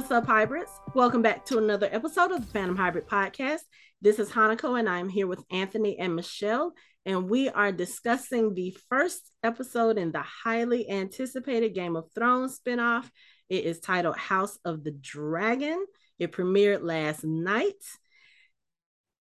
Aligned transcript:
What's 0.00 0.12
up, 0.12 0.24
hybrids? 0.24 0.70
Welcome 0.94 1.20
back 1.20 1.44
to 1.44 1.58
another 1.58 1.86
episode 1.92 2.32
of 2.32 2.40
the 2.40 2.50
Phantom 2.50 2.74
Hybrid 2.74 3.06
Podcast. 3.06 3.60
This 4.00 4.18
is 4.18 4.30
Hanako, 4.30 4.78
and 4.78 4.88
I'm 4.88 5.10
here 5.10 5.26
with 5.26 5.44
Anthony 5.50 5.98
and 5.98 6.16
Michelle, 6.16 6.72
and 7.04 7.28
we 7.28 7.50
are 7.50 7.70
discussing 7.70 8.54
the 8.54 8.74
first 8.88 9.30
episode 9.42 9.98
in 9.98 10.10
the 10.10 10.22
highly 10.22 10.88
anticipated 10.88 11.74
Game 11.74 11.96
of 11.96 12.10
Thrones 12.14 12.58
spinoff. 12.58 13.10
It 13.50 13.66
is 13.66 13.78
titled 13.78 14.16
House 14.16 14.58
of 14.64 14.84
the 14.84 14.92
Dragon. 14.92 15.84
It 16.18 16.32
premiered 16.32 16.82
last 16.82 17.22
night, 17.22 17.84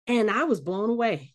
and 0.08 0.32
I 0.32 0.46
was 0.46 0.62
blown 0.62 0.90
away. 0.90 1.34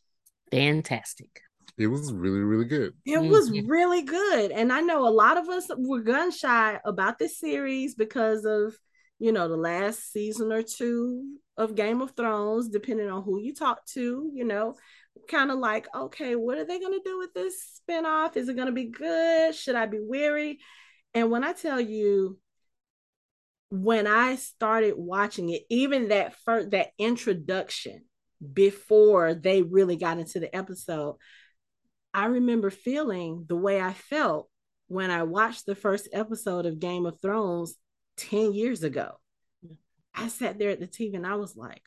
Fantastic. 0.52 1.42
It 1.76 1.88
was 1.88 2.14
really, 2.14 2.40
really 2.40 2.64
good. 2.64 2.94
It 3.04 3.18
mm-hmm. 3.18 3.28
was 3.28 3.50
really 3.50 4.04
good. 4.04 4.52
And 4.52 4.72
I 4.72 4.80
know 4.80 5.06
a 5.06 5.10
lot 5.10 5.36
of 5.36 5.50
us 5.50 5.66
were 5.76 6.00
gun 6.00 6.30
shy 6.30 6.80
about 6.86 7.18
this 7.18 7.38
series 7.38 7.94
because 7.94 8.46
of, 8.46 8.74
you 9.24 9.32
know, 9.32 9.48
the 9.48 9.56
last 9.56 10.12
season 10.12 10.52
or 10.52 10.62
two 10.62 11.38
of 11.56 11.74
Game 11.74 12.02
of 12.02 12.10
Thrones, 12.10 12.68
depending 12.68 13.08
on 13.08 13.22
who 13.22 13.40
you 13.40 13.54
talk 13.54 13.82
to, 13.94 14.30
you 14.34 14.44
know, 14.44 14.74
kind 15.30 15.50
of 15.50 15.58
like, 15.58 15.86
okay, 15.96 16.36
what 16.36 16.58
are 16.58 16.66
they 16.66 16.78
going 16.78 16.92
to 16.92 17.02
do 17.02 17.18
with 17.18 17.32
this 17.32 17.80
spinoff? 17.88 18.36
Is 18.36 18.50
it 18.50 18.56
going 18.56 18.66
to 18.66 18.72
be 18.72 18.90
good? 18.90 19.54
Should 19.54 19.76
I 19.76 19.86
be 19.86 19.98
weary? 19.98 20.58
And 21.14 21.30
when 21.30 21.42
I 21.42 21.54
tell 21.54 21.80
you, 21.80 22.38
when 23.70 24.06
I 24.06 24.36
started 24.36 24.92
watching 24.94 25.48
it, 25.48 25.62
even 25.70 26.08
that 26.08 26.34
first, 26.44 26.72
that 26.72 26.88
introduction 26.98 28.04
before 28.52 29.32
they 29.32 29.62
really 29.62 29.96
got 29.96 30.18
into 30.18 30.38
the 30.38 30.54
episode, 30.54 31.16
I 32.12 32.26
remember 32.26 32.68
feeling 32.68 33.46
the 33.48 33.56
way 33.56 33.80
I 33.80 33.94
felt 33.94 34.50
when 34.88 35.10
I 35.10 35.22
watched 35.22 35.64
the 35.64 35.74
first 35.74 36.10
episode 36.12 36.66
of 36.66 36.78
Game 36.78 37.06
of 37.06 37.22
Thrones 37.22 37.78
10 38.16 38.52
years 38.52 38.82
ago. 38.82 39.12
I 40.14 40.28
sat 40.28 40.58
there 40.58 40.70
at 40.70 40.80
the 40.80 40.86
TV 40.86 41.14
and 41.14 41.26
I 41.26 41.34
was 41.36 41.56
like, 41.56 41.82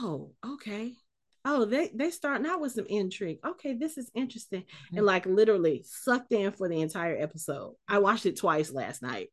oh, 0.00 0.32
okay. 0.44 0.92
Oh, 1.44 1.64
they 1.64 1.90
they 1.94 2.10
starting 2.10 2.46
out 2.46 2.60
with 2.60 2.72
some 2.72 2.86
intrigue. 2.88 3.38
Okay, 3.46 3.74
this 3.74 3.96
is 3.96 4.10
interesting. 4.14 4.62
Mm-hmm. 4.62 4.96
And 4.98 5.06
like 5.06 5.26
literally 5.26 5.84
sucked 5.86 6.32
in 6.32 6.50
for 6.52 6.68
the 6.68 6.80
entire 6.80 7.16
episode. 7.16 7.76
I 7.88 7.98
watched 7.98 8.26
it 8.26 8.36
twice 8.36 8.72
last 8.72 9.00
night. 9.00 9.28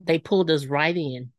They 0.00 0.18
pulled 0.18 0.50
us 0.50 0.66
right 0.66 0.96
in 0.96 1.32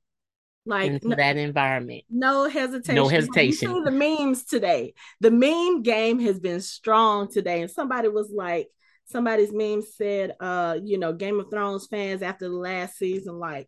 like 0.69 0.91
into 0.91 1.09
no, 1.09 1.16
that 1.16 1.38
environment. 1.38 2.03
No 2.09 2.47
hesitation. 2.47 2.95
No 2.95 3.08
hesitation. 3.08 3.69
You 3.69 3.77
see 3.77 3.83
the 3.83 3.91
memes 3.91 4.45
today. 4.45 4.93
The 5.19 5.31
meme 5.31 5.81
game 5.83 6.19
has 6.19 6.39
been 6.39 6.61
strong 6.61 7.30
today. 7.31 7.61
And 7.61 7.71
somebody 7.71 8.08
was 8.08 8.31
like, 8.33 8.67
somebody's 9.05 9.52
meme 9.52 9.81
said, 9.81 10.36
uh, 10.39 10.77
you 10.81 10.97
know, 10.97 11.14
Game 11.14 11.39
of 11.39 11.49
Thrones 11.49 11.88
fans 11.88 12.21
after 12.21 12.47
the 12.47 12.55
last 12.55 12.97
season, 12.97 13.39
like, 13.39 13.67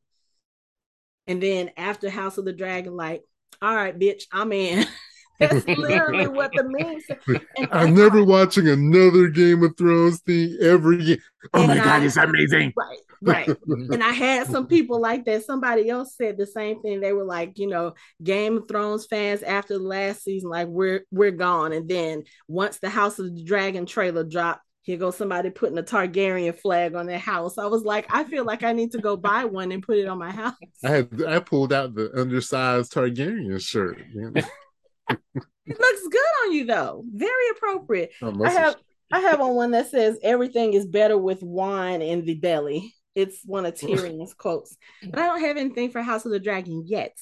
and 1.28 1.42
then 1.42 1.72
after 1.78 2.10
House 2.10 2.38
of 2.38 2.46
the 2.46 2.54
Dragon, 2.54 2.96
like, 2.96 3.24
all 3.62 3.76
right, 3.76 3.98
bitch, 3.98 4.24
I'm 4.32 4.52
in. 4.52 4.86
That's 5.42 5.66
literally 5.68 6.28
what 6.28 6.52
the 6.54 6.64
meme 6.64 7.00
said. 7.02 7.42
I'm 7.72 7.96
never 7.96 8.24
watching 8.24 8.68
another 8.68 9.28
Game 9.28 9.64
of 9.64 9.76
Thrones 9.76 10.22
thing 10.22 10.56
ever 10.62 10.94
again. 10.94 11.18
Oh 11.54 11.66
my 11.66 11.74
I, 11.82 11.84
god, 11.84 12.04
it's 12.04 12.18
amazing. 12.18 12.74
Right. 13.24 13.48
Right. 13.48 13.56
and 13.68 14.04
I 14.04 14.14
had 14.14 14.48
some 14.48 14.66
people 14.66 15.00
like 15.00 15.26
that. 15.26 15.44
Somebody 15.44 15.88
else 15.92 16.16
said 16.16 16.40
the 16.40 16.48
same 16.48 16.82
thing. 16.82 17.02
They 17.02 17.14
were 17.14 17.24
like, 17.24 17.60
you 17.60 17.68
know, 17.68 17.94
Game 18.24 18.58
of 18.58 18.68
Thrones 18.68 19.06
fans 19.06 19.44
after 19.44 19.78
the 19.78 19.84
last 19.84 20.24
season, 20.24 20.50
like 20.50 20.68
we're 20.68 21.06
we're 21.12 21.30
gone. 21.30 21.72
And 21.72 21.88
then 21.88 22.24
once 22.48 22.80
the 22.80 22.90
House 22.90 23.20
of 23.20 23.36
the 23.36 23.44
Dragon 23.44 23.86
trailer 23.86 24.24
dropped, 24.24 24.62
here 24.92 25.00
goes 25.00 25.16
somebody 25.16 25.50
putting 25.50 25.78
a 25.78 25.84
Targaryen 25.84 26.54
flag 26.54 26.96
on 26.96 27.06
their 27.06 27.18
house. 27.18 27.58
I 27.58 27.66
was 27.66 27.84
like, 27.84 28.08
I 28.10 28.26
feel 28.26 28.44
like 28.44 28.62
I 28.62 28.74
need 28.74 28.92
to 28.92 28.98
go 28.98 29.16
buy 29.16 29.46
one 29.46 29.72
and 29.72 29.82
put 29.82 29.98
it 29.98 30.08
on 30.08 30.18
my 30.18 30.32
house. 30.32 30.54
I 30.84 30.90
had 30.90 31.24
I 31.26 31.40
pulled 31.40 31.72
out 31.72 31.96
the 31.96 32.12
undersized 32.20 32.92
Targaryen 32.92 33.62
shirt. 33.62 34.00
it 34.18 35.80
looks 35.80 36.08
good 36.10 36.26
on 36.44 36.52
you 36.52 36.66
though. 36.66 37.06
Very 37.10 37.50
appropriate. 37.56 38.12
Oh, 38.22 38.44
I 38.44 38.50
have 38.50 38.76
I 39.14 39.20
have 39.22 39.40
on 39.40 39.56
one 39.56 39.72
that 39.72 39.90
says 39.90 40.20
everything 40.22 40.74
is 40.74 40.86
better 40.86 41.18
with 41.18 41.42
wine 41.42 42.02
in 42.02 42.26
the 42.26 42.36
belly. 42.36 42.94
It's 43.16 43.40
one 43.46 43.66
of 43.66 43.76
Tyrion's 43.76 44.34
quotes. 44.38 44.76
But 45.10 45.20
I 45.20 45.28
don't 45.28 45.42
have 45.42 45.56
anything 45.56 45.90
for 45.92 46.02
House 46.02 46.26
of 46.26 46.34
the 46.34 46.40
Dragon 46.40 46.84
yet. 46.86 47.16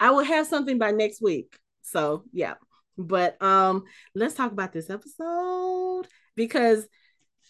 I 0.00 0.10
will 0.10 0.24
have 0.24 0.46
something 0.46 0.78
by 0.78 0.92
next 0.92 1.20
week. 1.20 1.54
So 1.82 2.24
yeah. 2.32 2.54
But 2.96 3.42
um 3.42 3.84
let's 4.14 4.34
talk 4.34 4.52
about 4.52 4.72
this 4.72 4.88
episode 4.88 6.06
because 6.36 6.86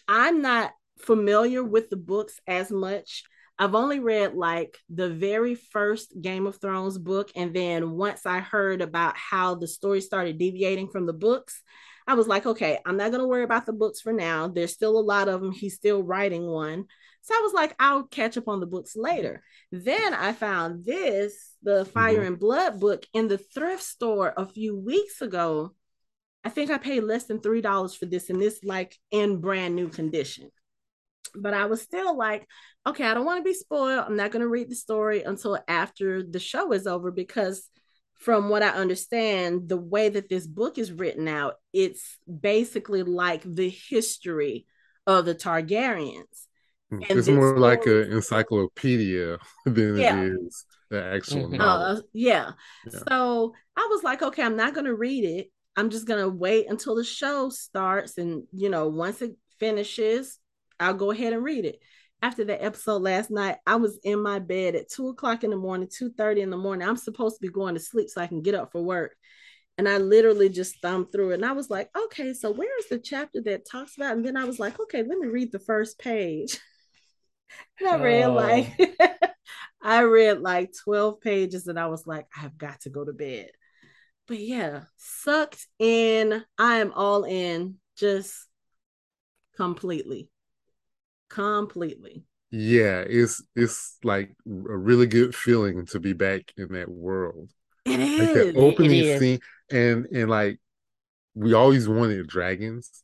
I'm 0.07 0.41
not 0.41 0.71
familiar 0.99 1.63
with 1.63 1.89
the 1.89 1.97
books 1.97 2.39
as 2.47 2.71
much. 2.71 3.23
I've 3.59 3.75
only 3.75 3.99
read 3.99 4.33
like 4.33 4.77
the 4.89 5.09
very 5.09 5.55
first 5.55 6.13
Game 6.19 6.47
of 6.47 6.59
Thrones 6.59 6.97
book. 6.97 7.31
And 7.35 7.53
then 7.53 7.91
once 7.91 8.25
I 8.25 8.39
heard 8.39 8.81
about 8.81 9.15
how 9.15 9.55
the 9.55 9.67
story 9.67 10.01
started 10.01 10.39
deviating 10.39 10.89
from 10.89 11.05
the 11.05 11.13
books, 11.13 11.61
I 12.07 12.15
was 12.15 12.27
like, 12.27 12.45
okay, 12.45 12.79
I'm 12.85 12.97
not 12.97 13.11
going 13.11 13.21
to 13.21 13.27
worry 13.27 13.43
about 13.43 13.65
the 13.65 13.73
books 13.73 14.01
for 14.01 14.11
now. 14.11 14.47
There's 14.47 14.73
still 14.73 14.97
a 14.97 14.99
lot 14.99 15.29
of 15.29 15.41
them. 15.41 15.51
He's 15.51 15.75
still 15.75 16.03
writing 16.03 16.45
one. 16.45 16.85
So 17.21 17.33
I 17.33 17.41
was 17.41 17.53
like, 17.53 17.73
I'll 17.79 18.03
catch 18.03 18.35
up 18.37 18.49
on 18.49 18.59
the 18.59 18.65
books 18.65 18.97
later. 18.97 19.41
Then 19.71 20.13
I 20.13 20.33
found 20.33 20.85
this, 20.85 21.53
the 21.61 21.85
Fire 21.85 22.17
mm-hmm. 22.17 22.27
and 22.27 22.39
Blood 22.39 22.79
book, 22.81 23.05
in 23.13 23.29
the 23.29 23.37
thrift 23.37 23.83
store 23.83 24.33
a 24.35 24.45
few 24.45 24.75
weeks 24.75 25.21
ago. 25.21 25.73
I 26.43 26.49
think 26.49 26.69
I 26.69 26.77
paid 26.77 27.01
less 27.01 27.25
than 27.25 27.39
three 27.39 27.61
dollars 27.61 27.95
for 27.95 28.05
this, 28.05 28.29
and 28.29 28.41
this 28.41 28.59
like 28.63 28.97
in 29.11 29.39
brand 29.39 29.75
new 29.75 29.89
condition. 29.89 30.49
But 31.35 31.53
I 31.53 31.65
was 31.65 31.81
still 31.81 32.15
like, 32.15 32.47
okay, 32.85 33.05
I 33.05 33.13
don't 33.13 33.25
want 33.25 33.39
to 33.39 33.49
be 33.49 33.53
spoiled. 33.53 34.05
I'm 34.05 34.17
not 34.17 34.31
going 34.31 34.41
to 34.41 34.47
read 34.47 34.69
the 34.69 34.75
story 34.75 35.23
until 35.23 35.57
after 35.67 36.21
the 36.21 36.39
show 36.39 36.73
is 36.73 36.85
over 36.85 37.11
because 37.11 37.67
from 38.15 38.49
what 38.49 38.63
I 38.63 38.69
understand, 38.69 39.67
the 39.67 39.77
way 39.77 40.09
that 40.09 40.29
this 40.29 40.47
book 40.47 40.77
is 40.77 40.91
written 40.91 41.27
out, 41.27 41.55
it's 41.73 42.17
basically 42.27 43.03
like 43.03 43.41
the 43.43 43.69
history 43.69 44.65
of 45.07 45.25
the 45.25 45.35
Targaryens. 45.35 46.47
Mm, 46.91 47.09
and 47.09 47.19
it's 47.19 47.27
more 47.27 47.57
like 47.57 47.85
an 47.85 48.11
encyclopedia 48.11 49.39
than 49.65 49.97
yeah. 49.97 50.21
it 50.21 50.33
is 50.45 50.65
the 50.89 51.03
actual 51.03 51.47
mm-hmm. 51.47 51.57
novel. 51.57 51.97
Uh, 51.97 52.01
yeah. 52.13 52.51
yeah. 52.85 52.99
So 53.09 53.53
I 53.75 53.87
was 53.91 54.03
like, 54.03 54.21
okay, 54.21 54.43
I'm 54.43 54.55
not 54.55 54.73
going 54.73 54.85
to 54.85 54.95
read 54.95 55.23
it. 55.23 55.47
I'm 55.75 55.89
just 55.89 56.07
going 56.07 56.21
to 56.21 56.29
wait 56.29 56.69
until 56.69 56.95
the 56.95 57.03
show 57.03 57.49
starts. 57.49 58.17
And, 58.17 58.43
you 58.51 58.69
know, 58.69 58.87
once 58.87 59.21
it 59.21 59.35
finishes, 59.59 60.39
I'll 60.79 60.93
go 60.93 61.11
ahead 61.11 61.33
and 61.33 61.43
read 61.43 61.65
it. 61.65 61.79
After 62.21 62.45
that 62.45 62.63
episode 62.63 63.01
last 63.01 63.31
night, 63.31 63.57
I 63.67 63.75
was 63.75 63.99
in 64.03 64.21
my 64.21 64.39
bed 64.39 64.75
at 64.75 64.89
two 64.89 65.09
o'clock 65.09 65.43
in 65.43 65.49
the 65.49 65.57
morning, 65.57 65.89
2 65.91 66.11
30 66.11 66.41
in 66.41 66.49
the 66.49 66.57
morning. 66.57 66.87
I'm 66.87 66.95
supposed 66.95 67.35
to 67.35 67.41
be 67.41 67.51
going 67.51 67.73
to 67.73 67.81
sleep 67.81 68.09
so 68.09 68.21
I 68.21 68.27
can 68.27 68.41
get 68.41 68.55
up 68.55 68.71
for 68.71 68.81
work. 68.81 69.15
And 69.77 69.89
I 69.89 69.97
literally 69.97 70.49
just 70.49 70.79
thumbed 70.81 71.11
through 71.11 71.31
it. 71.31 71.35
And 71.35 71.45
I 71.45 71.51
was 71.51 71.69
like, 71.69 71.89
okay, 71.97 72.33
so 72.33 72.51
where 72.51 72.77
is 72.79 72.87
the 72.89 72.99
chapter 72.99 73.41
that 73.41 73.67
talks 73.69 73.97
about? 73.97 74.15
And 74.15 74.25
then 74.25 74.37
I 74.37 74.45
was 74.45 74.59
like, 74.59 74.79
okay, 74.79 75.03
let 75.03 75.17
me 75.17 75.27
read 75.27 75.51
the 75.51 75.59
first 75.59 75.99
page. 75.99 76.59
And 77.79 77.87
I 77.87 77.97
read 77.97 78.23
oh. 78.23 78.33
like 78.33 78.97
I 79.83 80.01
read 80.01 80.39
like 80.39 80.73
12 80.83 81.21
pages 81.21 81.67
and 81.67 81.77
I 81.77 81.85
was 81.85 82.07
like, 82.07 82.25
I 82.35 82.39
have 82.39 82.57
got 82.57 82.81
to 82.81 82.89
go 82.89 83.05
to 83.05 83.13
bed. 83.13 83.49
But 84.27 84.39
yeah, 84.39 84.83
sucked 84.97 85.67
in. 85.79 86.43
I 86.57 86.75
am 86.77 86.91
all 86.93 87.23
in 87.23 87.75
just 87.95 88.47
completely. 89.55 90.29
Completely. 91.29 92.23
Yeah, 92.51 93.03
it's 93.07 93.41
it's 93.55 93.97
like 94.03 94.29
a 94.29 94.77
really 94.77 95.07
good 95.07 95.33
feeling 95.35 95.85
to 95.87 95.99
be 95.99 96.13
back 96.13 96.53
in 96.55 96.73
that 96.73 96.89
world. 96.89 97.49
It 97.85 97.99
is. 97.99 98.19
Like 98.19 98.53
the 98.53 98.59
opening 98.59 99.19
scene 99.19 99.39
and 99.71 100.05
and 100.05 100.29
like 100.29 100.59
we 101.33 101.53
always 101.53 101.89
wanted 101.89 102.27
dragons 102.27 103.03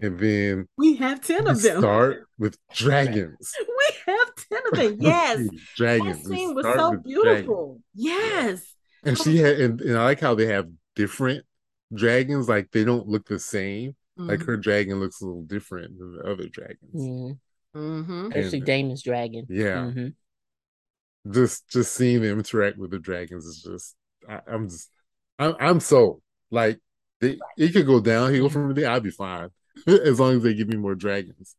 and 0.00 0.18
then 0.18 0.68
we 0.76 0.96
have 0.96 1.20
10 1.20 1.48
of 1.48 1.62
them. 1.62 1.78
Start 1.78 2.26
with 2.38 2.58
dragons. 2.74 3.54
We 3.68 4.14
have 4.14 4.34
10 4.34 4.60
of 4.72 4.78
them. 4.78 4.96
Yes. 5.00 5.48
dragons. 5.76 6.22
That 6.22 6.34
scene 6.34 6.54
was 6.54 6.64
so 6.64 6.96
beautiful. 6.96 7.80
Dragons. 7.84 7.84
Yes. 7.94 8.74
And 9.04 9.18
she 9.18 9.38
had, 9.38 9.60
and, 9.60 9.80
and, 9.80 9.96
I 9.96 10.04
like 10.04 10.20
how 10.20 10.34
they 10.34 10.46
have 10.46 10.68
different 10.94 11.44
dragons. 11.94 12.48
Like 12.48 12.70
they 12.70 12.84
don't 12.84 13.06
look 13.06 13.26
the 13.26 13.38
same. 13.38 13.96
Mm-hmm. 14.18 14.28
Like 14.28 14.42
her 14.42 14.56
dragon 14.56 15.00
looks 15.00 15.20
a 15.20 15.26
little 15.26 15.42
different 15.42 15.98
than 15.98 16.16
the 16.16 16.22
other 16.22 16.48
dragons. 16.48 16.94
Mm-hmm. 16.94 17.78
mm-hmm. 17.78 18.26
Especially 18.32 18.60
Daemon's 18.60 19.02
dragon. 19.02 19.46
Yeah. 19.48 19.76
Mm-hmm. 19.76 21.32
Just, 21.32 21.68
just 21.68 21.94
seeing 21.94 22.22
them 22.22 22.38
interact 22.38 22.78
with 22.78 22.90
the 22.90 22.98
dragons 22.98 23.44
is 23.44 23.62
just, 23.62 23.94
I, 24.28 24.40
am 24.52 24.68
just, 24.68 24.90
I'm, 25.38 25.54
I'm 25.60 25.80
so 25.80 26.22
like, 26.50 26.80
they, 27.20 27.38
it 27.56 27.72
could 27.72 27.86
go 27.86 28.00
down. 28.00 28.30
He 28.30 28.38
downhill 28.38 28.50
from 28.50 28.74
there. 28.74 28.90
I'd 28.90 29.02
be 29.02 29.10
fine. 29.10 29.50
as 29.86 30.18
long 30.18 30.36
as 30.36 30.42
they 30.42 30.54
give 30.54 30.68
me 30.68 30.76
more 30.76 30.94
dragons. 30.94 31.56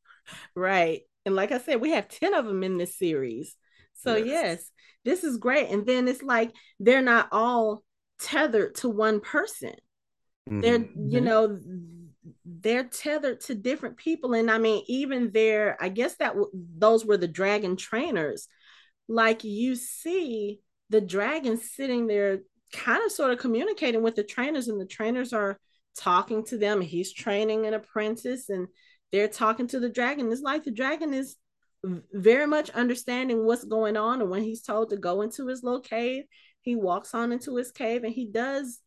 Right. 0.56 1.01
And 1.25 1.35
like 1.35 1.51
I 1.51 1.59
said, 1.59 1.81
we 1.81 1.92
have 1.92 2.07
10 2.07 2.33
of 2.33 2.45
them 2.45 2.63
in 2.63 2.77
this 2.77 2.97
series. 2.97 3.56
So, 4.03 4.15
yes, 4.15 4.25
yes 4.25 4.71
this 5.05 5.23
is 5.23 5.37
great. 5.37 5.69
And 5.69 5.85
then 5.85 6.07
it's 6.07 6.21
like 6.21 6.51
they're 6.79 7.01
not 7.01 7.29
all 7.31 7.83
tethered 8.19 8.75
to 8.75 8.89
one 8.89 9.21
person. 9.21 9.73
Mm-hmm. 10.49 10.59
They're, 10.61 10.85
you 10.95 11.21
know, 11.21 11.59
they're 12.45 12.83
tethered 12.83 13.41
to 13.41 13.55
different 13.55 13.97
people. 13.97 14.33
And 14.33 14.51
I 14.51 14.57
mean, 14.57 14.83
even 14.87 15.31
there, 15.31 15.77
I 15.79 15.89
guess 15.89 16.15
that 16.17 16.29
w- 16.33 16.51
those 16.53 17.05
were 17.05 17.17
the 17.17 17.27
dragon 17.27 17.75
trainers. 17.77 18.47
like 19.07 19.43
you 19.43 19.75
see 19.75 20.61
the 20.89 21.01
dragon 21.01 21.57
sitting 21.57 22.07
there 22.07 22.39
kind 22.73 23.03
of 23.05 23.11
sort 23.11 23.31
of 23.31 23.39
communicating 23.39 24.01
with 24.03 24.15
the 24.15 24.23
trainers 24.23 24.67
and 24.67 24.79
the 24.79 24.85
trainers 24.85 25.33
are 25.33 25.59
talking 25.97 26.45
to 26.45 26.57
them 26.57 26.81
he's 26.81 27.13
training 27.13 27.65
an 27.65 27.73
apprentice 27.73 28.49
and 28.49 28.67
they're 29.11 29.27
talking 29.27 29.67
to 29.67 29.79
the 29.79 29.89
dragon 29.89 30.31
it's 30.31 30.41
like 30.41 30.63
the 30.63 30.71
dragon 30.71 31.13
is 31.13 31.35
very 32.11 32.45
much 32.45 32.69
understanding 32.71 33.45
what's 33.45 33.63
going 33.63 33.95
on 33.95 34.21
and 34.21 34.29
when 34.29 34.43
he's 34.43 34.61
told 34.61 34.89
to 34.89 34.97
go 34.97 35.21
into 35.21 35.47
his 35.47 35.63
little 35.63 35.79
cave 35.79 36.23
he 36.61 36.75
walks 36.75 37.13
on 37.13 37.31
into 37.31 37.55
his 37.55 37.71
cave 37.71 38.03
and 38.03 38.13
he 38.13 38.25
does 38.25 38.81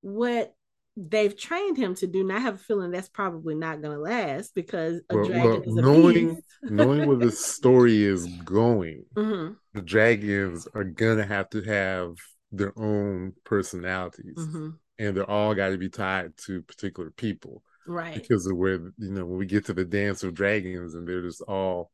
what 0.00 0.54
they've 0.96 1.36
trained 1.36 1.76
him 1.76 1.94
to 1.96 2.06
do. 2.06 2.20
And 2.20 2.32
I 2.32 2.40
have 2.40 2.56
a 2.56 2.58
feeling 2.58 2.90
that's 2.90 3.08
probably 3.08 3.54
not 3.54 3.80
going 3.80 3.96
to 3.96 4.02
last 4.02 4.54
because 4.54 5.00
a 5.10 5.16
well, 5.16 5.24
dragon 5.26 5.50
well, 5.50 5.62
is 5.62 5.76
a 5.76 5.82
knowing 5.82 6.42
knowing 6.62 7.08
where 7.08 7.16
the 7.16 7.30
story 7.32 8.02
is 8.02 8.26
going. 8.44 9.04
Mm-hmm. 9.14 9.54
The 9.74 9.82
dragons 9.82 10.66
are 10.74 10.84
gonna 10.84 11.26
have 11.26 11.48
to 11.50 11.62
have 11.62 12.16
their 12.50 12.72
own 12.78 13.34
personalities, 13.44 14.38
mm-hmm. 14.38 14.70
and 14.98 15.16
they're 15.16 15.30
all 15.30 15.54
got 15.54 15.68
to 15.68 15.78
be 15.78 15.88
tied 15.88 16.36
to 16.46 16.62
particular 16.62 17.10
people, 17.10 17.62
right? 17.86 18.14
Because 18.14 18.46
of 18.46 18.56
where 18.56 18.74
you 18.74 19.12
know 19.12 19.24
when 19.24 19.38
we 19.38 19.46
get 19.46 19.66
to 19.66 19.74
the 19.74 19.84
dance 19.84 20.24
of 20.24 20.34
dragons, 20.34 20.94
and 20.94 21.06
they're 21.06 21.22
just 21.22 21.42
all 21.42 21.90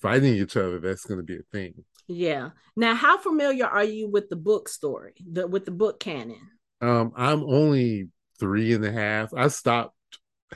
fighting 0.00 0.34
each 0.34 0.56
other. 0.56 0.78
That's 0.80 1.04
going 1.04 1.18
to 1.18 1.24
be 1.24 1.36
a 1.36 1.42
thing. 1.52 1.84
Yeah. 2.06 2.50
Now, 2.76 2.94
how 2.94 3.18
familiar 3.18 3.66
are 3.66 3.84
you 3.84 4.08
with 4.08 4.28
the 4.30 4.36
book 4.36 4.68
story, 4.68 5.14
the 5.30 5.46
with 5.46 5.64
the 5.64 5.70
book 5.70 6.00
canon? 6.00 6.40
Um, 6.80 7.12
I'm 7.16 7.42
only 7.42 8.08
three 8.38 8.72
and 8.72 8.84
a 8.84 8.92
half. 8.92 9.34
I 9.34 9.48
stopped 9.48 9.94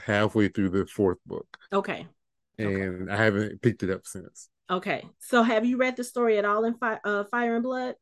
halfway 0.03 0.47
through 0.47 0.69
the 0.69 0.85
fourth 0.85 1.19
book. 1.25 1.45
Okay. 1.71 2.07
And 2.57 3.03
okay. 3.03 3.11
I 3.11 3.17
haven't 3.23 3.61
picked 3.61 3.83
it 3.83 3.89
up 3.89 4.05
since. 4.05 4.49
Okay. 4.69 5.03
So 5.19 5.43
have 5.43 5.65
you 5.65 5.77
read 5.77 5.97
the 5.97 6.03
story 6.03 6.37
at 6.37 6.45
all 6.45 6.65
in 6.65 6.75
Fi- 6.75 6.99
uh, 7.03 7.25
Fire 7.25 7.55
and 7.55 7.63
Blood? 7.63 7.95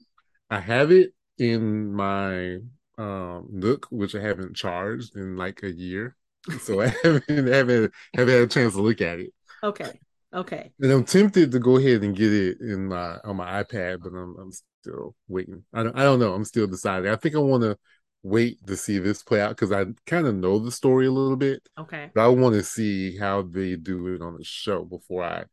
I 0.50 0.60
have 0.60 0.92
it 0.92 1.14
in 1.38 1.94
my 1.94 2.60
um 2.98 3.48
nook, 3.50 3.88
which 3.90 4.16
I 4.16 4.22
haven't 4.22 4.56
charged 4.56 5.16
in 5.16 5.36
like 5.36 5.64
a 5.64 5.72
year. 5.72 6.16
So 6.62 6.82
I 6.82 6.88
haven't 7.04 7.24
haven't 7.30 7.94
haven't 8.14 8.34
had 8.34 8.44
a 8.44 8.48
chance 8.48 8.74
to 8.74 8.82
look 8.82 9.02
at 9.02 9.20
it. 9.20 9.34
Okay. 9.64 10.00
Okay. 10.34 10.72
And 10.80 10.92
I'm 10.92 11.04
tempted 11.04 11.52
to 11.52 11.60
go 11.60 11.78
ahead 11.78 12.04
and 12.04 12.16
get 12.16 12.32
it 12.32 12.62
in 12.62 12.88
my 12.88 13.18
on 13.24 13.36
my 13.38 13.64
iPad, 13.64 14.02
but 14.02 14.10
I'm 14.10 14.36
I'm 14.40 14.52
still 14.82 15.16
waiting. 15.28 15.64
I 15.74 15.84
don't 15.84 15.98
I 15.98 16.04
don't 16.04 16.20
know. 16.20 16.34
I'm 16.34 16.46
still 16.46 16.68
deciding. 16.68 17.12
I 17.12 17.16
think 17.16 17.36
I 17.36 17.40
want 17.40 17.64
to 17.64 17.78
wait 18.24 18.66
to 18.68 18.78
see 18.78 18.98
this 19.00 19.24
play 19.24 19.42
out 19.42 19.50
because 19.50 19.72
I 19.72 19.86
kind 20.06 20.28
of 20.28 20.36
know 20.36 20.60
the 20.60 20.72
story 20.72 21.08
a 21.08 21.12
little 21.12 21.36
bit. 21.36 21.68
Okay. 21.78 22.12
But 22.14 22.22
I 22.22 22.28
want 22.28 22.56
to 22.56 22.64
see 22.64 23.18
how 23.18 23.42
they 23.42 23.76
do 23.76 24.08
it 24.08 24.22
on 24.22 24.38
the 24.38 24.44
show 24.44 24.84
before 24.84 25.24
I 25.24 25.44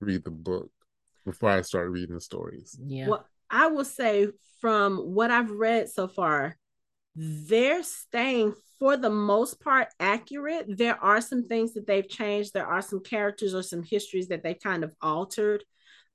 read 0.00 0.24
the 0.24 0.30
book, 0.30 0.70
before 1.24 1.50
I 1.50 1.62
start 1.62 1.90
reading 1.90 2.14
the 2.14 2.20
stories. 2.20 2.78
Yeah. 2.84 3.08
Well, 3.08 3.26
I 3.50 3.66
will 3.68 3.84
say 3.84 4.28
from 4.60 4.98
what 4.98 5.30
I've 5.30 5.50
read 5.50 5.88
so 5.88 6.06
far, 6.06 6.56
they're 7.14 7.82
staying 7.82 8.54
for 8.78 8.96
the 8.96 9.10
most 9.10 9.60
part 9.60 9.88
accurate. 9.98 10.66
There 10.68 10.96
are 11.02 11.20
some 11.20 11.46
things 11.46 11.74
that 11.74 11.86
they've 11.86 12.08
changed. 12.08 12.54
There 12.54 12.66
are 12.66 12.82
some 12.82 13.02
characters 13.02 13.54
or 13.54 13.62
some 13.62 13.82
histories 13.82 14.28
that 14.28 14.42
they 14.42 14.54
kind 14.54 14.84
of 14.84 14.92
altered 15.02 15.64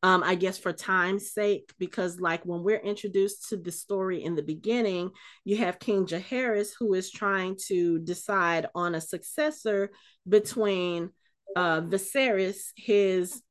um, 0.06 0.22
I 0.24 0.36
guess 0.36 0.60
for 0.60 0.72
time's 0.72 1.32
sake, 1.32 1.74
because 1.80 2.20
like 2.20 2.46
when 2.46 2.62
we're 2.62 2.78
introduced 2.78 3.50
to 3.50 3.58
the 3.58 3.72
story 3.72 4.24
in 4.24 4.36
the 4.36 4.44
beginning, 4.44 5.10
you 5.44 5.58
have 5.58 5.80
King 5.80 6.06
Jaehaerys 6.06 6.74
who 6.78 6.94
is 6.94 7.10
trying 7.10 7.58
to 7.70 7.98
decide 7.98 8.68
on 8.76 8.94
a 8.94 9.02
successor 9.02 9.90
between 10.30 11.10
uh, 11.56 11.82
Viserys, 11.82 12.68
his 12.76 13.42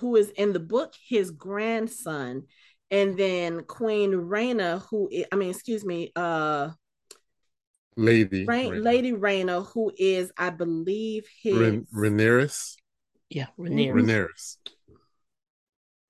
who 0.00 0.16
is 0.16 0.30
in 0.30 0.52
the 0.52 0.58
book 0.58 0.94
his 1.08 1.30
grandson, 1.30 2.42
and 2.90 3.16
then 3.16 3.62
Queen 3.62 4.10
Rhaena, 4.10 4.82
who 4.90 5.10
I 5.30 5.36
mean, 5.36 5.50
excuse 5.50 5.84
me, 5.84 6.10
uh, 6.16 6.70
Lady 8.00 8.46
Rain, 8.46 8.82
Lady 8.82 9.12
Rhaena, 9.12 9.66
who 9.66 9.92
is 9.96 10.32
I 10.36 10.50
believe 10.50 11.26
his 11.42 11.54
Rhaenyra. 11.54 12.76
Yeah, 13.28 13.46
Rhaenyra. 13.58 13.92
Rhaenyra. 13.92 14.28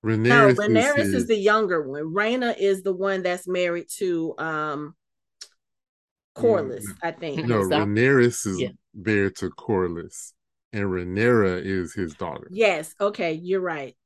Rhaenyra, 0.04 0.28
no, 0.28 0.54
Rhaenyra 0.54 0.98
is, 0.98 1.14
is, 1.14 1.26
the 1.26 1.37
younger 1.37 1.82
one. 1.82 2.14
Rhaena 2.14 2.56
is 2.58 2.82
the 2.82 2.92
one 2.92 3.22
that's 3.22 3.48
married 3.48 3.87
to 3.98 4.34
um 4.38 4.94
Corlys, 6.37 6.84
mm, 6.84 6.96
I 7.02 7.10
think. 7.10 7.44
No, 7.46 7.62
Rhaenyra 7.62 8.25
is 8.25 8.46
yeah. 8.56 8.69
married 8.94 9.36
to 9.36 9.50
Corlys, 9.50 10.32
and 10.72 10.84
Rhaenyra 10.84 11.60
is 11.64 11.93
his 11.93 12.14
daughter. 12.14 12.46
Yes. 12.50 12.94
Okay, 13.00 13.32
you're 13.32 13.60
right. 13.60 13.96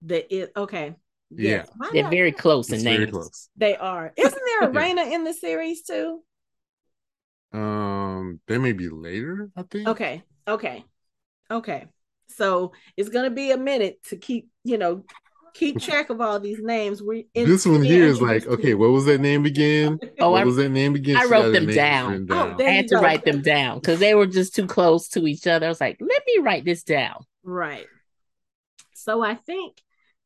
The 0.00 0.34
it 0.34 0.52
okay. 0.56 0.94
Yeah, 1.30 1.66
they're 1.92 2.08
very 2.08 2.32
close 2.32 2.72
in 2.72 2.82
names. 2.82 3.10
Close. 3.10 3.50
They 3.54 3.76
are. 3.76 4.14
Isn't 4.16 4.42
there 4.46 4.70
a 4.70 4.72
Rhaena 4.72 5.12
in 5.12 5.24
the 5.24 5.34
series 5.34 5.82
too? 5.82 6.22
Um, 7.52 8.40
they 8.46 8.58
may 8.58 8.72
be 8.72 8.88
later. 8.88 9.50
I 9.56 9.62
think. 9.62 9.88
Okay. 9.88 10.22
Okay. 10.46 10.84
Okay. 11.50 11.86
So 12.28 12.72
it's 12.96 13.08
gonna 13.08 13.30
be 13.30 13.50
a 13.52 13.56
minute 13.56 14.02
to 14.04 14.16
keep, 14.16 14.48
you 14.64 14.78
know, 14.78 15.04
keep 15.54 15.80
track 15.80 16.10
of 16.10 16.20
all 16.20 16.38
these 16.40 16.60
names. 16.60 17.02
We 17.02 17.26
this 17.34 17.66
one 17.66 17.82
here 17.82 18.04
is 18.04 18.20
like, 18.20 18.46
okay, 18.46 18.74
what 18.74 18.90
was 18.90 19.06
that 19.06 19.20
name 19.20 19.44
again? 19.44 19.98
Oh, 20.20 20.32
what 20.32 20.42
I, 20.42 20.44
was 20.44 20.56
that 20.56 20.70
name 20.70 20.96
again? 20.96 21.16
I 21.16 21.26
wrote 21.26 21.52
them 21.52 21.66
down. 21.66 22.26
down. 22.26 22.56
Oh, 22.58 22.64
I 22.64 22.70
had 22.70 22.88
to 22.88 22.96
go. 22.96 23.00
write 23.00 23.24
them 23.24 23.40
down 23.40 23.78
because 23.78 24.00
they 24.00 24.16
were 24.16 24.26
just 24.26 24.52
too 24.52 24.66
close 24.66 25.08
to 25.10 25.28
each 25.28 25.46
other. 25.46 25.66
I 25.66 25.68
was 25.68 25.80
like, 25.80 25.96
let 26.00 26.22
me 26.26 26.38
write 26.42 26.64
this 26.64 26.82
down. 26.82 27.24
Right. 27.44 27.86
So 28.94 29.22
I 29.22 29.36
think 29.36 29.80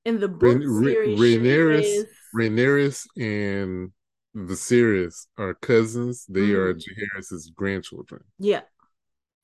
in 0.07 0.19
the 0.19 0.29
book 0.29 0.59
Ra- 0.65 0.83
series, 0.83 1.21
Rhaenyra, 1.21 1.83
is... 1.83 2.07
Rhaenyra 2.35 3.07
and 3.19 3.93
Viserys 4.37 5.27
are 5.37 5.55
cousins. 5.55 6.27
They 6.29 6.41
mm-hmm. 6.41 6.57
are 6.57 6.75
Jaehaerys's 6.75 7.51
grandchildren. 7.55 8.25
Yeah. 8.39 8.63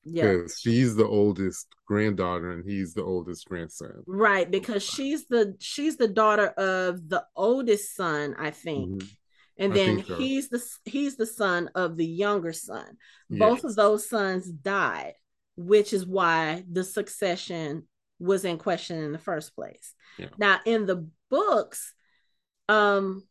Yeah. 0.04 0.42
She's 0.56 0.96
the 0.96 1.06
oldest 1.06 1.68
granddaughter 1.86 2.52
and 2.52 2.64
he's 2.64 2.94
the 2.94 3.04
oldest 3.04 3.46
grandson. 3.46 4.02
Right, 4.06 4.50
because 4.50 4.82
she's 4.82 5.26
the 5.26 5.56
she's 5.60 5.96
the 5.96 6.08
daughter 6.08 6.46
of 6.46 7.08
the 7.08 7.24
oldest 7.36 7.94
son, 7.94 8.34
I 8.38 8.50
think. 8.50 9.02
Mm-hmm. 9.02 9.08
And 9.60 9.74
then 9.74 10.04
so. 10.04 10.16
he's 10.16 10.48
the 10.48 10.64
he's 10.84 11.16
the 11.16 11.26
son 11.26 11.68
of 11.74 11.96
the 11.96 12.06
younger 12.06 12.52
son. 12.52 12.96
Yes. 13.28 13.38
Both 13.40 13.64
of 13.64 13.74
those 13.74 14.08
sons 14.08 14.48
died, 14.48 15.14
which 15.56 15.92
is 15.92 16.06
why 16.06 16.64
the 16.70 16.84
succession 16.84 17.86
was 18.18 18.44
in 18.44 18.56
question 18.56 19.02
in 19.02 19.12
the 19.12 19.18
first 19.18 19.54
place. 19.54 19.94
Yeah. 20.16 20.28
Now 20.38 20.60
in 20.64 20.86
the 20.86 21.08
books, 21.28 21.92
um 22.68 23.24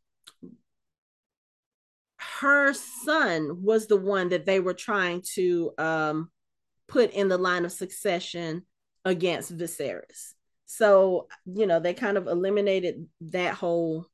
her 2.39 2.73
son 2.73 3.63
was 3.63 3.87
the 3.87 3.97
one 3.97 4.29
that 4.29 4.45
they 4.45 4.59
were 4.59 4.73
trying 4.73 5.23
to 5.35 5.71
um 5.77 6.29
put 6.87 7.11
in 7.11 7.27
the 7.27 7.37
line 7.37 7.65
of 7.65 7.71
succession 7.71 8.63
against 9.05 9.55
Viserys. 9.55 10.33
So, 10.65 11.27
you 11.45 11.65
know, 11.65 11.79
they 11.79 11.93
kind 11.93 12.17
of 12.17 12.27
eliminated 12.27 13.07
that 13.21 13.53
whole 13.53 14.05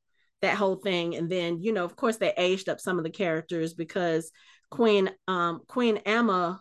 that 0.41 0.57
whole 0.57 0.75
thing 0.75 1.15
and 1.15 1.29
then, 1.29 1.61
you 1.61 1.71
know, 1.71 1.85
of 1.85 1.95
course 1.95 2.17
they 2.17 2.33
aged 2.37 2.69
up 2.69 2.79
some 2.79 2.97
of 2.97 3.03
the 3.03 3.09
characters 3.09 3.73
because 3.73 4.31
Queen 4.69 5.09
um 5.27 5.61
Queen 5.67 5.97
Aemma 6.05 6.59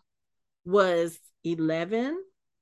was 0.65 1.19
11 1.45 2.17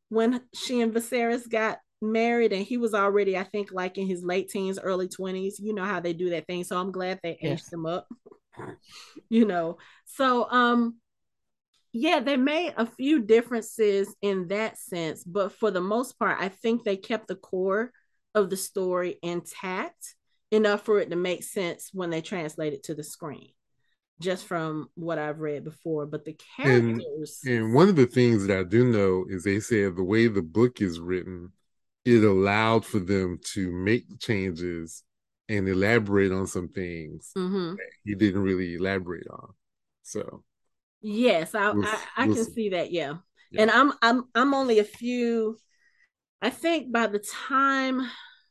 when 0.08 0.40
she 0.54 0.80
and 0.80 0.92
Viserys 0.92 1.48
got 1.48 1.78
married 2.02 2.52
and 2.52 2.64
he 2.64 2.78
was 2.78 2.94
already 2.94 3.36
I 3.36 3.44
think 3.44 3.72
like 3.72 3.98
in 3.98 4.06
his 4.06 4.22
late 4.22 4.48
teens 4.48 4.78
early 4.78 5.08
20s 5.08 5.54
you 5.58 5.74
know 5.74 5.84
how 5.84 6.00
they 6.00 6.14
do 6.14 6.30
that 6.30 6.46
thing 6.46 6.64
so 6.64 6.78
I'm 6.78 6.92
glad 6.92 7.20
they 7.22 7.32
aged 7.42 7.42
yes. 7.42 7.72
him 7.72 7.84
up 7.84 8.08
you 9.28 9.44
know 9.44 9.78
so 10.04 10.48
um 10.50 10.94
yeah, 11.92 12.20
they 12.20 12.36
made 12.36 12.74
a 12.76 12.86
few 12.86 13.20
differences 13.20 14.14
in 14.22 14.48
that 14.48 14.78
sense, 14.78 15.24
but 15.24 15.52
for 15.52 15.70
the 15.70 15.80
most 15.80 16.18
part, 16.18 16.38
I 16.40 16.48
think 16.48 16.84
they 16.84 16.96
kept 16.96 17.26
the 17.26 17.34
core 17.34 17.90
of 18.34 18.48
the 18.48 18.56
story 18.56 19.18
intact 19.22 20.14
enough 20.52 20.84
for 20.84 21.00
it 21.00 21.10
to 21.10 21.16
make 21.16 21.42
sense 21.42 21.90
when 21.92 22.10
they 22.10 22.20
translate 22.22 22.74
it 22.74 22.84
to 22.84 22.94
the 22.94 23.02
screen. 23.02 23.50
Just 24.20 24.44
from 24.44 24.88
what 24.94 25.18
I've 25.18 25.40
read 25.40 25.64
before, 25.64 26.06
but 26.06 26.24
the 26.24 26.38
characters 26.56 27.40
and, 27.44 27.54
and 27.54 27.74
one 27.74 27.88
of 27.88 27.96
the 27.96 28.06
things 28.06 28.46
that 28.46 28.56
I 28.56 28.62
do 28.62 28.84
know 28.84 29.24
is 29.28 29.42
they 29.42 29.60
said 29.60 29.96
the 29.96 30.04
way 30.04 30.28
the 30.28 30.42
book 30.42 30.80
is 30.80 31.00
written, 31.00 31.52
it 32.04 32.22
allowed 32.22 32.84
for 32.84 32.98
them 32.98 33.40
to 33.54 33.72
make 33.72 34.20
changes 34.20 35.02
and 35.50 35.68
elaborate 35.68 36.32
on 36.32 36.46
some 36.46 36.68
things 36.68 37.32
mm-hmm. 37.36 37.74
he 38.04 38.14
didn't 38.14 38.42
really 38.42 38.74
elaborate 38.74 39.26
on. 39.28 39.48
So 40.02 40.44
Yes, 41.02 41.54
I 41.54 41.70
I, 41.70 41.98
I 42.16 42.26
can 42.26 42.44
see 42.44 42.70
that. 42.70 42.92
Yeah. 42.92 43.14
yeah. 43.50 43.62
and 43.62 43.70
I'm 43.70 43.92
I'm 44.02 44.24
I'm 44.34 44.54
only 44.54 44.78
a 44.78 44.84
few. 44.84 45.56
I 46.42 46.50
think 46.50 46.92
by 46.92 47.06
the 47.06 47.18
time, 47.18 48.08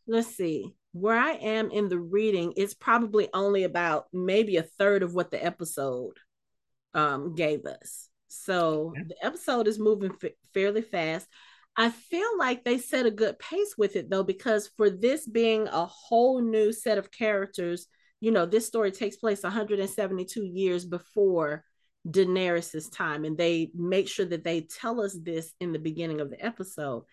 let's 0.07 0.35
see, 0.35 0.75
where 0.91 1.17
I 1.17 1.31
am 1.31 1.71
in 1.71 1.89
the 1.89 1.99
reading, 1.99 2.53
it's 2.55 2.73
probably 2.73 3.29
only 3.33 3.63
about 3.63 4.07
maybe 4.13 4.57
a 4.57 4.63
third 4.63 5.03
of 5.03 5.13
what 5.13 5.31
the 5.31 5.43
episode 5.43 6.17
um 6.93 7.35
gave 7.35 7.65
us. 7.65 8.09
So 8.27 8.93
the 8.95 9.25
episode 9.25 9.67
is 9.67 9.79
moving 9.79 10.11
f- 10.23 10.31
fairly 10.53 10.81
fast. 10.81 11.27
I 11.79 11.91
feel 11.91 12.37
like 12.37 12.65
they 12.65 12.77
set 12.77 13.05
a 13.05 13.11
good 13.11 13.39
pace 13.39 13.75
with 13.77 13.95
it 13.95 14.09
though, 14.09 14.23
because 14.23 14.69
for 14.75 14.89
this 14.89 15.25
being 15.25 15.65
a 15.69 15.85
whole 15.85 16.41
new 16.41 16.73
set 16.73 16.97
of 16.97 17.09
characters, 17.09 17.87
you 18.19 18.31
know, 18.31 18.45
this 18.45 18.67
story 18.67 18.91
takes 18.91 19.15
place 19.15 19.43
172 19.43 20.43
years 20.43 20.83
before 20.83 21.63
Daenerys's 22.05 22.89
time, 22.89 23.23
and 23.23 23.37
they 23.37 23.71
make 23.73 24.09
sure 24.09 24.25
that 24.25 24.43
they 24.43 24.61
tell 24.61 24.99
us 24.99 25.17
this 25.23 25.53
in 25.61 25.71
the 25.71 25.79
beginning 25.79 26.19
of 26.19 26.29
the 26.29 26.45
episode. 26.45 27.03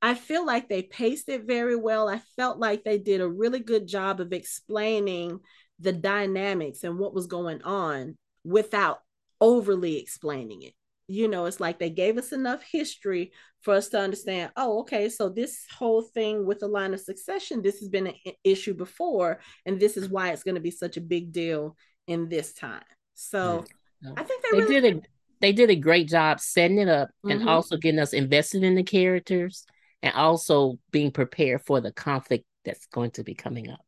I 0.00 0.14
feel 0.14 0.46
like 0.46 0.70
they 0.70 0.82
paced 0.82 1.28
it 1.28 1.44
very 1.44 1.76
well. 1.76 2.08
I 2.08 2.22
felt 2.36 2.58
like 2.58 2.84
they 2.84 2.96
did 2.96 3.20
a 3.20 3.28
really 3.28 3.60
good 3.60 3.86
job 3.86 4.20
of 4.22 4.32
explaining 4.32 5.40
the 5.78 5.92
dynamics 5.92 6.84
and 6.84 6.98
what 6.98 7.12
was 7.12 7.26
going 7.26 7.60
on 7.64 8.16
without 8.44 9.00
overly 9.42 9.98
explaining 9.98 10.62
it. 10.62 10.72
You 11.08 11.28
know, 11.28 11.46
it's 11.46 11.60
like 11.60 11.78
they 11.78 11.90
gave 11.90 12.18
us 12.18 12.32
enough 12.32 12.62
history 12.62 13.32
for 13.62 13.74
us 13.74 13.88
to 13.90 14.00
understand, 14.00 14.50
oh, 14.56 14.80
okay, 14.80 15.08
so 15.08 15.28
this 15.28 15.64
whole 15.76 16.02
thing 16.02 16.46
with 16.46 16.60
the 16.60 16.68
line 16.68 16.94
of 16.94 17.00
succession, 17.00 17.62
this 17.62 17.78
has 17.78 17.88
been 17.88 18.08
an 18.08 18.14
issue 18.42 18.74
before, 18.74 19.40
and 19.64 19.78
this 19.78 19.96
is 19.96 20.08
why 20.08 20.30
it's 20.30 20.42
going 20.42 20.56
to 20.56 20.60
be 20.60 20.70
such 20.70 20.96
a 20.96 21.00
big 21.00 21.32
deal 21.32 21.76
in 22.06 22.28
this 22.28 22.52
time. 22.52 22.82
So 23.14 23.64
yeah. 24.02 24.12
I 24.16 24.22
think 24.24 24.42
they, 24.42 24.50
they 24.50 24.64
really 24.64 24.80
did 24.80 24.96
a 24.96 25.00
they 25.40 25.52
did 25.52 25.70
a 25.70 25.76
great 25.76 26.08
job 26.08 26.40
setting 26.40 26.78
it 26.78 26.88
up 26.88 27.08
mm-hmm. 27.08 27.30
and 27.30 27.48
also 27.48 27.76
getting 27.76 28.00
us 28.00 28.12
invested 28.12 28.62
in 28.62 28.74
the 28.74 28.82
characters 28.82 29.66
and 30.02 30.14
also 30.14 30.78
being 30.90 31.10
prepared 31.10 31.62
for 31.62 31.80
the 31.80 31.92
conflict 31.92 32.44
that's 32.64 32.86
going 32.86 33.10
to 33.12 33.24
be 33.24 33.34
coming 33.34 33.70
up. 33.70 33.84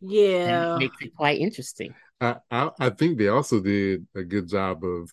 Yeah, 0.00 0.76
makes 0.78 0.96
it 1.00 1.14
quite 1.16 1.40
interesting. 1.40 1.94
I, 2.20 2.36
I, 2.50 2.70
I 2.78 2.90
think 2.90 3.18
they 3.18 3.28
also 3.28 3.60
did 3.60 4.06
a 4.14 4.22
good 4.22 4.48
job 4.48 4.84
of 4.84 5.12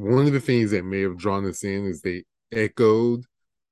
one 0.00 0.26
of 0.26 0.32
the 0.32 0.40
things 0.40 0.70
that 0.70 0.82
may 0.82 1.02
have 1.02 1.18
drawn 1.18 1.46
us 1.46 1.62
in 1.62 1.84
is 1.84 2.00
they 2.00 2.24
echoed 2.50 3.22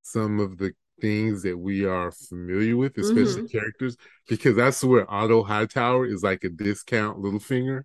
some 0.03 0.41
of 0.41 0.59
the 0.59 0.73
things 1.01 1.43
that 1.43 1.57
we 1.57 1.87
are 1.87 2.11
familiar 2.11 2.77
with, 2.77 2.99
especially 2.99 3.45
mm-hmm. 3.45 3.59
characters, 3.59 3.97
because 4.29 4.55
that's 4.55 4.85
where 4.85 5.11
Otto 5.11 5.43
Hightower 5.43 6.05
is 6.05 6.23
like 6.23 6.45
a 6.45 6.51
discount 6.51 7.19
Littlefinger. 7.19 7.85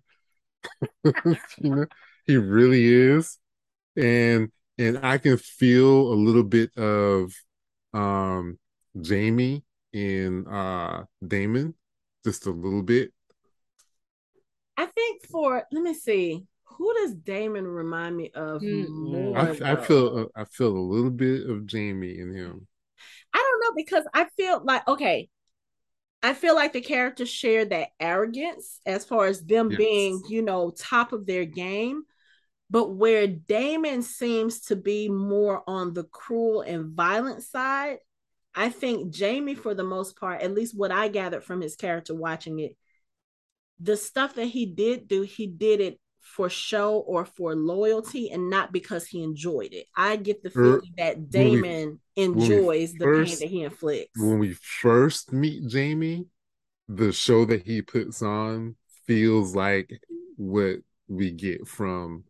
you 1.04 1.36
know, 1.62 1.86
he 2.26 2.36
really 2.36 2.84
is. 2.84 3.38
And 3.96 4.50
and 4.76 4.98
I 5.02 5.16
can 5.16 5.38
feel 5.38 6.12
a 6.12 6.16
little 6.16 6.44
bit 6.44 6.76
of 6.76 7.32
um 7.94 8.58
Jaime 8.94 9.64
in 9.94 10.46
uh 10.48 11.04
Daemon, 11.26 11.74
just 12.26 12.44
a 12.44 12.50
little 12.50 12.82
bit. 12.82 13.10
I 14.76 14.84
think 14.84 15.26
for 15.28 15.64
let 15.72 15.82
me 15.82 15.94
see, 15.94 16.44
who 16.76 16.92
does 16.94 17.14
Daemon 17.14 17.66
remind 17.66 18.16
me 18.16 18.30
of 18.34 18.62
mm-hmm. 18.62 19.36
I, 19.36 19.72
I 19.72 19.76
feel 19.76 20.18
uh, 20.18 20.40
I 20.40 20.44
feel 20.44 20.76
a 20.76 20.78
little 20.78 21.10
bit 21.10 21.48
of 21.48 21.68
Jaime 21.70 22.18
in 22.18 22.34
him. 22.34 22.66
I 23.32 23.38
don't 23.38 23.60
know 23.60 23.74
because 23.76 24.04
I 24.14 24.26
feel 24.36 24.62
like 24.64 24.86
okay, 24.88 25.28
I 26.24 26.32
feel 26.32 26.54
like 26.54 26.72
the 26.72 26.80
characters 26.80 27.28
share 27.28 27.66
that 27.66 27.88
arrogance 28.00 28.80
as 28.86 29.04
far 29.04 29.26
as 29.26 29.42
them 29.42 29.70
yes. 29.70 29.78
being, 29.78 30.22
you 30.28 30.40
know, 30.40 30.70
top 30.70 31.12
of 31.12 31.26
their 31.26 31.44
game. 31.44 32.04
But 32.70 32.94
where 32.94 33.26
Daemon 33.26 34.02
seems 34.02 34.62
to 34.62 34.76
be 34.76 35.10
more 35.10 35.62
on 35.66 35.92
the 35.92 36.04
cruel 36.04 36.62
and 36.62 36.96
violent 36.96 37.42
side, 37.42 37.98
I 38.54 38.70
think 38.70 39.14
Jaime, 39.14 39.54
for 39.54 39.74
the 39.74 39.84
most 39.84 40.16
part, 40.16 40.40
at 40.40 40.54
least 40.54 40.76
what 40.76 40.90
I 40.90 41.08
gathered 41.08 41.44
from 41.44 41.60
his 41.60 41.76
character 41.76 42.14
watching 42.14 42.58
it, 42.58 42.76
the 43.78 43.96
stuff 43.96 44.34
that 44.36 44.46
he 44.46 44.64
did 44.64 45.08
do, 45.08 45.22
he 45.22 45.46
did 45.46 45.80
it 45.80 46.00
for 46.24 46.48
show 46.48 46.96
or 47.06 47.24
for 47.24 47.54
loyalty 47.54 48.30
and 48.30 48.48
not 48.50 48.72
because 48.72 49.06
he 49.06 49.22
enjoyed 49.22 49.72
it. 49.72 49.86
I 49.94 50.16
get 50.16 50.42
the 50.42 50.48
er, 50.48 50.80
feeling 50.80 50.94
that 50.96 51.30
Daemon 51.30 52.00
we, 52.16 52.22
enjoys 52.24 52.94
the 52.94 53.04
first, 53.04 53.40
pain 53.40 53.48
that 53.48 53.54
he 53.54 53.62
inflicts. 53.62 54.18
When 54.18 54.38
we 54.38 54.54
first 54.54 55.32
meet 55.32 55.70
Jaime, 55.70 56.26
the 56.88 57.12
show 57.12 57.44
that 57.44 57.62
he 57.62 57.82
puts 57.82 58.22
on 58.22 58.76
feels 59.06 59.54
like 59.54 60.00
what 60.36 60.78
we 61.08 61.30
get 61.30 61.68
from 61.68 62.24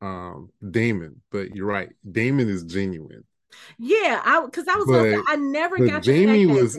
um 0.00 0.50
Daemon, 0.68 1.20
but 1.30 1.54
you're 1.54 1.66
right. 1.66 1.90
Daemon 2.10 2.48
is 2.48 2.62
genuine. 2.64 3.24
Yeah, 3.78 4.22
I 4.24 4.44
because 4.44 4.68
I 4.68 4.76
was 4.76 4.86
but, 4.86 5.24
I 5.26 5.36
never 5.36 5.76
got 5.78 6.06
Jaime 6.06 6.46
was 6.46 6.78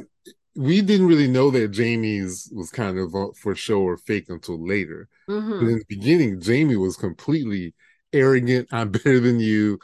we 0.56 0.82
didn't 0.82 1.08
really 1.08 1.28
know 1.28 1.50
that 1.52 1.76
Jaime's 1.76 2.52
was 2.54 2.70
kind 2.70 2.98
of 2.98 3.14
for 3.38 3.56
show 3.56 3.82
or 3.82 3.98
fake 3.98 4.30
until 4.30 4.66
later. 4.66 5.08
Mm-hmm. 5.30 5.52
But 5.52 5.68
in 5.68 5.78
the 5.80 5.86
beginning, 5.88 6.42
Jaime 6.42 6.76
was 6.76 6.98
completely 6.98 7.74
arrogant. 8.12 8.68
I'm 8.72 8.92
better 8.92 9.20
than 9.20 9.40
you. 9.40 9.80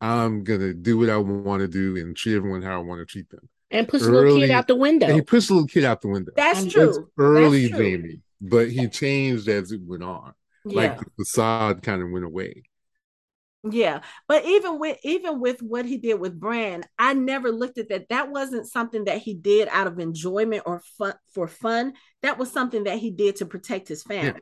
I'm 0.00 0.42
gonna 0.42 0.74
do 0.74 0.98
what 0.98 1.10
I 1.10 1.16
want 1.16 1.60
to 1.60 1.68
do 1.68 1.96
and 1.96 2.16
treat 2.16 2.36
everyone 2.36 2.62
how 2.62 2.74
I 2.74 2.82
want 2.82 3.00
to 3.00 3.06
treat 3.06 3.30
them. 3.30 3.48
And 3.70 3.88
push 3.88 4.02
early, 4.02 4.10
a 4.10 4.20
little 4.20 4.38
kid 4.40 4.50
out 4.50 4.66
the 4.66 4.76
window. 4.76 5.14
he 5.14 5.22
pushed 5.22 5.48
a 5.48 5.54
little 5.54 5.68
kid 5.68 5.84
out 5.84 6.02
the 6.02 6.08
window. 6.08 6.32
That's 6.36 6.66
true. 6.66 6.86
That's 6.86 6.98
early 7.16 7.68
That's 7.68 7.78
true. 7.78 7.90
Jaime, 7.90 8.20
but 8.40 8.70
he 8.70 8.88
changed 8.88 9.48
as 9.48 9.72
it 9.72 9.80
went 9.84 10.02
on. 10.02 10.34
Yeah. 10.64 10.76
Like 10.76 10.98
the 10.98 11.06
facade 11.18 11.82
kind 11.82 12.02
of 12.02 12.10
went 12.10 12.24
away. 12.24 12.64
Yeah, 13.70 14.00
but 14.26 14.44
even 14.44 14.80
with 14.80 14.98
even 15.04 15.40
with 15.40 15.62
what 15.62 15.86
he 15.86 15.96
did 15.96 16.14
with 16.14 16.38
Bran, 16.38 16.82
I 16.98 17.14
never 17.14 17.52
looked 17.52 17.78
at 17.78 17.90
that. 17.90 18.08
That 18.08 18.30
wasn't 18.30 18.66
something 18.66 19.04
that 19.04 19.18
he 19.18 19.34
did 19.34 19.68
out 19.70 19.86
of 19.86 20.00
enjoyment 20.00 20.64
or 20.66 20.82
fun 20.98 21.14
for 21.32 21.46
fun. 21.46 21.92
That 22.22 22.38
was 22.38 22.50
something 22.50 22.84
that 22.84 22.98
he 22.98 23.12
did 23.12 23.36
to 23.36 23.46
protect 23.46 23.86
his 23.86 24.02
family. 24.02 24.26
Yeah. 24.26 24.38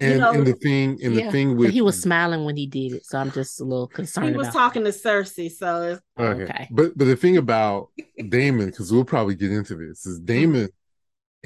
And, 0.00 0.14
you 0.14 0.18
know, 0.18 0.32
and 0.32 0.46
the 0.46 0.54
thing, 0.54 0.98
and 1.04 1.14
yeah. 1.14 1.26
the 1.26 1.30
thing 1.30 1.56
with 1.56 1.70
he 1.70 1.82
was 1.82 2.02
smiling 2.02 2.44
when 2.44 2.56
he 2.56 2.66
did 2.66 2.94
it, 2.94 3.06
so 3.06 3.16
I'm 3.16 3.30
just 3.30 3.60
a 3.60 3.64
little 3.64 3.86
concerned. 3.86 4.30
He 4.30 4.36
was 4.36 4.48
talking 4.48 4.82
to 4.82 4.90
Cersei, 4.90 5.52
so 5.52 6.00
okay. 6.18 6.42
okay. 6.42 6.68
But 6.72 6.98
but 6.98 7.04
the 7.04 7.14
thing 7.14 7.36
about 7.36 7.90
Daemon, 8.28 8.66
because 8.66 8.92
we'll 8.92 9.04
probably 9.04 9.36
get 9.36 9.52
into 9.52 9.76
this, 9.76 10.04
is 10.04 10.18
mm-hmm. 10.18 10.26
Daemon. 10.26 10.68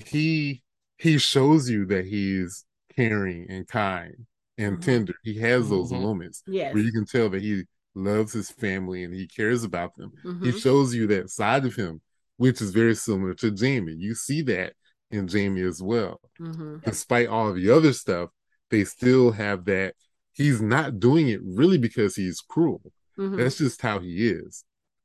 He 0.06 0.62
he 0.97 1.18
shows 1.18 1.68
you 1.68 1.85
that 1.87 2.06
he's 2.06 2.64
caring 2.97 3.50
and 3.50 3.68
kind 3.68 4.26
and 4.58 4.74
mm-hmm. 4.74 4.82
tender. 4.82 5.14
He 5.22 5.38
has 5.38 5.70
those 5.70 5.92
mm-hmm. 5.92 6.02
moments 6.02 6.42
yes. 6.46 6.74
where 6.74 6.82
you 6.82 6.92
can 6.92 7.06
tell 7.06 7.30
that 7.30 7.42
he 7.42 7.62
loves 7.94 8.32
his 8.32 8.50
family 8.50 9.04
and 9.04 9.14
he 9.14 9.26
cares 9.26 9.64
about 9.64 9.96
them. 9.96 10.12
Mm-hmm. 10.24 10.44
He 10.44 10.52
shows 10.52 10.94
you 10.94 11.06
that 11.08 11.30
side 11.30 11.64
of 11.64 11.74
him, 11.74 12.00
which 12.36 12.60
is 12.60 12.70
very 12.70 12.94
similar 12.94 13.34
to 13.34 13.54
Jaime. 13.58 13.94
You 13.94 14.14
see 14.14 14.42
that 14.42 14.74
in 15.10 15.28
Jaime 15.28 15.62
as 15.62 15.82
well. 15.82 16.20
Mm-hmm. 16.40 16.78
Despite 16.84 17.28
all 17.28 17.48
of 17.48 17.56
the 17.56 17.70
other 17.70 17.92
stuff, 17.92 18.30
they 18.70 18.84
still 18.84 19.32
have 19.32 19.64
that. 19.66 19.94
He's 20.32 20.60
not 20.60 21.00
doing 21.00 21.28
it 21.28 21.40
really 21.42 21.78
because 21.78 22.14
he's 22.14 22.40
cruel. 22.40 22.92
Mm-hmm. 23.18 23.36
That's 23.36 23.58
just 23.58 23.82
how 23.82 23.98
he 23.98 24.28
is. 24.28 24.64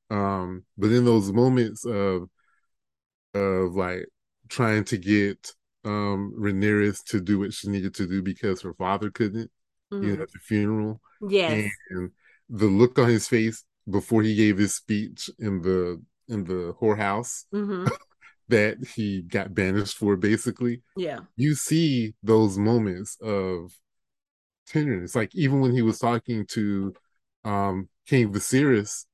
Um, 0.10 0.66
but 0.78 0.92
in 0.92 1.06
those 1.06 1.32
moments 1.32 1.86
of 1.86 2.30
of 3.34 3.74
like 3.74 4.06
trying 4.48 4.84
to 4.84 4.98
get 4.98 5.52
um 5.86 6.34
Rhaenyra 6.38 7.04
to 7.06 7.22
do 7.22 7.40
what 7.40 7.54
she 7.54 7.70
needed 7.70 7.94
to 7.96 8.08
do 8.08 8.22
because 8.22 8.62
her 8.62 8.74
father 8.74 9.10
couldn't, 9.10 9.52
mm-hmm. 9.92 10.04
you 10.04 10.18
know, 10.18 10.24
at 10.24 10.32
the 10.32 10.40
funeral. 10.40 11.02
Yes. 11.28 11.70
And 11.90 12.12
the 12.50 12.66
look 12.66 13.00
on 13.00 13.10
his 13.10 13.28
face 13.28 13.64
before 13.90 14.24
he 14.24 14.36
gave 14.36 14.58
his 14.58 14.76
speech 14.76 15.30
in 15.40 15.62
the 15.62 16.02
in 16.28 16.46
the 16.46 16.76
whorehouse 16.80 17.46
mm-hmm. 17.54 17.88
that 18.48 18.78
he 18.96 19.22
got 19.22 19.54
banished 19.54 19.98
for 19.98 20.16
basically. 20.16 20.82
Yeah. 20.96 21.20
You 21.36 21.56
see 21.56 22.14
those 22.24 22.58
moments 22.58 23.18
of 23.22 23.72
tenderness. 24.68 25.16
Like 25.16 25.34
even 25.36 25.60
when 25.60 25.74
he 25.74 25.82
was 25.82 26.00
talking 26.00 26.46
to 26.48 26.94
um 27.44 27.90
King 28.08 28.32
Viserys 28.32 29.06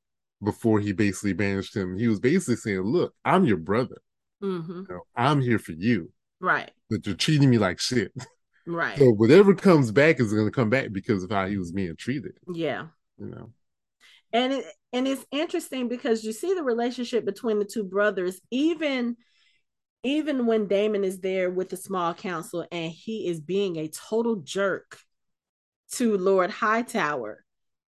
before 0.43 0.79
he 0.79 0.93
basically 0.93 1.33
banished 1.33 1.75
him, 1.75 1.97
he 1.97 2.07
was 2.07 2.19
basically 2.19 2.55
saying, 2.55 2.81
Look, 2.81 3.13
I'm 3.25 3.45
your 3.45 3.57
brother. 3.57 4.01
Mm-hmm. 4.43 4.71
You 4.71 4.87
know, 4.89 5.01
I'm 5.15 5.41
here 5.41 5.59
for 5.59 5.73
you. 5.73 6.11
Right. 6.39 6.71
But 6.89 7.05
you're 7.05 7.15
treating 7.15 7.49
me 7.49 7.57
like 7.57 7.79
shit. 7.79 8.11
Right. 8.65 8.97
So 8.97 9.11
whatever 9.11 9.55
comes 9.55 9.91
back 9.91 10.19
is 10.19 10.33
going 10.33 10.45
to 10.45 10.51
come 10.51 10.69
back 10.69 10.91
because 10.91 11.23
of 11.23 11.31
how 11.31 11.47
he 11.47 11.57
was 11.57 11.71
being 11.71 11.95
treated. 11.95 12.33
Yeah. 12.53 12.87
You 13.17 13.27
know. 13.27 13.49
And 14.31 14.53
it 14.53 14.65
and 14.93 15.07
it's 15.07 15.25
interesting 15.31 15.87
because 15.87 16.23
you 16.23 16.31
see 16.33 16.53
the 16.53 16.63
relationship 16.63 17.25
between 17.25 17.57
the 17.57 17.65
two 17.65 17.83
brothers 17.83 18.39
even 18.51 19.15
even 20.03 20.45
when 20.45 20.67
Daemon 20.67 21.03
is 21.03 21.19
there 21.19 21.49
with 21.49 21.69
the 21.69 21.77
small 21.77 22.13
council 22.13 22.65
and 22.71 22.91
he 22.91 23.27
is 23.27 23.41
being 23.41 23.77
a 23.77 23.89
total 23.89 24.37
jerk 24.37 24.97
to 25.93 26.17
Lord 26.17 26.51
Hightower, 26.51 27.43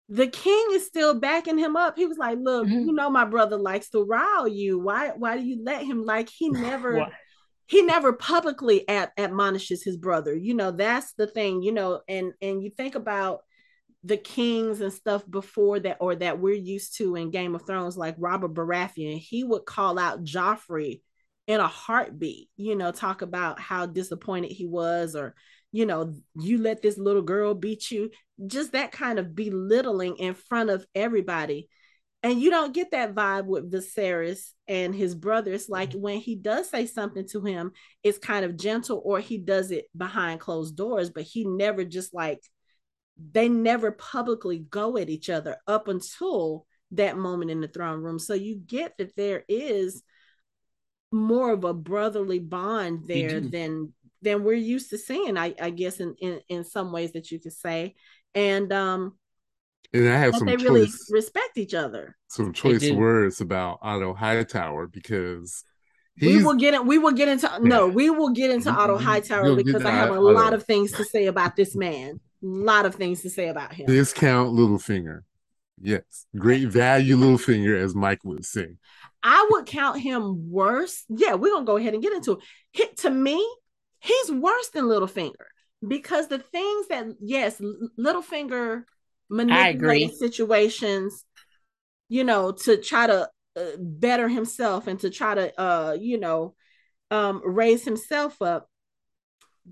the 0.07 0.27
king 0.27 0.67
is 0.71 0.87
still 0.87 1.19
backing 1.19 1.59
him 1.59 1.75
up. 1.75 1.97
He 1.97 2.07
was 2.07 2.17
like, 2.17 2.39
"Look, 2.41 2.67
mm-hmm. 2.67 2.87
you 2.87 2.93
know 2.93 3.09
my 3.09 3.25
brother 3.25 3.57
likes 3.57 3.89
to 3.89 4.03
rile 4.03 4.47
you. 4.47 4.79
Why 4.79 5.09
why 5.09 5.37
do 5.37 5.43
you 5.43 5.61
let 5.63 5.85
him 5.85 6.03
like 6.03 6.29
he 6.29 6.49
never 6.49 7.09
he 7.69 7.83
never 7.83 8.11
publicly 8.13 8.88
ad- 8.89 9.11
admonishes 9.17 9.83
his 9.83 9.95
brother 9.95 10.35
you 10.35 10.53
know 10.53 10.71
that's 10.71 11.13
the 11.13 11.27
thing 11.27 11.61
you 11.61 11.71
know 11.71 12.01
and 12.07 12.33
and 12.41 12.63
you 12.63 12.69
think 12.69 12.95
about 12.95 13.41
the 14.03 14.17
kings 14.17 14.81
and 14.81 14.93
stuff 14.93 15.29
before 15.29 15.79
that 15.79 15.97
or 15.99 16.15
that 16.15 16.39
we're 16.39 16.55
used 16.55 16.97
to 16.97 17.15
in 17.15 17.31
game 17.31 17.53
of 17.53 17.65
thrones 17.65 17.97
like 17.97 18.15
robert 18.17 18.53
baratheon 18.53 19.17
he 19.17 19.43
would 19.43 19.65
call 19.65 19.99
out 19.99 20.23
joffrey 20.23 21.01
in 21.47 21.59
a 21.59 21.67
heartbeat 21.67 22.49
you 22.57 22.75
know 22.75 22.91
talk 22.91 23.21
about 23.21 23.59
how 23.59 23.85
disappointed 23.85 24.51
he 24.51 24.65
was 24.65 25.15
or 25.15 25.35
you 25.71 25.85
know 25.85 26.13
you 26.39 26.57
let 26.57 26.81
this 26.81 26.97
little 26.97 27.21
girl 27.21 27.53
beat 27.53 27.91
you 27.91 28.09
just 28.47 28.71
that 28.71 28.91
kind 28.91 29.19
of 29.19 29.35
belittling 29.35 30.15
in 30.17 30.33
front 30.33 30.69
of 30.69 30.85
everybody 30.95 31.67
and 32.21 32.41
you 32.41 32.49
don't 32.49 32.73
get 32.73 32.91
that 32.91 33.15
vibe 33.15 33.45
with 33.45 33.71
Viserys 33.71 34.51
and 34.67 34.93
his 34.93 35.15
brothers. 35.15 35.69
Like 35.69 35.91
mm-hmm. 35.91 36.01
when 36.01 36.17
he 36.17 36.35
does 36.35 36.69
say 36.69 36.85
something 36.85 37.27
to 37.29 37.41
him, 37.41 37.71
it's 38.03 38.17
kind 38.17 38.43
of 38.43 38.57
gentle, 38.57 39.01
or 39.03 39.19
he 39.19 39.38
does 39.38 39.71
it 39.71 39.85
behind 39.95 40.39
closed 40.39 40.75
doors, 40.75 41.09
but 41.09 41.23
he 41.23 41.45
never 41.45 41.83
just 41.85 42.13
like 42.13 42.39
they 43.31 43.49
never 43.49 43.91
publicly 43.91 44.59
go 44.59 44.97
at 44.97 45.09
each 45.09 45.29
other 45.29 45.57
up 45.67 45.88
until 45.88 46.65
that 46.91 47.17
moment 47.17 47.51
in 47.51 47.61
the 47.61 47.67
throne 47.67 48.01
room. 48.01 48.17
So 48.19 48.33
you 48.33 48.55
get 48.55 48.97
that 48.97 49.15
there 49.15 49.43
is 49.47 50.03
more 51.11 51.51
of 51.51 51.63
a 51.63 51.73
brotherly 51.73 52.39
bond 52.39 53.07
there 53.07 53.39
than 53.39 53.93
than 54.21 54.43
we're 54.43 54.53
used 54.53 54.89
to 54.89 54.97
seeing, 54.97 55.38
I, 55.38 55.55
I 55.61 55.69
guess 55.69 55.99
in, 55.99 56.15
in 56.19 56.41
in 56.49 56.63
some 56.63 56.91
ways 56.91 57.13
that 57.13 57.31
you 57.31 57.39
could 57.39 57.53
say. 57.53 57.95
And 58.35 58.71
um 58.71 59.17
and 59.93 60.08
I 60.10 60.17
have 60.17 60.36
some 60.36 60.48
they 60.48 60.55
choice, 60.55 60.63
really 60.63 60.88
respect 61.10 61.58
each 61.58 61.74
other. 61.74 62.15
Some 62.27 62.53
choice 62.53 62.89
words 62.91 63.41
about 63.41 63.79
Otto 63.81 64.13
Hightower 64.13 64.88
because 64.88 65.63
we 66.22 66.43
will 66.43 66.55
get 66.55 66.74
it. 66.74 66.86
We 66.86 66.98
will 66.98 67.12
get 67.12 67.27
into 67.27 67.48
yeah. 67.48 67.60
no. 67.62 67.88
We 67.88 68.10
will 68.10 68.29
get 68.29 68.51
into 68.51 68.69
Otto 68.69 68.98
mm-hmm. 68.98 69.05
Hightower 69.05 69.55
because 69.55 69.86
I 69.86 69.91
have 69.91 70.10
a 70.10 70.13
Otto. 70.13 70.31
lot 70.31 70.53
of 70.53 70.63
things 70.63 70.91
to 70.93 71.03
say 71.03 71.27
about 71.27 71.55
this 71.55 71.75
man. 71.75 72.19
A 72.43 72.46
lot 72.46 72.86
of 72.86 72.96
things 72.96 73.22
to 73.24 73.29
say 73.29 73.48
about 73.48 73.74
him. 73.74 73.88
Discount 73.88 74.53
Littlefinger, 74.53 75.22
yes, 75.81 76.25
great 76.38 76.67
value 76.67 77.17
Littlefinger, 77.17 77.77
as 77.81 77.96
Mike 77.96 78.24
would 78.24 78.46
say. 78.46 78.75
I 79.24 79.48
would 79.51 79.65
count 79.65 80.00
him 80.00 80.50
worse. 80.50 81.03
Yeah, 81.10 81.34
we're 81.34 81.51
gonna 81.51 81.65
go 81.65 81.77
ahead 81.77 81.93
and 81.93 82.03
get 82.03 82.13
into 82.13 82.39
it. 82.74 82.98
To 82.98 83.10
me, 83.10 83.46
he's 84.00 84.31
worse 84.31 84.69
than 84.69 84.86
Littlefinger 84.86 85.34
because 85.86 86.27
the 86.27 86.39
things 86.39 86.88
that 86.89 87.08
yes, 87.19 87.62
Littlefinger 87.98 88.84
manipulate 89.29 90.13
situations, 90.15 91.24
you 92.07 92.24
know, 92.24 92.51
to 92.51 92.77
try 92.77 93.07
to 93.07 93.29
uh, 93.55 93.62
better 93.77 94.27
himself 94.27 94.88
and 94.88 95.00
to 95.01 95.09
try 95.09 95.36
to, 95.36 95.62
uh, 95.62 95.98
you 96.00 96.19
know, 96.19 96.55
um, 97.12 97.41
raise 97.43 97.83
himself 97.83 98.41
up. 98.41 98.67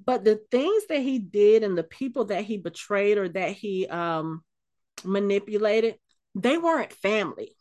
But 0.05 0.23
the 0.23 0.39
things 0.51 0.85
that 0.89 1.01
he 1.01 1.17
did 1.19 1.63
and 1.63 1.77
the 1.77 1.83
people 1.83 2.25
that 2.25 2.43
he 2.43 2.57
betrayed 2.57 3.17
or 3.17 3.29
that 3.29 3.51
he 3.51 3.87
um, 3.87 4.43
manipulated, 5.03 5.95
they 6.35 6.57
weren't 6.57 6.93
family. 6.93 7.55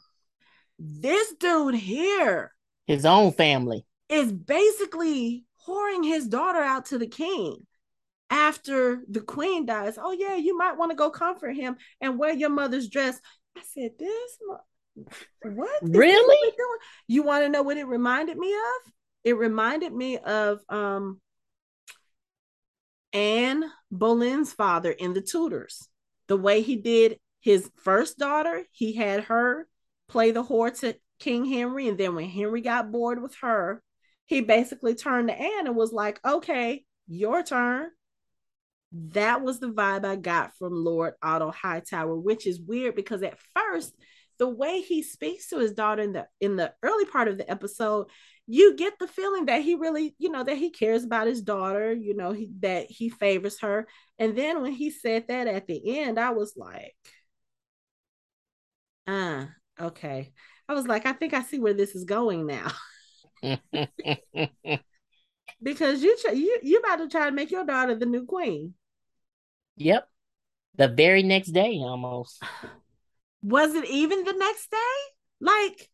This 0.78 1.32
dude 1.40 1.74
here, 1.74 2.52
his 2.86 3.06
own 3.06 3.32
family, 3.32 3.86
is 4.10 4.30
basically 4.30 5.46
whoring 5.66 6.04
his 6.04 6.28
daughter 6.28 6.60
out 6.60 6.86
to 6.86 6.98
the 6.98 7.06
king 7.06 7.66
after 8.30 9.02
the 9.08 9.20
queen 9.20 9.66
dies. 9.66 9.98
Oh, 9.98 10.12
yeah, 10.12 10.36
you 10.36 10.56
might 10.56 10.76
want 10.76 10.90
to 10.90 10.96
go 10.96 11.10
comfort 11.10 11.52
him 11.52 11.76
and 12.00 12.18
wear 12.18 12.34
your 12.34 12.50
mother's 12.50 12.88
dress. 12.88 13.20
I 13.56 13.62
said, 13.72 13.92
This 13.98 14.38
what? 15.42 15.70
Really? 15.82 16.52
You 17.06 17.22
want 17.22 17.44
to 17.44 17.48
know 17.48 17.62
what 17.62 17.76
it 17.76 17.86
reminded 17.86 18.36
me 18.36 18.52
of? 18.52 18.92
It 19.24 19.36
reminded 19.36 19.92
me 19.92 20.18
of 20.18 20.60
um 20.68 21.20
Anne 23.12 23.64
Boleyn's 23.90 24.52
father 24.52 24.90
in 24.90 25.14
the 25.14 25.20
Tudors. 25.20 25.88
The 26.28 26.36
way 26.36 26.62
he 26.62 26.76
did 26.76 27.18
his 27.40 27.70
first 27.76 28.18
daughter, 28.18 28.64
he 28.72 28.94
had 28.94 29.24
her 29.24 29.68
play 30.08 30.32
the 30.32 30.42
whore 30.42 30.76
to 30.80 30.96
King 31.18 31.44
Henry. 31.44 31.88
And 31.88 31.96
then 31.96 32.14
when 32.14 32.28
Henry 32.28 32.60
got 32.60 32.90
bored 32.90 33.22
with 33.22 33.34
her, 33.36 33.82
he 34.26 34.40
basically 34.40 34.94
turned 34.94 35.28
to 35.28 35.34
Anne 35.34 35.66
and 35.66 35.76
was 35.76 35.92
like, 35.92 36.20
okay, 36.26 36.84
your 37.06 37.42
turn. 37.42 37.90
That 39.12 39.42
was 39.42 39.60
the 39.60 39.70
vibe 39.70 40.04
I 40.04 40.16
got 40.16 40.56
from 40.56 40.72
Lord 40.72 41.14
Otto 41.22 41.50
Hightower, 41.50 42.16
which 42.16 42.46
is 42.46 42.60
weird 42.60 42.94
because 42.94 43.22
at 43.22 43.38
first, 43.54 43.94
the 44.38 44.48
way 44.48 44.80
he 44.80 45.02
speaks 45.02 45.48
to 45.48 45.58
his 45.58 45.72
daughter 45.72 46.02
in 46.02 46.12
the 46.12 46.26
in 46.40 46.56
the 46.56 46.72
early 46.82 47.04
part 47.04 47.28
of 47.28 47.36
the 47.36 47.50
episode, 47.50 48.06
you 48.46 48.76
get 48.76 48.98
the 48.98 49.06
feeling 49.06 49.46
that 49.46 49.62
he 49.62 49.74
really, 49.74 50.14
you 50.18 50.30
know, 50.30 50.44
that 50.44 50.56
he 50.56 50.70
cares 50.70 51.04
about 51.04 51.26
his 51.26 51.42
daughter, 51.42 51.92
you 51.92 52.14
know, 52.14 52.32
he, 52.32 52.50
that 52.60 52.90
he 52.90 53.08
favors 53.08 53.60
her. 53.60 53.86
And 54.18 54.36
then 54.36 54.62
when 54.62 54.72
he 54.72 54.90
said 54.90 55.26
that 55.28 55.46
at 55.46 55.66
the 55.66 56.00
end, 56.00 56.18
I 56.18 56.30
was 56.30 56.54
like, 56.56 56.94
ah, 59.06 59.48
uh, 59.80 59.84
okay. 59.86 60.32
I 60.68 60.74
was 60.74 60.86
like, 60.86 61.06
I 61.06 61.12
think 61.12 61.34
I 61.34 61.42
see 61.42 61.58
where 61.58 61.74
this 61.74 61.94
is 61.94 62.04
going 62.04 62.46
now. 62.46 62.72
because 65.62 66.02
you 66.02 66.16
you 66.32 66.58
you 66.62 66.78
about 66.78 66.96
to 66.96 67.08
try 67.08 67.26
to 67.26 67.34
make 67.34 67.50
your 67.50 67.64
daughter 67.64 67.94
the 67.94 68.06
new 68.06 68.24
queen. 68.24 68.74
Yep. 69.76 70.08
The 70.76 70.88
very 70.88 71.22
next 71.22 71.48
day 71.48 71.80
almost. 71.82 72.42
Was 73.42 73.74
it 73.74 73.88
even 73.88 74.24
the 74.24 74.32
next 74.32 74.70
day? 74.70 74.76
Like, 75.40 75.88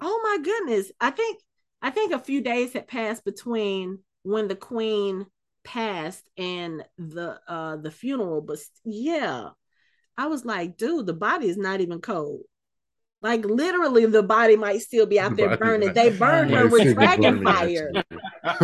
oh 0.00 0.20
my 0.22 0.42
goodness. 0.42 0.90
I 1.00 1.10
think 1.10 1.40
I 1.82 1.90
think 1.90 2.12
a 2.12 2.18
few 2.18 2.40
days 2.40 2.72
had 2.72 2.88
passed 2.88 3.24
between 3.24 4.00
when 4.22 4.48
the 4.48 4.56
queen 4.56 5.26
passed 5.64 6.28
and 6.36 6.84
the 6.98 7.38
uh 7.46 7.76
the 7.76 7.90
funeral, 7.90 8.40
but 8.40 8.58
yeah. 8.84 9.50
I 10.18 10.28
was 10.28 10.46
like, 10.46 10.78
dude, 10.78 11.06
the 11.06 11.12
body 11.12 11.48
is 11.48 11.58
not 11.58 11.82
even 11.82 12.00
cold. 12.00 12.40
Like 13.22 13.44
literally, 13.44 14.06
the 14.06 14.22
body 14.22 14.56
might 14.56 14.82
still 14.82 15.06
be 15.06 15.18
out 15.18 15.30
the 15.30 15.48
there 15.48 15.56
burning. 15.56 15.92
They 15.94 16.10
burned 16.10 16.52
her 16.52 16.68
with 16.68 16.94
dragon 16.94 17.42
fire. 17.42 17.90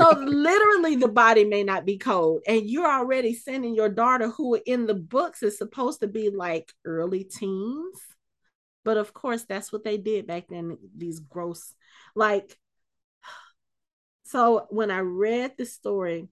so 0.00 0.10
literally, 0.18 0.96
the 0.96 1.10
body 1.12 1.44
may 1.44 1.62
not 1.62 1.86
be 1.86 1.96
cold, 1.96 2.42
and 2.46 2.68
you're 2.68 2.90
already 2.90 3.32
sending 3.32 3.74
your 3.74 3.88
daughter, 3.88 4.28
who 4.28 4.60
in 4.66 4.86
the 4.86 4.94
books 4.94 5.42
is 5.42 5.56
supposed 5.56 6.00
to 6.00 6.08
be 6.08 6.30
like 6.30 6.72
early 6.84 7.24
teens. 7.24 8.00
But 8.84 8.96
of 8.96 9.14
course, 9.14 9.44
that's 9.44 9.72
what 9.72 9.84
they 9.84 9.98
did 9.98 10.26
back 10.26 10.46
then. 10.48 10.76
These 10.96 11.20
gross, 11.20 11.74
like. 12.14 12.56
So 14.24 14.66
when 14.70 14.92
I 14.92 15.00
read 15.00 15.54
the 15.58 15.66
story, 15.66 16.28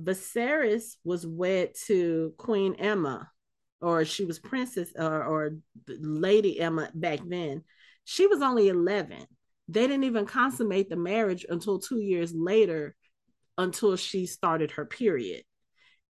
Viserys 0.00 0.96
was 1.02 1.26
wed 1.26 1.72
to 1.86 2.34
Queen 2.38 2.76
Aemma 2.76 3.26
or 3.82 4.04
she 4.04 4.24
was 4.24 4.38
princess 4.38 4.90
or, 4.96 5.24
or 5.24 5.56
lady 5.88 6.58
Aemma 6.60 6.90
back 6.94 7.20
then 7.26 7.62
she 8.04 8.26
was 8.26 8.40
only 8.40 8.68
11 8.68 9.26
they 9.68 9.86
didn't 9.86 10.04
even 10.04 10.26
consummate 10.26 10.88
the 10.88 10.96
marriage 10.96 11.46
until 11.48 11.78
two 11.78 12.00
years 12.00 12.34
later 12.34 12.94
until 13.58 13.96
she 13.96 14.26
started 14.26 14.72
her 14.72 14.84
period. 14.84 15.44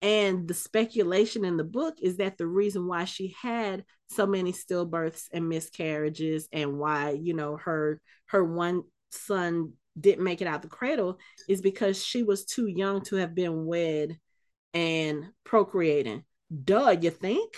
And 0.01 0.47
the 0.47 0.53
speculation 0.53 1.45
in 1.45 1.57
the 1.57 1.63
book 1.63 1.95
is 2.01 2.17
that 2.17 2.37
the 2.37 2.47
reason 2.47 2.87
why 2.87 3.05
she 3.05 3.35
had 3.41 3.85
so 4.09 4.25
many 4.27 4.51
stillbirths 4.51 5.27
and 5.31 5.49
miscarriages 5.49 6.47
and 6.51 6.77
why 6.77 7.11
you 7.11 7.33
know 7.33 7.57
her 7.57 7.99
her 8.27 8.43
one 8.43 8.83
son 9.09 9.73
didn't 9.99 10.23
make 10.23 10.41
it 10.41 10.47
out 10.47 10.61
the 10.61 10.67
cradle 10.67 11.17
is 11.49 11.61
because 11.61 12.03
she 12.03 12.21
was 12.21 12.45
too 12.45 12.67
young 12.67 13.01
to 13.01 13.15
have 13.15 13.33
been 13.33 13.65
wed 13.65 14.19
and 14.75 15.25
procreating 15.43 16.23
Duh, 16.49 16.95
you 17.01 17.09
think? 17.09 17.57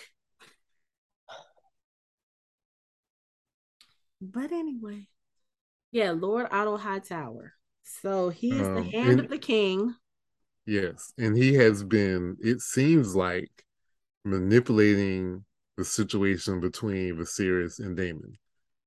But 4.19 4.51
anyway, 4.51 5.07
yeah, 5.91 6.11
Lord 6.11 6.47
Otto 6.51 6.77
Hightower. 6.77 7.53
So 7.83 8.29
he 8.29 8.51
is 8.51 8.67
um, 8.67 8.75
the 8.75 8.83
hand 8.83 9.09
and, 9.11 9.19
of 9.21 9.29
the 9.29 9.37
king. 9.37 9.93
Yes, 10.65 11.13
and 11.17 11.37
he 11.37 11.53
has 11.55 11.83
been. 11.83 12.37
It 12.41 12.61
seems 12.61 13.15
like 13.15 13.51
manipulating 14.25 15.45
the 15.77 15.85
situation 15.85 16.59
between 16.59 17.15
Viserys 17.15 17.79
and 17.79 17.95
Daemon. 17.95 18.37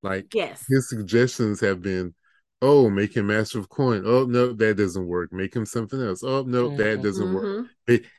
Like, 0.02 0.34
yes, 0.34 0.64
his 0.68 0.88
suggestions 0.88 1.60
have 1.60 1.80
been 1.80 2.14
oh, 2.62 2.90
make 2.90 3.16
him 3.16 3.28
master 3.28 3.58
of 3.58 3.68
coin. 3.68 4.02
Oh 4.04 4.24
no, 4.24 4.52
that 4.52 4.76
doesn't 4.76 5.06
work. 5.06 5.32
Make 5.32 5.54
him 5.54 5.66
something 5.66 6.00
else. 6.00 6.22
Oh 6.22 6.42
no, 6.42 6.68
mm-hmm. 6.68 6.76
that 6.76 7.02
doesn't 7.02 7.26
mm-hmm. 7.26 7.34
work. 7.34 7.66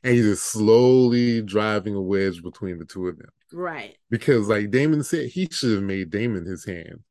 And 0.03 0.13
he's 0.13 0.25
just 0.25 0.43
slowly 0.45 1.41
driving 1.41 1.95
a 1.95 2.01
wedge 2.01 2.41
between 2.41 2.79
the 2.79 2.85
two 2.85 3.07
of 3.07 3.17
them. 3.17 3.29
Right. 3.53 3.97
Because 4.09 4.47
like 4.47 4.71
Daemon 4.71 5.03
said, 5.03 5.29
he 5.29 5.47
should 5.51 5.75
have 5.75 5.83
made 5.83 6.09
Daemon 6.09 6.45
his 6.45 6.65
hand. 6.65 7.01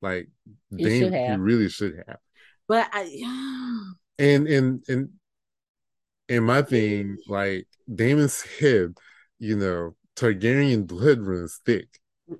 Like 0.00 0.28
he 0.76 0.84
Daemon, 0.84 1.12
he 1.12 1.36
really 1.36 1.68
should 1.68 2.02
have. 2.06 2.18
But 2.66 2.88
I 2.92 3.94
and 4.18 4.46
and 4.46 4.82
and 4.88 5.10
and 6.28 6.46
my 6.46 6.62
thing, 6.62 7.16
like 7.26 7.66
Daemon's 7.92 8.42
head, 8.42 8.94
you 9.38 9.56
know, 9.56 9.96
Targaryen 10.16 10.86
blood 10.86 11.20
runs 11.20 11.60
thick. 11.64 11.88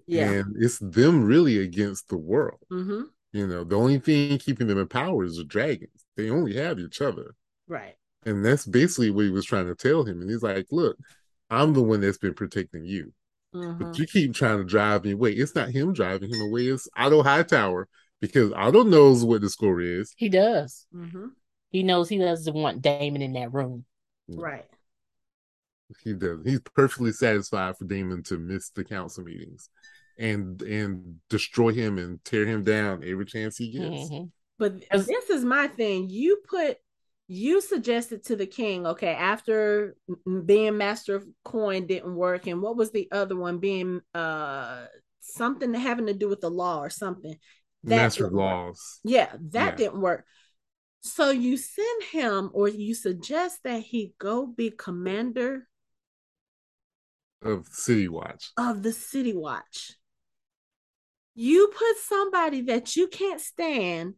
Yeah. 0.06 0.30
And 0.30 0.56
it's 0.58 0.78
them 0.78 1.24
really 1.24 1.58
against 1.58 2.08
the 2.08 2.18
world. 2.18 2.60
Mm-hmm. 2.70 3.02
You 3.32 3.46
know, 3.46 3.64
the 3.64 3.76
only 3.76 3.98
thing 3.98 4.38
keeping 4.38 4.66
them 4.66 4.78
in 4.78 4.88
power 4.88 5.24
is 5.24 5.36
the 5.36 5.44
dragons. 5.44 6.06
They 6.16 6.30
only 6.30 6.56
have 6.56 6.78
each 6.78 7.00
other. 7.00 7.34
Right. 7.66 7.94
And 8.24 8.44
that's 8.44 8.66
basically 8.66 9.10
what 9.10 9.26
he 9.26 9.30
was 9.30 9.44
trying 9.44 9.66
to 9.66 9.74
tell 9.74 10.04
him. 10.04 10.20
And 10.20 10.30
he's 10.30 10.42
like, 10.42 10.66
look, 10.70 10.96
I'm 11.50 11.74
the 11.74 11.82
one 11.82 12.00
that's 12.00 12.18
been 12.18 12.34
protecting 12.34 12.84
you. 12.84 13.12
Mm-hmm. 13.54 13.82
But 13.82 13.98
you 13.98 14.06
keep 14.06 14.34
trying 14.34 14.58
to 14.58 14.64
drive 14.64 15.04
me 15.04 15.12
away. 15.12 15.32
It's 15.32 15.54
not 15.54 15.70
him 15.70 15.92
driving 15.92 16.30
him 16.32 16.40
away, 16.40 16.66
it's 16.66 16.88
Otto 16.96 17.22
Hightower 17.22 17.88
because 18.20 18.52
Otto 18.52 18.82
knows 18.82 19.24
what 19.24 19.40
the 19.40 19.50
score 19.50 19.80
is. 19.80 20.12
He 20.16 20.28
does. 20.28 20.86
Mm-hmm. 20.94 21.28
He 21.70 21.82
knows 21.82 22.08
he 22.08 22.18
doesn't 22.18 22.54
want 22.54 22.82
Daemon 22.82 23.22
in 23.22 23.34
that 23.34 23.52
room. 23.52 23.84
Right. 24.28 24.64
He 26.02 26.12
does. 26.14 26.40
He's 26.44 26.60
perfectly 26.60 27.12
satisfied 27.12 27.76
for 27.76 27.84
Daemon 27.84 28.22
to 28.24 28.38
miss 28.38 28.70
the 28.70 28.84
council 28.84 29.24
meetings 29.24 29.70
and 30.18 30.60
and 30.62 31.16
destroy 31.30 31.72
him 31.72 31.98
and 31.98 32.22
tear 32.24 32.46
him 32.46 32.64
down 32.64 33.02
every 33.04 33.24
chance 33.24 33.56
he 33.56 33.70
gets. 33.70 34.10
Mm-hmm. 34.10 34.24
But 34.58 34.84
this 34.90 35.30
is 35.30 35.44
my 35.44 35.68
thing. 35.68 36.10
You 36.10 36.40
put 36.48 36.78
you 37.28 37.60
suggested 37.60 38.24
to 38.24 38.36
the 38.36 38.46
king, 38.46 38.86
okay, 38.86 39.12
after 39.12 39.94
being 40.44 40.78
master 40.78 41.14
of 41.14 41.26
coin 41.44 41.86
didn't 41.86 42.16
work, 42.16 42.46
and 42.46 42.60
what 42.62 42.76
was 42.76 42.90
the 42.90 43.08
other 43.12 43.36
one 43.36 43.58
being 43.58 44.00
uh 44.14 44.86
something 45.20 45.74
having 45.74 46.06
to 46.06 46.14
do 46.14 46.28
with 46.28 46.40
the 46.40 46.50
law 46.50 46.80
or 46.80 46.90
something? 46.90 47.34
That 47.84 47.96
master 47.96 48.26
of 48.26 48.32
laws. 48.32 49.00
Yeah, 49.04 49.30
that 49.50 49.70
yeah. 49.70 49.76
didn't 49.76 50.00
work. 50.00 50.24
So 51.02 51.30
you 51.30 51.56
send 51.56 52.02
him 52.10 52.50
or 52.52 52.68
you 52.68 52.94
suggest 52.94 53.60
that 53.62 53.82
he 53.82 54.14
go 54.18 54.46
be 54.46 54.70
commander 54.70 55.68
of 57.42 57.68
City 57.68 58.08
Watch. 58.08 58.50
Of 58.56 58.82
the 58.82 58.92
City 58.92 59.32
Watch. 59.32 59.92
You 61.40 61.68
put 61.68 61.98
somebody 61.98 62.62
that 62.62 62.96
you 62.96 63.06
can't 63.06 63.40
stand 63.40 64.14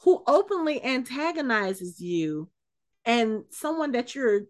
who 0.00 0.24
openly 0.26 0.84
antagonizes 0.84 2.00
you 2.00 2.50
and 3.04 3.44
someone 3.50 3.92
that 3.92 4.16
you're 4.16 4.40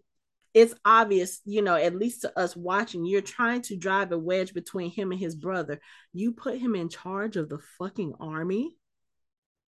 it's 0.51 0.73
obvious, 0.83 1.39
you 1.45 1.61
know, 1.61 1.75
at 1.75 1.95
least 1.95 2.21
to 2.21 2.39
us 2.39 2.55
watching, 2.55 3.05
you're 3.05 3.21
trying 3.21 3.61
to 3.63 3.75
drive 3.75 4.11
a 4.11 4.17
wedge 4.17 4.55
between 4.55 4.89
him 4.89 5.11
and 5.11 5.19
his 5.19 5.35
brother. 5.35 5.79
You 6.13 6.31
put 6.31 6.57
him 6.57 6.73
in 6.73 6.89
charge 6.89 7.37
of 7.37 7.47
the 7.47 7.59
fucking 7.77 8.13
army. 8.19 8.75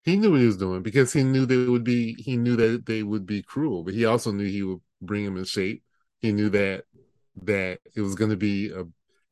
He 0.03 0.15
knew 0.15 0.31
what 0.31 0.39
he 0.39 0.47
was 0.47 0.57
doing 0.57 0.81
because 0.81 1.13
he 1.13 1.23
knew 1.23 1.45
they 1.45 1.57
would 1.57 1.83
be 1.83 2.15
he 2.17 2.35
knew 2.35 2.55
that 2.55 2.87
they 2.87 3.03
would 3.03 3.27
be 3.27 3.43
cruel, 3.43 3.83
but 3.83 3.93
he 3.93 4.05
also 4.05 4.31
knew 4.31 4.47
he 4.47 4.63
would 4.63 4.79
bring 5.03 5.23
him 5.23 5.37
in 5.37 5.43
shape. 5.43 5.83
He 6.17 6.31
knew 6.31 6.49
that 6.49 6.85
that 7.43 7.77
it 7.95 8.01
was 8.01 8.15
going 8.15 8.31
to 8.31 8.37
be 8.37 8.71
a 8.71 8.85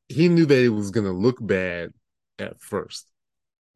he 0.07 0.29
knew 0.29 0.45
that 0.45 0.63
it 0.63 0.69
was 0.69 0.91
going 0.91 1.07
to 1.07 1.11
look 1.11 1.37
bad 1.41 1.93
at 2.39 2.59
first. 2.59 3.09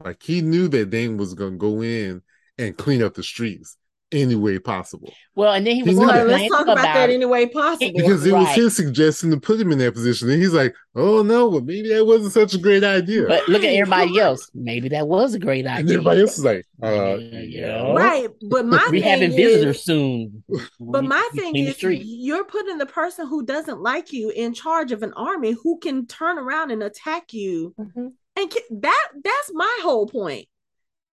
Like 0.04 0.21
he 0.21 0.41
knew 0.41 0.67
that 0.69 0.89
Dane 0.89 1.17
was 1.17 1.34
going 1.34 1.54
to 1.54 1.58
go 1.58 1.82
in 1.82 2.21
and 2.58 2.78
clean 2.78 3.04
up 3.04 3.13
the 3.13 3.24
streets 3.24 3.78
any 4.12 4.36
way 4.36 4.60
possible. 4.60 5.13
Well, 5.36 5.54
and 5.54 5.65
then 5.65 5.76
he 5.76 5.84
was 5.84 5.97
he 5.97 6.04
like, 6.04 6.28
let's 6.28 6.50
talk 6.50 6.63
about, 6.63 6.80
about 6.80 6.93
that 6.93 7.10
any 7.10 7.26
way 7.26 7.47
possible. 7.47 7.93
Because 7.95 8.26
it 8.26 8.34
right. 8.34 8.41
was 8.41 8.56
his 8.56 8.76
suggestion 8.76 9.32
to 9.32 9.39
put 9.39 9.60
him 9.60 9.71
in 9.71 9.78
that 9.80 9.93
position. 9.93 10.30
And 10.30 10.41
he's 10.41 10.54
like, 10.54 10.76
oh 10.95 11.24
no, 11.24 11.47
well, 11.47 11.62
maybe 11.62 11.89
that 11.89 12.06
wasn't 12.06 12.34
such 12.34 12.54
a 12.54 12.58
great 12.58 12.84
idea. 12.84 13.26
But 13.28 13.47
look 13.47 13.63
at 13.63 13.74
everybody 13.74 14.19
else. 14.19 14.52
Maybe 14.54 14.89
that 14.89 15.08
was 15.08 15.34
a 15.34 15.39
great 15.39 15.65
idea. 15.65 15.80
And 15.80 15.89
everybody 15.89 16.21
else 16.21 16.38
is 16.38 16.43
like, 16.43 16.65
uh, 16.84 17.17
yeah. 17.19 17.93
Right. 17.93 18.28
But 18.50 18.65
my 18.65 18.86
we 18.91 19.02
having 19.02 19.32
visitors 19.32 19.84
soon. 19.84 20.43
But 20.80 21.06
my 21.06 21.28
thing 21.34 21.56
is 21.56 21.82
you're 21.82 22.45
putting 22.45 22.78
the 22.78 22.86
person 22.86 23.28
who 23.28 23.45
doesn't 23.45 23.82
like 23.82 24.12
you 24.12 24.30
in 24.30 24.54
charge 24.54 24.91
of 24.91 25.04
an 25.04 25.13
army 25.13 25.56
who 25.63 25.80
can 25.80 26.06
turn 26.06 26.38
around 26.38 26.71
and 26.71 26.84
attack 26.84 27.34
you. 27.34 27.74
Mm-hmm. 27.80 28.08
And 28.36 28.52
that 28.82 29.08
that's 29.24 29.52
my 29.54 29.80
whole 29.84 30.08
point. 30.08 30.48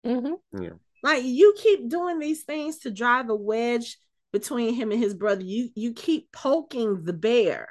Mm-hmm. 0.06 0.62
Yeah. 0.62 0.70
Like 1.04 1.24
you 1.24 1.56
keep 1.58 1.90
doing 1.90 2.20
these 2.20 2.44
things 2.44 2.80
to 2.80 2.92
drive 2.92 3.30
a 3.30 3.36
wedge 3.36 3.98
between 4.32 4.74
him 4.74 4.92
and 4.92 5.02
his 5.02 5.14
brother. 5.14 5.44
You 5.44 5.70
you 5.76 5.94
keep 5.94 6.32
poking 6.32 7.04
the 7.04 7.14
bear. 7.14 7.70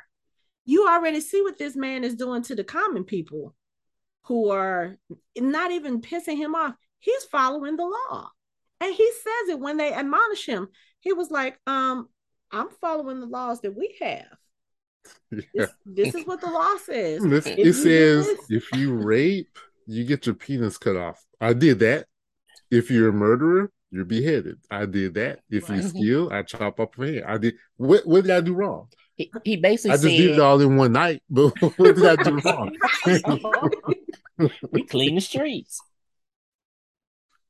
You 0.64 0.88
already 0.88 1.20
see 1.20 1.42
what 1.42 1.58
this 1.58 1.76
man 1.76 2.02
is 2.02 2.16
doing 2.16 2.42
to 2.42 2.54
the 2.54 2.64
common 2.64 3.04
people 3.04 3.54
who 4.24 4.50
are 4.50 4.96
not 5.38 5.70
even 5.70 6.00
pissing 6.00 6.36
him 6.36 6.54
off. 6.54 6.74
He's 6.98 7.24
following 7.24 7.76
the 7.76 7.84
law. 7.84 8.28
And 8.80 8.92
he 8.92 9.10
says 9.12 9.50
it 9.50 9.60
when 9.60 9.76
they 9.76 9.92
admonish 9.92 10.44
him. 10.44 10.68
He 10.98 11.12
was 11.12 11.30
like, 11.30 11.58
um, 11.66 12.08
I'm 12.50 12.68
following 12.80 13.20
the 13.20 13.26
laws 13.26 13.60
that 13.60 13.76
we 13.76 13.96
have. 14.00 14.36
Yeah. 15.52 15.66
This, 15.84 16.12
this, 16.12 16.14
is 16.14 16.26
what 16.26 16.40
the 16.40 16.48
law 16.48 16.76
says. 16.76 17.24
it 17.24 17.72
says 17.72 18.26
this, 18.26 18.38
if 18.48 18.72
you 18.78 18.94
rape, 18.94 19.58
you 19.86 20.04
get 20.04 20.24
your 20.26 20.36
penis 20.36 20.78
cut 20.78 20.96
off. 20.96 21.24
I 21.40 21.52
did 21.52 21.80
that. 21.80 22.06
If 22.70 22.90
you're 22.90 23.08
a 23.08 23.12
murderer, 23.12 23.70
you're 23.90 24.04
beheaded. 24.04 24.58
I 24.70 24.86
did 24.86 25.14
that. 25.14 25.40
If 25.50 25.68
you 25.68 25.82
steal, 25.82 26.30
I 26.32 26.42
chop 26.42 26.78
up 26.78 26.96
your 26.96 27.06
head. 27.06 27.24
I 27.26 27.38
did. 27.38 27.54
What, 27.76 28.06
what 28.06 28.22
did 28.22 28.30
I 28.30 28.40
do 28.40 28.54
wrong? 28.54 28.88
He, 29.16 29.32
he 29.44 29.56
basically. 29.56 29.92
I 29.92 29.94
just 29.94 30.04
said, 30.04 30.10
did 30.10 30.30
it 30.32 30.40
all 30.40 30.60
in 30.60 30.76
one 30.76 30.92
night. 30.92 31.22
But 31.28 31.52
what 31.76 31.96
did 31.96 32.04
I 32.04 32.16
do 32.22 32.38
wrong? 32.38 32.76
we 34.70 34.84
clean 34.84 35.14
the 35.14 35.20
streets. 35.20 35.80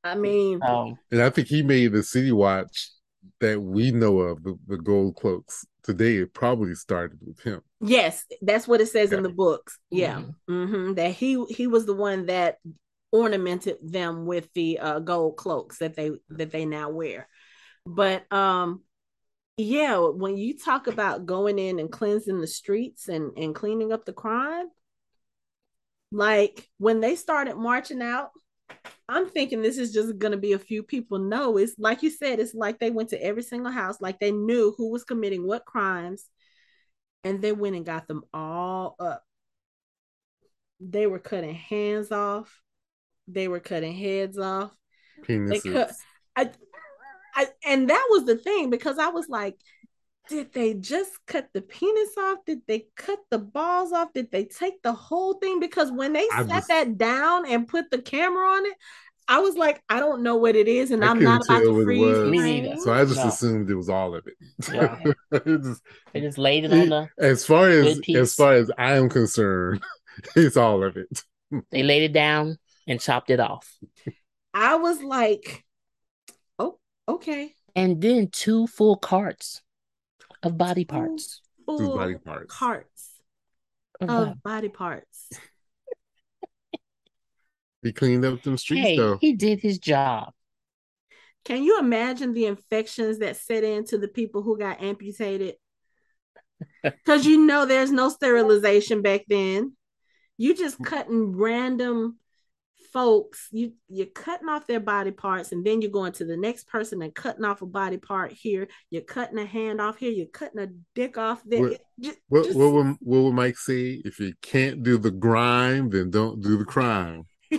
I 0.03 0.15
mean, 0.15 0.61
um, 0.63 0.97
and 1.11 1.21
I 1.21 1.29
think 1.29 1.47
he 1.47 1.63
made 1.63 1.91
the 1.91 2.03
City 2.03 2.31
Watch 2.31 2.91
that 3.39 3.61
we 3.61 3.91
know 3.91 4.19
of, 4.19 4.43
the, 4.43 4.57
the 4.67 4.77
gold 4.77 5.15
cloaks 5.15 5.65
today. 5.83 6.17
It 6.17 6.33
probably 6.33 6.75
started 6.75 7.19
with 7.25 7.39
him. 7.41 7.61
Yes, 7.81 8.25
that's 8.41 8.67
what 8.67 8.81
it 8.81 8.87
says 8.87 9.11
yeah. 9.11 9.17
in 9.17 9.23
the 9.23 9.29
books. 9.29 9.77
Yeah, 9.89 10.21
mm-hmm. 10.49 10.51
Mm-hmm. 10.51 10.93
that 10.95 11.11
he 11.11 11.43
he 11.49 11.67
was 11.67 11.85
the 11.85 11.95
one 11.95 12.27
that 12.27 12.57
ornamented 13.11 13.77
them 13.81 14.25
with 14.25 14.51
the 14.53 14.79
uh, 14.79 14.99
gold 14.99 15.37
cloaks 15.37 15.79
that 15.79 15.95
they 15.95 16.11
that 16.29 16.51
they 16.51 16.65
now 16.65 16.89
wear. 16.89 17.27
But 17.85 18.31
um 18.31 18.81
yeah, 19.57 19.97
when 19.97 20.37
you 20.37 20.57
talk 20.57 20.85
about 20.85 21.25
going 21.25 21.57
in 21.57 21.79
and 21.79 21.91
cleansing 21.91 22.41
the 22.41 22.47
streets 22.47 23.07
and 23.07 23.31
and 23.37 23.55
cleaning 23.55 23.91
up 23.91 24.05
the 24.05 24.13
crime, 24.13 24.67
like 26.11 26.67
when 26.77 26.99
they 26.99 27.15
started 27.15 27.55
marching 27.55 28.01
out, 28.01 28.29
I'm 29.09 29.29
thinking 29.29 29.61
this 29.61 29.77
is 29.77 29.93
just 29.93 30.17
going 30.17 30.33
to 30.33 30.37
be 30.37 30.53
a 30.53 30.59
few 30.59 30.83
people. 30.83 31.17
No, 31.17 31.57
it's 31.57 31.75
like 31.77 32.03
you 32.03 32.09
said, 32.09 32.39
it's 32.39 32.53
like 32.53 32.79
they 32.79 32.89
went 32.89 33.09
to 33.09 33.23
every 33.23 33.43
single 33.43 33.71
house, 33.71 34.01
like 34.01 34.19
they 34.19 34.31
knew 34.31 34.73
who 34.77 34.91
was 34.91 35.03
committing 35.03 35.47
what 35.47 35.65
crimes, 35.65 36.29
and 37.23 37.41
they 37.41 37.53
went 37.53 37.75
and 37.75 37.85
got 37.85 38.07
them 38.07 38.23
all 38.33 38.95
up. 38.99 39.23
They 40.79 41.07
were 41.07 41.19
cutting 41.19 41.55
hands 41.55 42.11
off 42.11 42.61
they 43.27 43.47
were 43.47 43.59
cutting 43.59 43.93
heads 43.93 44.37
off. 44.37 44.71
Penises. 45.23 45.63
They 45.63 45.71
cut, 45.71 45.91
I, 46.35 46.51
I, 47.35 47.47
and 47.65 47.89
that 47.89 48.07
was 48.09 48.25
the 48.25 48.37
thing 48.37 48.69
because 48.69 48.97
I 48.97 49.09
was 49.09 49.27
like, 49.27 49.57
did 50.29 50.53
they 50.53 50.73
just 50.73 51.11
cut 51.25 51.49
the 51.53 51.61
penis 51.61 52.17
off? 52.17 52.39
Did 52.45 52.61
they 52.67 52.87
cut 52.95 53.19
the 53.29 53.39
balls 53.39 53.91
off? 53.91 54.13
Did 54.13 54.31
they 54.31 54.45
take 54.45 54.81
the 54.81 54.93
whole 54.93 55.33
thing? 55.35 55.59
Because 55.59 55.91
when 55.91 56.13
they 56.13 56.27
I 56.33 56.43
sat 56.43 56.49
just, 56.49 56.67
that 56.69 56.97
down 56.97 57.49
and 57.49 57.67
put 57.67 57.89
the 57.91 58.01
camera 58.01 58.47
on 58.47 58.65
it, 58.65 58.73
I 59.29 59.39
was 59.39 59.55
like, 59.55 59.83
I 59.89 59.99
don't 59.99 60.23
know 60.23 60.37
what 60.37 60.55
it 60.55 60.69
is, 60.69 60.91
and 60.91 61.03
I 61.03 61.11
am 61.11 61.21
not 61.21 61.43
about 61.45 61.59
to 61.59 61.83
freeze. 61.83 62.29
Me 62.29 62.79
So 62.79 62.93
I 62.93 63.03
just 63.03 63.17
no. 63.17 63.27
assumed 63.27 63.69
it 63.69 63.75
was 63.75 63.89
all 63.89 64.15
of 64.15 64.25
it. 64.25 64.35
Yeah. 64.71 65.39
just, 65.45 65.81
they 66.13 66.21
just 66.21 66.37
laid 66.37 66.63
it 66.63 66.71
on 66.71 66.89
the. 66.89 67.09
As 67.17 67.45
far 67.45 67.69
as 67.69 67.99
as 68.15 68.35
far 68.35 68.53
as 68.53 68.71
I 68.77 68.93
am 68.93 69.09
concerned, 69.09 69.83
it's 70.35 70.55
all 70.55 70.83
of 70.83 70.95
it. 70.95 71.23
they 71.71 71.83
laid 71.83 72.03
it 72.03 72.13
down 72.13 72.57
and 72.87 73.01
chopped 73.01 73.29
it 73.29 73.41
off. 73.41 73.69
I 74.53 74.75
was 74.75 75.03
like, 75.03 75.65
oh, 76.57 76.79
okay. 77.09 77.53
And 77.75 78.01
then 78.01 78.29
two 78.31 78.65
full 78.67 78.95
carts 78.95 79.61
of 80.43 80.57
body 80.57 80.85
parts. 80.85 81.41
Full 81.65 81.79
two 81.79 81.95
body 81.95 82.15
parts. 82.15 82.53
Carts 82.53 83.11
of, 84.01 84.09
of 84.09 84.43
body 84.43 84.69
parts. 84.69 85.29
he 87.83 87.91
cleaned 87.91 88.25
up 88.25 88.41
them 88.43 88.57
streets 88.57 88.87
hey, 88.87 88.97
though. 88.97 89.17
He 89.19 89.33
did 89.33 89.59
his 89.59 89.79
job. 89.79 90.33
Can 91.45 91.63
you 91.63 91.79
imagine 91.79 92.33
the 92.33 92.45
infections 92.45 93.19
that 93.19 93.37
set 93.37 93.63
into 93.63 93.97
the 93.97 94.09
people 94.09 94.41
who 94.41 94.57
got 94.57 94.81
amputated? 94.81 95.55
Because 96.81 97.25
you 97.25 97.37
know 97.37 97.65
there's 97.65 97.91
no 97.91 98.09
sterilization 98.09 99.01
back 99.01 99.21
then. 99.27 99.75
You 100.37 100.55
just 100.55 100.81
cutting 100.83 101.35
random 101.35 102.17
folks 102.93 103.47
you 103.51 103.73
you're 103.87 104.07
cutting 104.07 104.49
off 104.49 104.67
their 104.67 104.79
body 104.79 105.11
parts 105.11 105.51
and 105.51 105.65
then 105.65 105.81
you're 105.81 105.91
going 105.91 106.11
to 106.13 106.25
the 106.25 106.37
next 106.37 106.67
person 106.67 107.01
and 107.01 107.13
cutting 107.13 107.45
off 107.45 107.61
a 107.61 107.65
body 107.65 107.97
part 107.97 108.31
here. 108.31 108.67
You're 108.89 109.01
cutting 109.01 109.37
a 109.37 109.45
hand 109.45 109.81
off 109.81 109.97
here. 109.97 110.11
You're 110.11 110.27
cutting 110.27 110.59
a 110.59 110.67
dick 110.95 111.17
off 111.17 111.41
there. 111.45 111.61
What, 111.61 111.81
just, 111.99 112.19
what, 112.27 112.45
just... 112.45 112.57
what, 112.57 112.73
would, 112.73 112.97
what 112.99 113.23
would 113.23 113.33
mike 113.33 113.57
say? 113.57 114.01
If 114.03 114.19
you 114.19 114.33
can't 114.41 114.83
do 114.83 114.97
the 114.97 115.11
grime 115.11 115.89
then 115.89 116.09
don't 116.09 116.41
do 116.41 116.57
the 116.57 116.65
crime. 116.65 117.23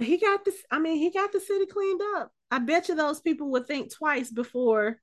He 0.00 0.16
got 0.16 0.44
this 0.44 0.54
i 0.70 0.78
mean 0.78 0.96
he 0.98 1.10
got 1.10 1.32
the 1.32 1.40
city 1.40 1.66
cleaned 1.66 2.00
up. 2.16 2.30
I 2.50 2.60
bet 2.60 2.88
you 2.88 2.94
those 2.94 3.20
people 3.20 3.50
would 3.50 3.66
think 3.66 3.92
twice 3.92 4.30
before 4.30 5.00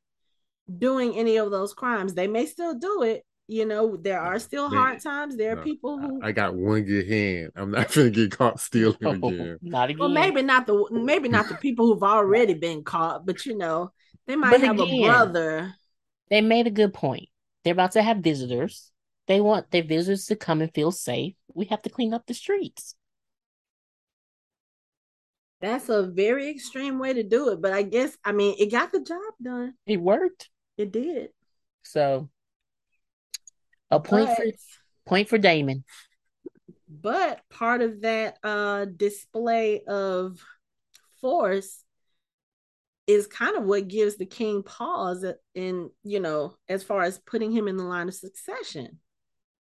doing 0.77 1.15
any 1.15 1.37
of 1.37 1.51
those 1.51 1.73
crimes. 1.73 2.13
They 2.13 2.27
may 2.27 2.45
still 2.45 2.75
do 2.75 3.03
it 3.03 3.23
you 3.47 3.65
know, 3.65 3.95
there 3.95 4.19
are 4.19 4.39
still 4.39 4.69
Man, 4.69 4.79
hard 4.79 5.01
times. 5.01 5.37
There 5.37 5.53
are 5.53 5.55
no, 5.57 5.63
people 5.63 5.99
who 5.99 6.19
I 6.23 6.31
got 6.31 6.55
one 6.55 6.83
good 6.83 7.07
hand. 7.07 7.51
I'm 7.55 7.71
not 7.71 7.91
gonna 7.93 8.09
get 8.09 8.31
caught 8.31 8.59
stealing 8.59 8.97
no, 9.01 9.11
again. 9.11 9.57
Not 9.61 9.89
again. 9.89 9.99
Well, 9.99 10.09
maybe 10.09 10.41
not 10.41 10.65
the 10.65 10.87
maybe 10.91 11.29
not 11.29 11.47
the 11.47 11.55
people 11.61 11.87
who've 11.87 12.03
already 12.03 12.55
been 12.55 12.83
caught, 12.83 13.25
but 13.25 13.45
you 13.45 13.57
know, 13.57 13.91
they 14.25 14.35
might 14.35 14.51
but 14.51 14.61
have 14.61 14.79
again, 14.79 15.03
a 15.03 15.07
brother. 15.07 15.75
They 16.29 16.41
made 16.41 16.65
a 16.67 16.71
good 16.71 16.93
point. 16.93 17.29
They're 17.63 17.73
about 17.73 17.91
to 17.93 18.01
have 18.01 18.17
visitors. 18.17 18.91
They 19.27 19.41
want 19.41 19.71
their 19.71 19.83
visitors 19.83 20.25
to 20.27 20.35
come 20.35 20.61
and 20.61 20.73
feel 20.73 20.91
safe. 20.91 21.33
We 21.53 21.65
have 21.65 21.81
to 21.83 21.89
clean 21.89 22.13
up 22.13 22.25
the 22.25 22.33
streets. 22.33 22.95
That's 25.61 25.89
a 25.89 26.03
very 26.03 26.49
extreme 26.49 26.99
way 26.99 27.13
to 27.13 27.23
do 27.23 27.49
it, 27.49 27.61
but 27.61 27.73
I 27.73 27.83
guess 27.83 28.17
I 28.23 28.31
mean 28.31 28.55
it 28.59 28.71
got 28.71 28.91
the 28.91 29.01
job 29.01 29.33
done. 29.41 29.75
It 29.85 30.01
worked. 30.01 30.49
It 30.77 30.91
did. 30.91 31.29
So 31.83 32.29
A 33.91 33.99
point 33.99 34.27
but, 34.27 34.37
for 34.37 34.43
point 35.05 35.29
for 35.29 35.37
Daemon. 35.37 35.83
But 36.89 37.41
part 37.49 37.81
of 37.81 38.01
that 38.01 38.37
uh 38.43 38.85
display 38.85 39.83
of 39.83 40.39
force 41.21 41.83
is 43.07 43.27
kind 43.27 43.55
of 43.55 43.63
what 43.63 43.87
gives 43.87 44.17
the 44.17 44.25
king 44.25 44.63
pause 44.63 45.25
in 45.53 45.89
you 46.03 46.19
know 46.19 46.55
as 46.67 46.83
far 46.83 47.03
as 47.03 47.19
putting 47.19 47.51
him 47.51 47.67
in 47.67 47.77
the 47.77 47.83
line 47.83 48.07
of 48.07 48.15
succession. 48.15 48.99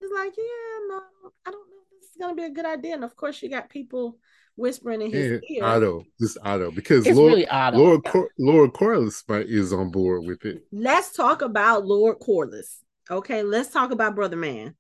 It's 0.02 0.14
like 0.14 0.34
yeah 0.38 0.88
no 0.88 1.02
i 1.46 1.52
don't 1.52 1.70
know 1.70 1.82
if 1.84 2.02
this 2.02 2.10
is 2.10 2.18
going 2.20 2.36
to 2.36 2.42
be 2.42 2.48
a 2.48 2.54
good 2.54 2.66
idea. 2.66 2.94
And 2.94 3.04
of 3.04 3.16
course 3.16 3.42
you 3.42 3.50
got 3.50 3.70
people 3.70 4.18
whispering 4.56 5.02
in 5.02 5.12
his 5.12 5.42
yeah, 5.50 5.58
ear. 5.58 5.66
Otto 5.66 6.06
just 6.20 6.38
otto 6.44 6.72
because 6.72 7.06
it's 7.06 7.18
lord, 7.18 7.34
really 7.34 7.48
otto. 7.48 7.78
lord, 7.78 8.04
Cor- 8.06 8.32
lord 8.38 8.72
corlys 8.74 9.24
is 9.50 9.74
on 9.74 9.92
board 9.92 10.24
with 10.26 10.46
it. 10.46 10.64
Let's 10.72 11.14
talk 11.14 11.42
about 11.42 11.86
lord 11.86 12.20
corlys 12.20 12.78
okay 13.10 13.44
let's 13.44 13.70
talk 13.70 13.92
about 13.92 14.16
brother 14.16 14.38
man 14.38 14.76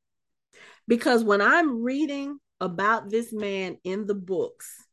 because 0.87 1.23
when 1.23 1.41
i'm 1.41 1.81
reading 1.81 2.37
about 2.59 3.09
this 3.09 3.33
man 3.33 3.77
in 3.83 4.05
the 4.05 4.15
books 4.15 4.87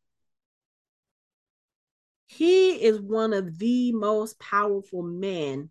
he 2.26 2.72
is 2.72 3.00
one 3.00 3.32
of 3.32 3.58
the 3.58 3.90
most 3.92 4.38
powerful 4.38 5.02
men 5.02 5.70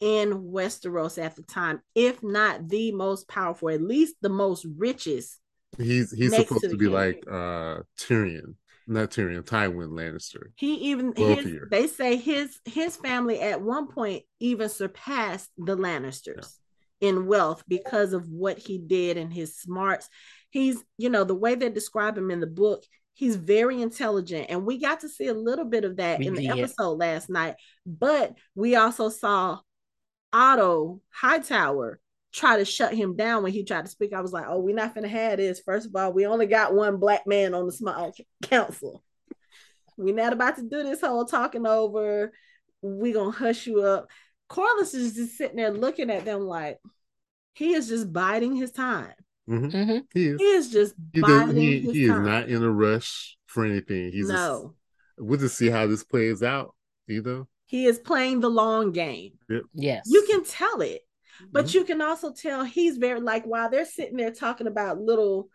in 0.00 0.44
Westeros 0.52 1.22
at 1.22 1.34
the 1.34 1.42
time, 1.42 1.80
if 1.94 2.22
not 2.22 2.68
the 2.68 2.92
most 2.92 3.28
powerful, 3.28 3.68
at 3.68 3.82
least 3.82 4.14
the 4.20 4.28
most 4.28 4.64
richest. 4.76 5.38
He's 5.76 6.12
he's 6.12 6.34
supposed 6.34 6.62
to, 6.62 6.68
to 6.68 6.76
be 6.76 6.86
king. 6.86 6.94
like 6.94 7.24
uh 7.28 7.80
Tyrion, 7.98 8.54
not 8.86 9.10
Tyrion, 9.10 9.42
Tywin 9.42 9.90
Lannister. 9.90 10.50
He 10.56 10.74
even 10.90 11.12
his, 11.16 11.46
they 11.70 11.88
say 11.88 12.16
his 12.16 12.58
his 12.64 12.96
family 12.96 13.40
at 13.40 13.60
one 13.60 13.88
point 13.88 14.22
even 14.40 14.68
surpassed 14.68 15.50
the 15.58 15.76
Lannisters. 15.76 16.58
In 17.00 17.26
wealth 17.26 17.62
because 17.68 18.12
of 18.12 18.28
what 18.28 18.58
he 18.58 18.78
did 18.78 19.16
and 19.16 19.32
his 19.32 19.56
smarts. 19.56 20.08
He's, 20.50 20.82
you 20.96 21.10
know, 21.10 21.24
the 21.24 21.34
way 21.34 21.54
they 21.54 21.68
describe 21.68 22.16
him 22.16 22.30
in 22.30 22.40
the 22.40 22.46
book, 22.46 22.84
He's 23.18 23.34
very 23.34 23.82
intelligent. 23.82 24.46
And 24.48 24.64
we 24.64 24.78
got 24.78 25.00
to 25.00 25.08
see 25.08 25.26
a 25.26 25.34
little 25.34 25.64
bit 25.64 25.84
of 25.84 25.96
that 25.96 26.20
we 26.20 26.28
in 26.28 26.34
the 26.34 26.50
episode 26.50 26.98
last 26.98 27.28
night. 27.28 27.56
But 27.84 28.36
we 28.54 28.76
also 28.76 29.08
saw 29.08 29.58
Otto 30.32 31.00
Hightower 31.10 31.98
try 32.32 32.58
to 32.58 32.64
shut 32.64 32.94
him 32.94 33.16
down 33.16 33.42
when 33.42 33.50
he 33.50 33.64
tried 33.64 33.86
to 33.86 33.90
speak. 33.90 34.12
I 34.12 34.20
was 34.20 34.32
like, 34.32 34.44
oh, 34.46 34.60
we're 34.60 34.72
not 34.72 34.94
gonna 34.94 35.08
have 35.08 35.38
this. 35.38 35.58
First 35.58 35.88
of 35.88 35.96
all, 35.96 36.12
we 36.12 36.26
only 36.26 36.46
got 36.46 36.74
one 36.74 36.98
black 36.98 37.26
man 37.26 37.54
on 37.54 37.66
the 37.66 37.72
small 37.72 38.14
uh, 38.16 38.46
council. 38.46 39.02
We're 39.96 40.14
not 40.14 40.32
about 40.32 40.54
to 40.58 40.62
do 40.62 40.84
this 40.84 41.00
whole 41.00 41.24
talking 41.24 41.66
over. 41.66 42.32
We're 42.82 43.14
gonna 43.14 43.32
hush 43.32 43.66
you 43.66 43.82
up. 43.82 44.06
Corlys 44.48 44.94
is 44.94 45.14
just 45.14 45.36
sitting 45.36 45.56
there 45.56 45.70
looking 45.70 46.10
at 46.10 46.24
them 46.24 46.40
like 46.40 46.78
he 47.54 47.74
is 47.74 47.88
just 47.88 48.12
biding 48.12 48.56
his 48.56 48.70
time. 48.70 49.12
Mm-hmm. 49.48 49.76
Mm-hmm. 49.76 49.98
He, 50.12 50.26
is. 50.26 50.38
he 50.38 50.44
is 50.44 50.70
just 50.70 50.94
he, 51.12 51.20
does, 51.20 51.54
he, 51.54 51.80
he 51.80 52.04
is 52.04 52.10
not 52.10 52.48
in 52.48 52.62
a 52.62 52.70
rush 52.70 53.36
for 53.46 53.64
anything. 53.64 54.12
He's 54.12 54.28
no. 54.28 54.74
Just, 55.16 55.26
we'll 55.26 55.38
just 55.38 55.56
see 55.56 55.68
how 55.68 55.86
this 55.86 56.04
plays 56.04 56.42
out. 56.42 56.74
You 57.06 57.22
know, 57.22 57.48
he 57.66 57.86
is 57.86 57.98
playing 57.98 58.40
the 58.40 58.50
long 58.50 58.92
game. 58.92 59.32
Yep. 59.48 59.62
Yes, 59.74 60.02
you 60.06 60.26
can 60.30 60.44
tell 60.44 60.82
it, 60.82 61.00
but 61.50 61.66
mm-hmm. 61.66 61.78
you 61.78 61.84
can 61.84 62.02
also 62.02 62.32
tell 62.32 62.64
he's 62.64 62.98
very 62.98 63.20
like 63.20 63.44
while 63.44 63.70
they're 63.70 63.86
sitting 63.86 64.16
there 64.16 64.32
talking 64.32 64.66
about 64.66 65.00
little 65.00 65.48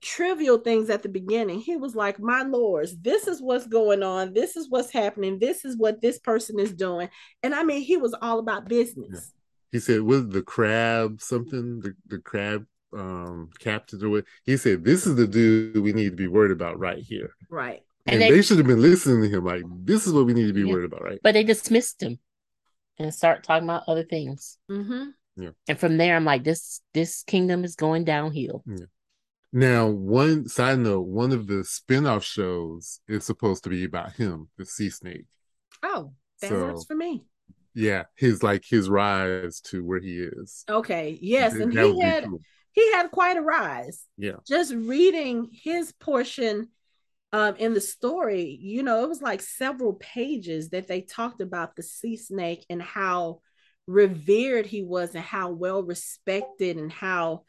trivial 0.00 0.58
things 0.58 0.90
at 0.90 1.02
the 1.02 1.08
beginning. 1.08 1.60
He 1.60 1.76
was 1.76 1.94
like, 1.94 2.18
"My 2.18 2.42
lords, 2.42 2.96
this 2.98 3.26
is 3.26 3.40
what's 3.40 3.66
going 3.66 4.02
on. 4.02 4.32
This 4.32 4.56
is 4.56 4.68
what's 4.68 4.90
happening. 4.90 5.38
This 5.38 5.64
is 5.64 5.76
what 5.76 6.00
this 6.00 6.18
person 6.18 6.58
is 6.58 6.72
doing." 6.72 7.08
And 7.42 7.54
I 7.54 7.62
mean, 7.64 7.82
he 7.82 7.96
was 7.96 8.14
all 8.20 8.38
about 8.38 8.68
business. 8.68 9.08
Yeah. 9.12 9.40
He 9.72 9.78
said, 9.78 10.02
"Was 10.02 10.28
the 10.28 10.42
crab 10.42 11.20
something? 11.20 11.80
The 11.80 11.94
the 12.06 12.18
crab 12.18 12.66
um 12.92 13.50
captains 13.60 14.02
or 14.02 14.08
what 14.08 14.24
he 14.44 14.56
said 14.56 14.84
this 14.84 15.06
is 15.06 15.14
the 15.14 15.26
dude 15.26 15.76
we 15.76 15.92
need 15.92 16.10
to 16.10 16.16
be 16.16 16.26
worried 16.26 16.50
about 16.50 16.78
right 16.78 16.98
here 16.98 17.34
right 17.48 17.82
and, 18.06 18.14
and 18.14 18.22
they, 18.22 18.30
they, 18.30 18.42
should 18.42 18.58
have 18.58 18.66
been 18.66 18.82
listening 18.82 19.22
to 19.22 19.36
him 19.36 19.44
like 19.44 19.62
this 19.84 20.06
is 20.06 20.12
what 20.12 20.26
we 20.26 20.34
need 20.34 20.48
to 20.48 20.52
be 20.52 20.62
yeah. 20.62 20.72
worried 20.72 20.86
about 20.86 21.02
right 21.02 21.20
but 21.22 21.34
they 21.34 21.44
dismissed 21.44 22.02
him 22.02 22.18
and 22.98 23.14
start 23.14 23.44
talking 23.44 23.64
about 23.64 23.84
other 23.86 24.02
things 24.02 24.58
mm-hmm. 24.68 25.04
yeah 25.36 25.50
and 25.68 25.78
from 25.78 25.98
there 25.98 26.16
i'm 26.16 26.24
like 26.24 26.42
this 26.42 26.80
this 26.92 27.22
kingdom 27.22 27.64
is 27.64 27.76
going 27.76 28.04
downhill 28.04 28.64
yeah. 28.66 28.86
Now 29.52 29.88
one 29.88 30.48
side 30.48 30.78
note 30.78 31.06
one 31.06 31.32
of 31.32 31.46
the 31.46 31.64
spin-off 31.64 32.24
shows 32.24 33.00
is 33.08 33.24
supposed 33.24 33.64
to 33.64 33.70
be 33.70 33.84
about 33.84 34.12
him 34.12 34.48
the 34.58 34.64
sea 34.64 34.90
snake 34.90 35.24
oh 35.82 36.12
that 36.40 36.50
so, 36.50 36.66
works 36.66 36.84
for 36.84 36.94
me 36.94 37.24
yeah 37.74 38.04
his 38.16 38.42
like 38.42 38.64
his 38.68 38.88
rise 38.88 39.60
to 39.60 39.84
where 39.84 40.00
he 40.00 40.18
is 40.18 40.64
okay 40.68 41.18
yes 41.20 41.54
and 41.54 41.72
he 41.72 42.00
had 42.00 42.24
cool 42.24 42.40
he 42.72 42.92
had 42.92 43.10
quite 43.10 43.36
a 43.36 43.42
rise. 43.42 44.04
Yeah. 44.16 44.36
Just 44.46 44.72
reading 44.72 45.48
his 45.52 45.92
portion 45.92 46.68
um, 47.32 47.56
in 47.56 47.74
the 47.74 47.80
story, 47.80 48.58
you 48.60 48.82
know, 48.82 49.04
it 49.04 49.08
was 49.08 49.22
like 49.22 49.40
several 49.40 49.94
pages 49.94 50.70
that 50.70 50.88
they 50.88 51.00
talked 51.00 51.40
about 51.40 51.76
the 51.76 51.82
sea 51.82 52.16
snake 52.16 52.64
and 52.68 52.82
how 52.82 53.40
revered 53.86 54.66
he 54.66 54.82
was 54.82 55.14
and 55.14 55.24
how 55.24 55.50
well 55.50 55.82
respected 55.82 56.76
and 56.76 56.92
how, 56.92 57.42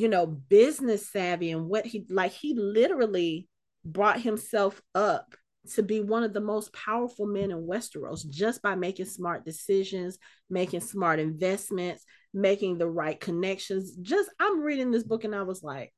you 0.00 0.08
know, 0.08 0.26
business 0.26 1.10
savvy 1.10 1.50
and 1.50 1.68
what 1.68 1.84
he 1.84 2.06
like, 2.08 2.32
he 2.32 2.54
literally 2.54 3.46
brought 3.84 4.18
himself 4.18 4.80
up 4.94 5.34
to 5.74 5.82
be 5.82 6.00
one 6.00 6.22
of 6.22 6.32
the 6.32 6.40
most 6.40 6.72
powerful 6.72 7.26
men 7.26 7.50
in 7.50 7.66
Westeros 7.66 8.26
just 8.26 8.62
by 8.62 8.74
making 8.74 9.04
smart 9.04 9.44
decisions, 9.44 10.16
making 10.48 10.80
smart 10.80 11.20
investments, 11.20 12.02
making 12.32 12.78
the 12.78 12.88
right 12.88 13.20
connections. 13.20 13.94
Just 13.96 14.30
I'm 14.40 14.60
reading 14.60 14.90
this 14.90 15.02
book 15.02 15.24
and 15.24 15.34
I 15.34 15.42
was 15.42 15.62
like, 15.62 15.92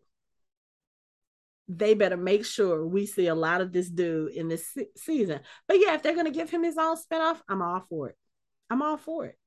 they 1.69 1.95
better 1.95 2.17
make 2.17 2.45
sure 2.45 2.85
we 2.85 3.07
see 3.07 3.29
a 3.29 3.37
lot 3.37 3.61
of 3.61 3.73
this 3.73 3.89
dude 3.89 4.33
in 4.33 4.49
this 4.49 4.67
se- 4.67 4.89
season. 4.97 5.43
But 5.69 5.79
yeah, 5.79 5.95
if 5.95 6.03
they're 6.03 6.17
gonna 6.17 6.33
give 6.33 6.51
him 6.51 6.65
his 6.65 6.77
own 6.77 6.97
spinoff, 6.97 7.41
I'm 7.49 7.63
all 7.63 7.85
for 7.89 8.09
it. 8.09 8.17
I'm 8.69 8.83
all 8.83 8.97
for 8.97 9.27
it. 9.27 9.39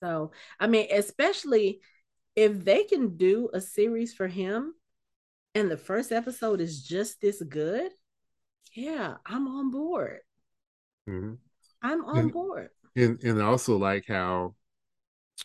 So 0.00 0.32
I 0.58 0.66
mean, 0.66 0.88
especially 0.90 1.80
if 2.36 2.64
they 2.64 2.84
can 2.84 3.16
do 3.16 3.48
a 3.52 3.60
series 3.60 4.14
for 4.14 4.26
him 4.26 4.74
and 5.54 5.70
the 5.70 5.76
first 5.76 6.12
episode 6.12 6.60
is 6.60 6.82
just 6.82 7.20
this 7.20 7.42
good, 7.42 7.92
yeah, 8.74 9.14
I'm 9.24 9.46
on 9.46 9.70
board. 9.70 10.20
Mm-hmm. 11.08 11.34
I'm 11.82 12.04
on 12.04 12.18
and, 12.18 12.32
board. 12.32 12.70
And 12.96 13.22
and 13.22 13.40
also 13.40 13.76
like 13.76 14.06
how 14.08 14.54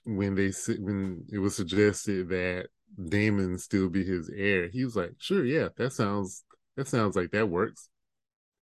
when 0.06 0.36
they 0.36 0.52
when 0.80 1.26
it 1.32 1.38
was 1.40 1.56
suggested 1.56 2.30
that 2.30 2.68
Daemon 3.02 3.58
still 3.58 3.90
be 3.90 4.04
his 4.04 4.30
heir, 4.34 4.70
he 4.70 4.84
was 4.84 4.96
like, 4.96 5.14
"Sure, 5.20 5.46
yeah, 5.46 5.70
that 5.78 5.94
sounds 5.94 6.44
that 6.76 6.88
sounds 6.88 7.16
like 7.16 7.32
that 7.32 7.50
works." 7.50 7.90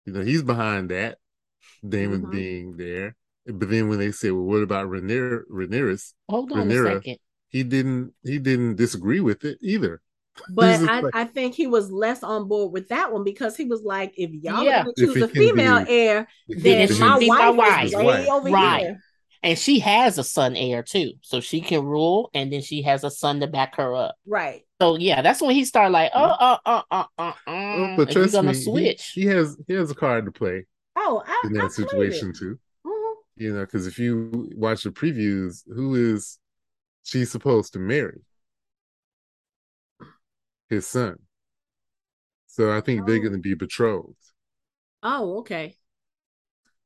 You 0.06 0.14
know, 0.14 0.22
he's 0.22 0.44
behind 0.44 0.90
that 0.90 1.18
Daemon 1.88 2.24
mm-hmm. 2.24 2.32
being 2.32 2.78
there. 2.78 3.16
But 3.46 3.70
then 3.70 3.90
when 3.90 4.00
they 4.00 4.12
said, 4.12 4.32
"Well, 4.32 4.44
what 4.44 4.64
about 4.64 4.88
Rhaenyra?" 4.88 5.44
Rhaenyra 5.52 6.14
Hold 6.30 6.52
on 6.54 6.70
Rhaenyra, 6.70 6.92
a 6.92 6.96
second. 6.96 7.18
He 7.56 7.64
didn't. 7.64 8.14
He 8.24 8.38
didn't 8.38 8.76
disagree 8.76 9.22
with 9.22 9.46
it 9.46 9.58
either. 9.62 10.02
But 10.50 10.82
I, 10.82 11.00
like, 11.00 11.16
I 11.16 11.24
think 11.24 11.56
he 11.56 11.66
was 11.66 11.90
less 11.90 12.22
on 12.22 12.50
board 12.50 12.74
with 12.74 12.90
that 12.90 13.14
one 13.14 13.24
because 13.24 13.56
he 13.56 13.64
was 13.64 13.84
like, 13.84 14.14
if 14.18 14.32
y'all 14.32 14.64
yeah. 14.66 14.84
choose 14.98 15.16
a 15.22 15.30
female 15.30 15.86
be, 15.86 15.92
heir, 15.92 16.28
then 16.50 16.90
my 17.00 17.18
wife, 17.18 17.28
my 17.30 17.50
wife 17.52 17.86
is 17.86 17.96
way 17.96 18.28
over 18.28 18.50
right. 18.50 18.82
here 18.82 19.00
and 19.46 19.60
she 19.60 19.78
has 19.80 20.18
a 20.18 20.24
son 20.24 20.56
heir 20.56 20.82
too, 20.82 21.14
so 21.22 21.40
she 21.40 21.62
can 21.62 21.86
rule, 21.86 22.32
and 22.34 22.52
then 22.52 22.62
she 22.62 22.82
has 22.82 23.04
a 23.04 23.12
son 23.12 23.40
to 23.42 23.48
back 23.48 23.76
her 23.76 23.94
up. 23.94 24.16
Right. 24.26 24.64
So 24.82 24.98
yeah, 24.98 25.22
that's 25.22 25.40
when 25.40 25.54
he 25.54 25.66
started 25.66 25.92
like, 25.92 26.12
oh, 26.16 26.24
uh, 26.24 26.58
uh, 26.66 26.82
uh, 26.90 27.06
uh, 27.20 27.34
uh. 27.46 27.96
But 27.96 28.10
trust 28.10 28.34
gonna 28.34 28.54
me, 28.54 28.54
switch. 28.56 29.12
He, 29.14 29.22
he, 29.22 29.28
has 29.28 29.56
he 29.68 29.74
has 29.76 29.92
a 29.92 29.96
card 29.96 30.26
to 30.26 30.32
play. 30.32 30.66
Oh, 30.96 31.24
I, 31.26 31.44
in 31.46 31.54
that 31.54 31.66
I 31.66 31.68
situation 31.68 32.34
too. 32.34 32.60
Mm-hmm. 32.86 33.44
You 33.44 33.54
know, 33.54 33.66
because 33.66 33.86
if 33.86 34.00
you 34.00 34.50
watch 34.56 34.84
the 34.84 34.90
previews, 34.90 35.62
who 35.68 35.94
is 35.94 36.40
she 37.06 37.24
supposed 37.24 37.74
to 37.74 37.80
marry? 37.80 38.22
His 40.70 40.88
son. 40.88 41.18
So 42.48 42.76
I 42.76 42.82
think 42.82 43.02
oh. 43.02 43.06
they're 43.06 43.20
going 43.20 43.34
to 43.34 43.40
be 43.40 43.54
betrothed. 43.54 44.16
Oh, 45.04 45.40
okay. 45.40 45.78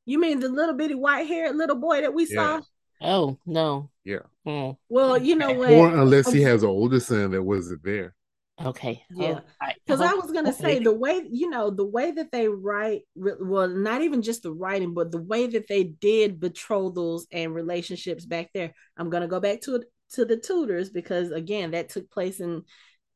You 0.06 0.20
mean 0.20 0.40
the 0.40 0.50
little 0.50 0.76
bitty 0.76 0.96
white 0.96 1.28
haired 1.28 1.56
little 1.56 1.78
boy 1.78 2.02
that 2.02 2.14
we 2.14 2.28
yeah. 2.30 2.36
saw? 2.36 2.62
Oh 3.02 3.38
no. 3.46 3.92
Yeah. 4.04 4.26
Mm. 4.46 4.76
Well, 4.90 5.18
you 5.18 5.36
know 5.36 5.54
what? 5.54 5.72
Or 5.72 5.88
unless 5.88 6.32
he 6.32 6.42
has 6.42 6.64
an 6.64 6.70
older 6.70 7.00
son 7.00 7.32
that 7.32 7.44
wasn't 7.44 7.84
there. 7.84 8.14
Okay. 8.62 9.02
Yeah. 9.12 9.40
Because 9.86 10.02
oh, 10.02 10.06
I, 10.06 10.12
I, 10.12 10.14
was 10.16 10.32
gonna 10.32 10.52
say 10.52 10.80
the 10.80 10.94
way 10.94 11.26
you 11.32 11.50
know 11.50 11.70
the 11.70 11.86
way 11.86 12.12
that 12.12 12.32
they 12.32 12.50
write, 12.50 13.04
well, 13.16 13.70
not 13.70 14.02
even 14.02 14.22
just 14.22 14.44
the 14.44 14.52
writing, 14.52 14.94
but 14.94 15.12
the 15.12 15.22
way 15.22 15.48
that 15.48 15.70
they 15.70 15.84
did 15.86 16.42
betrothals 16.42 17.28
and 17.32 17.56
relationships 17.56 18.26
back 18.26 18.50
there. 18.54 18.74
I'm 18.98 19.10
gonna 19.10 19.30
go 19.30 19.40
back 19.40 19.62
to 19.62 19.76
to 20.14 20.26
the 20.26 20.38
Tudors 20.38 20.90
because 20.90 21.32
again, 21.32 21.72
that 21.72 21.90
took 21.90 22.10
place 22.10 22.40
in 22.40 22.64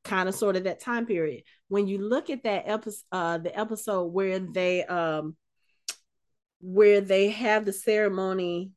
kind 0.04 0.28
of 0.28 0.36
sort 0.36 0.56
of 0.56 0.66
that 0.66 0.80
time 0.80 1.06
period. 1.06 1.44
When 1.68 1.88
you 1.88 2.00
look 2.00 2.30
at 2.30 2.44
that 2.44 2.64
episode, 2.68 3.04
uh, 3.12 3.38
the 3.38 3.58
episode 3.58 4.06
where 4.06 4.40
they 4.40 4.84
um 4.86 5.36
where 6.62 7.02
they 7.02 7.30
have 7.30 7.66
the 7.66 7.74
ceremony 7.74 8.72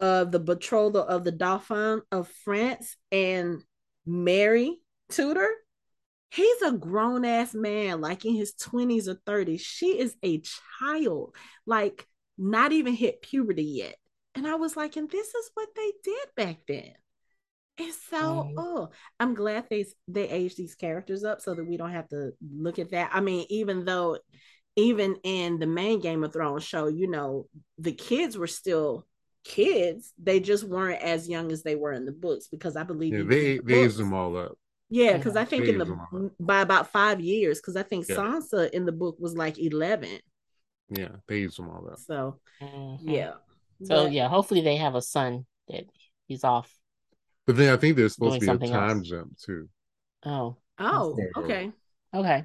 of 0.00 0.30
the 0.30 0.40
betrothal 0.40 1.02
of 1.02 1.24
the 1.24 1.32
Dauphin 1.32 2.02
of 2.12 2.28
France 2.44 2.96
and 3.10 3.62
Mary 4.06 4.78
Tudor. 5.10 5.48
He's 6.30 6.62
a 6.62 6.72
grown 6.72 7.24
ass 7.24 7.54
man, 7.54 8.00
like 8.00 8.24
in 8.24 8.34
his 8.34 8.54
20s 8.54 9.08
or 9.08 9.14
30s. 9.14 9.60
She 9.60 9.98
is 9.98 10.16
a 10.22 10.42
child, 10.80 11.34
like 11.64 12.06
not 12.36 12.72
even 12.72 12.94
hit 12.94 13.22
puberty 13.22 13.64
yet. 13.64 13.96
And 14.34 14.46
I 14.46 14.56
was 14.56 14.76
like, 14.76 14.96
and 14.96 15.08
this 15.08 15.28
is 15.28 15.50
what 15.54 15.68
they 15.76 15.92
did 16.02 16.28
back 16.36 16.58
then. 16.66 16.92
It's 17.76 17.98
so 18.08 18.52
oh, 18.56 18.88
I'm 19.18 19.34
glad 19.34 19.66
they 19.68 19.84
they 20.06 20.28
aged 20.28 20.56
these 20.56 20.76
characters 20.76 21.24
up 21.24 21.40
so 21.40 21.54
that 21.54 21.64
we 21.64 21.76
don't 21.76 21.90
have 21.90 22.08
to 22.08 22.32
look 22.56 22.78
at 22.78 22.92
that. 22.92 23.10
I 23.12 23.20
mean, 23.20 23.46
even 23.50 23.84
though 23.84 24.18
even 24.76 25.16
in 25.24 25.58
the 25.58 25.66
main 25.66 26.00
Game 26.00 26.22
of 26.24 26.32
Thrones 26.32 26.64
show, 26.64 26.86
you 26.86 27.08
know, 27.08 27.46
the 27.78 27.92
kids 27.92 28.36
were 28.36 28.46
still 28.46 29.06
kids. 29.44 30.12
They 30.22 30.40
just 30.40 30.64
weren't 30.64 31.02
as 31.02 31.28
young 31.28 31.52
as 31.52 31.62
they 31.62 31.74
were 31.74 31.92
in 31.92 32.04
the 32.04 32.12
books 32.12 32.48
because 32.48 32.76
I 32.76 32.82
believe 32.82 33.12
yeah, 33.12 33.22
they 33.22 33.58
the 33.58 33.62
they 33.64 33.84
aged 33.84 33.98
them 33.98 34.14
all 34.14 34.36
up. 34.36 34.58
Yeah, 34.90 35.16
because 35.16 35.34
I 35.34 35.44
think 35.44 35.64
in 35.66 35.78
the 35.78 36.30
by 36.38 36.60
about 36.60 36.92
five 36.92 37.20
years, 37.20 37.60
because 37.60 37.76
I 37.76 37.82
think 37.82 38.06
yeah. 38.08 38.16
Sansa 38.16 38.70
in 38.70 38.84
the 38.84 38.92
book 38.92 39.16
was 39.18 39.36
like 39.36 39.58
eleven. 39.58 40.18
Yeah, 40.90 41.08
they 41.26 41.42
aged 41.42 41.58
them 41.58 41.70
all 41.70 41.88
up. 41.90 41.98
So 41.98 42.38
mm-hmm. 42.62 43.08
yeah. 43.08 43.32
So 43.82 44.04
but, 44.04 44.12
yeah, 44.12 44.28
hopefully 44.28 44.60
they 44.60 44.76
have 44.76 44.94
a 44.94 45.02
son 45.02 45.46
that 45.68 45.84
he's 46.26 46.44
off 46.44 46.70
but 47.46 47.56
then 47.56 47.72
I 47.72 47.76
think 47.76 47.96
there's 47.96 48.14
supposed 48.14 48.40
to 48.40 48.58
be 48.58 48.66
a 48.66 48.68
time 48.70 48.98
else. 48.98 49.08
jump 49.08 49.38
too. 49.38 49.68
Oh. 50.24 50.56
Oh, 50.78 51.16
okay. 51.36 51.72
Okay. 52.14 52.44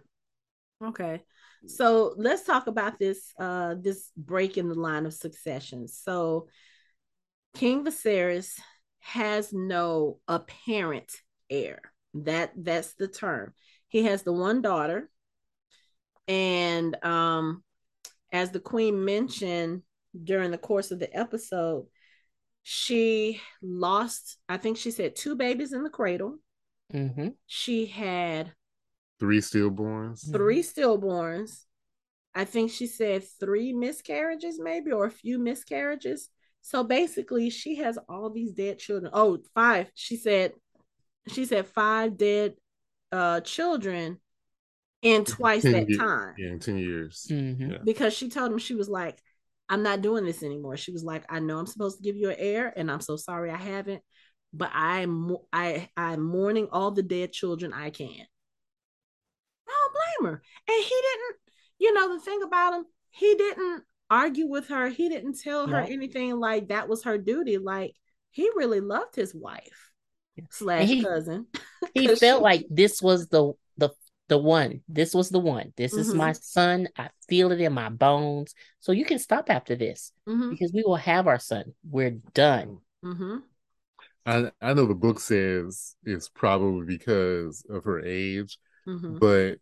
Okay. 0.83 1.21
So 1.65 2.13
let's 2.17 2.43
talk 2.43 2.67
about 2.67 2.99
this 2.99 3.33
uh 3.39 3.75
this 3.79 4.11
break 4.15 4.57
in 4.57 4.69
the 4.69 4.75
line 4.75 5.05
of 5.05 5.13
succession. 5.13 5.87
So 5.87 6.47
King 7.55 7.83
Viserys 7.83 8.53
has 8.99 9.51
no 9.51 10.19
apparent 10.27 11.11
heir. 11.49 11.81
That 12.13 12.53
that's 12.55 12.93
the 12.93 13.07
term. 13.07 13.53
He 13.87 14.03
has 14.03 14.23
the 14.23 14.33
one 14.33 14.61
daughter 14.61 15.09
and 16.27 17.03
um 17.03 17.63
as 18.31 18.51
the 18.51 18.59
queen 18.59 19.03
mentioned 19.03 19.81
during 20.23 20.51
the 20.51 20.57
course 20.57 20.91
of 20.91 20.99
the 20.99 21.15
episode, 21.15 21.87
she 22.71 23.41
lost, 23.63 24.37
I 24.47 24.57
think 24.57 24.77
she 24.77 24.91
said 24.91 25.15
two 25.15 25.35
babies 25.35 25.73
in 25.73 25.81
the 25.81 25.89
cradle. 25.89 26.37
Mm-hmm. 26.93 27.29
She 27.47 27.87
had 27.87 28.53
three 29.19 29.39
stillborns. 29.39 30.31
Three 30.31 30.61
stillborns. 30.61 31.63
I 32.35 32.45
think 32.45 32.69
she 32.69 32.85
said 32.85 33.23
three 33.39 33.73
miscarriages, 33.73 34.59
maybe, 34.59 34.91
or 34.91 35.07
a 35.07 35.11
few 35.11 35.39
miscarriages. 35.39 36.29
So 36.61 36.83
basically, 36.83 37.49
she 37.49 37.77
has 37.77 37.97
all 38.07 38.29
these 38.29 38.51
dead 38.51 38.77
children. 38.77 39.09
Oh, 39.15 39.39
five. 39.55 39.89
She 39.95 40.15
said, 40.15 40.53
she 41.27 41.45
said 41.45 41.65
five 41.65 42.17
dead 42.17 42.53
uh 43.11 43.41
children 43.41 44.19
in 45.01 45.25
twice 45.25 45.63
that 45.63 45.87
time. 45.97 46.35
Yeah, 46.37 46.49
in 46.49 46.59
10 46.59 46.77
years. 46.77 47.25
Mm-hmm. 47.31 47.71
Yeah. 47.71 47.77
Because 47.83 48.13
she 48.13 48.29
told 48.29 48.51
him 48.51 48.59
she 48.59 48.75
was 48.75 48.89
like, 48.89 49.17
I'm 49.69 49.83
not 49.83 50.01
doing 50.01 50.25
this 50.25 50.43
anymore. 50.43 50.77
She 50.77 50.91
was 50.91 51.03
like, 51.03 51.23
I 51.29 51.39
know 51.39 51.59
I'm 51.59 51.67
supposed 51.67 51.97
to 51.97 52.03
give 52.03 52.15
you 52.15 52.29
an 52.29 52.37
heir, 52.39 52.73
and 52.75 52.89
I'm 52.89 53.01
so 53.01 53.15
sorry 53.15 53.51
I 53.51 53.57
haven't, 53.57 54.01
but 54.53 54.71
I'm 54.73 55.35
I 55.53 55.89
I'm 55.95 56.21
mourning 56.23 56.67
all 56.71 56.91
the 56.91 57.03
dead 57.03 57.31
children 57.31 57.71
I 57.73 57.91
can. 57.91 58.25
I 59.67 59.71
don't 59.71 59.93
blame 59.93 60.31
her. 60.33 60.41
And 60.67 60.83
he 60.83 61.01
didn't, 61.01 61.35
you 61.77 61.93
know, 61.93 62.15
the 62.15 62.21
thing 62.21 62.41
about 62.43 62.73
him, 62.73 62.85
he 63.11 63.35
didn't 63.35 63.83
argue 64.09 64.47
with 64.47 64.67
her. 64.69 64.89
He 64.89 65.07
didn't 65.09 65.39
tell 65.39 65.67
her 65.67 65.79
anything 65.79 66.39
like 66.39 66.69
that 66.69 66.89
was 66.89 67.03
her 67.03 67.17
duty. 67.17 67.57
Like 67.57 67.93
he 68.31 68.49
really 68.55 68.79
loved 68.79 69.15
his 69.15 69.35
wife 69.35 69.91
slash 70.49 70.87
he, 70.87 71.03
cousin. 71.03 71.45
he 71.93 72.07
felt 72.15 72.39
she, 72.39 72.43
like 72.43 72.65
this 72.69 73.01
was 73.01 73.27
the 73.27 73.53
the 74.29 74.37
the 74.37 74.37
one. 74.37 74.81
This 74.87 75.13
was 75.13 75.29
the 75.29 75.39
one. 75.39 75.73
This 75.75 75.91
mm-hmm. 75.91 76.01
is 76.01 76.13
my 76.13 76.31
son. 76.31 76.87
I 76.97 77.09
feel 77.27 77.51
it 77.51 77.59
in 77.59 77.73
my 77.73 77.89
bones. 77.89 78.55
So 78.79 78.93
you 78.93 79.03
can 79.03 79.19
stop 79.19 79.49
after 79.49 79.75
this 79.75 80.13
mm-hmm. 80.27 80.51
because 80.51 80.71
we 80.73 80.83
will 80.85 80.95
have 80.95 81.27
our 81.27 81.39
son. 81.39 81.73
We're 81.89 82.17
done. 82.33 82.77
Mm-hmm. 83.03 83.37
I 84.25 84.51
I 84.61 84.73
know 84.73 84.85
the 84.85 84.95
book 84.95 85.19
says 85.19 85.95
it's 86.05 86.29
probably 86.29 86.85
because 86.85 87.65
of 87.69 87.83
her 87.83 87.99
age, 88.05 88.57
mm-hmm. 88.87 89.17
but 89.17 89.57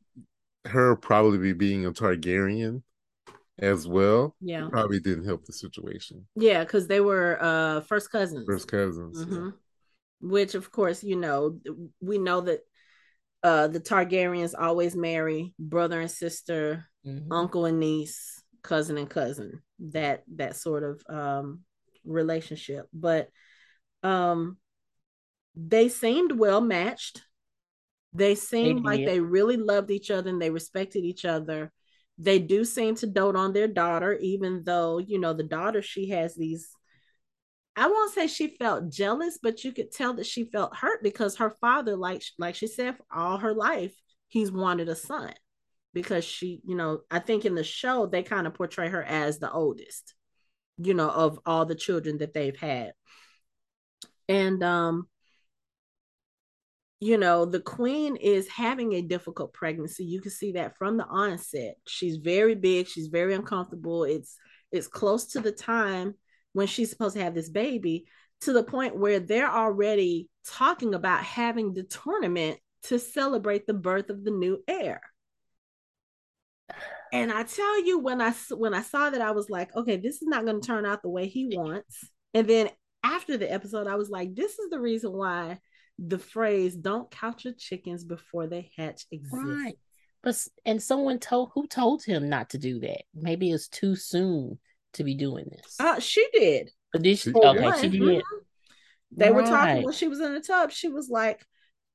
her 0.66 0.96
probably 0.96 1.54
being 1.54 1.86
a 1.86 1.92
Targaryen 1.92 2.84
as 3.60 3.88
well, 3.88 4.36
yeah, 4.42 4.68
probably 4.70 5.00
didn't 5.00 5.26
help 5.26 5.46
the 5.46 5.54
situation. 5.54 6.28
Yeah, 6.36 6.64
because 6.64 6.88
they 6.88 7.00
were 7.00 7.38
uh 7.42 7.82
first 7.82 8.12
cousins. 8.12 8.46
First 8.46 8.68
cousins. 8.68 9.26
Mm-hmm. 9.26 9.46
Yeah. 9.46 9.52
Which, 10.20 10.56
of 10.56 10.72
course, 10.72 11.04
you 11.04 11.16
know, 11.16 11.60
we 12.02 12.18
know 12.18 12.42
that 12.42 12.62
uh 13.44 13.68
the 13.68 13.80
Targaryens 13.80 14.54
always 14.58 14.96
marry 14.96 15.54
brother 15.60 16.02
and 16.02 16.12
sister, 16.12 16.86
mm-hmm. 17.06 17.32
uncle 17.32 17.66
and 17.66 17.80
niece, 17.80 18.44
cousin 18.64 18.98
and 18.98 19.10
cousin. 19.10 19.62
That 19.80 20.24
that 20.36 20.56
sort 20.56 20.84
of 20.84 21.02
um 21.10 21.62
relationship. 22.06 22.88
But 22.94 23.30
um 24.04 24.58
they 25.56 25.90
seemed 25.90 26.32
well 26.32 26.62
matched. 26.62 27.22
They 28.14 28.36
seemed 28.36 28.84
like 28.84 29.06
they 29.06 29.20
really 29.20 29.58
loved 29.58 29.92
each 29.92 30.10
other 30.12 30.30
and 30.30 30.42
they 30.42 30.50
respected 30.50 31.04
each 31.04 31.26
other. 31.26 31.72
They 32.18 32.40
do 32.40 32.64
seem 32.66 32.96
to 32.96 33.08
dote 33.08 33.36
on 33.36 33.54
their 33.54 33.68
daughter, 33.68 34.14
even 34.14 34.64
though, 34.64 34.98
you 34.98 35.20
know, 35.20 35.34
the 35.34 35.44
daughter, 35.44 35.82
she 35.82 36.10
has 36.10 36.36
these 36.36 36.68
I 37.78 37.88
won't 37.88 38.12
say 38.12 38.26
she 38.26 38.58
felt 38.58 38.90
jealous, 38.92 39.38
but 39.42 39.64
you 39.64 39.72
could 39.72 39.92
tell 39.92 40.14
that 40.16 40.26
she 40.26 40.46
felt 40.46 40.76
hurt 40.76 41.04
because 41.04 41.38
her 41.38 41.52
father, 41.62 41.96
like 41.96 42.24
like 42.40 42.56
she 42.56 42.66
said, 42.66 42.98
all 43.14 43.38
her 43.38 43.54
life, 43.54 43.94
he's 44.28 44.52
wanted 44.52 44.90
a 44.90 44.96
son 44.96 45.34
because 45.94 46.26
she, 46.26 46.60
you 46.66 46.76
know, 46.76 47.02
I 47.12 47.20
think 47.20 47.46
in 47.46 47.54
the 47.54 47.64
show 47.64 48.08
they 48.08 48.24
kind 48.24 48.48
of 48.48 48.56
portray 48.56 48.90
her 48.90 49.04
as 49.04 49.38
the 49.38 49.52
oldest, 49.52 50.16
you 50.80 50.96
know, 50.96 51.10
of 51.10 51.40
all 51.46 51.66
the 51.66 51.76
children 51.76 52.18
that 52.18 52.34
they've 52.34 52.58
had. 52.58 52.94
And 54.28 54.64
um 54.64 55.08
you 57.00 57.18
know, 57.20 57.46
the 57.46 57.60
queen 57.60 58.16
is 58.16 58.48
having 58.50 58.94
a 58.94 59.04
difficult 59.04 59.54
pregnancy. 59.54 60.04
You 60.04 60.20
can 60.20 60.32
see 60.32 60.54
that 60.54 60.78
from 60.78 60.98
the 60.98 61.06
onset. 61.06 61.76
She's 61.88 62.18
very 62.18 62.56
big, 62.56 62.88
she's 62.88 63.08
very 63.08 63.36
uncomfortable. 63.36 64.04
It's 64.04 64.36
it's 64.72 64.88
close 64.88 65.26
to 65.28 65.40
the 65.42 65.52
time 65.52 66.16
when 66.58 66.66
she's 66.66 66.90
supposed 66.90 67.16
to 67.16 67.22
have 67.22 67.36
this 67.36 67.50
baby 67.50 68.08
to 68.42 68.52
the 68.52 68.64
point 68.64 68.98
where 68.98 69.20
they're 69.20 69.52
already 69.52 70.28
talking 70.44 70.96
about 70.96 71.24
having 71.24 71.72
the 71.72 71.84
tournament 71.84 72.58
to 72.82 72.98
celebrate 72.98 73.68
the 73.68 73.76
birth 73.76 74.10
of 74.10 74.24
the 74.24 74.32
new 74.32 74.64
heir. 74.68 75.00
And 77.14 77.32
I 77.32 77.44
tell 77.44 77.86
you, 77.86 78.00
when 78.00 78.22
I 78.22 78.32
when 78.50 78.74
I 78.74 78.82
saw 78.82 79.12
that, 79.12 79.22
I 79.22 79.32
was 79.32 79.52
like, 79.52 79.76
okay, 79.76 79.98
this 79.98 80.16
is 80.16 80.28
not 80.28 80.46
going 80.46 80.60
to 80.60 80.66
turn 80.66 80.84
out 80.84 81.04
the 81.04 81.12
way 81.12 81.28
he 81.28 81.46
wants. 81.56 82.10
And 82.34 82.48
then 82.48 82.70
after 83.04 83.38
the 83.38 83.52
episode, 83.52 83.86
I 83.86 83.96
was 83.96 84.10
like, 84.10 84.34
this 84.34 84.58
is 84.58 84.72
the 84.72 84.80
reason 84.80 85.14
why 85.14 85.60
the 86.00 86.18
phrase 86.18 86.76
"don't 86.76 87.12
count 87.12 87.46
your 87.46 87.54
chickens 87.54 88.04
before 88.04 88.48
they 88.48 88.72
hatch" 88.76 89.06
exists. 89.12 89.38
Right. 89.38 89.78
But 90.24 90.44
and 90.66 90.82
someone 90.82 91.20
told 91.20 91.52
who 91.54 91.68
told 91.68 92.04
him 92.04 92.30
not 92.30 92.50
to 92.50 92.58
do 92.58 92.80
that. 92.80 93.04
Maybe 93.14 93.52
it's 93.52 93.68
too 93.68 93.96
soon 93.96 94.58
to 94.94 95.04
be 95.04 95.16
doing 95.16 95.46
this? 95.52 95.76
Uh, 95.80 96.00
she 96.00 96.28
did. 96.34 96.72
But 96.92 97.02
did 97.02 97.20
she? 97.20 97.34
okay, 97.34 97.62
one. 97.62 97.80
she 97.80 97.90
did. 97.90 98.02
Mm-hmm. 98.02 98.38
They 99.12 99.26
right. 99.26 99.36
were 99.36 99.44
talking 99.44 99.84
when 99.84 99.94
she 99.94 100.08
was 100.08 100.20
in 100.20 100.34
the 100.34 100.42
tub. 100.42 100.72
She 100.72 100.90
was 100.90 101.10
like, 101.10 101.46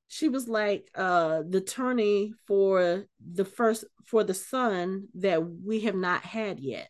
she 0.08 0.28
was 0.28 0.46
like 0.46 0.90
uh 0.94 1.42
the 1.48 1.58
attorney 1.58 2.34
for 2.46 3.06
the 3.32 3.46
first 3.46 3.84
for 4.04 4.24
the 4.24 4.34
son 4.34 5.08
that 5.14 5.42
we 5.42 5.80
have 5.80 5.94
not 5.94 6.22
had 6.22 6.60
yet, 6.60 6.88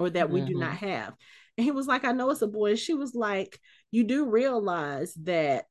or 0.00 0.10
that 0.10 0.30
we 0.30 0.40
mm-hmm. 0.40 0.48
do 0.48 0.58
not 0.58 0.76
have. 0.76 1.14
And 1.56 1.64
he 1.64 1.70
was 1.70 1.86
like, 1.86 2.04
I 2.04 2.12
know 2.12 2.30
it's 2.30 2.42
a 2.42 2.46
boy. 2.46 2.70
And 2.70 2.78
she 2.78 2.94
was 2.94 3.14
like, 3.14 3.58
you 3.90 4.04
do 4.04 4.28
realize 4.28 5.14
that 5.22 5.66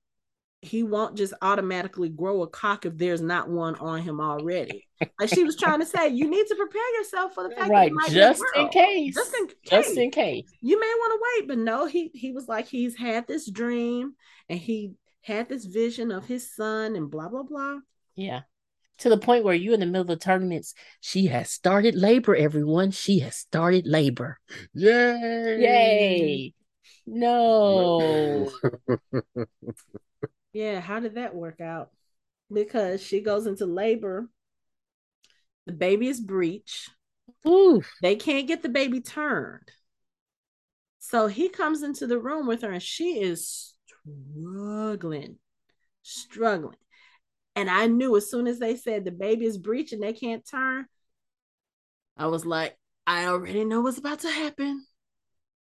he 0.66 0.84
won't 0.84 1.16
just 1.16 1.34
automatically 1.42 2.10
grow 2.10 2.42
a 2.42 2.48
cock 2.48 2.86
if 2.86 2.98
there's 2.98 3.22
not 3.22 3.50
one 3.50 3.76
on 3.76 4.02
him 4.02 4.20
already. 4.20 4.88
like 5.20 5.30
she 5.30 5.44
was 5.44 5.56
trying 5.56 5.80
to 5.80 5.86
say, 5.86 6.10
you 6.10 6.30
need 6.30 6.48
to 6.48 6.56
prepare 6.56 6.98
yourself 6.98 7.34
for 7.34 7.48
the 7.48 7.56
fact 7.56 7.70
right, 7.70 7.92
that 7.92 8.12
just 8.12 8.44
in 8.56 8.68
case, 8.70 9.16
just 9.16 9.36
in 9.36 9.48
case, 9.48 9.56
just 9.70 9.98
in 9.98 10.12
case, 10.12 10.46
you 10.62 10.80
may 10.80 10.86
want 10.86 11.14
to 11.14 11.20
wait. 11.24 11.48
But 11.48 11.58
no, 11.60 11.86
he 11.86 12.10
he 12.14 12.32
was 12.32 12.48
like 12.48 12.68
he's 12.68 12.96
had 12.96 13.28
this 13.28 13.50
dream 13.50 14.14
and 14.50 14.60
he 14.60 14.94
had 15.22 15.50
this 15.50 15.66
vision 15.66 16.12
of 16.12 16.26
his 16.26 16.56
son 16.56 16.96
and 16.96 17.10
blah 17.10 17.30
blah 17.30 17.44
blah. 17.44 17.80
Yeah. 18.16 18.42
To 19.00 19.10
the 19.10 19.18
point 19.18 19.44
where 19.44 19.56
you 19.56 19.74
in 19.74 19.82
the 19.82 19.86
middle 19.86 20.02
of 20.02 20.08
the 20.08 20.16
tournaments, 20.16 20.74
she 21.02 21.28
has 21.28 21.52
started 21.52 21.96
labor, 21.96 22.34
everyone. 22.34 22.92
She 22.92 23.20
has 23.20 23.36
started 23.36 23.86
labor. 23.86 24.40
Yay! 24.74 25.58
Yay! 25.60 26.54
No. 27.06 28.50
Yeah, 30.56 30.80
how 30.80 31.02
did 31.02 31.16
that 31.16 31.36
work 31.36 31.60
out? 31.60 31.90
Because 32.50 33.04
she 33.04 33.20
goes 33.20 33.46
into 33.46 33.66
labor, 33.66 34.30
the 35.66 35.74
baby 35.74 36.08
is 36.08 36.22
breech. 36.22 36.88
Ooh. 37.46 37.84
They 38.02 38.16
can't 38.16 38.48
get 38.48 38.64
the 38.64 38.70
baby 38.70 39.02
turned. 39.02 39.70
So 41.00 41.28
he 41.28 41.50
comes 41.50 41.84
into 41.84 42.08
the 42.08 42.18
room 42.18 42.48
with 42.48 42.62
her 42.62 42.72
and 42.72 42.82
she 42.82 43.20
is 43.20 43.74
struggling, 43.86 45.40
struggling. 46.04 46.78
And 47.58 47.70
I 47.70 47.88
knew 47.88 48.16
as 48.16 48.32
soon 48.32 48.48
as 48.48 48.58
they 48.58 48.78
said 48.78 49.04
the 49.04 49.12
baby 49.12 49.46
is 49.46 49.60
breeching, 49.60 50.00
they 50.00 50.14
can't 50.14 50.50
turn, 50.50 50.86
I 52.16 52.28
was 52.28 52.46
like, 52.46 52.78
I 53.06 53.26
already 53.26 53.66
know 53.66 53.82
what's 53.82 53.98
about 53.98 54.22
to 54.22 54.32
happen. 54.32 54.86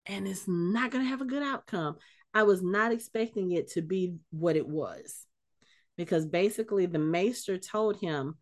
And 0.08 0.28
it's 0.28 0.48
not 0.48 0.90
going 0.90 1.04
to 1.04 1.10
have 1.10 1.22
a 1.22 1.26
good 1.26 1.44
outcome. 1.44 1.98
I 2.34 2.44
was 2.44 2.62
not 2.62 2.92
expecting 2.92 3.52
it 3.52 3.72
to 3.72 3.82
be 3.82 4.16
what 4.32 4.56
it 4.56 4.68
was 4.68 5.26
because 5.98 6.26
basically 6.26 6.86
the 6.86 7.00
maester 7.00 7.58
told 7.58 8.00
him 8.00 8.36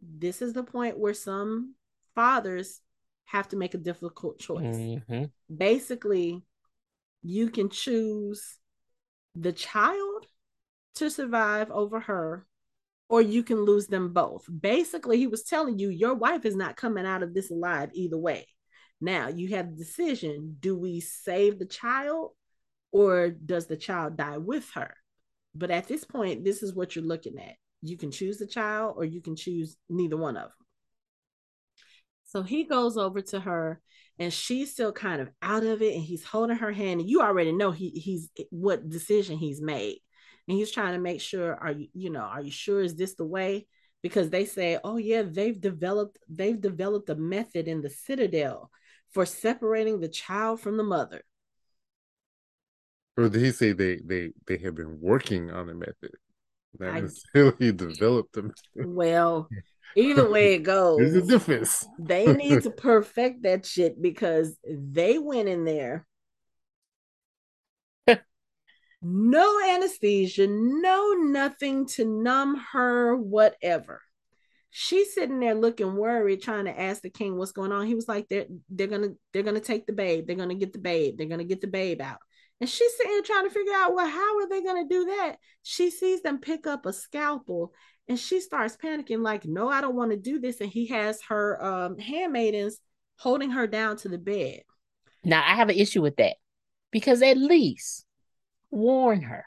this 0.00 0.40
is 0.40 0.52
the 0.52 0.62
point 0.62 0.98
where 0.98 1.14
some 1.14 1.74
fathers 2.14 2.80
have 3.24 3.48
to 3.48 3.56
make 3.56 3.74
a 3.74 3.78
difficult 3.78 4.38
choice. 4.38 4.76
Mm-hmm. 4.76 5.24
Basically, 5.54 6.42
you 7.22 7.50
can 7.50 7.68
choose 7.68 8.58
the 9.34 9.52
child 9.52 10.26
to 10.96 11.10
survive 11.10 11.70
over 11.70 12.00
her 12.00 12.46
or 13.08 13.20
you 13.20 13.42
can 13.42 13.64
lose 13.64 13.88
them 13.88 14.12
both. 14.12 14.44
Basically, 14.60 15.18
he 15.18 15.26
was 15.26 15.42
telling 15.42 15.78
you 15.78 15.90
your 15.90 16.14
wife 16.14 16.44
is 16.44 16.56
not 16.56 16.76
coming 16.76 17.06
out 17.06 17.22
of 17.22 17.34
this 17.34 17.50
alive 17.50 17.90
either 17.92 18.18
way. 18.18 18.46
Now, 19.00 19.28
you 19.28 19.48
have 19.56 19.70
the 19.70 19.76
decision 19.76 20.56
do 20.60 20.76
we 20.76 21.00
save 21.00 21.58
the 21.58 21.66
child 21.66 22.32
or 22.92 23.30
does 23.30 23.66
the 23.66 23.76
child 23.76 24.16
die 24.16 24.38
with 24.38 24.68
her? 24.74 24.94
But 25.54 25.70
at 25.70 25.88
this 25.88 26.04
point, 26.04 26.44
this 26.44 26.62
is 26.62 26.74
what 26.74 26.94
you're 26.94 27.04
looking 27.04 27.38
at. 27.38 27.56
You 27.82 27.96
can 27.96 28.10
choose 28.10 28.38
the 28.38 28.46
child 28.46 28.94
or 28.96 29.04
you 29.04 29.20
can 29.20 29.36
choose 29.36 29.76
neither 29.88 30.16
one 30.16 30.36
of 30.36 30.44
them. 30.44 30.66
So 32.24 32.42
he 32.42 32.64
goes 32.64 32.96
over 32.96 33.20
to 33.22 33.40
her 33.40 33.80
and 34.18 34.32
she's 34.32 34.72
still 34.72 34.92
kind 34.92 35.20
of 35.20 35.30
out 35.42 35.64
of 35.64 35.82
it 35.82 35.94
and 35.94 36.02
he's 36.02 36.24
holding 36.24 36.58
her 36.58 36.70
hand 36.70 37.00
and 37.00 37.10
you 37.10 37.22
already 37.22 37.52
know 37.52 37.72
he 37.72 37.90
he's 37.90 38.28
what 38.50 38.88
decision 38.88 39.36
he's 39.38 39.60
made. 39.60 39.98
And 40.46 40.56
he's 40.56 40.70
trying 40.70 40.92
to 40.92 41.00
make 41.00 41.20
sure 41.20 41.54
are 41.54 41.72
you 41.72 41.88
you 41.92 42.10
know, 42.10 42.20
are 42.20 42.42
you 42.42 42.50
sure 42.52 42.82
is 42.82 42.94
this 42.94 43.14
the 43.14 43.24
way? 43.24 43.66
Because 44.02 44.30
they 44.30 44.44
say, 44.44 44.78
"Oh 44.84 44.96
yeah, 44.96 45.22
they've 45.22 45.60
developed 45.60 46.18
they've 46.28 46.60
developed 46.60 47.10
a 47.10 47.16
method 47.16 47.66
in 47.66 47.82
the 47.82 47.90
Citadel 47.90 48.70
for 49.12 49.26
separating 49.26 50.00
the 50.00 50.08
child 50.08 50.60
from 50.60 50.76
the 50.76 50.84
mother." 50.84 51.22
Or 53.16 53.28
did 53.28 53.42
he 53.42 53.52
say 53.52 53.72
they 53.72 53.96
they 53.96 54.32
they 54.46 54.56
have 54.58 54.74
been 54.74 55.00
working 55.00 55.50
on 55.50 55.68
a 55.68 55.74
method? 55.74 56.12
Not 56.78 56.94
I, 56.94 57.00
necessarily 57.00 57.72
developed 57.72 58.34
them. 58.34 58.52
Well, 58.74 59.48
either 59.96 60.30
way 60.30 60.54
it 60.54 60.62
goes, 60.62 60.98
there's 60.98 61.14
a 61.14 61.26
difference. 61.26 61.86
they 61.98 62.32
need 62.32 62.62
to 62.62 62.70
perfect 62.70 63.42
that 63.42 63.66
shit 63.66 64.00
because 64.00 64.56
they 64.64 65.18
went 65.18 65.48
in 65.48 65.64
there. 65.64 66.06
no 69.02 69.60
anesthesia, 69.68 70.46
no 70.48 71.12
nothing 71.12 71.86
to 71.88 72.04
numb 72.04 72.62
her, 72.72 73.16
whatever. 73.16 74.00
She's 74.72 75.12
sitting 75.14 75.40
there 75.40 75.56
looking 75.56 75.96
worried, 75.96 76.42
trying 76.42 76.66
to 76.66 76.80
ask 76.80 77.02
the 77.02 77.10
king 77.10 77.36
what's 77.36 77.50
going 77.50 77.72
on. 77.72 77.86
He 77.86 77.96
was 77.96 78.06
like, 78.06 78.28
"They're 78.28 78.46
they're 78.68 78.86
gonna 78.86 79.10
they're 79.32 79.42
gonna 79.42 79.58
take 79.58 79.86
the 79.86 79.92
babe. 79.92 80.28
They're 80.28 80.36
gonna 80.36 80.54
get 80.54 80.72
the 80.72 80.78
babe. 80.78 81.18
They're 81.18 81.26
gonna 81.26 81.42
get 81.42 81.60
the 81.60 81.66
babe 81.66 82.00
out." 82.00 82.20
And 82.60 82.68
she's 82.68 82.94
sitting 82.96 83.12
here 83.12 83.22
trying 83.22 83.48
to 83.48 83.54
figure 83.54 83.72
out, 83.74 83.94
well, 83.94 84.08
how 84.08 84.38
are 84.38 84.48
they 84.48 84.62
going 84.62 84.86
to 84.86 84.94
do 84.94 85.06
that? 85.06 85.36
She 85.62 85.90
sees 85.90 86.20
them 86.20 86.38
pick 86.38 86.66
up 86.66 86.84
a 86.84 86.92
scalpel 86.92 87.72
and 88.06 88.18
she 88.18 88.40
starts 88.40 88.76
panicking, 88.76 89.22
like, 89.22 89.46
no, 89.46 89.68
I 89.68 89.80
don't 89.80 89.96
want 89.96 90.10
to 90.10 90.16
do 90.16 90.38
this. 90.38 90.60
And 90.60 90.70
he 90.70 90.86
has 90.88 91.20
her 91.28 91.62
um, 91.64 91.98
handmaidens 91.98 92.78
holding 93.16 93.50
her 93.52 93.66
down 93.66 93.96
to 93.98 94.08
the 94.08 94.18
bed. 94.18 94.60
Now, 95.24 95.42
I 95.46 95.54
have 95.54 95.68
an 95.68 95.76
issue 95.76 96.02
with 96.02 96.16
that 96.16 96.36
because 96.90 97.22
at 97.22 97.36
least 97.36 98.04
warn 98.70 99.22
her, 99.22 99.44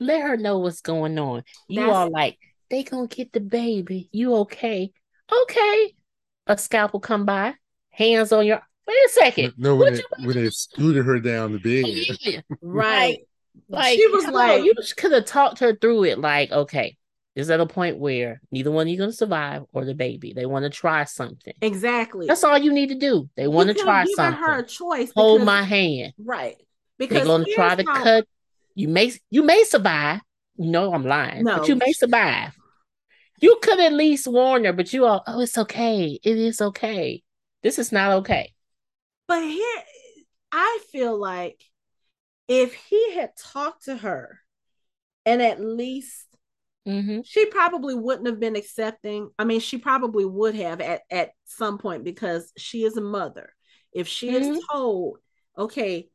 let 0.00 0.22
her 0.22 0.36
know 0.36 0.58
what's 0.58 0.80
going 0.80 1.18
on. 1.18 1.42
You 1.68 1.82
That's... 1.82 1.92
are 1.92 2.08
like, 2.08 2.38
they 2.70 2.82
gonna 2.82 3.06
get 3.06 3.32
the 3.32 3.40
baby. 3.40 4.08
You 4.12 4.34
okay? 4.36 4.92
Okay. 5.30 5.94
A 6.46 6.56
scalpel 6.56 7.00
come 7.00 7.24
by, 7.24 7.54
hands 7.90 8.32
on 8.32 8.46
your 8.46 8.62
Wait 8.88 8.96
a 8.96 9.08
second. 9.10 9.52
No, 9.58 9.76
when, 9.76 9.94
they, 9.94 10.02
when 10.24 10.36
they 10.36 10.48
scooted 10.48 11.04
her 11.04 11.20
down 11.20 11.52
the 11.52 11.58
bed. 11.58 12.42
right. 12.62 13.18
Like 13.68 13.96
she 13.96 14.06
was 14.06 14.26
like, 14.28 14.60
on, 14.60 14.64
you 14.64 14.72
could 14.96 15.12
have 15.12 15.26
talked 15.26 15.58
her 15.58 15.76
through 15.76 16.04
it. 16.04 16.18
Like, 16.18 16.50
okay, 16.50 16.96
is 17.36 17.50
at 17.50 17.60
a 17.60 17.66
point 17.66 17.98
where 17.98 18.40
neither 18.50 18.70
one 18.70 18.86
of 18.86 18.88
you 18.88 18.96
are 18.96 19.04
going 19.04 19.10
to 19.10 19.16
survive 19.16 19.64
or 19.74 19.84
the 19.84 19.94
baby. 19.94 20.32
They 20.32 20.46
want 20.46 20.64
to 20.64 20.70
try 20.70 21.04
something. 21.04 21.52
Exactly. 21.60 22.26
That's 22.26 22.42
all 22.44 22.56
you 22.56 22.72
need 22.72 22.88
to 22.88 22.94
do. 22.94 23.28
They 23.36 23.46
want 23.46 23.68
to 23.68 23.74
try 23.74 24.06
something. 24.16 24.40
her 24.40 24.60
a 24.60 24.66
choice. 24.66 25.12
Hold 25.14 25.42
my 25.42 25.62
hand. 25.62 26.14
Right. 26.18 26.56
Because 26.98 27.18
they're 27.18 27.26
going 27.26 27.44
to 27.44 27.54
try 27.54 27.74
to 27.74 27.84
how... 27.84 28.02
cut. 28.02 28.26
You 28.74 28.88
may 28.88 29.12
you 29.28 29.42
may 29.42 29.64
survive. 29.64 30.20
You 30.56 30.70
know 30.70 30.94
I'm 30.94 31.04
lying, 31.04 31.44
no. 31.44 31.58
but 31.58 31.68
you 31.68 31.76
may 31.76 31.92
survive. 31.92 32.56
You 33.40 33.58
could 33.62 33.78
at 33.80 33.92
least 33.92 34.26
warn 34.26 34.64
her, 34.64 34.72
but 34.72 34.92
you 34.92 35.04
all, 35.04 35.22
oh, 35.26 35.40
it's 35.40 35.58
okay. 35.58 36.18
It 36.22 36.38
is 36.38 36.60
okay. 36.60 37.22
This 37.62 37.78
is 37.78 37.92
not 37.92 38.12
okay. 38.18 38.52
But 39.28 39.42
here, 39.42 39.82
I 40.50 40.80
feel 40.90 41.18
like 41.18 41.62
if 42.48 42.74
he 42.74 43.14
had 43.14 43.36
talked 43.36 43.84
to 43.84 43.96
her 43.96 44.40
and 45.26 45.42
at 45.42 45.60
least 45.60 46.24
mm-hmm. 46.86 47.20
she 47.24 47.46
probably 47.46 47.94
wouldn't 47.94 48.26
have 48.26 48.40
been 48.40 48.56
accepting. 48.56 49.28
I 49.38 49.44
mean, 49.44 49.60
she 49.60 49.76
probably 49.76 50.24
would 50.24 50.54
have 50.54 50.80
at, 50.80 51.02
at 51.10 51.30
some 51.44 51.76
point 51.76 52.04
because 52.04 52.50
she 52.56 52.84
is 52.84 52.96
a 52.96 53.02
mother. 53.02 53.52
If 53.92 54.08
she 54.08 54.30
mm-hmm. 54.30 54.54
is 54.54 54.64
told, 54.72 55.18
okay, 55.56 56.08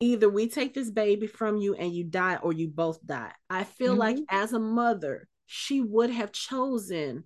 either 0.00 0.28
we 0.28 0.48
take 0.48 0.74
this 0.74 0.90
baby 0.90 1.28
from 1.28 1.58
you 1.58 1.74
and 1.74 1.94
you 1.94 2.02
die 2.02 2.36
or 2.36 2.52
you 2.52 2.66
both 2.68 3.04
die. 3.06 3.32
I 3.48 3.62
feel 3.62 3.92
mm-hmm. 3.92 4.00
like 4.00 4.16
as 4.28 4.52
a 4.52 4.58
mother, 4.58 5.28
she 5.46 5.80
would 5.80 6.10
have 6.10 6.32
chosen 6.32 7.24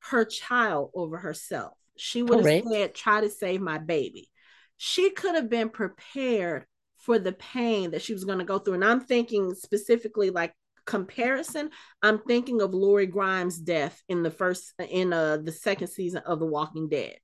her 0.00 0.26
child 0.26 0.90
over 0.94 1.16
herself. 1.16 1.78
She 1.96 2.22
would 2.22 2.42
Correct. 2.42 2.64
have 2.64 2.72
said, 2.72 2.94
try 2.94 3.20
to 3.20 3.30
save 3.30 3.60
my 3.60 3.78
baby. 3.78 4.28
She 4.76 5.10
could 5.10 5.34
have 5.34 5.48
been 5.48 5.68
prepared 5.68 6.66
for 6.98 7.18
the 7.18 7.32
pain 7.32 7.92
that 7.92 8.02
she 8.02 8.12
was 8.12 8.24
going 8.24 8.38
to 8.38 8.44
go 8.44 8.58
through. 8.58 8.74
And 8.74 8.84
I'm 8.84 9.00
thinking 9.00 9.54
specifically 9.54 10.30
like 10.30 10.52
comparison, 10.86 11.70
I'm 12.02 12.18
thinking 12.18 12.60
of 12.60 12.74
Lori 12.74 13.06
Grimes' 13.06 13.58
death 13.58 14.02
in 14.08 14.22
the 14.22 14.30
first 14.30 14.72
in 14.78 15.12
uh 15.12 15.38
the 15.38 15.52
second 15.52 15.88
season 15.88 16.22
of 16.26 16.40
The 16.40 16.46
Walking 16.46 16.88
Dead. 16.88 17.16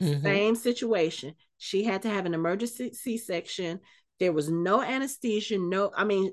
Mm-hmm. 0.00 0.22
Same 0.22 0.54
situation. 0.54 1.34
She 1.58 1.84
had 1.84 2.02
to 2.02 2.10
have 2.10 2.26
an 2.26 2.34
emergency 2.34 2.92
C-section. 2.92 3.80
There 4.18 4.32
was 4.32 4.50
no 4.50 4.82
anesthesia, 4.82 5.58
no, 5.58 5.90
I 5.94 6.04
mean, 6.04 6.30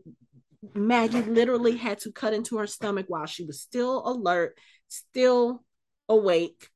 Maggie 0.74 1.21
literally 1.21 1.76
had 1.76 1.99
to 1.99 2.11
cut 2.11 2.34
into 2.34 2.57
her 2.57 2.67
stomach 2.67 3.05
while 3.09 3.26
she 3.26 3.43
was 3.43 3.61
still 3.61 4.07
alert, 4.07 4.57
still 4.88 5.63
awake 6.07 6.69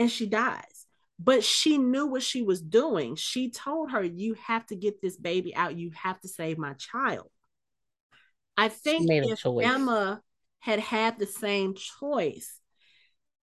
and 0.00 0.10
she 0.10 0.26
dies. 0.26 0.86
But 1.18 1.44
she 1.44 1.76
knew 1.76 2.06
what 2.06 2.22
she 2.22 2.42
was 2.42 2.62
doing. 2.62 3.14
She 3.14 3.50
told 3.50 3.90
her, 3.92 4.02
You 4.02 4.34
have 4.46 4.66
to 4.68 4.76
get 4.76 5.02
this 5.02 5.18
baby 5.18 5.54
out. 5.54 5.76
You 5.76 5.90
have 5.94 6.18
to 6.22 6.28
save 6.28 6.56
my 6.56 6.72
child. 6.72 7.28
I 8.56 8.70
think 8.70 9.06
if 9.10 9.42
Aemma 9.42 10.20
had 10.60 10.80
had 10.80 11.18
the 11.18 11.26
same 11.26 11.74
choice, 11.74 12.58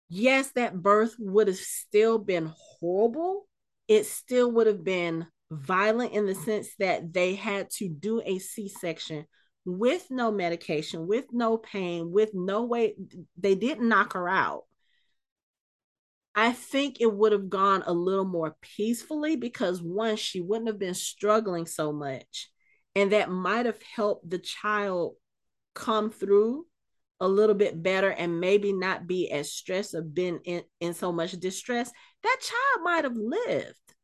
yes, 0.09 0.51
that 0.53 0.81
birth 0.81 1.15
would 1.19 1.47
have 1.47 1.57
still 1.57 2.17
been 2.17 2.51
horrible. 2.57 3.47
It 3.87 4.07
still 4.07 4.51
would 4.53 4.65
have 4.65 4.83
been 4.83 5.27
violent 5.51 6.13
in 6.13 6.25
the 6.25 6.35
sense 6.35 6.69
that 6.79 7.13
they 7.13 7.35
had 7.35 7.69
to 7.77 7.87
do 7.87 8.21
a 8.25 8.39
C 8.39 8.69
section 8.69 9.27
with 9.65 10.07
no 10.09 10.31
medication, 10.31 11.07
with 11.07 11.25
no 11.31 11.57
pain, 11.57 12.11
with 12.11 12.31
no 12.33 12.63
way. 12.63 12.95
They 13.37 13.53
didn't 13.53 13.87
knock 13.87 14.13
her 14.13 14.27
out. 14.27 14.63
I 16.37 16.51
think 16.51 17.01
it 17.01 17.11
would 17.11 17.31
have 17.31 17.49
gone 17.49 17.83
a 17.87 17.91
little 17.91 18.23
more 18.23 18.55
peacefully 18.61 19.35
because 19.35 19.81
one, 19.81 20.17
she 20.17 20.39
wouldn't 20.39 20.67
have 20.67 20.77
been 20.77 20.93
struggling 20.93 21.65
so 21.65 21.91
much. 21.91 22.51
And 22.95 23.11
that 23.11 23.31
might 23.31 23.65
have 23.65 23.81
helped 23.95 24.29
the 24.29 24.37
child 24.37 25.15
come 25.73 26.11
through 26.11 26.67
a 27.19 27.27
little 27.27 27.55
bit 27.55 27.81
better 27.81 28.11
and 28.11 28.39
maybe 28.39 28.71
not 28.71 29.07
be 29.07 29.31
as 29.31 29.51
stressed 29.51 29.95
or 29.95 30.03
been 30.03 30.39
in, 30.45 30.61
in 30.79 30.93
so 30.93 31.11
much 31.11 31.31
distress. 31.31 31.91
That 32.21 32.37
child 32.39 32.83
might 32.83 33.03
have 33.03 33.17
lived, 33.17 33.95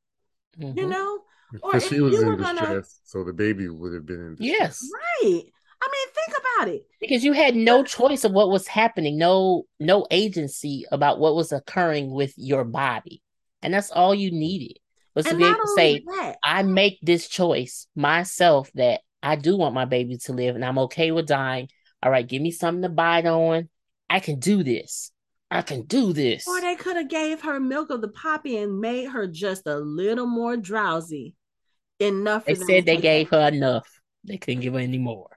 mm-hmm. 0.59 0.79
you 0.79 0.87
know? 0.87 1.19
Or 1.61 1.79
she 1.79 2.01
was 2.01 2.19
in 2.19 2.35
distress, 2.35 2.57
gonna... 2.57 2.83
so 3.03 3.23
the 3.23 3.33
baby 3.33 3.69
would 3.69 3.93
have 3.93 4.07
been 4.07 4.19
in 4.19 4.35
distress. 4.37 4.59
Yes. 4.59 4.89
Right. 5.21 5.43
I 5.83 5.89
mean, 5.91 6.13
think 6.13 6.37
about 6.37 6.67
it. 6.69 6.85
Because 7.01 7.23
you 7.25 7.33
had 7.33 7.55
no 7.55 7.83
choice 7.83 8.23
of 8.23 8.31
what 8.31 8.49
was 8.49 8.67
happening, 8.67 9.17
no 9.17 9.63
no 9.79 10.07
agency 10.11 10.85
about 10.91 11.19
what 11.19 11.35
was 11.35 11.51
occurring 11.51 12.11
with 12.11 12.33
your 12.37 12.63
body. 12.63 13.21
And 13.61 13.73
that's 13.73 13.91
all 13.91 14.15
you 14.15 14.31
needed 14.31 14.79
was 15.13 15.25
and 15.25 15.33
to 15.33 15.37
be 15.37 15.43
able 15.45 15.59
to 15.59 15.73
say, 15.75 16.03
that, 16.05 16.37
I 16.43 16.63
make 16.63 16.99
this 17.01 17.27
choice 17.27 17.87
myself 17.95 18.71
that 18.75 19.01
I 19.21 19.35
do 19.35 19.57
want 19.57 19.75
my 19.75 19.85
baby 19.85 20.17
to 20.25 20.33
live 20.33 20.55
and 20.55 20.63
I'm 20.63 20.79
okay 20.79 21.11
with 21.11 21.27
dying. 21.27 21.69
All 22.01 22.11
right, 22.11 22.27
give 22.27 22.41
me 22.41 22.51
something 22.51 22.81
to 22.81 22.89
bite 22.89 23.25
on. 23.25 23.69
I 24.09 24.19
can 24.19 24.39
do 24.39 24.63
this. 24.63 25.11
I 25.49 25.61
can 25.61 25.83
do 25.83 26.13
this. 26.13 26.47
Or 26.47 26.59
they 26.61 26.75
could 26.75 26.97
have 26.97 27.09
gave 27.09 27.41
her 27.41 27.59
milk 27.59 27.89
of 27.89 28.01
the 28.01 28.07
poppy 28.07 28.57
and 28.57 28.79
made 28.79 29.09
her 29.09 29.27
just 29.27 29.67
a 29.67 29.77
little 29.77 30.25
more 30.25 30.57
drowsy. 30.57 31.35
Enough. 31.99 32.45
They 32.45 32.55
said 32.55 32.85
they 32.85 32.97
gave 32.97 33.29
her 33.29 33.47
enough. 33.47 33.87
They 34.23 34.37
couldn't 34.37 34.61
give 34.61 34.73
her 34.73 34.79
any 34.79 34.97
more. 34.97 35.29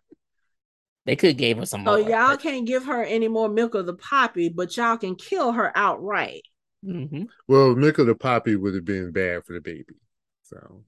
They 1.06 1.16
could 1.16 1.38
gave 1.38 1.56
her 1.58 1.66
some 1.66 1.84
so 1.84 1.98
more. 1.98 2.10
y'all 2.10 2.36
can't 2.36 2.66
give 2.66 2.84
her 2.86 3.02
any 3.02 3.28
more 3.28 3.48
milk 3.48 3.74
of 3.74 3.86
the 3.86 3.94
poppy, 3.94 4.48
but 4.48 4.76
y'all 4.76 4.96
can 4.96 5.14
kill 5.14 5.52
her 5.52 5.72
outright. 5.76 6.42
Mm-hmm. 6.84 7.24
Well, 7.46 7.76
milk 7.76 7.98
of 7.98 8.08
the 8.08 8.16
poppy 8.16 8.56
would 8.56 8.74
have 8.74 8.84
been 8.84 9.12
bad 9.12 9.44
for 9.44 9.52
the 9.52 9.60
baby. 9.60 9.94
So 10.42 10.82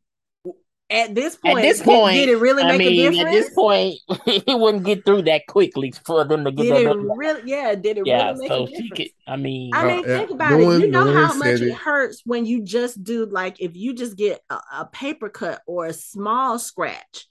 at 0.90 1.14
this 1.14 1.36
point, 1.36 1.58
at 1.58 1.62
this 1.62 1.82
point, 1.82 2.14
did, 2.14 2.26
did 2.26 2.32
it 2.32 2.40
really 2.40 2.62
I 2.62 2.76
make 2.76 2.78
mean, 2.78 3.06
a 3.06 3.10
difference? 3.10 3.26
At 3.26 3.32
this 3.32 3.54
point, 3.54 3.98
it 4.26 4.58
wouldn't 4.58 4.84
get 4.84 5.04
through 5.04 5.22
that 5.22 5.46
quickly 5.46 5.92
for 6.04 6.24
them 6.24 6.44
to 6.44 6.50
get 6.50 6.62
did 6.62 6.86
it 6.86 6.96
really? 6.96 7.42
Yeah, 7.44 7.74
did 7.74 7.98
it 7.98 8.06
yeah, 8.06 8.32
really 8.32 8.38
make 8.40 8.48
so 8.48 8.64
a 8.64 8.66
difference? 8.66 8.90
Could, 8.96 9.08
I 9.26 9.36
mean, 9.36 9.70
I 9.74 9.86
mean, 9.86 10.04
uh, 10.04 10.18
think 10.18 10.30
about 10.30 10.50
no 10.52 10.60
it. 10.60 10.64
One, 10.64 10.80
you 10.80 10.86
know 10.88 11.04
no 11.04 11.12
how 11.12 11.34
much 11.34 11.60
it. 11.60 11.62
it 11.62 11.74
hurts 11.74 12.22
when 12.24 12.46
you 12.46 12.62
just 12.62 13.04
do 13.04 13.26
like 13.26 13.60
if 13.60 13.76
you 13.76 13.94
just 13.94 14.16
get 14.16 14.40
a, 14.50 14.58
a 14.72 14.88
paper 14.90 15.28
cut 15.28 15.62
or 15.66 15.86
a 15.86 15.92
small 15.92 16.58
scratch. 16.58 17.26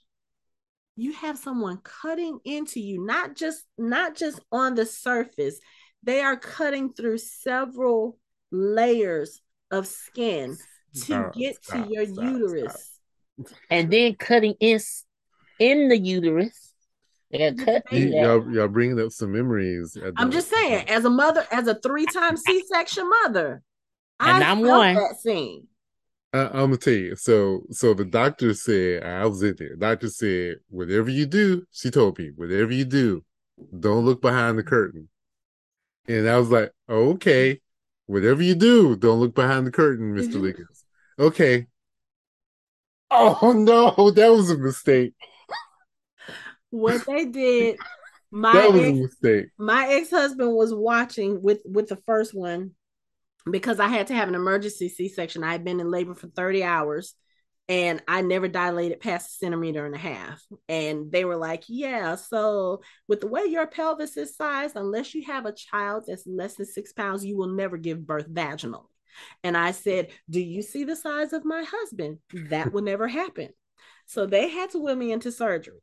You 0.98 1.12
have 1.12 1.38
someone 1.38 1.78
cutting 1.84 2.40
into 2.44 2.80
you, 2.80 3.04
not 3.06 3.36
just 3.36 3.62
not 3.78 4.16
just 4.16 4.40
on 4.50 4.74
the 4.74 4.84
surface. 4.84 5.60
They 6.02 6.22
are 6.22 6.36
cutting 6.36 6.92
through 6.92 7.18
several 7.18 8.18
layers 8.50 9.40
of 9.70 9.86
skin 9.86 10.58
to 11.04 11.30
get 11.32 11.62
to 11.66 11.86
your 11.88 12.04
stop, 12.04 12.24
uterus. 12.24 12.98
Stop 13.46 13.58
and 13.70 13.92
then 13.92 14.16
cutting 14.16 14.54
in 14.58 14.80
in 15.60 15.88
the 15.88 15.96
uterus. 15.96 16.74
They 17.30 17.54
cut 17.54 17.84
you, 17.92 18.08
y'all, 18.08 18.52
y'all 18.52 18.66
bringing 18.66 18.98
up 19.00 19.12
some 19.12 19.30
memories. 19.30 19.96
I'm 20.16 20.32
just 20.32 20.50
saying, 20.50 20.88
as 20.88 21.04
a 21.04 21.10
mother, 21.10 21.46
as 21.52 21.68
a 21.68 21.76
three 21.76 22.06
time 22.06 22.36
C 22.36 22.64
section 22.66 23.08
mother, 23.22 23.62
and 24.18 24.42
I 24.42 24.50
am 24.50 24.62
one. 24.62 24.96
That 24.96 25.20
scene. 25.20 25.68
I, 26.32 26.46
I'm 26.46 26.50
gonna 26.52 26.76
tell 26.76 26.92
you. 26.92 27.16
So, 27.16 27.62
so 27.70 27.94
the 27.94 28.04
doctor 28.04 28.54
said 28.54 29.02
I 29.02 29.26
was 29.26 29.42
in 29.42 29.56
there. 29.58 29.76
doctor 29.76 30.08
said, 30.08 30.56
whatever 30.68 31.10
you 31.10 31.26
do, 31.26 31.64
she 31.70 31.90
told 31.90 32.18
me, 32.18 32.30
whatever 32.36 32.72
you 32.72 32.84
do, 32.84 33.24
don't 33.78 34.04
look 34.04 34.20
behind 34.20 34.58
the 34.58 34.62
curtain. 34.62 35.08
And 36.06 36.28
I 36.28 36.38
was 36.38 36.50
like, 36.50 36.72
okay, 36.88 37.60
whatever 38.06 38.42
you 38.42 38.54
do, 38.54 38.96
don't 38.96 39.20
look 39.20 39.34
behind 39.34 39.66
the 39.66 39.70
curtain, 39.70 40.14
mister 40.14 40.34
mm-hmm. 40.34 40.42
Liggins. 40.42 40.84
Okay, 41.18 41.66
Oh 43.10 43.52
no, 43.56 44.10
that 44.10 44.28
was 44.28 44.50
a 44.50 44.58
mistake. 44.58 45.14
What 46.70 47.06
they 47.06 47.24
did, 47.24 47.76
my 48.30 48.52
that 48.52 48.72
was 48.72 48.82
ex, 48.82 48.90
a 48.90 49.02
mistake. 49.02 49.46
My 49.58 49.88
ex 49.88 50.10
husband 50.10 50.54
was 50.54 50.74
watching 50.74 51.42
with 51.42 51.62
with 51.64 51.88
the 51.88 51.96
first 51.96 52.34
one 52.34 52.72
because 53.50 53.80
I 53.80 53.88
had 53.88 54.08
to 54.08 54.14
have 54.14 54.28
an 54.28 54.34
emergency 54.34 54.88
C 54.88 55.08
section. 55.08 55.44
I 55.44 55.52
had 55.52 55.64
been 55.64 55.80
in 55.80 55.90
labor 55.90 56.14
for 56.14 56.28
thirty 56.28 56.62
hours, 56.62 57.14
and 57.68 58.02
I 58.08 58.22
never 58.22 58.48
dilated 58.48 59.00
past 59.00 59.28
a 59.28 59.32
centimeter 59.34 59.86
and 59.86 59.94
a 59.94 59.98
half. 59.98 60.42
And 60.68 61.10
they 61.12 61.24
were 61.24 61.36
like, 61.36 61.64
"Yeah, 61.68 62.16
so 62.16 62.82
with 63.06 63.20
the 63.20 63.26
way 63.28 63.44
your 63.46 63.66
pelvis 63.66 64.16
is 64.16 64.36
sized, 64.36 64.76
unless 64.76 65.14
you 65.14 65.24
have 65.26 65.46
a 65.46 65.52
child 65.52 66.04
that's 66.06 66.26
less 66.26 66.56
than 66.56 66.66
six 66.66 66.92
pounds, 66.92 67.24
you 67.24 67.36
will 67.36 67.54
never 67.54 67.76
give 67.76 68.06
birth 68.06 68.28
vaginally." 68.28 68.86
And 69.42 69.56
I 69.56 69.72
said, 69.72 70.08
Do 70.30 70.40
you 70.40 70.62
see 70.62 70.84
the 70.84 70.96
size 70.96 71.32
of 71.32 71.44
my 71.44 71.64
husband? 71.66 72.18
That 72.32 72.72
will 72.72 72.82
never 72.82 73.08
happen. 73.08 73.48
So 74.06 74.26
they 74.26 74.48
had 74.48 74.70
to 74.70 74.78
wheel 74.78 74.96
me 74.96 75.12
into 75.12 75.32
surgery. 75.32 75.80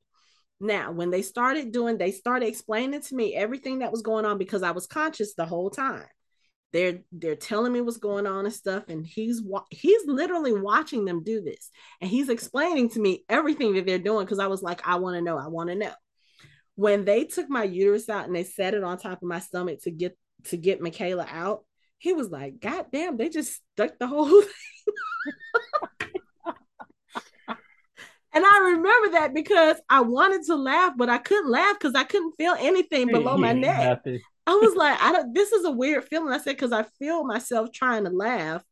Now, 0.60 0.92
when 0.92 1.10
they 1.10 1.22
started 1.22 1.72
doing, 1.72 1.98
they 1.98 2.12
started 2.12 2.48
explaining 2.48 3.02
to 3.02 3.16
me 3.16 3.36
everything 3.36 3.80
that 3.80 3.92
was 3.92 4.02
going 4.02 4.26
on 4.26 4.38
because 4.38 4.64
I 4.64 4.72
was 4.72 4.88
conscious 4.88 5.34
the 5.34 5.46
whole 5.46 5.70
time. 5.70 6.06
They're 6.76 7.00
they're 7.14 7.38
telling 7.38 7.72
me 7.72 7.80
what's 7.80 7.96
going 7.96 8.28
on 8.28 8.44
and 8.44 8.54
stuff, 8.54 8.90
and 8.90 9.08
he's 9.08 9.42
he's 9.72 10.06
literally 10.06 10.52
watching 10.52 11.06
them 11.06 11.24
do 11.24 11.40
this, 11.40 11.70
and 12.02 12.10
he's 12.10 12.28
explaining 12.28 12.90
to 12.90 13.00
me 13.00 13.24
everything 13.30 13.76
that 13.76 13.86
they're 13.86 13.98
doing 13.98 14.26
because 14.26 14.40
I 14.40 14.48
was 14.48 14.62
like, 14.62 14.86
I 14.86 14.96
want 14.96 15.16
to 15.16 15.22
know, 15.22 15.38
I 15.38 15.48
want 15.48 15.70
to 15.70 15.76
know. 15.76 15.94
When 16.76 17.06
they 17.06 17.24
took 17.24 17.50
my 17.50 17.64
uterus 17.64 18.10
out 18.10 18.26
and 18.26 18.36
they 18.36 18.44
set 18.44 18.74
it 18.74 18.84
on 18.84 18.98
top 18.98 19.22
of 19.22 19.28
my 19.30 19.40
stomach 19.40 19.84
to 19.84 19.90
get 19.90 20.18
to 20.48 20.58
get 20.58 20.82
Michaela 20.82 21.26
out, 21.32 21.64
he 21.98 22.12
was 22.12 22.30
like, 22.30 22.60
God 22.60 22.88
damn, 22.92 23.16
they 23.16 23.30
just 23.30 23.62
stuck 23.74 23.98
the 23.98 24.08
whole 24.08 24.42
thing. 24.42 26.12
and 28.34 28.44
I 28.46 28.74
remember 28.76 29.12
that 29.14 29.32
because 29.34 29.78
I 29.90 30.02
wanted 30.02 30.44
to 30.48 30.56
laugh, 30.58 30.92
but 30.98 31.08
I 31.08 31.20
couldn't 31.20 31.50
laugh 31.50 31.80
because 31.80 31.96
I 31.96 32.04
couldn't 32.04 32.34
feel 32.34 32.58
anything 32.60 33.08
below 33.08 33.38
my 33.38 33.54
neck. 33.54 34.04
Nothing. 34.06 34.20
I 34.48 34.56
was 34.56 34.76
like, 34.76 35.02
I 35.02 35.12
don't 35.12 35.34
this 35.34 35.52
is 35.52 35.66
a 35.66 35.72
weird 35.72 36.06
feeling. 36.06 36.34
I 36.34 36.38
said, 36.38 36.56
because 36.56 36.72
I 36.72 36.84
feel 37.00 37.24
myself 37.24 37.72
trying 37.72 38.06
to 38.06 38.12
laugh. 38.12 38.64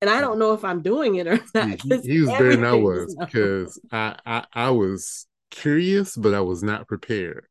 And 0.00 0.08
I 0.08 0.20
don't 0.20 0.38
know 0.38 0.52
if 0.52 0.64
I'm 0.64 0.82
doing 0.82 1.16
it 1.16 1.26
or 1.26 1.40
not. 1.54 1.80
He, 1.82 2.20
was 2.20 2.28
better 2.28 2.54
than 2.54 2.64
I 2.64 2.74
was 2.74 3.16
because 3.18 3.80
I, 3.90 4.16
I 4.24 4.44
I 4.52 4.70
was 4.70 5.26
curious, 5.50 6.16
but 6.16 6.34
I 6.34 6.40
was 6.40 6.62
not 6.62 6.86
prepared 6.86 7.46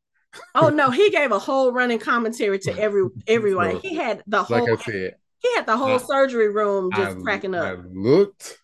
oh 0.56 0.70
no, 0.70 0.90
he 0.90 1.10
gave 1.10 1.32
a 1.32 1.40
whole 1.40 1.72
running 1.72 2.00
commentary 2.00 2.60
to 2.60 2.78
every 2.78 3.08
everyone. 3.28 3.80
he 3.80 3.96
had 3.96 4.24
the 4.28 4.44
whole 4.44 4.60
like 4.60 4.80
I 4.80 4.84
said, 4.84 5.16
he 5.40 5.56
had 5.56 5.66
the 5.66 5.78
whole 5.78 5.96
I, 5.96 5.98
surgery 5.98 6.50
room 6.50 6.92
just 6.96 7.18
I, 7.18 7.22
cracking 7.22 7.56
up. 7.56 7.80
I 7.80 7.82
looked 7.94 8.58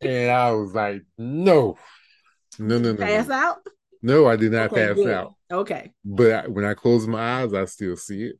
and 0.00 0.30
I 0.30 0.52
was 0.52 0.74
like, 0.74 1.02
no. 1.16 1.76
No, 2.58 2.78
no, 2.78 2.92
no. 2.92 2.98
Pass 3.06 3.28
no. 3.28 3.34
out? 3.34 3.58
No, 4.02 4.26
I 4.26 4.36
did 4.36 4.52
not 4.52 4.72
okay, 4.72 4.86
pass 4.86 4.96
good. 4.96 5.10
out. 5.10 5.34
Okay. 5.50 5.92
But 6.04 6.32
I, 6.32 6.46
when 6.46 6.64
I 6.64 6.74
close 6.74 7.06
my 7.06 7.42
eyes, 7.42 7.54
I 7.54 7.64
still 7.64 7.96
see 7.96 8.32
it. 8.32 8.36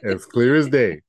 as 0.04 0.26
clear 0.26 0.56
as 0.56 0.68
day. 0.68 1.02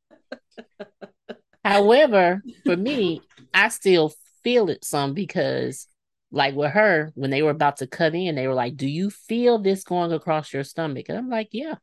However, 1.63 2.43
for 2.65 2.75
me, 2.75 3.21
I 3.53 3.69
still 3.69 4.13
feel 4.43 4.69
it 4.69 4.83
some 4.83 5.13
because 5.13 5.87
like 6.31 6.55
with 6.55 6.71
her, 6.71 7.11
when 7.15 7.29
they 7.29 7.41
were 7.41 7.51
about 7.51 7.77
to 7.77 7.87
cut 7.87 8.15
in, 8.15 8.35
they 8.35 8.47
were 8.47 8.53
like, 8.53 8.75
Do 8.75 8.87
you 8.87 9.09
feel 9.09 9.59
this 9.59 9.83
going 9.83 10.11
across 10.11 10.51
your 10.53 10.63
stomach? 10.63 11.05
And 11.09 11.17
I'm 11.17 11.29
like, 11.29 11.49
Yeah. 11.51 11.75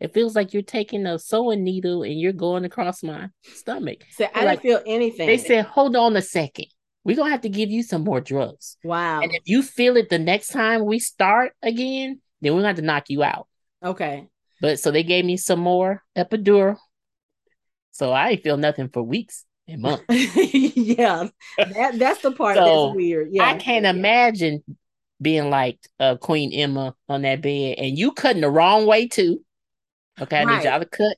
It 0.00 0.14
feels 0.14 0.36
like 0.36 0.52
you're 0.52 0.62
taking 0.62 1.06
a 1.06 1.18
sewing 1.18 1.64
needle 1.64 2.04
and 2.04 2.20
you're 2.20 2.32
going 2.32 2.64
across 2.64 3.02
my 3.02 3.30
stomach. 3.42 4.04
So 4.12 4.28
I 4.32 4.44
like, 4.44 4.62
didn't 4.62 4.84
feel 4.84 4.94
anything. 4.94 5.26
They 5.26 5.38
said, 5.38 5.66
Hold 5.66 5.96
on 5.96 6.16
a 6.16 6.22
second. 6.22 6.66
We're 7.04 7.16
gonna 7.16 7.30
have 7.30 7.42
to 7.42 7.48
give 7.48 7.70
you 7.70 7.82
some 7.82 8.04
more 8.04 8.20
drugs. 8.20 8.76
Wow. 8.84 9.20
And 9.20 9.34
if 9.34 9.42
you 9.46 9.62
feel 9.62 9.96
it 9.96 10.08
the 10.08 10.18
next 10.18 10.48
time 10.48 10.84
we 10.84 10.98
start 10.98 11.52
again, 11.62 12.20
then 12.40 12.52
we're 12.52 12.60
gonna 12.60 12.68
have 12.68 12.76
to 12.76 12.82
knock 12.82 13.08
you 13.08 13.22
out. 13.22 13.46
Okay. 13.82 14.28
But 14.60 14.80
so 14.80 14.90
they 14.90 15.02
gave 15.02 15.24
me 15.24 15.36
some 15.36 15.60
more 15.60 16.02
epidural. 16.16 16.76
So 17.92 18.12
I 18.12 18.36
feel 18.36 18.56
nothing 18.56 18.88
for 18.88 19.02
weeks 19.02 19.44
and 19.66 19.82
months. 19.82 20.04
yeah, 20.08 21.28
that, 21.56 21.98
that's 21.98 22.22
the 22.22 22.32
part 22.32 22.56
so 22.56 22.84
that's 22.84 22.96
weird. 22.96 23.28
Yeah, 23.30 23.44
I 23.44 23.56
can't 23.56 23.84
yeah. 23.84 23.90
imagine 23.90 24.62
being 25.20 25.50
like 25.50 25.78
uh, 25.98 26.16
Queen 26.16 26.52
Aemma 26.52 26.94
on 27.08 27.22
that 27.22 27.42
bed 27.42 27.76
and 27.78 27.98
you 27.98 28.12
cutting 28.12 28.42
the 28.42 28.50
wrong 28.50 28.86
way 28.86 29.08
too. 29.08 29.44
Okay, 30.20 30.38
I 30.38 30.44
right. 30.44 30.58
need 30.58 30.68
y'all 30.68 30.80
to 30.80 30.86
cut 30.86 31.16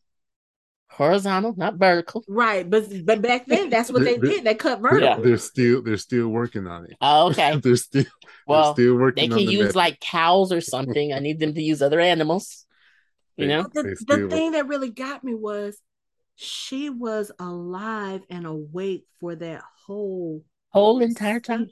horizontal, 1.00 1.54
not 1.56 1.76
vertical. 1.76 2.22
Right, 2.28 2.68
but 2.68 2.84
but 3.06 3.22
back 3.22 3.46
then 3.46 3.70
that's 3.70 3.90
what 3.90 4.04
they 4.04 4.18
did. 4.18 4.44
They 4.44 4.54
cut 4.54 4.80
vertical. 4.80 5.02
Yeah. 5.02 5.16
They're 5.16 5.38
still 5.38 5.82
they're 5.82 5.96
still 5.96 6.28
working 6.28 6.66
on 6.66 6.84
it. 6.84 6.96
Oh, 7.00 7.30
okay. 7.30 7.56
they're 7.62 7.76
still 7.76 8.04
well. 8.46 8.74
They're 8.74 8.84
still 8.84 8.96
working. 8.96 9.30
They 9.30 9.36
can 9.36 9.46
the 9.46 9.52
use 9.52 9.62
method. 9.62 9.76
like 9.76 10.00
cows 10.00 10.52
or 10.52 10.60
something. 10.60 11.14
I 11.14 11.18
need 11.18 11.40
them 11.40 11.54
to 11.54 11.62
use 11.62 11.80
other 11.80 12.00
animals. 12.00 12.66
You 13.36 13.48
know, 13.48 13.62
the, 13.72 13.96
the 14.06 14.28
thing 14.28 14.52
that 14.52 14.68
really 14.68 14.90
got 14.90 15.24
me 15.24 15.34
was 15.34 15.80
she 16.34 16.90
was 16.90 17.32
alive 17.38 18.20
and 18.28 18.46
awake 18.46 19.06
for 19.18 19.34
that 19.34 19.62
whole 19.86 20.44
whole 20.68 21.00
entire 21.00 21.40
time 21.40 21.66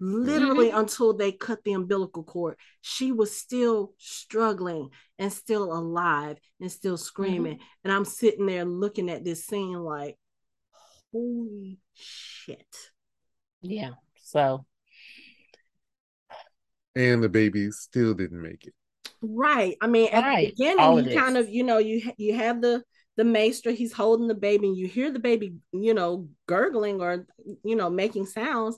literally 0.00 0.68
mm-hmm. 0.68 0.78
until 0.78 1.12
they 1.14 1.32
cut 1.32 1.62
the 1.64 1.72
umbilical 1.72 2.22
cord. 2.22 2.56
She 2.80 3.12
was 3.12 3.36
still 3.36 3.92
struggling 3.98 4.90
and 5.18 5.32
still 5.32 5.72
alive 5.72 6.38
and 6.60 6.70
still 6.70 6.96
screaming. 6.96 7.54
Mm-hmm. 7.54 7.64
and 7.84 7.92
i'm 7.92 8.04
sitting 8.04 8.46
there 8.46 8.64
looking 8.64 9.08
at 9.08 9.24
this 9.24 9.46
scene 9.46 9.78
like 9.78 10.16
holy 11.12 11.78
shit. 11.94 12.66
Yeah 13.62 13.92
so. 14.26 14.66
And 16.94 17.22
the 17.22 17.28
baby 17.28 17.70
still 17.70 18.14
didn't 18.14 18.42
make 18.42 18.66
it. 18.66 18.74
Right. 19.22 19.76
I 19.80 19.86
mean 19.86 20.08
at 20.12 20.22
right. 20.22 20.46
the 20.46 20.50
beginning 20.50 20.84
All 20.84 21.00
you 21.00 21.18
kind 21.18 21.36
of 21.36 21.48
you 21.48 21.62
know 21.62 21.78
you 21.78 22.10
you 22.16 22.34
have 22.34 22.60
the 22.60 22.82
the 23.16 23.24
maester 23.24 23.70
he's 23.70 23.92
holding 23.92 24.28
the 24.28 24.34
baby 24.34 24.66
and 24.66 24.76
you 24.76 24.86
hear 24.86 25.10
the 25.10 25.18
baby 25.18 25.54
you 25.72 25.94
know 25.94 26.28
gurgling 26.46 27.00
or 27.00 27.26
you 27.64 27.74
know 27.74 27.88
making 27.88 28.26
sounds 28.26 28.76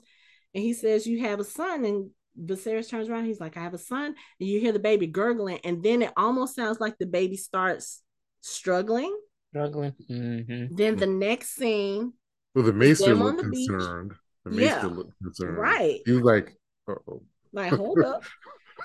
and 0.53 0.63
he 0.63 0.73
says 0.73 1.07
you 1.07 1.19
have 1.19 1.39
a 1.39 1.43
son 1.43 1.85
and 1.85 2.09
Viserys 2.39 2.89
turns 2.89 3.09
around 3.09 3.25
he's 3.25 3.39
like 3.39 3.57
I 3.57 3.61
have 3.61 3.73
a 3.73 3.79
son 3.79 4.15
and 4.39 4.49
you 4.49 4.59
hear 4.59 4.71
the 4.71 4.79
baby 4.79 5.07
gurgling 5.07 5.59
and 5.63 5.83
then 5.83 6.01
it 6.01 6.11
almost 6.15 6.55
sounds 6.55 6.79
like 6.79 6.97
the 6.97 7.05
baby 7.05 7.35
starts 7.35 8.01
struggling 8.41 9.15
struggling 9.51 9.93
mm-hmm. 10.09 10.75
then 10.75 10.95
the 10.95 11.07
next 11.07 11.55
scene 11.55 12.13
well 12.55 12.63
the 12.63 12.71
maester 12.71 13.15
looked 13.15 13.43
the 13.43 13.49
concerned 13.49 14.09
beach. 14.11 14.17
the 14.45 14.51
maester 14.51 14.87
yeah. 14.87 14.93
looked 14.93 15.13
concerned 15.21 15.57
right 15.57 16.01
he 16.05 16.11
was 16.11 16.23
like 16.23 16.55
oh 16.87 17.21
like 17.51 17.73
hold 17.73 17.99
up 17.99 18.23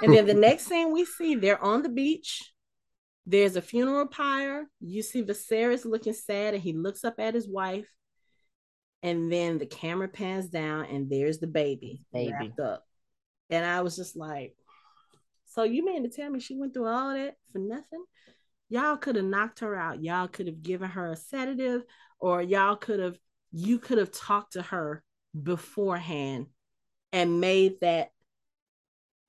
and 0.03 0.13
then 0.13 0.27
the 0.27 0.35
next 0.35 0.67
scene 0.67 0.93
we 0.93 1.05
see 1.05 1.35
they're 1.35 1.63
on 1.63 1.83
the 1.83 1.89
beach 1.89 2.43
There's 3.27 3.57
a 3.57 3.63
funeral 3.63 4.07
pyre. 4.07 4.67
You 4.81 5.03
see 5.03 5.23
Viserys 5.23 5.87
looking 5.87 6.13
sad, 6.13 6.55
and 6.55 6.63
he 6.63 6.73
looks 6.75 7.05
up 7.05 7.19
at 7.19 7.35
his 7.35 7.49
wife. 7.49 7.89
And 9.05 9.31
then 9.31 9.59
the 9.59 9.67
camera 9.67 10.09
pans 10.09 10.49
down, 10.49 10.87
and 10.87 11.09
there's 11.11 11.39
the 11.39 11.47
baby, 11.47 12.03
baby. 12.13 12.33
wrapped 12.33 12.59
up. 12.59 12.87
And 13.51 13.65
I 13.65 13.83
was 13.83 13.95
just 13.97 14.17
like, 14.17 14.57
"So 15.45 15.63
you 15.63 15.85
mean 15.85 16.03
to 16.03 16.09
tell 16.09 16.31
me 16.31 16.41
she 16.41 16.57
went 16.57 16.75
through 16.75 16.89
all 16.89 17.15
that 17.15 17.37
for 17.53 17.59
nothing? 17.59 18.05
Y'all 18.71 18.97
could 18.97 19.17
have 19.17 19.25
knocked 19.27 19.61
her 19.61 19.77
out. 19.77 20.03
Y'all 20.03 20.27
could 20.27 20.47
have 20.47 20.63
given 20.63 20.89
her 20.89 21.13
a 21.13 21.17
sedative, 21.17 21.85
or 22.19 22.41
y'all 22.43 22.77
could 22.77 22.99
have 22.99 23.19
you 23.53 23.79
could 23.79 23.99
have 23.99 24.11
talked 24.11 24.55
to 24.55 24.63
her 24.63 25.05
beforehand 25.41 26.47
and 27.13 27.41
made 27.41 27.81
that 27.81 28.11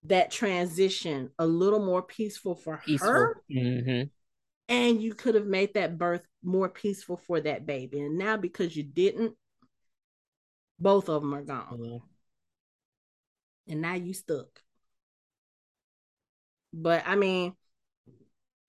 that 0.03 0.31
transition 0.31 1.29
a 1.37 1.45
little 1.45 1.83
more 1.85 2.01
peaceful 2.01 2.55
for 2.55 2.77
peaceful. 2.77 3.09
her. 3.09 3.41
Mm-hmm. 3.51 4.07
And 4.67 5.01
you 5.01 5.13
could 5.13 5.35
have 5.35 5.45
made 5.45 5.73
that 5.75 5.97
birth 5.97 6.25
more 6.43 6.69
peaceful 6.69 7.17
for 7.17 7.39
that 7.41 7.65
baby. 7.65 7.99
And 8.01 8.17
now 8.17 8.37
because 8.37 8.75
you 8.75 8.83
didn't, 8.83 9.33
both 10.79 11.09
of 11.09 11.21
them 11.21 11.33
are 11.33 11.43
gone. 11.43 11.77
Mm-hmm. 11.79 11.97
And 13.71 13.81
now 13.81 13.95
you 13.95 14.13
stuck. 14.13 14.61
But 16.73 17.03
I 17.05 17.15
mean, 17.15 17.53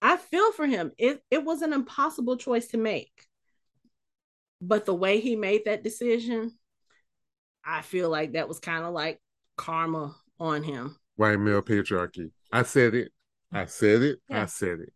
I 0.01 0.17
feel 0.17 0.53
for 0.53 0.67
him. 0.67 0.93
It 0.97 1.23
it 1.31 1.45
was 1.45 1.63
an 1.63 1.73
impossible 1.73 2.37
choice 2.37 2.69
to 2.69 2.79
make. 2.79 3.27
But 4.61 4.87
the 4.87 4.95
way 4.95 5.21
he 5.21 5.37
made 5.37 5.67
that 5.67 5.83
decision, 5.85 6.53
I 7.65 7.83
feel 7.83 8.09
like 8.09 8.33
that 8.33 8.49
was 8.49 8.59
kind 8.59 8.85
of 8.85 8.95
like 8.95 9.21
karma 9.57 10.15
on 10.39 10.63
him 10.63 10.97
white 11.17 11.41
male 11.41 11.63
patriarchy. 11.63 12.31
I 12.53 12.63
said 12.63 12.95
it. 12.95 13.13
I 13.53 13.67
said 13.67 14.03
it. 14.03 14.19
Yeah. 14.29 14.43
I 14.43 14.47
said 14.47 14.81
it. 14.81 14.93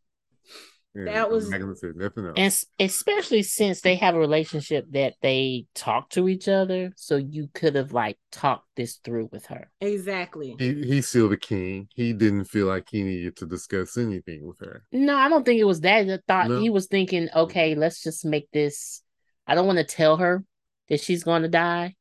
And 0.95 1.07
that 1.07 1.30
was 1.30 1.45
I'm 1.45 1.53
not 1.53 1.61
gonna 1.61 1.76
say 1.76 1.88
nothing 1.95 2.26
else. 2.26 2.34
And 2.36 2.86
especially 2.88 3.43
since 3.43 3.80
they 3.80 3.95
have 3.97 4.14
a 4.14 4.18
relationship 4.18 4.86
that 4.91 5.14
they 5.22 5.66
talk 5.74 6.11
to 6.11 6.28
each 6.28 6.49
other, 6.49 6.93
so 6.97 7.16
you 7.16 7.49
could 7.55 7.76
have 7.76 7.93
like 7.93 8.18
talked 8.32 8.66
this 8.76 8.97
through 9.05 9.28
with 9.30 9.47
her. 9.47 9.70
Exactly. 9.80 10.57
He, 10.59 10.82
he's 10.82 11.09
still 11.09 11.28
the 11.28 11.36
king. 11.36 11.88
He 11.95 12.12
didn't 12.12 12.47
feel 12.47 12.66
like 12.66 12.88
he 12.91 13.03
needed 13.03 13.36
to 13.36 13.47
discuss 13.47 13.97
anything 13.97 14.47
with 14.47 14.59
her. 14.61 14.84
No, 14.91 15.16
I 15.16 15.28
don't 15.28 15.45
think 15.45 15.61
it 15.61 15.64
was 15.64 15.80
that. 15.82 16.11
I 16.11 16.18
thought 16.26 16.49
no. 16.49 16.61
he 16.61 16.70
was 16.70 16.86
thinking, 16.86 17.28
okay, 17.34 17.74
let's 17.74 18.03
just 18.03 18.24
make 18.24 18.51
this. 18.53 19.03
I 19.47 19.55
don't 19.55 19.66
want 19.66 19.78
to 19.78 19.84
tell 19.84 20.16
her 20.16 20.45
that 20.88 21.01
she's 21.01 21.24
going 21.24 21.43
to 21.43 21.49
die, 21.49 21.95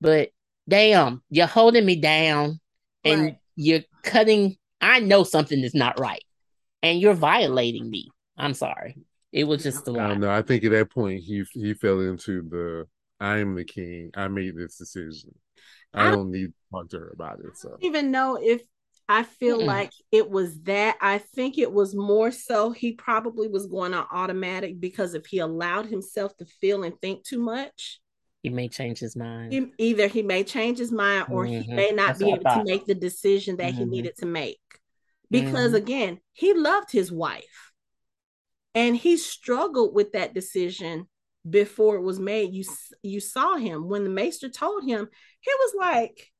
but 0.00 0.30
damn, 0.68 1.22
you're 1.30 1.46
holding 1.46 1.86
me 1.86 1.96
down, 1.96 2.60
and 3.04 3.22
right 3.22 3.36
you're 3.54 3.82
cutting 4.02 4.56
I 4.82 4.98
know 4.98 5.22
something 5.22 5.60
is 5.60 5.74
not 5.74 6.00
right. 6.00 6.24
And 6.82 7.00
you're 7.00 7.14
violating 7.14 7.88
me. 7.88 8.10
I'm 8.36 8.54
sorry. 8.54 8.96
It 9.32 9.44
was 9.44 9.62
just 9.62 9.88
a 9.88 9.92
lot. 9.92 10.04
I 10.04 10.08
don't 10.08 10.20
know. 10.20 10.30
I 10.30 10.42
think 10.42 10.64
at 10.64 10.72
that 10.72 10.90
point 10.90 11.22
he 11.22 11.44
he 11.52 11.74
fell 11.74 12.00
into 12.00 12.42
the 12.42 12.86
I'm 13.18 13.54
the 13.54 13.64
king. 13.64 14.10
I 14.14 14.28
made 14.28 14.56
this 14.56 14.76
decision. 14.76 15.34
I, 15.94 16.08
I 16.08 16.10
don't 16.10 16.30
need 16.30 16.48
to 16.48 16.52
talk 16.70 16.90
to 16.90 16.98
her 16.98 17.12
about 17.14 17.40
it. 17.40 17.56
So 17.56 17.76
even 17.80 18.10
know 18.10 18.38
if 18.40 18.62
I 19.08 19.24
feel 19.24 19.58
mm 19.60 19.66
like 19.66 19.92
it 20.10 20.30
was 20.30 20.60
that. 20.62 20.96
I 21.00 21.18
think 21.18 21.58
it 21.58 21.72
was 21.72 21.94
more 21.94 22.30
so 22.30 22.70
he 22.70 22.92
probably 22.92 23.48
was 23.48 23.66
going 23.66 23.94
on 23.94 24.06
automatic 24.12 24.80
because 24.80 25.14
if 25.14 25.26
he 25.26 25.38
allowed 25.38 25.86
himself 25.86 26.36
to 26.38 26.46
feel 26.46 26.82
and 26.84 26.98
think 27.00 27.24
too 27.24 27.38
much, 27.38 28.00
he 28.42 28.50
may 28.50 28.68
change 28.68 28.98
his 28.98 29.14
mind. 29.16 29.52
He, 29.52 29.66
either 29.78 30.08
he 30.08 30.22
may 30.22 30.44
change 30.44 30.78
his 30.78 30.90
mind 30.90 31.26
or 31.30 31.44
mm-hmm. 31.44 31.60
he 31.62 31.72
may 31.72 31.90
not 31.90 32.08
That's 32.08 32.18
be 32.20 32.32
able 32.32 32.42
to 32.42 32.64
make 32.64 32.86
the 32.86 32.94
decision 32.94 33.56
that 33.56 33.72
mm-hmm. 33.72 33.78
he 33.78 33.84
needed 33.84 34.16
to 34.18 34.26
make. 34.26 34.58
Because 35.30 35.68
mm-hmm. 35.68 35.76
again, 35.76 36.20
he 36.32 36.52
loved 36.52 36.90
his 36.90 37.12
wife 37.12 37.71
and 38.74 38.96
he 38.96 39.16
struggled 39.16 39.94
with 39.94 40.12
that 40.12 40.34
decision 40.34 41.06
before 41.48 41.96
it 41.96 42.02
was 42.02 42.18
made. 42.18 42.52
You 42.52 42.64
you 43.02 43.20
saw 43.20 43.56
him 43.56 43.88
when 43.88 44.04
the 44.04 44.10
maester 44.10 44.48
told 44.48 44.84
him, 44.84 45.08
he 45.40 45.50
was 45.58 45.74
like, 45.78 46.32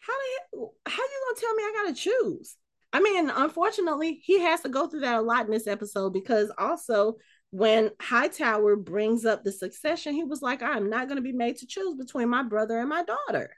How 0.00 0.12
you, 0.12 0.70
how 0.86 1.02
you 1.02 1.24
gonna 1.26 1.40
tell 1.40 1.54
me 1.54 1.62
I 1.62 1.72
gotta 1.82 1.94
choose? 1.94 2.56
I 2.92 3.00
mean, 3.00 3.28
unfortunately, 3.28 4.20
he 4.22 4.40
has 4.40 4.60
to 4.60 4.68
go 4.68 4.86
through 4.86 5.00
that 5.00 5.18
a 5.18 5.22
lot 5.22 5.46
in 5.46 5.50
this 5.50 5.66
episode 5.66 6.12
because 6.12 6.52
also 6.56 7.16
when 7.50 7.90
Hightower 8.00 8.76
brings 8.76 9.24
up 9.24 9.42
the 9.42 9.50
succession, 9.50 10.14
he 10.14 10.22
was 10.22 10.42
like, 10.42 10.62
I'm 10.62 10.90
not 10.90 11.08
to 11.08 11.20
be 11.20 11.32
made 11.32 11.56
to 11.58 11.66
choose 11.66 11.96
between 11.96 12.28
my 12.28 12.42
brother 12.42 12.78
and 12.78 12.88
my 12.88 13.04
daughter. 13.04 13.50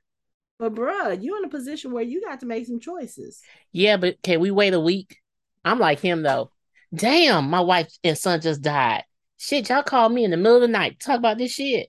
But 0.58 0.74
bruh, 0.74 1.22
you're 1.22 1.38
in 1.38 1.44
a 1.44 1.48
position 1.48 1.92
where 1.92 2.02
you 2.02 2.22
got 2.22 2.40
to 2.40 2.46
make 2.46 2.66
some 2.66 2.80
choices. 2.80 3.42
Yeah, 3.72 3.98
but 3.98 4.22
can 4.22 4.40
we 4.40 4.50
wait 4.50 4.72
a 4.72 4.80
week? 4.80 5.18
I'm 5.64 5.78
like 5.78 6.00
him 6.00 6.22
though. 6.22 6.50
Damn, 6.94 7.50
my 7.50 7.60
wife 7.60 7.88
and 8.04 8.16
son 8.16 8.40
just 8.40 8.62
died. 8.62 9.04
Shit, 9.38 9.68
y'all 9.68 9.82
called 9.82 10.12
me 10.12 10.24
in 10.24 10.30
the 10.30 10.36
middle 10.36 10.56
of 10.56 10.62
the 10.62 10.68
night 10.68 10.98
talk 10.98 11.18
about 11.18 11.38
this 11.38 11.52
shit. 11.52 11.88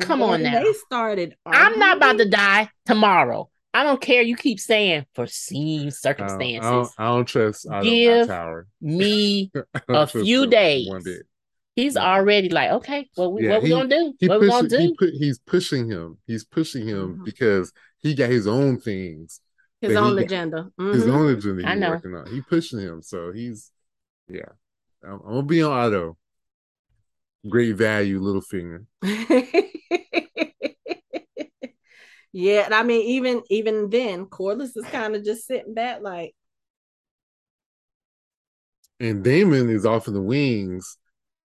Come 0.00 0.20
when 0.20 0.30
on 0.30 0.42
now. 0.42 0.62
They 0.62 0.72
started. 0.72 1.34
Arguing, 1.44 1.66
I'm 1.66 1.78
not 1.78 1.96
about 1.98 2.18
to 2.18 2.28
die 2.28 2.70
tomorrow. 2.86 3.50
I 3.74 3.84
don't 3.84 4.00
care. 4.00 4.22
You 4.22 4.36
keep 4.36 4.60
saying 4.60 5.06
foreseen 5.14 5.90
circumstances. 5.90 6.66
I 6.66 6.70
don't, 6.70 6.90
I 6.98 7.04
don't 7.06 7.26
trust. 7.26 7.66
Give 7.82 8.28
me 8.80 9.50
a 9.88 10.06
few 10.06 10.46
days. 10.46 10.88
Day. 11.04 11.18
He's 11.74 11.96
already 11.96 12.50
like, 12.50 12.70
okay, 12.70 13.08
well, 13.16 13.32
we, 13.32 13.44
yeah, 13.44 13.54
what 13.54 13.62
he, 13.62 13.64
we 13.64 13.70
gonna 13.70 13.88
do? 13.88 14.28
What 14.28 14.40
we 14.40 14.48
gonna 14.48 14.68
do? 14.68 14.78
He 14.78 14.94
put, 14.94 15.10
he's 15.14 15.38
pushing 15.38 15.90
him. 15.90 16.18
He's 16.26 16.44
pushing 16.44 16.86
him 16.86 17.14
mm-hmm. 17.14 17.24
because 17.24 17.72
he 17.98 18.14
got 18.14 18.28
his 18.28 18.46
own 18.46 18.78
things. 18.78 19.40
His 19.80 19.96
own 19.96 20.18
agenda. 20.18 20.70
Mm-hmm. 20.78 20.92
His 20.92 21.08
own 21.08 21.32
agenda. 21.32 21.66
I 21.66 21.74
know. 21.74 21.90
Working 21.90 22.14
on. 22.14 22.26
He 22.26 22.40
pushing 22.42 22.78
him, 22.78 23.02
so 23.02 23.32
he's 23.32 23.71
yeah. 24.32 24.52
I'm, 25.04 25.20
I'm 25.24 25.34
gonna 25.34 25.42
be 25.42 25.62
on 25.62 25.72
auto. 25.72 26.16
Great 27.48 27.76
value, 27.76 28.20
little 28.20 28.40
finger. 28.40 28.84
Yeah, 32.32 32.64
and 32.64 32.74
I 32.74 32.82
mean, 32.82 33.06
even 33.08 33.42
even 33.50 33.90
then, 33.90 34.24
Corlys 34.24 34.76
is 34.76 34.86
kind 34.90 35.14
of 35.14 35.24
just 35.24 35.46
sitting 35.46 35.74
back, 35.74 36.00
like. 36.00 36.34
And 38.98 39.22
Daemon 39.22 39.68
is 39.68 39.84
off 39.84 40.08
in 40.08 40.14
the 40.14 40.22
wings, 40.22 40.96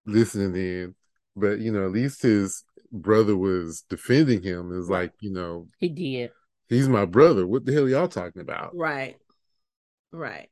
listening 0.05 0.55
in, 0.55 0.95
but 1.35 1.59
you 1.59 1.71
know, 1.71 1.85
at 1.85 1.91
least 1.91 2.21
his 2.21 2.63
brother 2.91 3.35
was 3.35 3.83
defending 3.89 4.41
him. 4.41 4.71
Is 4.71 4.89
like, 4.89 5.11
you 5.19 5.33
know, 5.33 5.67
he 5.77 5.89
did. 5.89 6.31
He's 6.69 6.87
my 6.87 7.05
brother. 7.05 7.45
What 7.45 7.65
the 7.65 7.73
hell 7.73 7.83
are 7.83 7.89
y'all 7.89 8.07
talking 8.07 8.41
about? 8.41 8.73
Right, 8.73 9.17
right. 10.13 10.49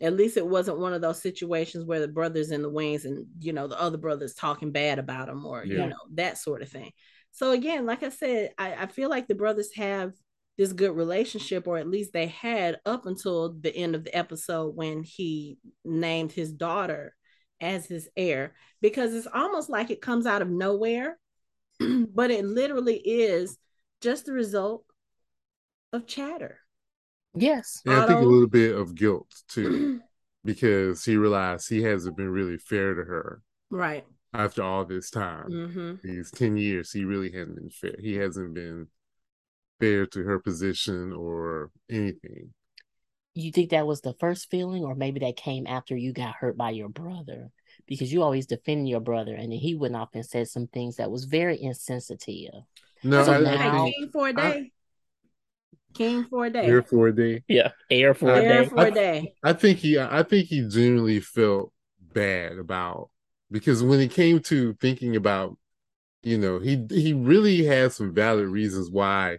At 0.00 0.16
least 0.16 0.36
it 0.36 0.46
wasn't 0.46 0.78
one 0.78 0.92
of 0.92 1.00
those 1.00 1.22
situations 1.22 1.84
where 1.84 2.00
the 2.00 2.08
brother's 2.08 2.50
in 2.50 2.62
the 2.62 2.70
wings 2.70 3.04
and 3.04 3.26
you 3.38 3.52
know 3.52 3.66
the 3.66 3.80
other 3.80 3.98
brother's 3.98 4.34
talking 4.34 4.70
bad 4.72 4.98
about 4.98 5.28
him 5.28 5.46
or 5.46 5.64
yeah. 5.64 5.82
you 5.82 5.86
know 5.88 5.96
that 6.14 6.38
sort 6.38 6.62
of 6.62 6.68
thing. 6.68 6.90
So 7.32 7.52
again, 7.52 7.86
like 7.86 8.02
I 8.02 8.10
said, 8.10 8.50
I, 8.58 8.74
I 8.74 8.86
feel 8.86 9.08
like 9.08 9.26
the 9.26 9.34
brothers 9.34 9.70
have 9.74 10.12
this 10.58 10.72
good 10.72 10.94
relationship, 10.94 11.66
or 11.66 11.78
at 11.78 11.88
least 11.88 12.12
they 12.12 12.26
had 12.26 12.78
up 12.84 13.06
until 13.06 13.54
the 13.54 13.74
end 13.74 13.94
of 13.94 14.04
the 14.04 14.14
episode 14.14 14.76
when 14.76 15.02
he 15.02 15.58
named 15.84 16.32
his 16.32 16.52
daughter 16.52 17.14
as 17.60 17.86
his 17.86 18.08
heir, 18.16 18.54
because 18.80 19.14
it's 19.14 19.28
almost 19.32 19.70
like 19.70 19.90
it 19.90 20.02
comes 20.02 20.26
out 20.26 20.42
of 20.42 20.50
nowhere, 20.50 21.18
but 21.80 22.30
it 22.30 22.44
literally 22.44 22.96
is 22.96 23.56
just 24.02 24.26
the 24.26 24.32
result 24.32 24.84
of 25.92 26.06
chatter. 26.06 26.58
Yes. 27.34 27.82
Yeah, 27.84 28.04
I 28.04 28.06
think 28.06 28.20
a 28.20 28.24
little 28.24 28.48
bit 28.48 28.74
of 28.74 28.94
guilt 28.94 29.32
too, 29.48 30.00
because 30.44 31.04
he 31.04 31.16
realized 31.16 31.68
he 31.68 31.82
hasn't 31.82 32.16
been 32.16 32.30
really 32.30 32.58
fair 32.58 32.94
to 32.94 33.02
her. 33.02 33.42
Right 33.70 34.04
after 34.34 34.62
all 34.62 34.84
this 34.84 35.10
time. 35.10 35.50
Mm-hmm. 35.50 35.94
These 36.02 36.30
10 36.30 36.56
years, 36.56 36.92
he 36.92 37.04
really 37.04 37.30
hasn't 37.32 37.56
been 37.56 37.70
fair. 37.70 37.96
He 38.00 38.14
hasn't 38.14 38.54
been 38.54 38.88
fair 39.80 40.06
to 40.06 40.22
her 40.22 40.38
position 40.38 41.12
or 41.12 41.70
anything. 41.90 42.54
You 43.34 43.50
think 43.50 43.70
that 43.70 43.86
was 43.86 44.02
the 44.02 44.14
first 44.14 44.50
feeling, 44.50 44.84
or 44.84 44.94
maybe 44.94 45.20
that 45.20 45.36
came 45.36 45.66
after 45.66 45.96
you 45.96 46.12
got 46.12 46.34
hurt 46.34 46.56
by 46.56 46.70
your 46.70 46.90
brother? 46.90 47.50
Because 47.86 48.12
you 48.12 48.22
always 48.22 48.46
defend 48.46 48.88
your 48.88 49.00
brother, 49.00 49.34
and 49.34 49.50
then 49.50 49.58
he 49.58 49.74
went 49.74 49.96
off 49.96 50.10
and 50.12 50.24
said 50.24 50.48
some 50.48 50.66
things 50.66 50.96
that 50.96 51.10
was 51.10 51.24
very 51.24 51.60
insensitive. 51.60 52.52
No, 53.02 53.24
so 53.24 53.32
I, 53.32 53.40
now, 53.40 53.84
king 53.86 54.10
for 54.12 54.28
a 54.28 54.32
day. 54.34 54.42
I, 54.42 54.70
king 55.92 56.24
for 56.24 56.46
a 56.46 56.50
day. 56.50 56.66
Heir 56.66 56.82
for 56.82 57.08
a 57.08 57.14
day. 57.14 57.42
Yeah, 57.48 57.70
heir 57.90 58.14
for 58.14 58.32
a 58.32 58.40
day. 58.40 58.66
for 58.66 58.86
a 58.86 58.90
day. 58.90 59.34
I 59.42 59.52
think 59.52 59.78
he, 59.78 59.98
I 59.98 60.22
think 60.22 60.48
he 60.48 60.66
genuinely 60.68 61.20
felt 61.20 61.72
bad 62.12 62.58
about 62.58 63.10
because 63.50 63.82
when 63.82 64.00
it 64.00 64.10
came 64.10 64.40
to 64.40 64.74
thinking 64.74 65.16
about, 65.16 65.56
you 66.22 66.38
know, 66.38 66.58
he 66.58 66.86
he 66.90 67.12
really 67.12 67.64
has 67.64 67.94
some 67.94 68.14
valid 68.14 68.48
reasons 68.48 68.90
why 68.90 69.38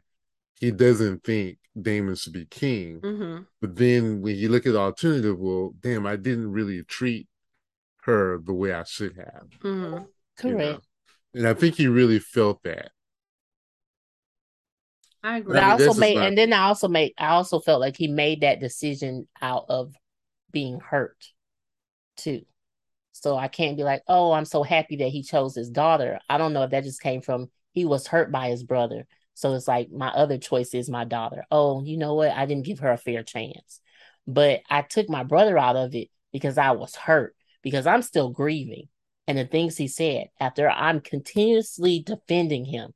he 0.59 0.71
doesn't 0.71 1.23
think 1.23 1.57
Daemon 1.79 2.15
should 2.15 2.33
be 2.33 2.45
king. 2.45 3.01
Mm-hmm. 3.01 3.43
But 3.61 3.75
then 3.75 4.21
when 4.21 4.35
you 4.35 4.49
look 4.49 4.65
at 4.65 4.73
the 4.73 4.79
alternative, 4.79 5.37
well, 5.39 5.73
damn, 5.79 6.05
I 6.05 6.15
didn't 6.15 6.51
really 6.51 6.83
treat 6.83 7.27
her 8.03 8.39
the 8.43 8.53
way 8.53 8.73
I 8.73 8.83
should 8.83 9.15
have. 9.17 9.47
Mm-hmm. 9.61 10.03
Correct. 10.37 10.59
know? 10.59 10.79
And 11.33 11.47
I 11.47 11.53
think 11.53 11.75
he 11.75 11.87
really 11.87 12.19
felt 12.19 12.61
that. 12.63 12.91
I 15.23 15.37
agree. 15.37 15.57
I, 15.57 15.61
mean, 15.61 15.69
I 15.69 15.71
also 15.87 15.99
made, 15.99 16.15
not... 16.15 16.27
and 16.27 16.37
then 16.37 16.53
I 16.53 16.63
also 16.63 16.87
made, 16.87 17.13
I 17.17 17.29
also 17.29 17.59
felt 17.59 17.79
like 17.79 17.95
he 17.95 18.07
made 18.07 18.41
that 18.41 18.59
decision 18.59 19.27
out 19.41 19.65
of 19.69 19.93
being 20.51 20.79
hurt 20.79 21.25
too. 22.17 22.41
So 23.13 23.37
I 23.37 23.47
can't 23.47 23.77
be 23.77 23.83
like, 23.83 24.03
oh, 24.07 24.31
I'm 24.33 24.45
so 24.45 24.63
happy 24.63 24.97
that 24.97 25.07
he 25.07 25.23
chose 25.23 25.55
his 25.55 25.69
daughter. 25.69 26.19
I 26.27 26.37
don't 26.37 26.51
know 26.51 26.63
if 26.63 26.71
that 26.71 26.83
just 26.83 27.01
came 27.01 27.21
from 27.21 27.49
he 27.71 27.85
was 27.85 28.05
hurt 28.07 28.31
by 28.31 28.49
his 28.49 28.63
brother. 28.63 29.07
So 29.33 29.53
it's 29.53 29.67
like 29.67 29.91
my 29.91 30.09
other 30.09 30.37
choice 30.37 30.73
is 30.73 30.89
my 30.89 31.05
daughter. 31.05 31.45
Oh, 31.49 31.83
you 31.83 31.97
know 31.97 32.15
what? 32.15 32.31
I 32.31 32.45
didn't 32.45 32.65
give 32.65 32.79
her 32.79 32.91
a 32.91 32.97
fair 32.97 33.23
chance. 33.23 33.79
But 34.27 34.61
I 34.69 34.81
took 34.81 35.09
my 35.09 35.23
brother 35.23 35.57
out 35.57 35.75
of 35.75 35.95
it 35.95 36.09
because 36.31 36.57
I 36.57 36.71
was 36.71 36.95
hurt, 36.95 37.35
because 37.61 37.87
I'm 37.87 38.01
still 38.01 38.29
grieving. 38.29 38.89
And 39.27 39.37
the 39.37 39.45
things 39.45 39.77
he 39.77 39.87
said 39.87 40.27
after 40.39 40.69
I'm 40.69 40.99
continuously 40.99 41.99
defending 41.99 42.65
him. 42.65 42.93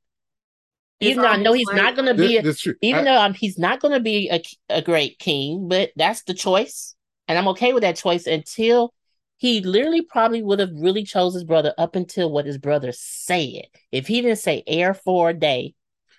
Even 1.00 1.22
though 1.22 1.28
I 1.28 1.36
know 1.36 1.52
he's 1.52 1.66
like, 1.68 1.76
not 1.76 1.96
going 1.96 2.06
to 2.06 2.14
be, 2.14 2.36
a, 2.38 2.54
even 2.82 3.00
I, 3.00 3.04
though 3.04 3.18
I'm, 3.18 3.34
he's 3.34 3.58
not 3.58 3.80
going 3.80 3.94
to 3.94 4.00
be 4.00 4.30
a, 4.30 4.42
a 4.68 4.82
great 4.82 5.18
king, 5.18 5.68
but 5.68 5.90
that's 5.96 6.22
the 6.24 6.34
choice. 6.34 6.94
And 7.28 7.38
I'm 7.38 7.48
okay 7.48 7.72
with 7.72 7.82
that 7.82 7.96
choice 7.96 8.26
until 8.26 8.94
he 9.36 9.60
literally 9.60 10.02
probably 10.02 10.42
would 10.42 10.58
have 10.58 10.72
really 10.74 11.04
chose 11.04 11.34
his 11.34 11.44
brother 11.44 11.72
up 11.78 11.94
until 11.94 12.30
what 12.30 12.46
his 12.46 12.58
brother 12.58 12.92
said. 12.92 13.66
If 13.92 14.08
he 14.08 14.20
didn't 14.20 14.38
say 14.38 14.64
heir 14.66 14.94
for 14.94 15.30
a 15.30 15.34
day, 15.34 15.74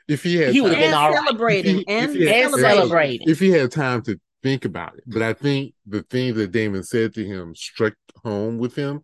if 0.08 0.24
he 0.24 0.38
had 0.38 0.54
he 0.54 0.62
would 0.62 0.74
have 0.74 0.80
been 0.80 0.94
all 0.94 1.14
celebrating 1.14 1.78
right. 1.78 1.86
and, 1.88 2.16
he, 2.16 2.34
and 2.34 2.52
celebrating. 2.54 3.30
If 3.30 3.40
he 3.40 3.52
had 3.52 3.72
time 3.72 4.02
to 4.04 4.20
think 4.42 4.66
about 4.66 4.96
it, 4.98 5.04
but 5.06 5.22
I 5.22 5.34
think 5.34 5.76
the 5.86 6.02
thing 6.02 6.34
that 6.36 6.52
Daemon 6.52 6.84
said 6.84 7.14
to 7.14 7.24
him 7.24 7.54
struck 7.56 7.94
home 8.24 8.58
with 8.58 8.76
him 8.76 9.04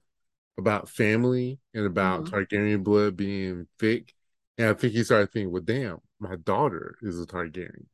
about 0.57 0.89
family 0.89 1.59
and 1.73 1.85
about 1.85 2.23
mm-hmm. 2.23 2.35
Targaryen 2.35 2.83
blood 2.83 3.15
being 3.15 3.67
thick, 3.77 4.14
and 4.57 4.69
I 4.69 4.73
think 4.73 4.93
he 4.93 5.03
started 5.03 5.31
thinking, 5.31 5.51
"Well, 5.51 5.61
damn, 5.61 5.99
my 6.19 6.35
daughter 6.37 6.97
is 7.01 7.19
a 7.19 7.25
Targaryen." 7.25 7.85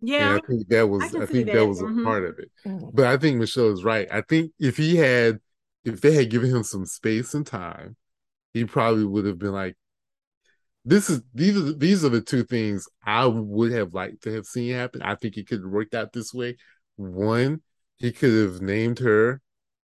Yeah, 0.00 0.30
and 0.30 0.42
I 0.42 0.46
think 0.46 0.68
that 0.68 0.86
was 0.86 1.14
I, 1.14 1.22
I 1.22 1.26
think 1.26 1.46
that, 1.46 1.54
that 1.54 1.66
was 1.66 1.80
mm-hmm. 1.80 2.00
a 2.00 2.04
part 2.04 2.24
of 2.24 2.38
it. 2.38 2.50
Mm-hmm. 2.66 2.90
But 2.92 3.06
I 3.06 3.16
think 3.16 3.38
Michelle 3.38 3.72
is 3.72 3.84
right. 3.84 4.06
I 4.10 4.20
think 4.20 4.52
if 4.58 4.76
he 4.76 4.96
had, 4.96 5.40
if 5.84 6.00
they 6.00 6.12
had 6.12 6.30
given 6.30 6.50
him 6.50 6.62
some 6.62 6.86
space 6.86 7.34
and 7.34 7.46
time, 7.46 7.96
he 8.52 8.64
probably 8.64 9.04
would 9.04 9.24
have 9.24 9.38
been 9.38 9.52
like, 9.52 9.76
"This 10.84 11.08
is 11.10 11.22
these 11.34 11.56
are 11.56 11.72
these 11.72 12.04
are 12.04 12.10
the 12.10 12.20
two 12.20 12.44
things 12.44 12.86
I 13.04 13.26
would 13.26 13.72
have 13.72 13.94
liked 13.94 14.22
to 14.24 14.32
have 14.34 14.46
seen 14.46 14.74
happen." 14.74 15.02
I 15.02 15.14
think 15.14 15.36
it 15.36 15.48
could 15.48 15.62
have 15.62 15.70
worked 15.70 15.94
out 15.94 16.12
this 16.12 16.34
way. 16.34 16.58
One, 16.96 17.62
he 17.96 18.12
could 18.12 18.50
have 18.50 18.60
named 18.60 18.98
her 18.98 19.40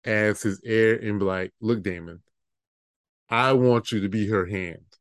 as 0.05 0.43
his 0.43 0.61
heir 0.65 0.97
and 0.97 1.21
be 1.21 1.25
like, 1.25 1.53
"Look, 1.61 1.83
Daemon, 1.83 2.23
I 3.31 3.53
want 3.53 3.93
you 3.93 4.01
to 4.01 4.09
be 4.09 4.27
her 4.27 4.47
hand." 4.47 4.92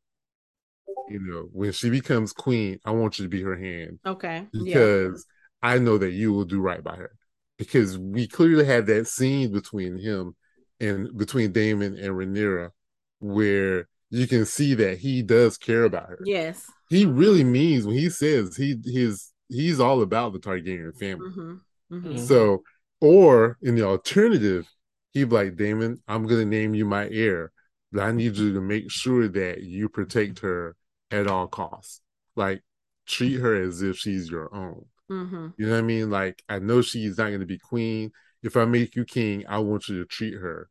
You 1.11 1.19
know, 1.19 1.49
when 1.51 1.71
she 1.71 1.89
becomes 1.89 2.33
queen, 2.33 2.79
I 2.85 2.91
want 2.91 3.19
you 3.19 3.25
to 3.25 3.29
be 3.29 3.41
her 3.41 3.55
hand. 3.55 3.99
Okay. 4.05 4.47
Because 4.51 5.25
yeah. 5.63 5.69
I 5.69 5.77
know 5.77 5.97
that 5.97 6.11
you 6.11 6.33
will 6.33 6.45
do 6.45 6.61
right 6.61 6.83
by 6.83 6.95
her. 6.95 7.11
Because 7.57 7.97
we 7.97 8.27
clearly 8.27 8.65
had 8.65 8.87
that 8.87 9.07
scene 9.07 9.51
between 9.51 9.97
him 9.97 10.35
and 10.79 11.15
between 11.15 11.51
Daemon 11.51 11.97
and 11.97 12.15
Rhaenyra 12.15 12.71
where 13.19 13.87
you 14.09 14.27
can 14.27 14.45
see 14.45 14.73
that 14.73 14.97
he 14.97 15.21
does 15.21 15.57
care 15.57 15.83
about 15.83 16.09
her. 16.09 16.19
Yes. 16.25 16.69
He 16.89 17.05
really 17.05 17.43
means 17.43 17.85
when 17.85 17.97
he 17.97 18.09
says 18.09 18.57
he 18.57 18.77
his 18.83 19.31
he's 19.47 19.79
all 19.79 20.01
about 20.01 20.33
the 20.33 20.39
Targaryen 20.39 20.97
family. 20.97 21.29
Mm-hmm. 21.29 21.53
Mm-hmm. 21.95 22.17
So, 22.17 22.63
or 22.99 23.57
in 23.61 23.75
the 23.75 23.83
alternative, 23.83 24.67
he'd 25.11 25.29
be 25.29 25.35
like, 25.35 25.55
Daemon, 25.55 26.01
I'm 26.07 26.25
gonna 26.25 26.45
name 26.45 26.73
you 26.73 26.85
my 26.85 27.07
heir, 27.09 27.51
but 27.91 28.01
I 28.01 28.11
need 28.11 28.35
you 28.37 28.53
to 28.53 28.61
make 28.61 28.89
sure 28.89 29.27
that 29.27 29.61
you 29.61 29.87
protect 29.87 30.39
her 30.39 30.75
at 31.11 31.27
all 31.27 31.47
costs. 31.47 32.01
Like 32.35 32.61
treat 33.05 33.39
her 33.39 33.61
as 33.61 33.81
if 33.81 33.97
she's 33.97 34.29
your 34.29 34.53
own. 34.53 34.85
Mm-hmm. 35.11 35.47
You 35.57 35.65
know 35.65 35.73
what 35.73 35.79
I 35.79 35.81
mean? 35.81 36.09
Like 36.09 36.41
I 36.47 36.59
know 36.59 36.81
she's 36.81 37.17
not 37.17 37.27
going 37.27 37.41
to 37.41 37.45
be 37.45 37.57
queen. 37.57 38.11
If 38.43 38.57
I 38.57 38.65
make 38.65 38.95
you 38.95 39.05
king, 39.05 39.45
I 39.47 39.59
want 39.59 39.87
you 39.87 39.99
to 39.99 40.05
treat 40.05 40.33
her 40.33 40.69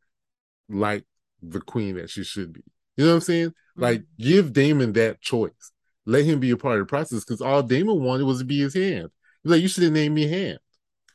like 0.67 1.05
the 1.41 1.61
queen 1.61 1.95
that 1.95 2.09
she 2.09 2.23
should 2.23 2.53
be. 2.53 2.63
You 2.97 3.05
know 3.05 3.11
what 3.11 3.15
I'm 3.15 3.21
saying? 3.21 3.49
Mm-hmm. 3.49 3.81
Like 3.81 4.03
give 4.17 4.53
Daemon 4.53 4.93
that 4.93 5.21
choice. 5.21 5.71
Let 6.05 6.25
him 6.25 6.39
be 6.39 6.51
a 6.51 6.57
part 6.57 6.79
of 6.79 6.87
the 6.87 6.89
process 6.89 7.23
because 7.23 7.41
all 7.41 7.61
Daemon 7.61 8.03
wanted 8.03 8.25
was 8.25 8.39
to 8.39 8.45
be 8.45 8.59
his 8.59 8.73
hand. 8.73 9.09
He's 9.43 9.51
like, 9.51 9.61
you 9.61 9.67
should 9.67 9.83
have 9.83 9.93
named 9.93 10.15
me 10.15 10.27
hand. 10.27 10.59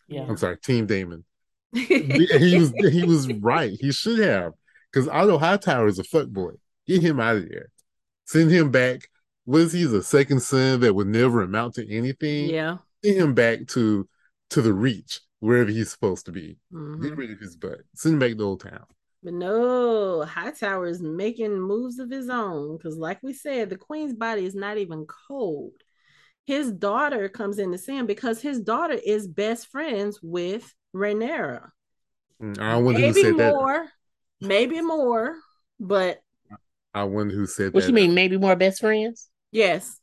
Yeah. 0.09 0.25
I'm 0.29 0.37
sorry, 0.37 0.57
Team 0.59 0.87
Daemon. 0.87 1.25
he 1.75 2.59
was 2.59 2.73
he 2.93 3.05
was 3.05 3.31
right. 3.35 3.77
He 3.81 3.93
should 3.93 4.21
have 4.21 4.53
because 4.93 5.09
Otto 5.09 5.37
Hightower 5.37 5.89
is 5.89 5.99
a 5.99 6.05
fuck 6.05 6.29
boy. 6.29 6.53
Get 6.87 7.03
him 7.03 7.21
out 7.21 7.37
of 7.37 7.49
there. 7.49 7.71
Send 8.25 8.51
him 8.51 8.71
back 8.71 9.09
was 9.47 9.73
he's 9.73 9.93
a 9.93 10.03
second 10.03 10.41
son 10.41 10.81
that 10.81 10.95
would 10.95 11.07
never 11.07 11.43
amount 11.43 11.75
to 11.75 11.91
anything. 11.91 12.51
Yeah. 12.51 12.79
Send 13.05 13.17
him 13.17 13.35
back 13.35 13.67
to 13.69 14.09
to 14.51 14.63
the 14.63 14.73
reach, 14.73 15.21
wherever 15.41 15.71
he's 15.71 15.91
supposed 15.91 16.27
to 16.27 16.33
be. 16.33 16.59
Mm-hmm. 16.73 17.03
Get 17.03 17.17
rid 17.17 17.31
of 17.31 17.39
his 17.39 17.57
butt. 17.57 17.81
Send 17.95 18.15
him 18.15 18.19
back 18.19 18.37
to 18.37 18.45
Old 18.45 18.61
Town. 18.61 18.85
But 19.23 19.35
no, 19.35 20.23
Hightower 20.23 20.87
is 20.87 21.01
making 21.01 21.61
moves 21.61 21.99
of 21.99 22.11
his 22.11 22.29
own 22.29 22.77
because, 22.77 22.97
like 22.97 23.21
we 23.23 23.33
said, 23.33 23.71
the 23.71 23.77
queen's 23.77 24.15
body 24.15 24.45
is 24.45 24.55
not 24.55 24.79
even 24.79 25.07
cold. 25.07 25.73
His 26.45 26.71
daughter 26.71 27.29
comes 27.29 27.59
in 27.59 27.73
to 27.73 27.79
see 27.79 27.97
him 27.97 28.07
because 28.07 28.41
his 28.41 28.61
daughter 28.61 28.97
is 29.05 29.27
best 29.27 29.67
friends 29.67 30.21
with 30.23 30.73
Rhaenyra. 30.95 31.71
Mm, 32.41 32.59
I 32.61 32.77
wonder 32.77 33.01
maybe 33.01 33.23
who 33.23 33.37
said 33.37 33.53
more, 33.53 33.87
that. 34.41 34.47
maybe 34.47 34.81
more, 34.81 35.37
but 35.81 36.21
I 36.95 37.05
wonder 37.05 37.35
who 37.35 37.47
said 37.47 37.75
what 37.75 37.83
that. 37.83 37.89
you 37.89 37.95
mean? 37.95 38.15
Maybe 38.15 38.37
more 38.37 38.55
best 38.55 38.81
friends? 38.81 39.29
Yes. 39.53 40.01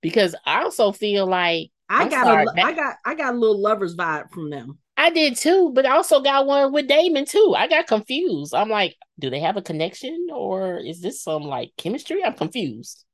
Because 0.00 0.34
I 0.44 0.62
also 0.62 0.92
feel 0.92 1.26
like 1.26 1.70
I 1.88 2.02
I'm 2.04 2.08
got 2.08 2.24
sorry, 2.26 2.46
a, 2.46 2.64
I 2.64 2.72
got 2.72 2.96
I 3.04 3.14
got 3.14 3.34
a 3.34 3.36
little 3.36 3.60
lovers 3.60 3.96
vibe 3.96 4.30
from 4.32 4.50
them. 4.50 4.78
I 4.96 5.10
did 5.10 5.36
too, 5.36 5.72
but 5.74 5.84
I 5.86 5.90
also 5.90 6.20
got 6.20 6.46
one 6.46 6.72
with 6.72 6.88
Daemon 6.88 7.26
too. 7.26 7.54
I 7.56 7.68
got 7.68 7.86
confused. 7.86 8.54
I'm 8.54 8.70
like, 8.70 8.96
do 9.18 9.30
they 9.30 9.40
have 9.40 9.56
a 9.56 9.62
connection 9.62 10.28
or 10.32 10.78
is 10.78 11.00
this 11.00 11.22
some 11.22 11.42
like 11.42 11.72
chemistry? 11.76 12.24
I'm 12.24 12.34
confused. 12.34 13.04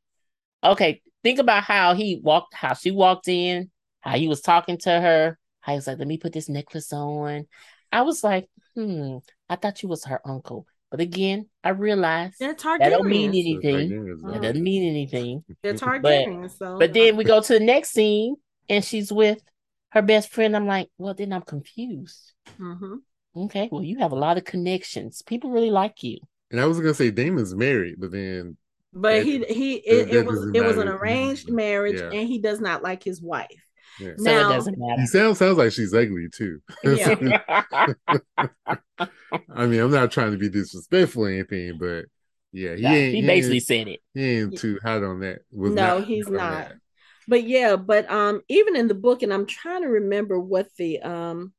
Okay, 0.64 1.02
think 1.22 1.38
about 1.38 1.64
how 1.64 1.94
he 1.94 2.20
walked, 2.22 2.54
how 2.54 2.74
she 2.74 2.90
walked 2.92 3.28
in, 3.28 3.70
how 4.00 4.16
he 4.16 4.28
was 4.28 4.40
talking 4.40 4.78
to 4.78 4.90
her. 4.90 5.38
How 5.60 5.72
he 5.72 5.76
was 5.76 5.86
like, 5.86 5.98
let 5.98 6.08
me 6.08 6.18
put 6.18 6.32
this 6.32 6.48
necklace 6.48 6.92
on. 6.92 7.46
I 7.92 8.02
was 8.02 8.24
like, 8.24 8.48
hmm, 8.74 9.18
I 9.48 9.56
thought 9.56 9.82
you 9.82 9.88
was 9.88 10.04
her 10.04 10.20
uncle. 10.24 10.66
But 10.92 11.00
again, 11.00 11.46
I 11.64 11.70
realize 11.70 12.34
They're 12.38 12.54
Targaryens. 12.54 12.78
that 12.80 12.90
don't 12.90 13.08
mean 13.08 13.30
anything. 13.30 14.18
That 14.30 14.42
doesn't 14.42 14.62
mean 14.62 14.88
anything. 14.88 15.42
They're 15.62 15.72
Targaryens. 15.72 16.42
But, 16.42 16.50
so. 16.52 16.78
but 16.78 16.92
then 16.92 17.16
we 17.16 17.24
go 17.24 17.40
to 17.40 17.52
the 17.54 17.64
next 17.64 17.92
scene 17.92 18.36
and 18.68 18.84
she's 18.84 19.10
with 19.10 19.38
her 19.92 20.02
best 20.02 20.30
friend. 20.30 20.54
I'm 20.54 20.66
like, 20.66 20.90
well, 20.98 21.14
then 21.14 21.32
I'm 21.32 21.42
confused. 21.42 22.34
Mm-hmm. 22.60 22.96
Okay, 23.44 23.70
well, 23.72 23.82
you 23.82 24.00
have 24.00 24.12
a 24.12 24.16
lot 24.16 24.36
of 24.36 24.44
connections. 24.44 25.22
People 25.22 25.50
really 25.50 25.70
like 25.70 26.02
you. 26.02 26.18
And 26.50 26.60
I 26.60 26.66
was 26.66 26.78
gonna 26.78 26.92
say 26.92 27.10
Daemon's 27.10 27.54
married, 27.54 27.94
but 27.98 28.10
then 28.10 28.58
but 28.92 29.14
that, 29.14 29.24
he 29.24 29.42
he 29.44 29.74
it, 29.76 30.14
it 30.14 30.26
was 30.26 30.50
it 30.54 30.62
was 30.62 30.76
an 30.76 30.88
arranged 30.88 31.50
marriage, 31.50 31.98
yeah. 31.98 32.10
and 32.10 32.28
he 32.28 32.38
does 32.38 32.60
not 32.60 32.82
like 32.82 33.02
his 33.02 33.22
wife. 33.22 33.48
Yeah. 34.00 34.12
So 34.16 34.24
now, 34.24 34.50
it 34.50 34.54
doesn't 34.54 34.78
matter. 34.78 35.06
Sounds 35.06 35.38
sounds 35.38 35.58
like 35.58 35.72
she's 35.72 35.94
ugly 35.94 36.28
too. 36.32 36.60
Yeah. 36.84 37.62
I 39.54 39.66
mean, 39.66 39.80
I'm 39.80 39.90
not 39.90 40.12
trying 40.12 40.32
to 40.32 40.38
be 40.38 40.48
disrespectful 40.48 41.24
or 41.24 41.28
anything, 41.28 41.78
but 41.78 42.04
yeah, 42.52 42.74
he, 42.76 42.86
ain't, 42.86 43.14
he 43.14 43.22
basically 43.22 43.56
ain't, 43.56 43.66
said 43.66 43.88
it. 43.88 44.00
He 44.14 44.38
ain't 44.38 44.58
too 44.58 44.78
hot 44.82 45.02
on 45.02 45.20
that. 45.20 45.40
Was 45.52 45.72
no, 45.72 46.00
he's 46.00 46.28
not. 46.28 46.68
That. 46.68 46.76
But 47.26 47.44
yeah, 47.44 47.76
but 47.76 48.10
um, 48.10 48.42
even 48.48 48.76
in 48.76 48.88
the 48.88 48.94
book, 48.94 49.22
and 49.22 49.32
I'm 49.32 49.46
trying 49.46 49.82
to 49.82 49.88
remember 49.88 50.38
what 50.38 50.68
the 50.76 51.00
um, 51.00 51.52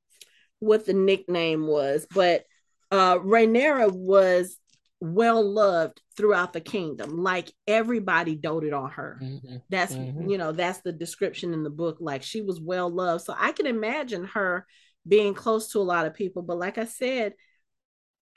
what 0.60 0.86
the 0.86 0.94
nickname 0.94 1.68
was, 1.68 2.06
but 2.14 2.44
uh, 2.92 3.18
Rhaenyra 3.18 3.92
was 3.92 4.56
well 5.04 5.44
loved 5.44 6.02
throughout 6.16 6.54
the 6.54 6.62
kingdom. 6.62 7.22
Like 7.22 7.52
everybody 7.68 8.36
doted 8.36 8.72
on 8.72 8.90
her. 8.92 9.20
Mm-hmm. 9.22 9.58
That's 9.70 9.94
mm-hmm. 9.94 10.30
you 10.30 10.38
know, 10.38 10.54
that's 10.54 10.80
the 10.80 10.94
description 10.94 11.54
in 11.54 11.64
the 11.64 11.70
book. 11.70 11.98
Like 12.00 12.24
she 12.24 12.42
was 12.42 12.62
well 12.62 12.90
loved. 12.90 13.26
So 13.26 13.36
I 13.38 13.52
can 13.52 13.68
imagine 13.68 14.24
her 14.34 14.66
being 15.06 15.34
close 15.34 15.72
to 15.72 15.80
a 15.80 15.82
lot 15.82 16.06
of 16.06 16.14
people. 16.14 16.42
But 16.42 16.58
like 16.58 16.78
I 16.78 16.86
said, 16.86 17.34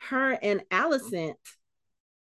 her 0.08 0.32
and 0.32 0.62
Alicent 0.70 1.34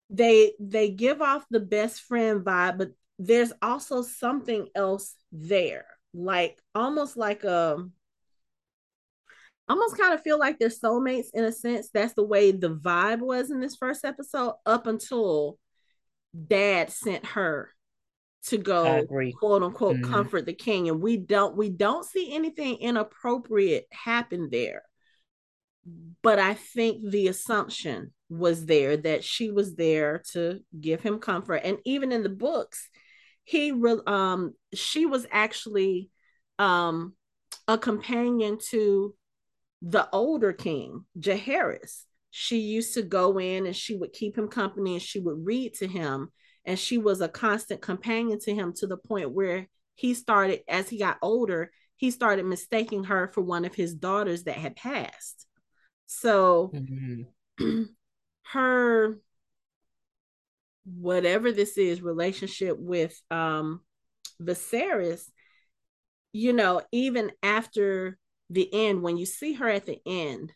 they 0.09 0.53
they 0.59 0.89
give 0.89 1.21
off 1.21 1.45
the 1.49 1.59
best 1.59 2.01
friend 2.01 2.41
vibe, 2.41 2.77
but 2.77 2.91
there's 3.19 3.51
also 3.61 4.01
something 4.01 4.67
else 4.73 5.15
there. 5.33 5.85
Like 6.13 6.57
almost 6.73 7.17
like 7.17 7.43
a 7.43 7.75
um, 7.75 7.91
almost 9.70 9.97
kind 9.97 10.13
of 10.13 10.22
feel 10.22 10.39
like 10.39 10.59
they're 10.59 10.70
soulmates 10.70 11.28
in 11.34 11.43
a 11.43 11.51
sense. 11.51 11.89
That's 11.93 12.13
the 12.13 12.24
way 12.24 12.51
the 12.51 12.76
vibe 12.76 13.20
was 13.20 13.51
in 13.51 13.59
this 13.59 13.76
first 13.76 14.03
episode, 14.03 14.55
up 14.65 14.88
until 14.88 15.57
dad 16.47 16.91
sent 16.91 17.26
her 17.26 17.74
to 18.45 18.57
go 18.57 19.05
quote 19.38 19.63
unquote 19.63 19.97
mm-hmm. 19.97 20.11
comfort 20.11 20.45
the 20.45 20.53
king. 20.53 20.89
And 20.89 21.01
we 21.01 21.17
don't 21.17 21.55
we 21.55 21.70
don't 21.70 22.05
see 22.05 22.34
anything 22.34 22.78
inappropriate 22.78 23.86
happen 23.91 24.49
there. 24.51 24.84
But 26.22 26.39
I 26.39 26.53
think 26.53 27.09
the 27.09 27.28
assumption 27.28 28.13
was 28.30 28.65
there 28.65 28.97
that 28.97 29.24
she 29.24 29.49
was 29.51 29.76
there 29.76 30.22
to 30.34 30.59
give 30.80 31.01
him 31.01 31.20
comfort. 31.20 31.61
And 31.63 31.80
even 31.86 32.11
in 32.11 32.24
the 32.24 32.30
books, 32.30 32.89
he 33.43 33.72
re- 33.72 34.01
um 34.05 34.53
she 34.74 35.05
was 35.05 35.26
actually 35.32 36.09
um 36.59 37.13
a 37.67 37.78
companion 37.78 38.57
to 38.70 39.13
the 39.82 40.09
older 40.11 40.53
king, 40.53 41.05
Jaehaerys. 41.17 42.03
she 42.32 42.59
used 42.59 42.93
to 42.95 43.01
go 43.01 43.39
in 43.39 43.65
and 43.65 43.75
she 43.75 43.95
would 43.95 44.13
keep 44.13 44.38
him 44.38 44.47
company 44.47 44.93
and 44.93 45.01
she 45.01 45.19
would 45.19 45.45
read 45.45 45.73
to 45.75 45.88
him 45.88 46.30
and 46.65 46.77
she 46.77 46.97
was 46.97 47.21
a 47.21 47.27
constant 47.27 47.82
companion 47.82 48.39
to 48.39 48.53
him 48.53 48.73
to 48.73 48.88
the 48.88 48.97
point 48.97 49.32
where 49.32 49.67
he 49.95 50.13
started 50.13 50.61
as 50.67 50.89
he 50.89 50.99
got 50.99 51.17
older 51.21 51.71
he 51.95 52.11
started 52.11 52.45
mistaking 52.45 53.05
her 53.05 53.27
for 53.34 53.41
one 53.41 53.65
of 53.65 53.75
his 53.75 53.93
daughters 53.93 54.43
that 54.43 54.55
had 54.55 54.75
passed 54.75 55.47
so 56.05 56.71
mm-hmm. 56.73 57.84
her 58.43 59.19
whatever 60.86 61.51
this 61.51 61.77
is 61.77 62.01
relationship 62.01 62.77
with 62.77 63.19
um 63.32 63.82
Viserys 64.41 65.23
you 66.32 66.53
know 66.53 66.82
even 66.91 67.32
after 67.43 68.17
the 68.49 68.69
end 68.73 69.01
when 69.01 69.17
you 69.17 69.25
see 69.25 69.53
her 69.53 69.69
at 69.69 69.85
the 69.85 69.99
end 70.05 70.53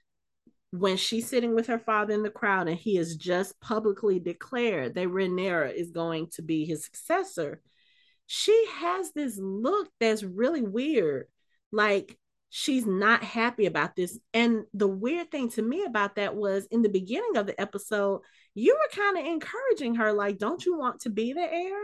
when 0.74 0.98
she's 0.98 1.30
sitting 1.30 1.54
with 1.54 1.68
her 1.68 1.78
father 1.78 2.16
in 2.16 2.24
the 2.24 2.32
crowd 2.32 2.68
and 2.68 2.80
he 2.80 2.96
has 2.96 3.16
just 3.16 3.60
publicly 3.62 4.20
declared 4.20 4.96
that 4.96 5.08
Rhaenyra 5.08 5.72
is 5.72 5.92
going 5.92 6.30
to 6.32 6.42
be 6.42 6.66
his 6.66 6.84
successor, 6.84 7.62
she 8.26 8.68
has 8.78 9.12
this 9.12 9.38
look 9.38 9.90
that's 10.00 10.24
really 10.24 10.64
weird. 10.64 11.28
Like 11.72 12.18
she's 12.50 12.88
not 12.88 13.24
happy 13.24 13.68
about 13.68 13.96
this. 13.96 14.18
And 14.34 14.64
the 14.74 14.88
weird 14.88 15.30
thing 15.30 15.50
to 15.52 15.62
me 15.62 15.86
about 15.86 16.16
that 16.16 16.36
was 16.36 16.66
in 16.72 16.82
the 16.82 16.90
beginning 16.90 17.38
of 17.38 17.46
the 17.46 17.60
episode, 17.62 18.22
you 18.56 18.76
were 18.76 19.04
kind 19.04 19.18
of 19.20 19.26
encouraging 19.26 19.96
her, 19.96 20.12
like, 20.12 20.40
don't 20.40 20.66
you 20.66 20.76
want 20.76 21.02
to 21.02 21.12
be 21.12 21.34
the 21.34 21.42
heir? 21.42 21.78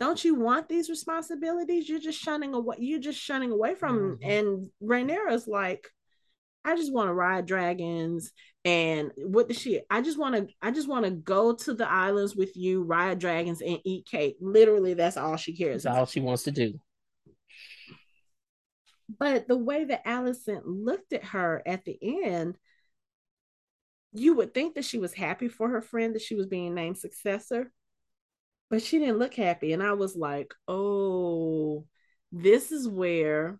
Don't 0.00 0.24
you 0.24 0.34
want 0.34 0.68
these 0.68 0.90
responsibilities? 0.90 1.88
You're 1.88 2.00
just 2.00 2.20
shunning 2.20 2.54
away, 2.54 2.76
you're 2.78 3.00
just 3.00 3.20
shunning 3.20 3.50
away 3.50 3.74
from 3.74 4.18
mm-hmm. 4.18 4.30
and 4.30 4.70
Rhaenyra's 4.82 5.46
like, 5.46 5.88
I 6.64 6.76
just 6.76 6.92
want 6.92 7.08
to 7.08 7.14
ride 7.14 7.46
dragons 7.46 8.32
and 8.64 9.12
what 9.16 9.48
the 9.48 9.54
shit. 9.54 9.84
I 9.90 10.00
just 10.00 10.18
want 10.18 10.34
to 10.34 10.48
I 10.62 10.70
just 10.70 10.88
want 10.88 11.04
to 11.04 11.10
go 11.10 11.54
to 11.54 11.74
the 11.74 11.88
islands 11.88 12.34
with 12.34 12.56
you, 12.56 12.82
ride 12.82 13.18
dragons 13.18 13.60
and 13.60 13.78
eat 13.84 14.06
cake. 14.06 14.36
Literally 14.40 14.94
that's 14.94 15.16
all 15.16 15.36
she 15.36 15.54
cares 15.54 15.82
that's 15.82 15.92
about. 15.92 15.98
all 15.98 16.06
she 16.06 16.20
wants 16.20 16.44
to 16.44 16.50
do. 16.50 16.80
But 19.18 19.46
the 19.46 19.56
way 19.56 19.84
that 19.84 20.06
Alicent 20.06 20.62
looked 20.64 21.12
at 21.12 21.24
her 21.26 21.62
at 21.66 21.84
the 21.84 21.98
end, 22.24 22.56
you 24.12 24.34
would 24.34 24.54
think 24.54 24.74
that 24.74 24.84
she 24.84 24.98
was 24.98 25.12
happy 25.12 25.48
for 25.48 25.68
her 25.68 25.82
friend 25.82 26.14
that 26.14 26.22
she 26.22 26.34
was 26.34 26.46
being 26.46 26.74
named 26.74 26.96
successor, 26.96 27.70
but 28.70 28.82
she 28.82 28.98
didn't 28.98 29.18
look 29.18 29.34
happy. 29.34 29.72
And 29.72 29.82
I 29.82 29.92
was 29.92 30.16
like, 30.16 30.54
oh, 30.68 31.84
this 32.32 32.72
is 32.72 32.88
where 32.88 33.58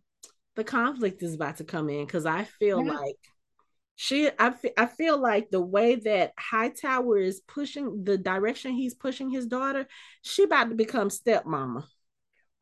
the 0.57 0.65
conflict 0.65 1.23
is 1.23 1.35
about 1.35 1.59
to 1.59 1.65
come 1.65 1.89
in 1.89 2.05
because 2.05 2.27
I 2.27 2.45
feel 2.45 2.85
yeah. 2.85 2.93
like 2.93 3.17
she 3.97 4.29
I, 4.29 4.47
f- 4.49 4.65
I 4.77 4.87
feel 4.87 5.19
like 5.19 5.51
the 5.51 5.61
way 5.61 5.97
that 5.97 6.33
Hightower 6.39 7.19
is 7.19 7.41
pushing 7.47 8.05
the 8.05 8.19
direction 8.19 8.73
he's 8.73 8.95
pushing 8.95 9.31
his 9.31 9.47
daughter, 9.47 9.87
she 10.23 10.45
about 10.45 10.71
to 10.71 10.75
become 10.75 11.11
stepmama. 11.11 11.85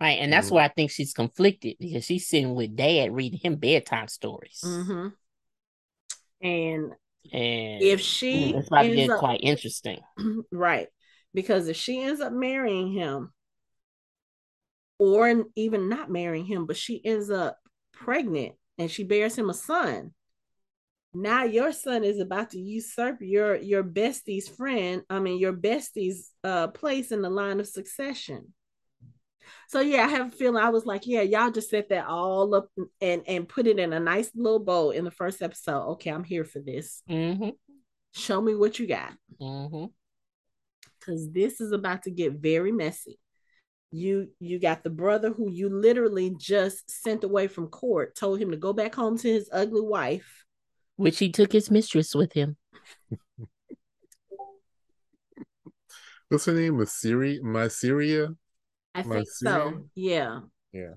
Right, 0.00 0.18
and 0.18 0.32
that's 0.32 0.48
mm-hmm. 0.48 0.56
why 0.56 0.64
I 0.64 0.68
think 0.68 0.90
she's 0.90 1.14
conflicted 1.14 1.76
because 1.78 2.04
she's 2.04 2.28
sitting 2.28 2.54
with 2.54 2.76
dad 2.76 3.14
reading 3.14 3.38
him 3.42 3.56
bedtime 3.56 4.08
stories. 4.08 4.60
Mm-hmm. 4.64 5.08
And 6.44 6.92
and 7.32 7.82
if 7.82 8.00
she 8.00 8.52
it's 8.52 8.66
about 8.66 8.82
to 8.82 8.94
get 8.94 9.10
up, 9.10 9.20
quite 9.20 9.40
interesting, 9.42 10.00
right? 10.52 10.88
Because 11.34 11.68
if 11.68 11.76
she 11.76 12.02
ends 12.02 12.20
up 12.20 12.32
marrying 12.32 12.92
him, 12.92 13.32
or 14.98 15.44
even 15.56 15.88
not 15.88 16.10
marrying 16.10 16.44
him, 16.44 16.66
but 16.66 16.76
she 16.76 17.04
ends 17.04 17.30
up 17.30 17.58
pregnant 17.92 18.54
and 18.78 18.90
she 18.90 19.04
bears 19.04 19.36
him 19.36 19.50
a 19.50 19.54
son 19.54 20.12
now 21.14 21.44
your 21.44 21.72
son 21.72 22.04
is 22.04 22.18
about 22.20 22.50
to 22.50 22.58
usurp 22.58 23.18
your 23.20 23.56
your 23.56 23.82
bestie's 23.82 24.48
friend 24.48 25.02
i 25.10 25.18
mean 25.18 25.38
your 25.38 25.52
bestie's 25.52 26.30
uh 26.42 26.68
place 26.68 27.12
in 27.12 27.22
the 27.22 27.30
line 27.30 27.60
of 27.60 27.66
succession. 27.68 28.52
So 29.68 29.80
yeah 29.80 30.04
i 30.04 30.08
have 30.08 30.28
a 30.28 30.36
feeling 30.36 30.62
i 30.62 30.70
was 30.70 30.86
like 30.86 31.06
yeah 31.06 31.20
y'all 31.22 31.50
just 31.50 31.70
set 31.70 31.90
that 31.90 32.06
all 32.06 32.54
up 32.54 32.68
and 33.00 33.22
and 33.26 33.48
put 33.48 33.66
it 33.66 33.78
in 33.78 33.92
a 33.92 34.00
nice 34.00 34.30
little 34.34 34.58
bowl 34.58 34.90
in 34.90 35.04
the 35.04 35.10
first 35.10 35.42
episode. 35.42 35.92
Okay 35.92 36.10
i'm 36.10 36.24
here 36.24 36.44
for 36.44 36.60
this. 36.60 37.02
Mm-hmm. 37.10 37.50
show 38.14 38.40
me 38.40 38.54
what 38.54 38.78
you 38.78 38.86
got 38.86 39.12
because 41.04 41.30
this 41.32 41.60
is 41.60 41.72
about 41.72 42.02
to 42.04 42.10
get 42.10 42.34
very 42.34 42.72
messy. 42.72 43.18
You 43.90 44.28
you 44.40 44.58
got 44.58 44.82
the 44.82 44.90
brother 44.90 45.30
who 45.32 45.50
you 45.50 45.68
literally 45.68 46.34
just 46.38 46.90
sent 46.90 47.24
away 47.24 47.46
from 47.46 47.66
court 47.68 48.14
told 48.14 48.40
him 48.40 48.50
to 48.50 48.56
go 48.56 48.72
back 48.72 48.94
home 48.94 49.18
to 49.18 49.28
his 49.28 49.50
ugly 49.52 49.82
wife. 49.82 50.44
Which 50.96 51.18
he 51.18 51.30
took 51.30 51.52
his 51.52 51.70
mistress 51.70 52.14
with 52.14 52.32
him. 52.32 52.56
What's 56.28 56.46
her 56.46 56.54
name? 56.54 56.78
Mysaria 56.78 57.40
Mysaria 57.40 58.34
i 58.94 59.02
think 59.02 59.26
so. 59.28 59.84
Yeah. 59.94 60.40
Yeah. 60.72 60.94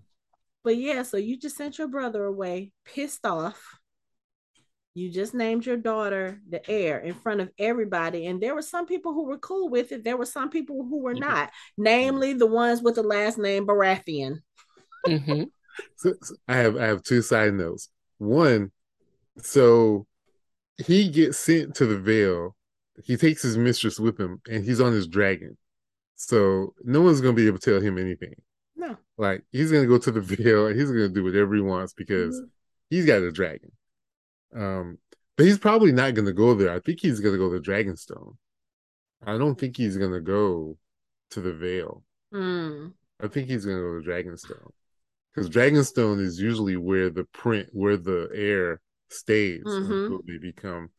But 0.63 0.77
yeah 0.77 1.03
so 1.03 1.17
you 1.17 1.37
just 1.37 1.57
sent 1.57 1.77
your 1.77 1.89
brother 1.89 2.23
away 2.23 2.71
pissed 2.85 3.25
off 3.25 3.61
you 4.95 5.11
just 5.11 5.33
named 5.33 5.65
your 5.65 5.75
daughter 5.75 6.39
the 6.49 6.67
heir 6.71 6.99
in 6.99 7.13
front 7.13 7.41
of 7.41 7.51
everybody 7.59 8.27
and 8.27 8.41
there 8.41 8.55
were 8.55 8.61
some 8.61 8.87
people 8.87 9.13
who 9.13 9.25
were 9.25 9.37
cool 9.37 9.69
with 9.69 9.91
it. 9.91 10.05
There 10.05 10.15
were 10.15 10.25
some 10.25 10.49
people 10.49 10.85
who 10.89 10.99
were 10.99 11.13
mm-hmm. 11.13 11.29
not 11.29 11.51
namely 11.77 12.33
the 12.33 12.47
ones 12.47 12.81
with 12.81 12.95
the 12.95 13.03
last 13.03 13.37
name 13.37 13.67
baratheon. 13.67 14.39
Mm-hmm. 15.05 15.43
so, 15.97 16.13
so 16.21 16.35
i 16.47 16.55
have 16.55 16.77
i 16.77 16.85
have 16.85 17.03
two 17.03 17.21
side 17.21 17.53
notes. 17.53 17.89
One 18.17 18.71
so 19.37 20.07
he 20.77 21.09
gets 21.09 21.37
sent 21.37 21.75
to 21.75 21.85
the 21.85 21.99
Vale. 21.99 22.55
He 23.03 23.17
takes 23.17 23.43
his 23.43 23.57
mistress 23.57 23.99
with 23.99 24.17
him 24.17 24.41
and 24.49 24.63
he's 24.63 24.79
on 24.79 24.93
his 24.93 25.07
dragon. 25.07 25.57
So 26.15 26.73
no 26.85 27.01
one's 27.01 27.19
gonna 27.19 27.33
be 27.33 27.47
able 27.47 27.59
to 27.59 27.71
tell 27.71 27.81
him 27.81 27.97
anything. 27.97 28.35
No. 28.77 28.95
Like 29.17 29.43
he's 29.51 29.73
gonna 29.73 29.87
go 29.87 29.97
to 29.97 30.11
the 30.11 30.21
Vale 30.21 30.67
and 30.67 30.79
he's 30.79 30.89
gonna 30.89 31.09
do 31.09 31.25
whatever 31.25 31.53
he 31.53 31.61
wants 31.61 31.91
because 31.91 32.37
mm-hmm. 32.37 32.47
he's 32.89 33.05
got 33.05 33.21
a 33.21 33.31
dragon 33.33 33.73
um, 34.55 34.97
but 35.37 35.45
he's 35.45 35.57
probably 35.57 35.91
not 35.91 36.13
going 36.13 36.25
to 36.25 36.33
go 36.33 36.53
there. 36.53 36.73
I 36.73 36.79
think 36.79 36.99
he's 37.01 37.19
going 37.19 37.33
to 37.33 37.39
go 37.39 37.51
to 37.51 37.59
Dragonstone. 37.59 38.35
I 39.25 39.37
don't 39.37 39.59
think 39.59 39.75
he's 39.77 39.97
going 39.97 40.13
to 40.13 40.21
go 40.21 40.77
to 41.31 41.41
the 41.41 41.53
Vale. 41.53 42.03
Mm. 42.33 42.93
I 43.21 43.27
think 43.27 43.47
he's 43.47 43.65
going 43.65 43.77
to 43.77 43.83
go 43.83 44.01
to 44.01 44.07
Dragonstone 44.07 44.71
because 45.33 45.49
Dragonstone 45.49 46.21
is 46.21 46.39
usually 46.39 46.77
where 46.77 47.09
the 47.09 47.25
print, 47.25 47.69
where 47.71 47.97
the 47.97 48.29
heir 48.33 48.81
stays 49.09 49.63
mm-hmm. 49.65 49.91
until 49.91 50.21
they 50.27 50.37
become 50.37 50.89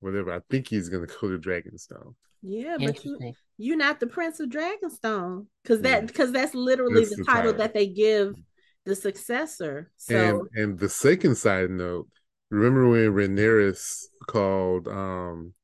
whatever. 0.00 0.32
I 0.32 0.40
think 0.50 0.68
he's 0.68 0.88
going 0.88 1.06
to 1.06 1.14
go 1.20 1.28
to 1.28 1.38
Dragonstone. 1.38 2.14
Yeah, 2.42 2.76
but 2.78 3.04
you, 3.04 3.32
you're 3.56 3.76
not 3.76 4.00
the 4.00 4.08
Prince 4.08 4.40
of 4.40 4.50
Dragonstone 4.50 5.46
because 5.62 5.82
that 5.82 6.08
because 6.08 6.32
that's 6.32 6.54
literally 6.54 7.04
that's 7.04 7.10
the, 7.10 7.16
the 7.16 7.24
title, 7.24 7.52
title 7.52 7.58
that 7.58 7.72
they 7.74 7.86
give 7.86 8.34
the 8.84 8.96
successor. 8.96 9.92
So 9.96 10.48
and, 10.52 10.62
and 10.62 10.78
the 10.78 10.88
second 10.88 11.36
side 11.36 11.70
note 11.70 12.08
Remember 12.52 12.86
when 12.86 13.12
Rhaenyra 13.12 13.74
called 14.28 14.86
um 14.86 15.54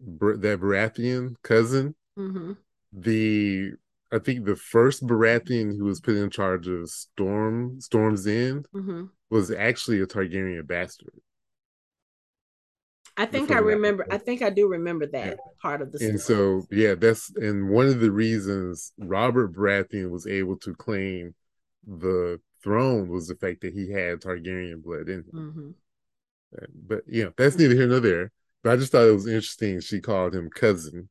that 0.00 0.60
Baratheon 0.60 1.36
cousin 1.42 1.94
mm-hmm. 2.18 2.52
the 2.92 3.70
I 4.12 4.18
think 4.18 4.44
the 4.44 4.56
first 4.56 5.06
Baratheon 5.06 5.76
who 5.76 5.84
was 5.84 6.00
put 6.00 6.16
in 6.16 6.28
charge 6.30 6.66
of 6.66 6.90
Storm 6.90 7.80
Storm's 7.80 8.26
End 8.26 8.66
mm-hmm. 8.74 9.04
was 9.30 9.52
actually 9.52 10.00
a 10.00 10.06
Targaryen 10.06 10.66
bastard. 10.66 11.14
I 13.16 13.24
think 13.24 13.50
I 13.50 13.58
remember. 13.58 14.06
I 14.10 14.18
think 14.18 14.42
I 14.42 14.50
do 14.50 14.68
remember 14.68 15.06
that 15.06 15.26
yeah. 15.26 15.34
part 15.62 15.80
of 15.80 15.92
the. 15.92 15.98
Story. 15.98 16.10
And 16.10 16.20
so, 16.20 16.66
yeah, 16.70 16.94
that's 16.96 17.32
and 17.36 17.70
one 17.70 17.86
of 17.86 18.00
the 18.00 18.10
reasons 18.10 18.92
Robert 18.98 19.54
Baratheon 19.54 20.10
was 20.10 20.26
able 20.26 20.56
to 20.58 20.74
claim 20.74 21.34
the 21.86 22.40
throne 22.62 23.08
was 23.08 23.28
the 23.28 23.36
fact 23.36 23.62
that 23.62 23.72
he 23.72 23.90
had 23.90 24.20
Targaryen 24.20 24.82
blood 24.82 25.08
in 25.08 25.20
him. 25.20 25.30
Mm-hmm. 25.32 25.70
But 26.74 27.02
you 27.06 27.24
know, 27.24 27.32
that's 27.36 27.56
neither 27.56 27.74
here 27.74 27.86
nor 27.86 28.00
there. 28.00 28.32
But 28.62 28.72
I 28.72 28.76
just 28.76 28.92
thought 28.92 29.06
it 29.06 29.12
was 29.12 29.26
interesting. 29.26 29.80
She 29.80 30.00
called 30.00 30.34
him 30.34 30.50
cousin. 30.50 31.08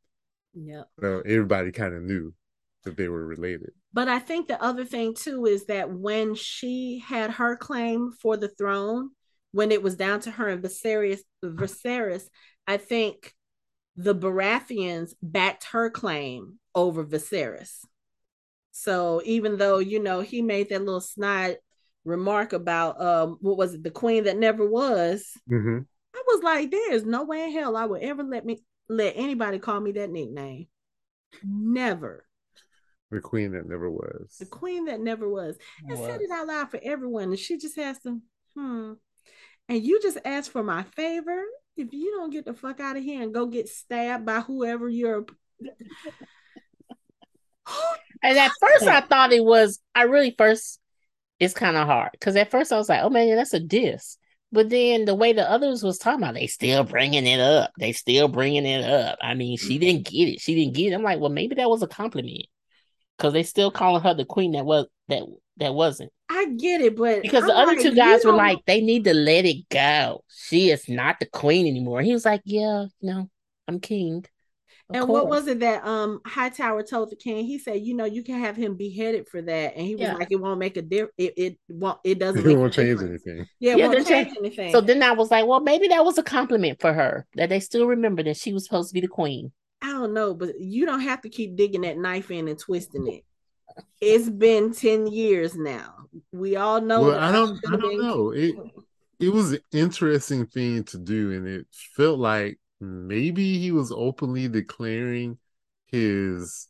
Yeah. 0.53 0.83
So 0.99 1.21
everybody 1.25 1.71
kind 1.71 1.93
of 1.93 2.03
knew 2.03 2.33
that 2.83 2.97
they 2.97 3.07
were 3.07 3.25
related. 3.25 3.71
But 3.93 4.07
I 4.07 4.19
think 4.19 4.47
the 4.47 4.61
other 4.61 4.85
thing 4.85 5.13
too 5.13 5.45
is 5.45 5.65
that 5.65 5.89
when 5.89 6.35
she 6.35 7.03
had 7.05 7.31
her 7.31 7.55
claim 7.55 8.11
for 8.11 8.37
the 8.37 8.49
throne, 8.49 9.11
when 9.51 9.71
it 9.71 9.81
was 9.81 9.95
down 9.95 10.19
to 10.21 10.31
her 10.31 10.49
and 10.49 10.63
Viserys, 10.63 11.19
Viserys, 11.43 12.23
I 12.67 12.77
think 12.77 13.33
the 13.95 14.15
Baratheons 14.15 15.13
backed 15.21 15.65
her 15.71 15.89
claim 15.89 16.59
over 16.73 17.05
Viserys. 17.05 17.79
So 18.71 19.21
even 19.23 19.57
though 19.57 19.79
you 19.79 20.01
know 20.01 20.19
he 20.19 20.41
made 20.41 20.69
that 20.69 20.83
little 20.83 20.99
snide 20.99 21.57
remark 22.05 22.53
about 22.53 23.01
um 23.01 23.37
what 23.41 23.57
was 23.57 23.73
it? 23.73 23.83
The 23.83 23.91
queen 23.91 24.23
that 24.25 24.37
never 24.37 24.65
was. 24.67 25.31
Mm-hmm. 25.51 25.79
i 26.15 26.23
was 26.27 26.43
like 26.43 26.71
there's 26.71 27.03
no 27.03 27.23
way 27.23 27.43
in 27.43 27.51
hell 27.51 27.75
i 27.75 27.85
would 27.85 28.01
ever 28.01 28.23
let 28.23 28.45
me 28.45 28.63
let 28.87 29.13
anybody 29.15 29.59
call 29.59 29.79
me 29.79 29.91
that 29.93 30.09
nickname. 30.09 30.67
Never. 31.43 32.25
The 33.11 33.19
queen 33.19 33.51
that 33.51 33.67
never 33.67 33.89
was. 33.89 34.35
The 34.39 34.45
queen 34.45 34.85
that 34.85 34.99
never 34.99 35.27
was. 35.27 35.57
And 35.87 35.97
said 35.97 36.21
it 36.21 36.31
out 36.31 36.47
loud 36.47 36.71
for 36.71 36.79
everyone 36.83 37.25
and 37.25 37.39
she 37.39 37.57
just 37.57 37.75
has 37.75 37.99
to 37.99 38.19
hmm. 38.55 38.93
And 39.67 39.81
you 39.81 39.99
just 39.99 40.19
asked 40.23 40.51
for 40.51 40.63
my 40.63 40.83
favor? 40.83 41.41
If 41.75 41.91
you 41.91 42.11
don't 42.11 42.29
get 42.29 42.45
the 42.45 42.53
fuck 42.53 42.79
out 42.79 42.97
of 42.97 43.03
here 43.03 43.23
and 43.23 43.33
go 43.33 43.47
get 43.47 43.67
stabbed 43.67 44.25
by 44.25 44.41
whoever 44.41 44.87
you're 44.87 45.25
and 48.23 48.37
at 48.37 48.51
first 48.61 48.87
I 48.87 49.01
thought 49.01 49.33
it 49.33 49.43
was 49.43 49.79
I 49.93 50.03
really 50.03 50.35
first 50.37 50.79
it's 51.39 51.53
kind 51.53 51.77
of 51.77 51.87
hard 51.87 52.11
because 52.13 52.35
at 52.35 52.51
first 52.51 52.71
I 52.71 52.77
was 52.77 52.89
like, 52.89 53.01
oh 53.03 53.09
man, 53.09 53.35
that's 53.35 53.53
a 53.53 53.59
diss. 53.59 54.17
But 54.51 54.69
then 54.69 55.05
the 55.05 55.15
way 55.15 55.33
the 55.33 55.49
others 55.49 55.83
was 55.83 55.97
talking 55.97 56.23
about, 56.23 56.35
they 56.35 56.47
still 56.47 56.83
bringing 56.83 57.27
it 57.27 57.39
up. 57.39 57.71
They 57.77 57.91
still 57.91 58.27
bringing 58.27 58.65
it 58.65 58.85
up. 58.85 59.17
I 59.21 59.33
mean, 59.33 59.57
she 59.57 59.77
didn't 59.77 60.05
mm-hmm. 60.05 60.15
get 60.15 60.33
it. 60.35 60.41
She 60.41 60.55
didn't 60.55 60.75
get 60.75 60.91
it. 60.91 60.95
I'm 60.95 61.03
like, 61.03 61.19
well, 61.19 61.29
maybe 61.29 61.55
that 61.55 61.69
was 61.69 61.81
a 61.81 61.87
compliment 61.87 62.45
because 63.17 63.33
they 63.33 63.43
still 63.43 63.71
calling 63.71 64.01
her 64.03 64.13
the 64.13 64.25
queen 64.25 64.53
that 64.53 64.65
was 64.65 64.87
that 65.09 65.23
that 65.57 65.73
wasn't. 65.73 66.11
I 66.29 66.45
get 66.57 66.81
it, 66.81 66.95
but 66.95 67.21
because 67.21 67.43
I'm 67.43 67.49
the 67.49 67.55
other 67.55 67.73
like, 67.73 67.81
two 67.81 67.95
guys 67.95 68.25
were 68.25 68.33
like, 68.33 68.59
they 68.65 68.81
need 68.81 69.03
to 69.05 69.13
let 69.13 69.45
it 69.45 69.67
go. 69.69 70.23
She 70.29 70.69
is 70.69 70.87
not 70.89 71.19
the 71.19 71.25
queen 71.25 71.67
anymore. 71.67 72.01
He 72.01 72.13
was 72.13 72.25
like, 72.25 72.41
yeah, 72.45 72.85
no, 73.01 73.29
I'm 73.67 73.79
king. 73.79 74.25
Of 74.89 74.95
and 74.97 75.05
course. 75.07 75.23
what 75.23 75.29
was 75.29 75.47
it 75.47 75.61
that 75.61 75.83
um 75.83 76.21
Hightower 76.27 76.83
told 76.83 77.09
the 77.09 77.15
king? 77.15 77.43
He 77.45 77.57
said, 77.57 77.81
you 77.81 77.95
know, 77.95 78.05
you 78.05 78.21
can 78.21 78.39
have 78.39 78.55
him 78.55 78.75
beheaded 78.75 79.27
for 79.27 79.41
that, 79.41 79.75
and 79.75 79.85
he 79.85 79.95
was 79.95 80.03
yeah. 80.03 80.13
like, 80.13 80.31
it 80.31 80.35
won't 80.35 80.59
make 80.59 80.77
a 80.77 80.83
difference. 80.83 81.13
It, 81.17 81.33
it 81.37 81.57
won't. 81.69 81.99
It 82.03 82.19
doesn't. 82.19 82.47
It 82.47 82.55
won't 82.55 82.73
change 82.73 82.99
difference. 82.99 83.25
anything. 83.25 83.47
Yeah, 83.59 83.73
it 83.73 83.77
yeah, 83.79 83.87
won't 83.87 84.07
change 84.07 84.27
change 84.27 84.37
anything. 84.37 84.71
So 84.71 84.81
then 84.81 85.01
I 85.01 85.13
was 85.13 85.31
like, 85.31 85.47
well, 85.47 85.59
maybe 85.59 85.87
that 85.87 86.05
was 86.05 86.19
a 86.19 86.23
compliment 86.23 86.79
for 86.79 86.93
her 86.93 87.25
that 87.33 87.49
they 87.49 87.59
still 87.59 87.87
remember 87.87 88.21
that 88.23 88.37
she 88.37 88.53
was 88.53 88.65
supposed 88.65 88.89
to 88.89 88.93
be 88.93 89.01
the 89.01 89.07
queen. 89.07 89.51
I 89.81 89.91
don't 89.91 90.13
know, 90.13 90.35
but 90.35 90.59
you 90.59 90.85
don't 90.85 91.01
have 91.01 91.21
to 91.21 91.29
keep 91.29 91.55
digging 91.55 91.81
that 91.81 91.97
knife 91.97 92.29
in 92.29 92.47
and 92.47 92.59
twisting 92.59 93.07
it. 93.07 93.23
It's 93.99 94.29
been 94.29 94.71
ten 94.71 95.07
years 95.07 95.55
now. 95.55 95.95
We 96.31 96.57
all 96.57 96.79
know. 96.79 97.01
Well, 97.01 97.19
I 97.19 97.31
don't. 97.31 97.59
I 97.67 97.75
don't 97.75 97.99
know. 97.99 98.29
It 98.29 98.55
it 99.19 99.29
was 99.29 99.53
an 99.53 99.59
interesting 99.71 100.45
thing 100.45 100.83
to 100.85 100.99
do, 100.99 101.31
and 101.31 101.47
it 101.47 101.65
felt 101.95 102.19
like 102.19 102.59
maybe 102.79 103.57
he 103.59 103.71
was 103.71 103.91
openly 103.91 104.47
declaring 104.47 105.37
his 105.87 106.67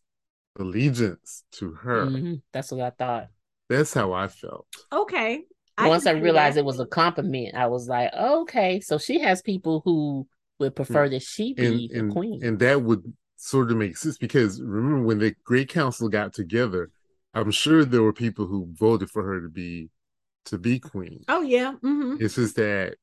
allegiance 0.57 1.43
to 1.53 1.71
her. 1.71 2.05
Mm-hmm. 2.05 2.35
That's 2.51 2.71
what 2.71 2.81
I 2.81 2.89
thought. 2.91 3.27
That's 3.69 3.93
how 3.93 4.13
I 4.13 4.27
felt. 4.27 4.67
Okay. 4.91 5.43
Once 5.77 6.05
I, 6.05 6.11
I 6.11 6.13
realized 6.13 6.55
that. 6.55 6.61
it 6.61 6.65
was 6.65 6.79
a 6.79 6.85
compliment, 6.85 7.55
I 7.55 7.67
was 7.67 7.89
like, 7.89 8.13
okay, 8.13 8.79
so 8.79 8.97
she 8.97 9.19
has 9.19 9.41
people 9.41 9.81
who 9.83 10.25
would 10.59 10.75
prefer 10.75 11.09
that 11.09 11.21
she 11.21 11.53
be 11.53 11.65
and, 11.65 11.77
the 11.77 11.89
and, 11.99 12.11
queen. 12.11 12.43
And 12.43 12.59
that 12.59 12.81
would 12.81 13.03
sort 13.35 13.71
of 13.71 13.77
make 13.77 13.97
sense 13.97 14.17
because 14.17 14.61
remember 14.61 15.01
when 15.01 15.19
the 15.19 15.35
Great 15.43 15.67
Council 15.67 16.07
got 16.07 16.33
together, 16.33 16.91
I'm 17.33 17.51
sure 17.51 17.83
there 17.83 18.01
were 18.01 18.13
people 18.13 18.47
who 18.47 18.69
voted 18.71 19.09
for 19.09 19.23
her 19.23 19.41
to 19.41 19.49
be 19.49 19.89
to 20.45 20.57
be 20.57 20.79
queen. 20.79 21.25
Oh 21.27 21.41
yeah. 21.41 21.73
Mm-hmm. 21.83 22.23
It's 22.23 22.35
just 22.35 22.55
that 22.55 22.95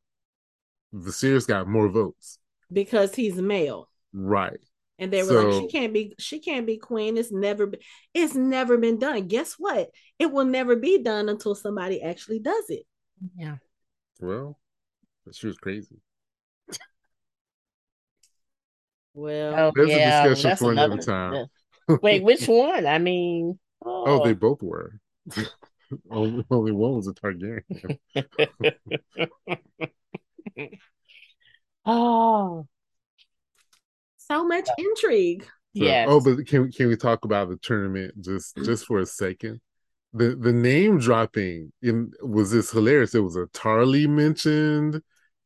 the 0.92 1.10
Viserys 1.10 1.46
got 1.46 1.68
more 1.68 1.88
votes 1.88 2.38
because 2.72 3.14
he's 3.14 3.36
male. 3.36 3.88
Right. 4.12 4.58
And 4.98 5.12
they 5.12 5.22
were 5.22 5.28
so, 5.28 5.48
like, 5.48 5.62
she 5.62 5.68
can't 5.68 5.92
be, 5.92 6.14
she 6.18 6.38
can't 6.38 6.66
be 6.66 6.76
queen. 6.76 7.16
It's 7.16 7.32
never, 7.32 7.66
been, 7.66 7.80
it's 8.14 8.34
never 8.34 8.78
been 8.78 8.98
done. 8.98 9.26
Guess 9.26 9.54
what? 9.58 9.90
It 10.18 10.30
will 10.30 10.44
never 10.44 10.76
be 10.76 11.02
done 11.02 11.28
until 11.28 11.54
somebody 11.54 12.02
actually 12.02 12.38
does 12.38 12.64
it. 12.68 12.84
Yeah. 13.36 13.56
Well, 14.20 14.58
she 15.32 15.48
was 15.48 15.56
crazy. 15.56 15.96
Well, 19.14 19.54
oh, 19.58 19.72
there's 19.74 19.90
yeah, 19.90 20.24
a 20.24 20.28
discussion 20.30 20.56
for 20.56 20.72
another, 20.72 20.94
another 20.94 21.02
time. 21.02 21.46
Wait, 22.00 22.22
which 22.22 22.44
one? 22.48 22.86
I 22.86 22.98
mean, 22.98 23.58
oh, 23.84 24.04
oh 24.06 24.24
they 24.24 24.32
both 24.32 24.62
were. 24.62 24.98
only, 26.10 26.44
only 26.50 26.72
one 26.72 26.94
was 26.94 27.08
a 27.08 27.12
Targaryen. 27.12 27.98
Oh, 31.84 32.66
so 34.18 34.44
much 34.44 34.68
intrigue. 34.78 35.44
So, 35.44 35.84
yes. 35.84 36.06
Oh, 36.10 36.20
but 36.20 36.46
can 36.46 36.70
can 36.70 36.88
we 36.88 36.96
talk 36.96 37.24
about 37.24 37.48
the 37.48 37.56
tournament 37.56 38.14
just 38.20 38.56
just 38.58 38.86
for 38.86 39.00
a 39.00 39.06
second? 39.06 39.60
The 40.12 40.36
the 40.36 40.52
name 40.52 40.98
dropping 40.98 41.72
in 41.80 42.12
was 42.22 42.50
this 42.50 42.70
hilarious. 42.70 43.14
It 43.14 43.20
was 43.20 43.36
a 43.36 43.46
Tarly 43.46 44.06
mentioned. 44.06 45.00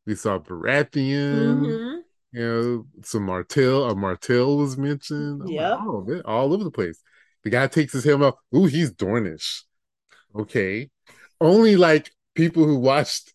We 0.04 0.14
saw 0.14 0.38
Baratheon. 0.38 1.60
Mm-hmm. 1.60 1.98
You 2.32 2.42
know, 2.42 2.86
some 3.02 3.22
Martell. 3.22 3.84
A 3.88 3.94
Martell 3.94 4.56
was 4.56 4.76
mentioned. 4.76 5.48
Yeah, 5.48 5.74
like, 5.74 5.80
oh, 5.86 6.22
all 6.24 6.52
over 6.52 6.64
the 6.64 6.70
place. 6.70 7.00
The 7.44 7.50
guy 7.50 7.68
takes 7.68 7.92
his 7.92 8.04
helmet 8.04 8.34
off. 8.34 8.34
Ooh, 8.54 8.66
he's 8.66 8.92
Dornish. 8.92 9.62
Okay, 10.34 10.90
only 11.40 11.76
like 11.76 12.10
people 12.34 12.64
who 12.64 12.76
watched 12.76 13.32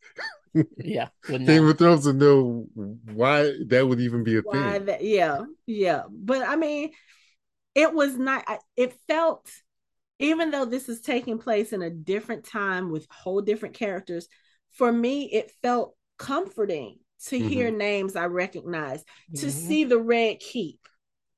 yeah, 0.78 1.08
Game 1.28 1.68
of 1.68 1.78
Thrones 1.78 2.04
to 2.04 2.14
know 2.14 2.66
why 3.14 3.54
that 3.68 3.88
would 3.88 4.00
even 4.00 4.24
be 4.24 4.38
a 4.38 4.42
why 4.42 4.74
thing. 4.74 4.86
That, 4.86 5.04
yeah, 5.04 5.42
yeah, 5.66 6.04
but 6.10 6.48
I 6.48 6.56
mean, 6.56 6.92
it 7.76 7.94
was 7.94 8.18
not. 8.18 8.46
It 8.76 8.94
felt, 9.08 9.50
even 10.20 10.52
though 10.52 10.66
this 10.66 10.90
is 10.90 11.02
taking 11.02 11.38
place 11.38 11.74
in 11.74 11.82
a 11.82 11.90
different 11.90 12.46
time 12.46 12.92
with 12.92 13.08
whole 13.10 13.42
different 13.42 13.76
characters, 13.76 14.28
for 14.74 14.92
me, 14.92 15.32
it 15.32 15.52
felt 15.62 15.96
comforting 16.18 17.00
to 17.28 17.38
mm-hmm. 17.38 17.48
hear 17.48 17.72
names 17.72 18.16
I 18.16 18.26
recognize, 18.26 19.02
mm-hmm. 19.02 19.42
to 19.42 19.52
see 19.52 19.84
the 19.86 20.00
Red 20.00 20.40
Keep 20.40 20.80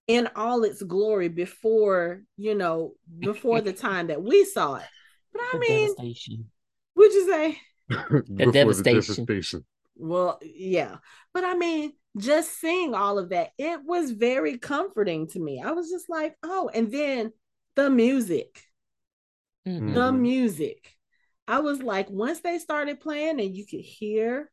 in 0.08 0.28
all 0.36 0.64
its 0.64 0.84
glory 0.84 1.30
before 1.30 2.24
you 2.36 2.56
know 2.56 2.94
before 3.20 3.62
the 3.62 3.74
time 3.74 4.08
that 4.08 4.24
we 4.24 4.44
saw 4.46 4.76
it. 4.76 4.86
But 5.32 5.42
I 5.54 5.58
mean, 5.58 5.96
would 6.96 7.14
you 7.14 7.30
say? 7.30 7.60
the 7.90 8.50
devastation. 8.52 9.26
devastation. 9.26 9.66
Well, 9.96 10.40
yeah. 10.42 10.98
But 11.34 11.44
I 11.44 11.56
mean, 11.56 11.94
just 12.18 12.60
seeing 12.60 12.94
all 12.94 13.20
of 13.20 13.30
that, 13.30 13.52
it 13.58 13.82
was 13.84 14.12
very 14.12 14.58
comforting 14.58 15.28
to 15.30 15.40
me. 15.40 15.62
I 15.64 15.72
was 15.72 15.90
just 15.90 16.10
like, 16.10 16.36
oh, 16.44 16.70
and 16.74 16.92
then 16.92 17.32
the 17.76 17.90
music. 17.90 18.62
Mm-hmm. 19.68 19.94
The 19.94 20.12
music. 20.12 20.96
I 21.48 21.60
was 21.60 21.82
like, 21.82 22.10
once 22.10 22.40
they 22.42 22.58
started 22.60 23.00
playing 23.00 23.40
and 23.40 23.56
you 23.56 23.66
could 23.66 23.82
hear 23.82 24.50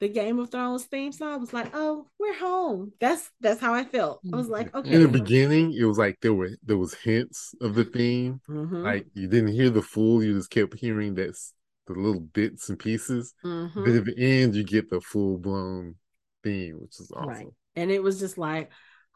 the 0.00 0.08
Game 0.08 0.38
of 0.38 0.50
Thrones 0.50 0.84
theme 0.84 1.12
song, 1.12 1.34
I 1.34 1.36
was 1.36 1.52
like, 1.52 1.70
oh, 1.74 2.06
we're 2.18 2.38
home. 2.38 2.92
That's 3.00 3.30
that's 3.40 3.60
how 3.60 3.74
I 3.74 3.84
felt. 3.84 4.20
I 4.32 4.36
was 4.36 4.48
like, 4.48 4.68
mm-hmm. 4.68 4.78
okay. 4.78 4.92
In 4.92 5.02
the 5.02 5.08
beginning, 5.08 5.74
it 5.74 5.84
was 5.84 5.98
like 5.98 6.18
there 6.22 6.32
were 6.32 6.50
there 6.62 6.78
was 6.78 6.94
hints 6.94 7.54
of 7.60 7.74
the 7.74 7.84
theme. 7.84 8.40
Mm-hmm. 8.48 8.82
Like 8.82 9.06
you 9.14 9.28
didn't 9.28 9.52
hear 9.52 9.68
the 9.68 9.82
full, 9.82 10.22
you 10.22 10.34
just 10.34 10.50
kept 10.50 10.78
hearing 10.78 11.14
this 11.14 11.52
the 11.94 12.00
little 12.00 12.20
bits 12.20 12.68
and 12.68 12.78
pieces. 12.78 13.34
Mm-hmm. 13.44 13.84
But 13.84 13.94
at 13.94 14.04
the 14.04 14.14
end, 14.18 14.54
you 14.54 14.64
get 14.64 14.90
the 14.90 15.00
full 15.00 15.38
blown 15.38 15.96
theme, 16.42 16.78
which 16.80 17.00
is 17.00 17.12
awesome. 17.14 17.28
Right. 17.28 17.46
And 17.76 17.90
it 17.90 18.02
was 18.02 18.18
just 18.18 18.38
like, 18.38 18.70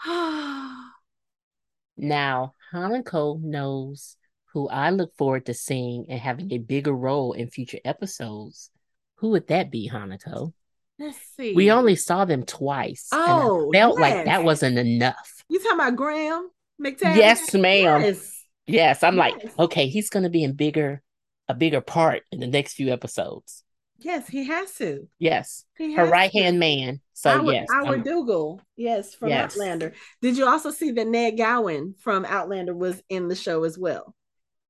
ah. 0.05 0.91
now 1.97 2.55
Hanako 2.73 3.41
knows 3.41 4.17
who 4.53 4.69
I 4.69 4.91
look 4.91 5.15
forward 5.17 5.47
to 5.47 5.55
seeing 5.55 6.07
and 6.09 6.21
having 6.21 6.53
a 6.53 6.59
bigger 6.59 6.93
role 6.93 7.33
in 7.33 7.49
future 7.49 7.79
episodes. 7.85 8.71
Who 9.17 9.31
would 9.31 9.49
that 9.49 9.71
be, 9.71 9.91
Hanako? 9.93 10.53
Let's 10.99 11.19
see. 11.37 11.55
We 11.55 11.71
only 11.71 11.97
saw 11.97 12.25
them 12.25 12.45
twice. 12.45 13.09
Oh, 13.13 13.71
felt 13.73 13.99
yes. 13.99 14.01
like 14.01 14.25
that 14.27 14.45
wasn't 14.45 14.79
enough. 14.79 15.45
You 15.49 15.59
talking 15.59 15.75
about 15.79 15.97
Graham 15.97 16.51
McTavish? 16.81 17.17
Yes, 17.17 17.55
ma'am. 17.55 18.01
Yes, 18.01 18.45
yes 18.67 19.03
I'm 19.03 19.17
yes. 19.17 19.21
like, 19.21 19.59
okay, 19.59 19.89
he's 19.89 20.11
going 20.11 20.23
to 20.23 20.31
be 20.31 20.45
in 20.45 20.53
bigger 20.53 21.03
a 21.49 21.55
bigger 21.55 21.81
part 21.81 22.23
in 22.33 22.41
the 22.41 22.47
next 22.47 22.75
few 22.75 22.93
episodes. 22.93 23.63
Yes, 23.99 24.29
he 24.29 24.45
has 24.45 24.73
to. 24.75 25.09
Yes, 25.19 25.65
he 25.77 25.95
her 25.95 26.07
right 26.07 26.33
hand 26.33 26.59
man. 26.59 27.01
So 27.13 27.31
Howard, 27.31 27.55
yes, 27.55 27.67
Howard 27.71 28.05
Dougal. 28.05 28.61
Yes, 28.77 29.15
from 29.15 29.29
yes. 29.29 29.53
Outlander. 29.53 29.93
Did 30.21 30.37
you 30.37 30.47
also 30.47 30.71
see 30.71 30.91
that 30.93 31.07
Ned 31.07 31.37
Gowan 31.37 31.95
from 31.99 32.25
Outlander 32.25 32.75
was 32.75 33.01
in 33.09 33.29
the 33.29 33.37
show 33.37 33.65
as 33.65 33.79
well? 33.79 34.15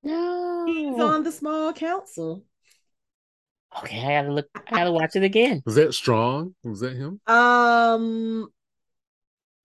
No, 0.03 0.65
he's 0.67 1.01
on 1.01 1.23
the 1.23 1.33
small 1.33 1.73
council. 1.73 2.45
Okay, 3.79 4.01
I 4.01 4.23
gotta 4.23 4.33
look. 4.33 4.47
I 4.55 4.71
gotta 4.71 4.93
watch 4.93 5.17
it 5.17 5.25
again. 5.25 5.63
Was 5.65 5.75
that 5.77 5.95
strong? 5.95 6.55
Was 6.63 6.81
that 6.81 6.95
him? 6.95 7.21
Um, 7.27 8.49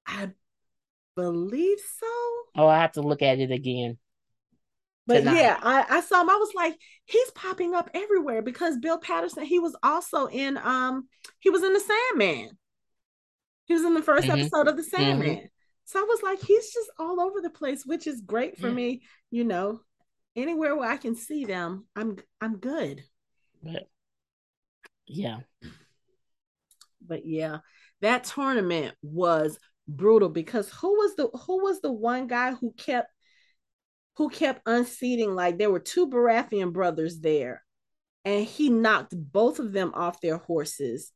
I 0.08 0.30
believe 1.16 1.80
so. 2.00 2.08
Oh, 2.56 2.68
I 2.68 2.80
have 2.80 2.94
to 2.94 3.02
look 3.02 3.22
at 3.22 3.40
it 3.40 3.52
again. 3.52 3.98
But 5.10 5.22
tonight. 5.22 5.42
yeah, 5.42 5.58
I, 5.64 5.86
I 5.90 6.02
saw 6.02 6.22
him. 6.22 6.30
I 6.30 6.36
was 6.36 6.54
like, 6.54 6.78
he's 7.06 7.32
popping 7.32 7.74
up 7.74 7.90
everywhere 7.96 8.44
because 8.44 8.78
Bill 8.78 9.00
Paterson, 9.00 9.44
he 9.44 9.58
was 9.58 9.76
also 9.82 10.28
in 10.28 10.56
um, 10.58 11.08
he 11.40 11.50
was 11.50 11.64
in 11.64 11.74
the 11.74 11.80
Sandman. 11.80 12.52
He 13.66 13.74
was 13.74 13.84
in 13.84 13.96
the 13.96 14.02
1st 14.02 14.20
mm-hmm. 14.20 14.40
episode 14.40 14.68
of 14.68 14.78
the 14.78 14.84
Sandman. 14.84 15.30
Mm-hmm. 15.30 15.46
So 15.86 16.00
I 16.00 16.04
was 16.04 16.22
like, 16.22 16.40
he's 16.40 16.72
just 16.72 16.92
all 17.00 17.20
over 17.20 17.42
the 17.42 17.50
place, 17.50 17.88
which 17.88 18.06
is 18.06 18.22
great 18.22 18.60
for 18.60 18.68
yeah. 18.68 18.74
me. 18.76 19.02
You 19.32 19.46
know, 19.46 19.80
anywhere 20.36 20.76
where 20.76 20.88
I 20.88 20.98
can 20.98 21.16
see 21.16 21.44
them, 21.44 21.88
I'm 21.96 22.18
I'm 22.40 22.58
good. 22.58 23.04
But, 23.64 23.88
yeah. 25.08 25.38
But 27.02 27.26
yeah, 27.26 27.58
that 28.02 28.26
tournament 28.26 28.94
was 29.02 29.58
brutal 29.88 30.30
because 30.30 30.70
who 30.70 31.00
was 31.00 31.16
the 31.16 31.30
who 31.48 31.64
was 31.64 31.82
the 31.82 31.92
one 31.92 32.28
guy 32.28 32.54
who 32.54 32.74
kept 32.78 33.12
who 34.20 34.28
kept 34.30 34.62
unseating 34.66 35.34
like 35.34 35.58
there 35.58 35.72
were 35.72 35.80
two 35.80 36.06
Baratheon 36.06 36.74
brothers 36.74 37.22
there 37.22 37.64
and 38.26 38.46
he 38.46 38.70
knocked 38.70 39.14
both 39.16 39.60
of 39.60 39.72
them 39.72 39.94
off 39.96 40.20
their 40.20 40.36
horses. 40.36 41.14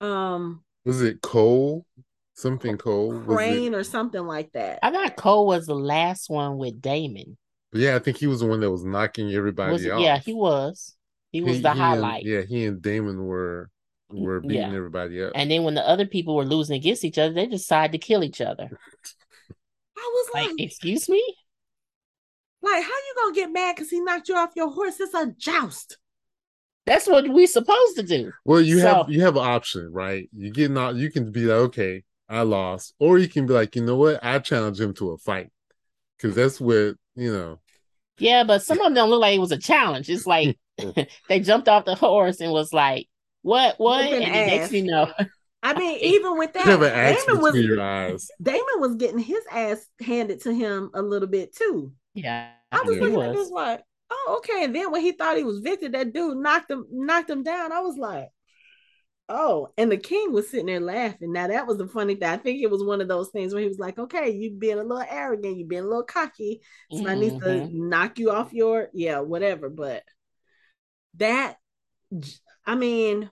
Um 0.00 0.62
Was 0.84 1.02
it 1.02 1.20
Cole? 1.20 1.84
Something 2.34 2.78
Cole? 2.78 3.20
Crane 3.22 3.74
or 3.74 3.82
something 3.82 4.24
like 4.24 4.52
that. 4.52 4.78
I 4.84 4.92
thought 4.92 5.16
Cole 5.16 5.48
was 5.48 5.66
the 5.66 5.74
last 5.74 6.30
one 6.30 6.58
with 6.58 6.80
Daemon. 6.80 7.36
Yeah, 7.72 7.96
I 7.96 7.98
think 7.98 8.18
he 8.18 8.28
was 8.28 8.38
the 8.38 8.46
one 8.46 8.60
that 8.60 8.70
was 8.70 8.84
knocking 8.84 9.32
everybody 9.32 9.72
was 9.72 9.88
off. 9.88 10.00
Yeah, 10.00 10.18
he 10.18 10.32
was. 10.32 10.94
He 11.32 11.40
was 11.40 11.56
he, 11.56 11.62
the 11.62 11.72
he 11.72 11.78
highlight. 11.80 12.22
And, 12.22 12.32
yeah, 12.32 12.42
he 12.42 12.66
and 12.66 12.80
Daemon 12.80 13.26
were 13.26 13.68
were 14.10 14.40
beating 14.40 14.70
yeah. 14.70 14.76
everybody 14.76 15.24
up. 15.24 15.32
And 15.34 15.50
then 15.50 15.64
when 15.64 15.74
the 15.74 15.86
other 15.86 16.06
people 16.06 16.36
were 16.36 16.44
losing 16.44 16.76
against 16.76 17.04
each 17.04 17.18
other, 17.18 17.34
they 17.34 17.46
decided 17.46 17.90
to 18.00 18.06
kill 18.06 18.22
each 18.22 18.40
other. 18.40 18.70
I 19.98 20.10
was 20.14 20.30
like, 20.32 20.50
like 20.50 20.60
excuse 20.60 21.08
me? 21.08 21.20
Like, 22.62 22.82
how 22.82 22.88
you 22.88 23.14
gonna 23.16 23.34
get 23.34 23.52
mad 23.52 23.76
because 23.76 23.90
he 23.90 24.00
knocked 24.00 24.28
you 24.28 24.36
off 24.36 24.50
your 24.56 24.70
horse? 24.70 24.98
It's 25.00 25.14
a 25.14 25.32
joust. 25.36 25.98
That's 26.86 27.06
what 27.06 27.28
we 27.28 27.46
supposed 27.46 27.96
to 27.96 28.02
do. 28.02 28.32
Well, 28.44 28.60
you 28.60 28.80
so, 28.80 28.86
have 28.86 29.10
you 29.10 29.22
have 29.22 29.36
an 29.36 29.44
option, 29.44 29.92
right? 29.92 30.28
You 30.34 30.50
get 30.50 30.70
not 30.70 30.96
you 30.96 31.10
can 31.10 31.30
be 31.30 31.42
like, 31.42 31.58
okay, 31.58 32.04
I 32.28 32.42
lost, 32.42 32.94
or 32.98 33.18
you 33.18 33.28
can 33.28 33.46
be 33.46 33.52
like, 33.52 33.76
you 33.76 33.84
know 33.84 33.96
what, 33.96 34.20
I 34.22 34.38
challenge 34.38 34.80
him 34.80 34.94
to 34.94 35.10
a 35.10 35.18
fight 35.18 35.50
because 36.16 36.34
that's 36.34 36.60
what 36.60 36.96
you 37.14 37.32
know. 37.32 37.60
Yeah, 38.18 38.42
but 38.44 38.62
some 38.62 38.78
of 38.78 38.84
them 38.84 38.94
don't 38.94 39.10
look 39.10 39.20
like 39.20 39.36
it 39.36 39.40
was 39.40 39.52
a 39.52 39.58
challenge. 39.58 40.08
It's 40.08 40.26
like 40.26 40.58
they 41.28 41.40
jumped 41.40 41.68
off 41.68 41.84
the 41.84 41.94
horse 41.94 42.40
and 42.40 42.52
was 42.52 42.72
like, 42.72 43.08
"What? 43.42 43.74
What?" 43.78 44.04
And 44.04 44.24
the 44.24 44.28
next 44.28 44.72
you 44.72 44.84
know. 44.84 45.12
I 45.62 45.74
mean, 45.74 45.98
even 45.98 46.38
with 46.38 46.52
that, 46.52 46.64
Daemon 46.66 47.42
was 47.42 47.56
your 47.56 47.80
eyes. 47.80 48.30
Daemon 48.40 48.80
was 48.80 48.94
getting 48.94 49.18
his 49.18 49.44
ass 49.50 49.84
handed 50.00 50.40
to 50.42 50.54
him 50.54 50.90
a 50.94 51.02
little 51.02 51.28
bit 51.28 51.54
too. 51.54 51.92
Yeah, 52.22 52.50
I 52.72 52.82
was 52.82 52.96
yeah. 52.96 53.02
looking 53.02 53.22
at 53.22 53.34
this 53.34 53.50
like, 53.50 53.82
oh, 54.10 54.36
okay. 54.38 54.64
And 54.64 54.74
then 54.74 54.90
when 54.90 55.02
he 55.02 55.12
thought 55.12 55.36
he 55.36 55.44
was 55.44 55.60
Victor, 55.60 55.88
that 55.90 56.12
dude 56.12 56.38
knocked 56.38 56.70
him 56.70 56.86
knocked 56.90 57.30
him 57.30 57.42
down. 57.42 57.72
I 57.72 57.80
was 57.80 57.96
like, 57.96 58.28
oh. 59.28 59.68
And 59.76 59.90
the 59.90 59.96
king 59.96 60.32
was 60.32 60.50
sitting 60.50 60.66
there 60.66 60.80
laughing. 60.80 61.32
Now 61.32 61.48
that 61.48 61.66
was 61.66 61.78
the 61.78 61.88
funny 61.88 62.14
thing. 62.14 62.28
I 62.28 62.36
think 62.36 62.62
it 62.62 62.70
was 62.70 62.82
one 62.82 63.00
of 63.00 63.08
those 63.08 63.30
things 63.30 63.52
where 63.52 63.62
he 63.62 63.68
was 63.68 63.78
like, 63.78 63.98
okay, 63.98 64.30
you 64.30 64.52
being 64.52 64.78
a 64.78 64.82
little 64.82 65.04
arrogant, 65.08 65.56
you 65.56 65.66
being 65.66 65.82
a 65.82 65.86
little 65.86 66.02
cocky. 66.02 66.60
So 66.90 66.98
mm-hmm. 66.98 67.20
needs 67.20 67.38
to 67.44 67.50
mm-hmm. 67.50 67.88
knock 67.88 68.18
you 68.18 68.30
off 68.30 68.52
your 68.52 68.88
yeah, 68.92 69.20
whatever. 69.20 69.68
But 69.68 70.02
that, 71.16 71.56
I 72.66 72.74
mean. 72.74 73.30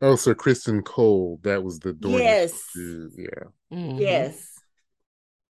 Oh, 0.00 0.16
Sir 0.16 0.34
Criston 0.34 0.84
Cole, 0.84 1.38
that 1.44 1.62
was 1.62 1.78
the 1.78 1.92
door. 1.92 2.18
Yes. 2.18 2.60
yeah. 2.74 3.44
Mm-hmm. 3.72 3.98
Yes. 3.98 4.51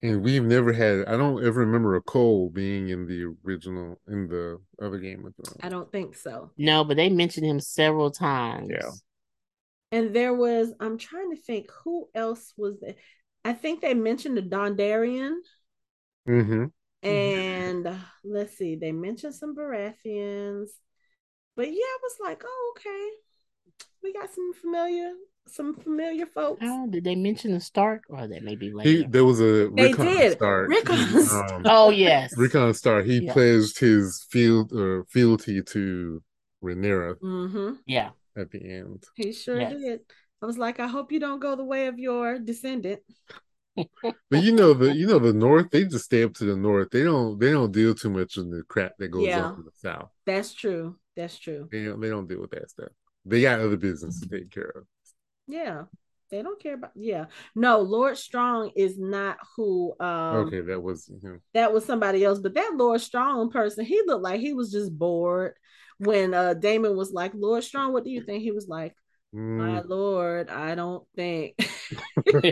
And 0.03 0.23
we've 0.23 0.45
never 0.45 0.73
had. 0.73 1.05
I 1.07 1.17
don't 1.17 1.45
ever 1.45 1.61
remember 1.61 1.95
a 1.95 2.03
Cole 2.03 2.51
being 2.51 2.89
in 2.89 3.07
the 3.07 3.35
original 3.45 4.01
in 4.09 4.27
the 4.27 4.59
other 4.81 4.99
Game 4.99 5.25
of 5.25 5.35
Thrones. 5.37 5.61
I 5.63 5.69
don't 5.69 5.91
think 5.93 6.17
so. 6.17 6.51
No, 6.59 6.83
but 6.83 6.97
they 6.97 7.09
mentioned 7.09 7.47
him 7.47 7.61
several 7.61 8.11
times. 8.11 8.71
Yeah. 8.71 8.91
And 9.93 10.15
there 10.15 10.35
was. 10.35 10.73
I'm 10.81 10.99
trying 10.99 11.31
to 11.31 11.41
think 11.41 11.71
who 11.85 12.09
else 12.15 12.53
was 12.57 12.81
there. 12.81 12.97
I 13.45 13.53
think 13.53 13.81
they 13.81 13.95
mentioned 13.95 14.37
the 14.37 14.43
Dondarrion. 14.43 15.37
Mm-hmm. 16.29 16.67
And 17.03 17.87
uh, 17.87 17.95
let's 18.25 18.57
see, 18.57 18.77
they 18.77 18.93
mentioned 18.93 19.35
some 19.35 19.57
Baratheons. 19.57 20.69
But 21.57 21.69
yeah, 21.69 21.75
I 21.75 21.99
was 22.03 22.17
like, 22.21 22.43
oh, 22.45 22.75
okay. 22.77 23.09
We 24.03 24.13
got 24.13 24.33
some 24.33 24.53
familiar 24.55 25.13
some 25.47 25.75
familiar 25.75 26.27
folks. 26.27 26.61
Oh, 26.63 26.87
did 26.89 27.05
they 27.05 27.15
mention 27.15 27.53
the 27.53 27.61
Stark, 27.61 28.05
or 28.09 28.27
that 28.27 28.43
maybe 28.43 28.73
later? 28.73 28.91
He, 28.91 29.05
there 29.05 29.25
was 29.25 29.41
a 29.41 29.69
they 29.75 29.89
Rickon 29.89 30.07
did. 30.07 30.33
Stark. 30.33 30.69
Rickon. 30.69 30.99
Um, 30.99 31.63
oh 31.67 31.91
yes, 31.91 32.37
Rickon 32.37 32.75
Stark. 32.75 33.07
He 33.07 33.25
yeah. 33.25 33.33
pledged 33.33 33.79
his 33.79 34.27
field 34.31 34.73
or 34.73 35.01
uh, 35.01 35.05
fealty 35.09 35.63
to 35.63 36.23
Rhaenyra. 36.63 37.17
Mm-hmm. 37.21 37.73
Yeah, 37.87 38.11
at 38.37 38.51
the 38.51 38.59
end, 38.59 39.05
he 39.15 39.33
sure 39.33 39.61
yes. 39.61 39.73
did. 39.73 40.01
I 40.43 40.47
was 40.47 40.59
like, 40.59 40.81
I 40.81 40.89
hope 40.89 41.13
you 41.13 41.21
don't 41.21 41.41
go 41.41 41.55
the 41.55 41.65
way 41.65 41.87
of 41.87 41.99
your 41.99 42.39
descendant. 42.39 43.01
but 44.31 44.43
you 44.43 44.53
know 44.53 44.75
the 44.75 44.95
you 44.95 45.07
know 45.07 45.19
the 45.19 45.33
north 45.33 45.71
they 45.71 45.85
just 45.85 46.05
stay 46.05 46.23
up 46.23 46.35
to 46.35 46.45
the 46.45 46.55
north 46.55 46.91
they 46.91 47.03
don't 47.03 47.39
they 47.41 47.51
don't 47.51 47.73
deal 47.73 47.95
too 47.95 48.11
much 48.11 48.37
in 48.37 48.51
the 48.51 48.63
crap 48.69 48.93
that 48.99 49.09
goes 49.09 49.27
yeah, 49.27 49.45
on 49.45 49.55
in 49.55 49.65
the 49.65 49.71
south 49.73 50.11
that's 50.27 50.53
true 50.53 50.95
that's 51.17 51.39
true 51.39 51.67
they 51.73 51.85
don't, 51.85 51.99
they 51.99 52.11
don't 52.11 52.29
deal 52.29 52.43
with 52.43 52.51
that 52.51 52.69
stuff 52.69 52.91
they 53.25 53.41
got 53.41 53.61
other 53.61 53.79
business 53.79 54.21
to 54.21 54.29
take 54.29 54.51
care 54.51 54.75
of 54.77 54.85
yeah. 55.53 55.83
They 56.33 56.43
don't 56.43 56.61
care 56.61 56.75
about 56.75 56.93
yeah. 56.97 57.27
No, 57.55 57.81
Lord 57.81 58.17
Strong 58.17 58.73
is 58.75 58.99
not 58.99 59.37
who 59.55 59.95
um 60.01 60.47
Okay, 60.47 60.63
that 60.63 60.83
was 60.83 61.07
him. 61.23 61.43
That 61.53 61.75
was 61.75 61.85
somebody 61.85 62.25
else, 62.25 62.39
but 62.39 62.55
that 62.55 62.73
Lord 62.75 63.03
Strong 63.03 63.51
person, 63.51 63.85
he 63.85 64.03
looked 64.07 64.23
like 64.25 64.41
he 64.41 64.55
was 64.55 64.73
just 64.73 64.97
bored 64.99 65.55
when 65.99 66.33
uh 66.33 66.55
Daemon 66.55 66.97
was 66.97 67.13
like, 67.13 67.33
Lord 67.35 67.63
Strong, 67.63 67.93
what 67.93 68.05
do 68.05 68.11
you 68.11 68.23
think? 68.23 68.43
He 68.43 68.51
was 68.51 68.67
like, 68.67 68.95
mm. 69.35 69.41
My 69.41 69.83
Lord, 69.83 70.49
I 70.49 70.75
don't 70.75 71.07
think 71.15 71.55
he 72.33 72.51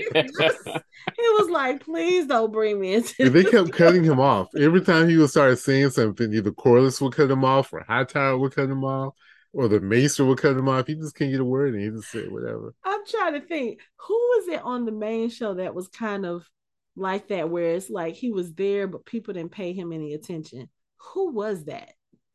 was 1.16 1.48
like, 1.48 1.82
please 1.82 2.26
don't 2.26 2.52
bring 2.52 2.78
me 2.78 2.92
into 2.92 3.30
They 3.30 3.44
kept 3.44 3.72
cutting 3.72 4.04
him 4.04 4.20
off. 4.32 4.48
Every 4.54 4.82
time 4.82 5.08
he 5.08 5.16
would 5.16 5.30
start 5.30 5.58
saying 5.58 5.90
something, 5.90 6.34
either 6.34 6.50
Corlys 6.52 7.00
would 7.00 7.14
cut 7.14 7.30
him 7.30 7.46
off 7.46 7.72
or 7.72 7.80
high 7.80 8.00
Hightower 8.00 8.36
would 8.36 8.54
cut 8.54 8.68
him 8.68 8.84
off 8.84 9.14
or 9.52 9.68
the 9.68 9.80
maester 9.80 10.24
would 10.24 10.38
cut 10.38 10.56
him 10.56 10.68
off. 10.68 10.86
He 10.86 10.94
just 10.94 11.16
can't 11.16 11.30
get 11.30 11.40
a 11.40 11.44
word 11.44 11.74
and 11.74 11.82
he 11.82 11.90
just 11.90 12.10
say 12.10 12.28
whatever. 12.28 12.74
I'm 12.84 13.04
trying 13.06 13.34
to 13.34 13.40
think 13.40 13.80
who 13.96 14.14
was 14.14 14.48
it 14.48 14.62
on 14.62 14.84
the 14.84 14.92
main 14.92 15.30
show 15.30 15.54
that 15.54 15.74
was 15.74 15.88
kind 15.88 16.24
of 16.24 16.48
like 16.96 17.28
that, 17.28 17.50
where 17.50 17.74
it's 17.74 17.90
like 17.90 18.14
he 18.14 18.30
was 18.30 18.52
there, 18.54 18.86
but 18.86 19.06
people 19.06 19.34
didn't 19.34 19.52
pay 19.52 19.72
him 19.72 19.92
any 19.92 20.14
attention. 20.14 20.68
Who 21.12 21.32
was 21.32 21.64
that? 21.64 21.92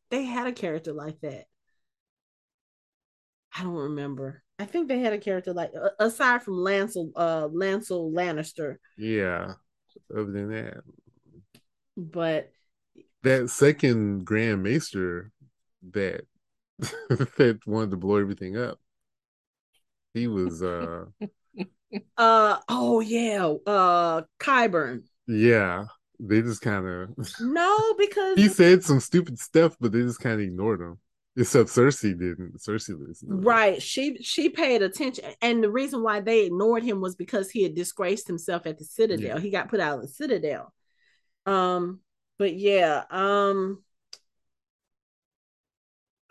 They 0.09 0.23
had 0.23 0.47
a 0.47 0.51
character 0.51 0.93
like 0.93 1.19
that. 1.21 1.45
I 3.57 3.63
don't 3.63 3.73
remember. 3.73 4.43
I 4.59 4.65
think 4.65 4.87
they 4.87 4.99
had 4.99 5.13
a 5.13 5.17
character 5.17 5.53
like 5.53 5.71
aside 5.99 6.43
from 6.43 6.55
Lancel, 6.55 7.11
uh, 7.15 7.47
Lancel 7.47 8.13
Lannister. 8.13 8.77
Yeah. 8.97 9.53
Other 10.11 10.31
than 10.31 10.49
that, 10.51 10.83
but 11.95 12.51
that 13.23 13.49
second 13.49 14.25
Grand 14.25 14.61
Maester 14.61 15.31
that 15.91 16.25
that 17.09 17.59
wanted 17.65 17.91
to 17.91 17.97
blow 17.97 18.17
everything 18.17 18.57
up. 18.57 18.79
He 20.13 20.27
was 20.27 20.63
uh 20.63 21.05
uh 22.17 22.57
oh 22.69 22.99
yeah, 23.01 23.45
uh 23.65 24.21
Qyburn. 24.39 25.03
Yeah. 25.27 25.85
They 26.19 26.41
just 26.41 26.61
kind 26.61 26.87
of 26.87 27.41
No, 27.41 27.93
because 27.97 28.37
he 28.37 28.47
said 28.47 28.83
some 28.83 28.99
stupid 28.99 29.39
stuff, 29.39 29.75
but 29.79 29.91
they 29.91 30.01
just 30.01 30.19
kind 30.19 30.35
of 30.35 30.41
ignored 30.41 30.81
him. 30.81 30.99
Except 31.37 31.67
Cersei 31.67 32.17
didn't. 32.17 32.57
Cersei 32.57 32.97
listened. 32.97 33.43
Right. 33.43 33.81
She 33.81 34.17
she 34.21 34.47
paid 34.49 34.81
attention. 34.81 35.25
And 35.41 35.61
the 35.61 35.69
reason 35.69 36.01
why 36.01 36.21
they 36.21 36.45
ignored 36.45 36.83
him 36.83 37.01
was 37.01 37.17
because 37.17 37.51
he 37.51 37.63
had 37.63 37.75
disgraced 37.75 38.27
himself 38.27 38.65
at 38.65 38.77
the 38.77 38.85
Citadel. 38.85 39.35
Yeah. 39.35 39.39
He 39.39 39.49
got 39.49 39.67
put 39.67 39.81
out 39.81 39.97
of 39.97 40.03
the 40.03 40.07
Citadel. 40.07 40.73
Um, 41.45 41.99
but 42.39 42.55
yeah, 42.55 43.03
um 43.09 43.83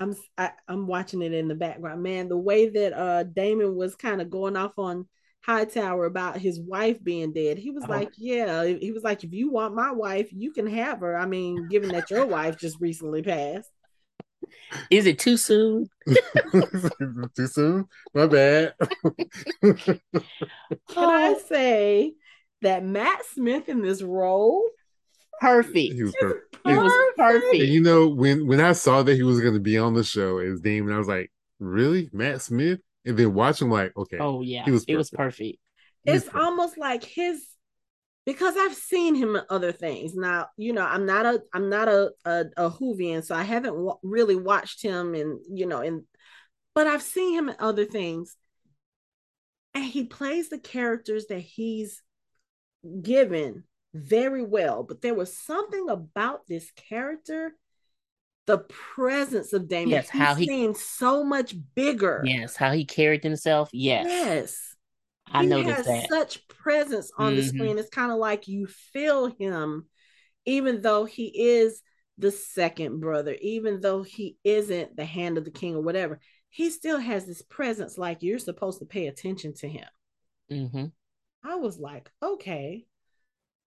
I'm 0.04 0.16
I, 0.38 0.44
am 0.44 0.52
i 0.68 0.72
am 0.72 0.86
watching 0.86 1.22
it 1.22 1.32
in 1.32 1.48
the 1.48 1.54
background. 1.54 2.02
Man, 2.02 2.28
the 2.28 2.36
way 2.36 2.68
that 2.68 2.92
uh 2.92 3.22
Daemon 3.24 3.74
was 3.74 3.94
kind 3.96 4.20
of 4.20 4.30
going 4.30 4.56
off 4.56 4.78
on 4.78 5.08
Hightower 5.40 6.06
about 6.06 6.38
his 6.38 6.60
wife 6.60 7.02
being 7.02 7.32
dead, 7.32 7.58
he 7.58 7.70
was 7.70 7.84
oh. 7.84 7.90
like, 7.90 8.12
"Yeah." 8.16 8.64
He 8.64 8.92
was 8.92 9.02
like, 9.02 9.24
"If 9.24 9.32
you 9.32 9.50
want 9.50 9.74
my 9.74 9.90
wife, 9.90 10.28
you 10.30 10.52
can 10.52 10.66
have 10.66 11.00
her." 11.00 11.16
I 11.16 11.26
mean, 11.26 11.68
given 11.68 11.90
that 11.90 12.10
your 12.10 12.26
wife 12.26 12.58
just 12.58 12.80
recently 12.80 13.22
passed. 13.22 13.70
Is 14.90 15.06
it 15.06 15.18
too 15.18 15.36
soon? 15.36 15.88
too 17.36 17.46
soon? 17.46 17.86
My 18.14 18.26
bad. 18.26 18.74
Can 19.62 20.00
I 20.96 21.34
say 21.46 22.14
that 22.62 22.84
Matt 22.84 23.24
Smith 23.26 23.68
in 23.68 23.82
this 23.82 24.02
role 24.02 24.66
perfect. 25.40 25.94
He 25.94 26.02
was 26.02 26.14
perfect. 26.20 26.56
He 26.64 26.74
was 26.74 26.92
perfect. 27.16 27.54
And 27.54 27.68
you 27.68 27.80
know, 27.80 28.08
when 28.08 28.46
when 28.46 28.60
I 28.60 28.72
saw 28.72 29.02
that 29.02 29.14
he 29.14 29.22
was 29.22 29.40
going 29.40 29.54
to 29.54 29.60
be 29.60 29.78
on 29.78 29.94
the 29.94 30.04
show 30.04 30.38
as 30.38 30.60
Daemon, 30.60 30.94
I 30.94 30.98
was 30.98 31.08
like, 31.08 31.30
really, 31.58 32.08
Matt 32.12 32.42
Smith? 32.42 32.80
And 33.04 33.18
then 33.18 33.34
watch 33.34 33.60
him 33.60 33.70
like, 33.70 33.96
okay, 33.96 34.18
oh 34.18 34.40
yeah, 34.40 34.64
he 34.64 34.70
was. 34.70 34.84
Perfect. 34.84 34.94
It 34.94 34.96
was 34.96 35.10
perfect. 35.10 35.58
It's 36.06 36.24
perfect. 36.24 36.36
almost 36.36 36.78
like 36.78 37.04
his 37.04 37.44
because 38.26 38.56
I've 38.56 38.74
seen 38.74 39.14
him 39.14 39.36
in 39.36 39.42
other 39.50 39.72
things. 39.72 40.14
Now, 40.14 40.46
you 40.56 40.72
know, 40.72 40.84
I'm 40.84 41.06
not 41.06 41.26
a 41.26 41.42
I'm 41.52 41.68
not 41.68 41.88
a 41.88 42.12
a, 42.24 42.44
a 42.56 42.70
Whovian, 42.70 43.24
so 43.24 43.34
I 43.34 43.42
haven't 43.42 43.74
w- 43.74 43.98
really 44.02 44.36
watched 44.36 44.82
him 44.82 45.14
and 45.14 45.40
you 45.52 45.66
know, 45.66 45.80
and 45.80 46.02
but 46.74 46.86
I've 46.86 47.02
seen 47.02 47.36
him 47.36 47.48
in 47.50 47.56
other 47.58 47.84
things, 47.84 48.36
and 49.74 49.84
he 49.84 50.04
plays 50.04 50.48
the 50.48 50.58
characters 50.58 51.26
that 51.26 51.40
he's 51.40 52.02
given 53.02 53.64
very 53.94 54.42
well, 54.42 54.82
but 54.82 55.00
there 55.00 55.14
was 55.14 55.38
something 55.38 55.88
about 55.88 56.46
this 56.46 56.70
character, 56.72 57.54
the 58.46 58.58
presence 58.58 59.52
of 59.52 59.68
Daemon. 59.68 59.90
Yes, 59.90 60.10
how 60.10 60.34
he 60.34 60.46
seemed 60.46 60.76
so 60.76 61.24
much 61.24 61.54
bigger. 61.74 62.22
Yes, 62.26 62.56
how 62.56 62.72
he 62.72 62.84
carried 62.84 63.22
himself. 63.22 63.70
Yes. 63.72 64.06
Yes. 64.06 64.76
I 65.32 65.42
he 65.42 65.48
noticed 65.48 65.76
has 65.76 65.86
that. 65.86 66.08
such 66.10 66.46
presence 66.48 67.10
on 67.16 67.28
mm-hmm. 67.28 67.36
the 67.36 67.42
screen. 67.44 67.78
It's 67.78 67.88
kind 67.88 68.12
of 68.12 68.18
like 68.18 68.46
you 68.46 68.66
feel 68.66 69.26
him, 69.26 69.86
even 70.44 70.82
though 70.82 71.06
he 71.06 71.26
is 71.26 71.80
the 72.18 72.30
second 72.30 73.00
brother, 73.00 73.34
even 73.40 73.80
though 73.80 74.02
he 74.02 74.36
isn't 74.44 74.96
the 74.96 75.04
hand 75.04 75.38
of 75.38 75.44
the 75.44 75.50
king 75.50 75.76
or 75.76 75.80
whatever. 75.82 76.20
he 76.54 76.70
still 76.70 77.00
has 77.00 77.26
this 77.26 77.42
presence 77.42 77.98
like 77.98 78.22
you're 78.22 78.38
supposed 78.38 78.78
to 78.78 78.84
pay 78.86 79.08
attention 79.08 79.52
to 79.52 79.68
him. 79.68 79.88
Mm-hmm. 80.52 80.84
I 81.42 81.56
was 81.56 81.80
like, 81.80 82.08
okay. 82.22 82.86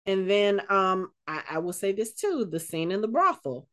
And 0.06 0.30
then 0.30 0.62
um, 0.70 1.12
I, 1.28 1.42
I 1.52 1.58
will 1.60 1.74
say 1.74 1.92
this 1.92 2.14
too: 2.14 2.48
the 2.50 2.60
scene 2.60 2.92
in 2.92 3.02
the 3.02 3.08
brothel. 3.08 3.68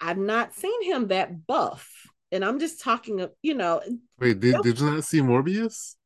I've 0.00 0.18
not 0.18 0.54
seen 0.54 0.82
him 0.84 1.08
that 1.08 1.46
buff, 1.46 1.90
and 2.30 2.44
I'm 2.44 2.58
just 2.58 2.80
talking 2.80 3.20
of 3.20 3.32
you 3.42 3.54
know. 3.54 3.82
Wait, 4.18 4.40
did, 4.40 4.62
did 4.62 4.78
you 4.78 4.90
not 4.90 5.04
see 5.04 5.20
Morbius? 5.20 5.96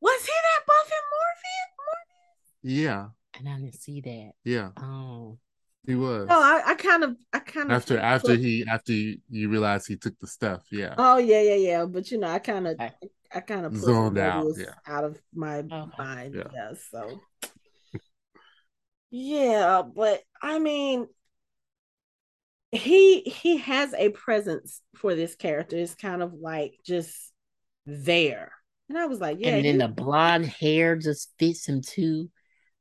Was 0.00 0.20
he 0.22 0.32
that 0.32 0.66
buff 0.66 0.90
in 0.90 1.04
Morbius? 1.14 2.78
Yeah. 2.78 3.06
And 3.38 3.48
I 3.48 3.58
didn't 3.58 3.80
see 3.80 4.00
that. 4.00 4.32
Yeah. 4.44 4.70
Oh. 4.76 5.38
He 5.86 5.94
was. 5.94 6.28
No, 6.28 6.40
I, 6.40 6.62
I 6.66 6.74
kind 6.76 7.04
of, 7.04 7.16
I 7.32 7.40
kind 7.40 7.70
of 7.70 7.76
after 7.76 7.98
after 7.98 8.34
he 8.36 8.64
after 8.66 8.92
you, 8.92 9.18
you 9.28 9.50
realize 9.50 9.86
he 9.86 9.96
took 9.96 10.18
the 10.18 10.26
stuff. 10.26 10.62
Yeah. 10.70 10.94
Oh 10.96 11.18
yeah, 11.18 11.42
yeah, 11.42 11.56
yeah. 11.56 11.84
But 11.84 12.10
you 12.10 12.18
know, 12.18 12.28
I 12.28 12.38
kind 12.38 12.66
of, 12.66 12.76
I, 12.80 12.92
I 13.34 13.40
kind 13.40 13.66
of 13.66 13.76
zoned 13.76 14.16
out. 14.16 14.46
Yeah. 14.56 14.66
Out 14.86 15.04
of 15.04 15.20
my 15.34 15.58
okay. 15.58 15.84
mind. 15.98 16.34
Yeah. 16.36 16.44
yeah 16.54 16.72
so. 16.90 17.20
Yeah, 19.16 19.82
but 19.82 20.22
I 20.42 20.58
mean, 20.58 21.06
he 22.72 23.20
he 23.20 23.58
has 23.58 23.94
a 23.94 24.08
presence 24.08 24.80
for 24.96 25.14
this 25.14 25.36
character. 25.36 25.76
It's 25.76 25.94
kind 25.94 26.20
of 26.20 26.34
like 26.34 26.80
just 26.84 27.14
there, 27.86 28.50
and 28.88 28.98
I 28.98 29.06
was 29.06 29.20
like, 29.20 29.38
yeah. 29.38 29.54
And 29.54 29.64
then 29.64 29.74
he, 29.74 29.78
the 29.78 29.86
blonde 29.86 30.46
hair 30.46 30.96
just 30.96 31.32
fits 31.38 31.68
him 31.68 31.80
too. 31.80 32.28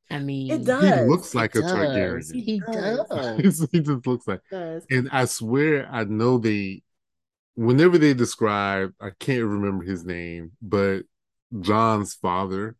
I 0.09 0.17
mean, 0.17 0.51
it 0.51 0.65
does. 0.65 0.83
He 0.83 1.05
looks 1.05 1.35
like 1.35 1.55
it 1.55 1.59
a 1.59 1.67
Targaryen. 1.67 2.33
He 2.33 2.59
does. 2.59 3.67
he 3.71 3.81
just 3.81 4.07
looks 4.07 4.27
like. 4.27 4.41
And 4.51 5.09
I 5.11 5.25
swear, 5.25 5.87
I 5.91 6.03
know 6.05 6.39
they. 6.39 6.81
Whenever 7.53 7.99
they 7.99 8.15
describe, 8.15 8.91
I 8.99 9.11
can't 9.19 9.43
remember 9.43 9.83
his 9.83 10.03
name, 10.03 10.53
but 10.63 11.03
Jon's 11.61 12.15
father, 12.15 12.75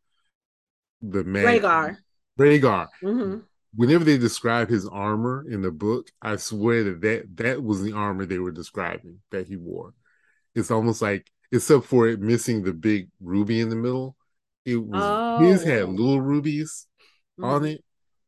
the 1.04 1.24
man, 1.24 1.46
Rhaegar. 1.46 1.98
Rhaegar. 2.40 2.88
Mm-hmm. 3.02 3.40
Whenever 3.76 4.04
they 4.04 4.18
describe 4.18 4.70
his 4.70 4.88
armor 4.88 5.46
in 5.50 5.62
the 5.62 5.72
book, 5.72 6.12
I 6.22 6.36
swear 6.36 6.84
that, 6.84 7.02
that 7.02 7.38
that 7.38 7.64
was 7.64 7.82
the 7.82 7.94
armor 7.94 8.26
they 8.26 8.38
were 8.38 8.52
describing 8.52 9.20
that 9.32 9.48
he 9.48 9.56
wore. 9.56 9.94
It's 10.54 10.70
almost 10.70 11.02
like, 11.02 11.32
except 11.52 11.86
for 11.86 12.08
it 12.08 12.20
missing 12.20 12.64
the 12.64 12.74
big 12.74 13.10
ruby 13.20 13.60
in 13.60 13.70
the 13.70 13.76
middle, 13.76 14.16
it 14.66 14.78
was 14.78 15.02
oh. 15.04 15.38
his 15.40 15.64
had 15.64 15.90
little 15.90 16.22
rubies 16.22 16.88
mm-hmm. 17.40 17.50
on 17.50 17.66
it. 17.66 17.84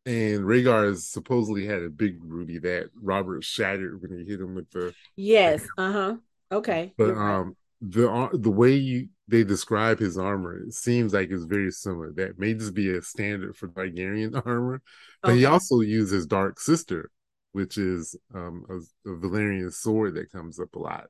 And 0.08 0.42
Rhaegar 0.42 0.96
supposedly 0.98 1.66
had 1.66 1.82
a 1.82 1.90
big 1.90 2.18
ruby 2.24 2.60
that 2.60 2.90
Robert 3.00 3.44
shattered 3.44 4.02
when 4.02 4.20
he 4.20 4.26
hit 4.26 4.40
him 4.40 4.54
with 4.54 4.70
the 4.70 4.94
Yes, 5.16 5.66
uh-huh. 5.78 6.18
Okay. 6.52 6.94
But 6.98 7.16
um 7.16 7.56
the 7.82 8.30
the 8.34 8.52
way 8.52 8.76
you 8.76 9.10
they 9.28 9.44
describe 9.44 10.00
his 10.00 10.18
armor, 10.18 10.58
it 10.58 10.74
seems 10.74 11.14
like 11.14 11.30
it's 11.32 11.46
very 11.46 11.72
similar. 11.72 12.12
That 12.14 12.38
may 12.38 12.54
just 12.54 12.74
be 12.74 12.96
a 12.96 13.02
standard 13.02 13.56
for 13.56 13.68
Targaryen 13.68 14.42
armor. 14.46 14.82
But 15.22 15.32
okay. 15.32 15.40
he 15.40 15.46
also 15.46 15.82
uses 15.82 16.28
Dark 16.28 16.60
Sister, 16.60 17.10
which 17.52 17.78
is 17.78 18.16
um 18.34 18.66
a, 18.70 19.10
a 19.10 19.16
Valyrian 19.16 19.74
sword 19.74 20.16
that 20.16 20.32
comes 20.32 20.60
up 20.60 20.76
a 20.76 20.80
lot 20.80 21.08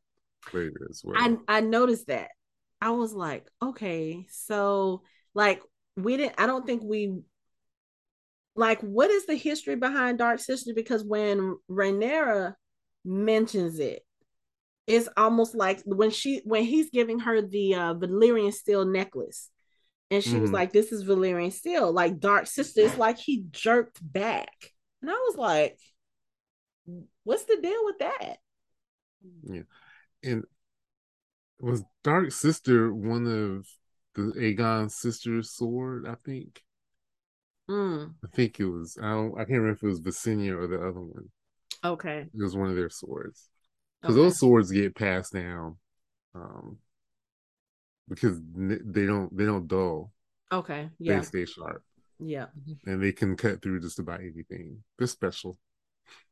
later 0.54 0.88
as 0.90 1.02
well. 1.04 1.18
I 1.18 1.58
I 1.58 1.62
noticed 1.62 2.08
that. 2.08 2.30
I 2.82 2.92
was 2.92 3.14
like, 3.14 3.48
okay, 3.62 4.26
so 4.30 5.02
like 5.34 5.62
we 5.98 6.18
didn't 6.18 6.36
I 6.38 6.46
don't 6.46 6.66
think 6.66 6.84
we 6.84 7.20
like 8.56 8.80
what 8.82 9.10
is 9.10 9.26
the 9.26 9.36
history 9.36 9.76
behind 9.76 10.20
Dark 10.20 10.40
Sister? 10.40 10.72
Because 10.74 11.04
when 11.04 11.58
Rhaenyra 11.70 12.56
mentions 13.04 13.80
it, 13.80 14.04
it's 14.88 15.10
almost 15.18 15.56
like 15.56 15.82
when 15.86 16.12
she 16.12 16.42
when 16.46 16.64
he's 16.64 16.90
giving 16.90 17.20
her 17.20 17.42
the 17.42 17.76
uh 17.76 17.94
Valyrian 17.96 18.54
steel 18.54 18.86
necklace, 18.86 19.50
and 20.12 20.24
she 20.24 20.32
mm-hmm. 20.32 20.42
was 20.42 20.52
like, 20.52 20.72
"This 20.72 20.92
is 20.92 21.04
Valyrian 21.04 21.52
steel." 21.52 21.92
Like 21.92 22.20
Dark 22.20 22.48
Sister, 22.48 22.82
it's 22.82 22.98
like 22.98 23.18
he 23.18 23.46
jerked 23.52 24.00
back, 24.02 24.72
and 25.02 25.10
I 25.10 25.14
was 25.14 25.38
like, 25.38 25.80
"What's 27.24 27.46
the 27.46 27.58
deal 27.62 27.86
with 27.86 28.00
that?" 28.00 28.38
Yeah, 29.44 29.64
and 30.24 30.44
was 31.60 31.84
Dark 32.04 32.32
Sister 32.32 32.94
one 32.94 33.26
of 33.26 33.68
the 34.14 34.34
Aegon's 34.40 34.96
sister's 34.96 35.52
sword? 35.52 36.06
I 36.08 36.16
think. 36.24 36.62
Mm. 37.70 38.14
I 38.24 38.28
think 38.36 38.60
it 38.60 38.66
was. 38.66 38.98
I 39.02 39.10
don't. 39.10 39.34
I 39.34 39.46
can't 39.46 39.62
remember 39.62 39.72
if 39.72 39.84
it 39.84 39.88
was 39.88 40.02
Visenya 40.02 40.56
or 40.56 40.68
the 40.68 40.78
other 40.78 41.02
one. 41.02 41.30
Okay. 41.84 42.22
It 42.22 42.42
was 42.42 42.56
one 42.56 42.70
of 42.70 42.76
their 42.76 42.90
swords. 42.90 43.50
Because 44.06 44.20
okay. 44.20 44.24
those 44.24 44.40
swords 44.40 44.72
get 44.72 44.96
passed 44.96 45.34
down, 45.34 45.78
um, 46.36 46.78
because 48.08 48.40
they 48.54 49.06
don't 49.06 49.36
they 49.36 49.46
don't 49.46 49.68
dull. 49.68 50.12
Okay. 50.52 50.90
Yeah. 51.00 51.18
They 51.18 51.24
stay 51.24 51.46
sharp. 51.46 51.84
Yeah. 52.20 52.46
And 52.86 53.02
they 53.02 53.12
can 53.12 53.36
cut 53.36 53.62
through 53.62 53.82
just 53.82 54.00
about 54.00 54.22
anything. 54.22 54.84
They're 54.98 55.08
special. 55.08 55.58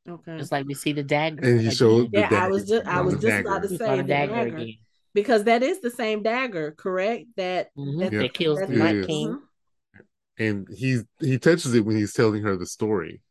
Okay. 0.08 0.38
It's 0.38 0.52
like 0.52 0.68
we 0.68 0.76
see 0.76 0.94
the 0.94 1.04
dagger. 1.04 1.44
And 1.44 1.62
he 1.62 1.72
showed. 1.72 2.10
Yeah, 2.14 2.30
dagger. 2.30 2.38
I 2.38 2.48
was 2.48 2.68
just 2.68 2.86
I 2.86 3.02
was 3.02 3.16
just 3.16 3.26
dagger. 3.26 3.48
about 3.48 3.64
to 3.64 3.70
say 3.70 3.98
the 3.98 4.04
dagger, 4.04 4.34
dagger. 4.36 4.58
Again. 4.58 4.74
because 5.14 5.44
that 5.46 5.64
is 5.64 5.82
the 5.82 5.90
same 5.90 6.22
dagger, 6.22 6.72
correct? 6.72 7.26
That 7.38 7.70
mm-hmm. 7.76 8.00
that, 8.00 8.12
that, 8.12 8.34
kills 8.34 8.60
the 8.60 8.68
Night 8.68 9.08
King. 9.08 9.30
Mm-hmm 9.30 9.46
and 10.38 10.68
he's 10.74 11.04
he 11.20 11.38
touches 11.38 11.74
it 11.74 11.86
when 11.86 11.96
he's 11.96 12.14
telling 12.14 12.44
her 12.44 12.56
the 12.56 12.66
story 12.66 13.22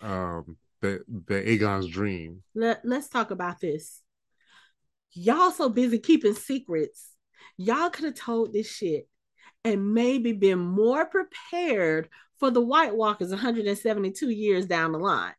um 0.00 0.56
the 0.84 1.00
the 1.26 1.50
aegon's 1.50 1.88
dream. 1.88 2.42
Let, 2.54 2.82
let's 2.84 3.08
talk 3.08 3.30
about 3.30 3.60
this. 3.60 4.02
Y'all 5.12 5.50
so 5.50 5.68
busy 5.68 5.98
keeping 5.98 6.34
secrets. 6.34 7.10
Y'all 7.56 7.88
could 7.88 8.04
have 8.04 8.14
told 8.14 8.52
this 8.52 8.70
shit 8.70 9.08
and 9.64 9.94
maybe 9.94 10.32
been 10.32 10.58
more 10.58 11.06
prepared 11.06 12.08
for 12.38 12.50
the 12.50 12.60
white 12.60 12.94
walkers 12.94 13.30
172 13.30 14.28
years 14.28 14.66
down 14.66 14.92
the 14.92 14.98
line. 14.98 15.34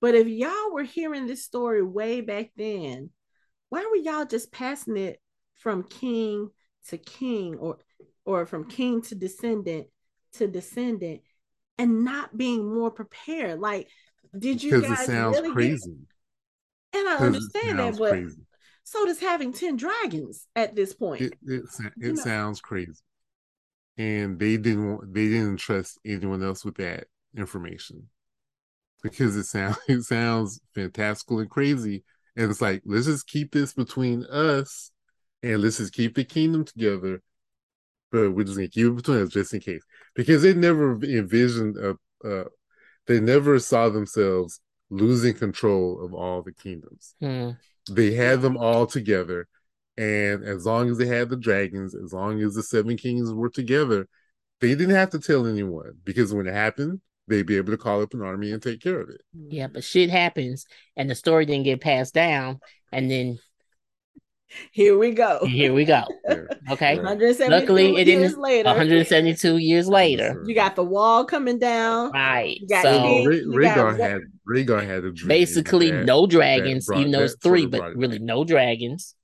But 0.00 0.14
if 0.14 0.26
y'all 0.26 0.72
were 0.72 0.84
hearing 0.84 1.26
this 1.26 1.44
story 1.44 1.82
way 1.82 2.20
back 2.20 2.50
then 2.56 3.10
why 3.68 3.84
were 3.84 3.96
y'all 3.96 4.24
just 4.24 4.50
passing 4.50 4.96
it 4.96 5.20
from 5.54 5.82
king 5.82 6.48
to 6.88 6.96
king 6.96 7.56
or 7.56 7.78
or 8.24 8.46
from 8.46 8.68
king 8.68 9.02
to 9.02 9.14
descendant 9.14 9.88
to 10.32 10.48
descendant 10.48 11.20
and 11.78 12.04
not 12.04 12.36
being 12.36 12.74
more 12.74 12.90
prepared. 12.90 13.60
Like, 13.60 13.88
did 14.36 14.62
you 14.62 14.70
because 14.72 14.88
guys 14.88 15.00
it 15.00 15.06
sounds 15.06 15.36
really 15.36 15.52
crazy? 15.52 15.96
Get... 16.92 17.00
And 17.00 17.08
I 17.08 17.16
understand 17.16 17.78
that, 17.78 17.98
but 17.98 18.10
crazy. 18.10 18.40
so 18.84 19.04
does 19.06 19.20
having 19.20 19.52
10 19.52 19.76
dragons 19.76 20.46
at 20.56 20.74
this 20.74 20.94
point. 20.94 21.22
It, 21.22 21.34
it, 21.46 21.64
it 22.00 22.18
sounds 22.18 22.60
crazy. 22.60 22.94
And 23.96 24.38
they 24.38 24.56
didn't 24.56 24.88
want, 24.88 25.14
they 25.14 25.28
didn't 25.28 25.58
trust 25.58 25.98
anyone 26.04 26.42
else 26.42 26.64
with 26.64 26.76
that 26.76 27.06
information 27.36 28.08
because 29.02 29.36
it 29.36 29.44
sounds 29.44 29.78
it 29.88 30.02
sounds 30.02 30.60
fantastical 30.74 31.40
and 31.40 31.50
crazy. 31.50 32.04
And 32.36 32.50
it's 32.50 32.62
like, 32.62 32.82
let's 32.84 33.06
just 33.06 33.26
keep 33.26 33.52
this 33.52 33.74
between 33.74 34.24
us 34.26 34.92
and 35.42 35.60
let's 35.60 35.78
just 35.78 35.92
keep 35.92 36.14
the 36.14 36.24
kingdom 36.24 36.64
together 36.64 37.20
but 38.10 38.32
we're 38.32 38.44
just 38.44 38.56
gonna 38.56 38.68
keep 38.68 38.86
it 38.86 38.96
between 38.96 39.22
us 39.22 39.30
just 39.30 39.54
in 39.54 39.60
case 39.60 39.82
because 40.14 40.42
they 40.42 40.54
never 40.54 40.92
envisioned 41.04 41.76
a, 41.76 41.96
uh, 42.26 42.44
they 43.08 43.18
never 43.18 43.58
saw 43.58 43.88
themselves 43.88 44.60
losing 44.90 45.34
control 45.34 46.04
of 46.04 46.14
all 46.14 46.42
the 46.42 46.52
kingdoms. 46.52 47.14
Hmm. 47.20 47.50
They 47.90 48.12
had 48.12 48.42
them 48.42 48.56
all 48.56 48.86
together, 48.86 49.48
and 49.96 50.44
as 50.44 50.66
long 50.66 50.90
as 50.90 50.98
they 50.98 51.06
had 51.06 51.30
the 51.30 51.36
dragons, 51.36 51.94
as 51.94 52.12
long 52.12 52.40
as 52.42 52.54
the 52.54 52.62
seven 52.62 52.96
kings 52.96 53.32
were 53.32 53.48
together, 53.48 54.06
they 54.60 54.68
didn't 54.68 54.94
have 54.94 55.10
to 55.10 55.18
tell 55.18 55.46
anyone 55.46 55.94
because 56.04 56.32
when 56.32 56.46
it 56.46 56.54
happened, 56.54 57.00
they'd 57.26 57.46
be 57.46 57.56
able 57.56 57.72
to 57.72 57.78
call 57.78 58.02
up 58.02 58.14
an 58.14 58.22
army 58.22 58.52
and 58.52 58.62
take 58.62 58.80
care 58.80 59.00
of 59.00 59.08
it. 59.08 59.20
Yeah, 59.32 59.68
but 59.68 59.84
shit 59.84 60.10
happens, 60.10 60.66
and 60.96 61.08
the 61.08 61.14
story 61.14 61.46
didn't 61.46 61.64
get 61.64 61.80
passed 61.80 62.14
down, 62.14 62.60
and 62.92 63.10
then 63.10 63.38
here 64.72 64.98
we 64.98 65.12
go. 65.12 65.44
Here 65.44 65.72
we 65.72 65.84
go. 65.84 66.02
Okay. 66.70 67.00
Luckily, 67.00 67.96
it 67.96 68.04
didn't. 68.04 68.38
Later, 68.38 68.68
172 68.68 69.56
years 69.58 69.88
later, 69.88 70.42
you 70.46 70.54
got 70.54 70.76
the 70.76 70.84
wall 70.84 71.24
coming 71.24 71.58
down. 71.58 72.12
Right. 72.12 72.58
so 72.68 73.24
Rhaegar 73.26 73.98
had 73.98 74.22
Rhaegar 74.48 74.86
had 74.86 75.04
a 75.04 75.12
dream. 75.12 75.28
Basically, 75.28 75.90
that, 75.90 76.04
no 76.04 76.26
dragons. 76.26 76.86
Brought, 76.86 77.00
even 77.00 77.12
though 77.12 77.24
it's 77.24 77.36
three, 77.42 77.66
but 77.66 77.96
really 77.96 78.18
no 78.18 78.44
dragons. 78.44 79.14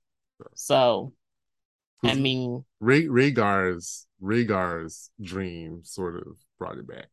So, 0.53 1.13
I 2.03 2.15
mean, 2.15 2.65
Rhaegar's 2.81 4.07
Rhaegar's 4.21 5.09
dream 5.21 5.81
sort 5.83 6.15
of 6.15 6.37
brought 6.59 6.77
it 6.77 6.87
back. 6.87 7.09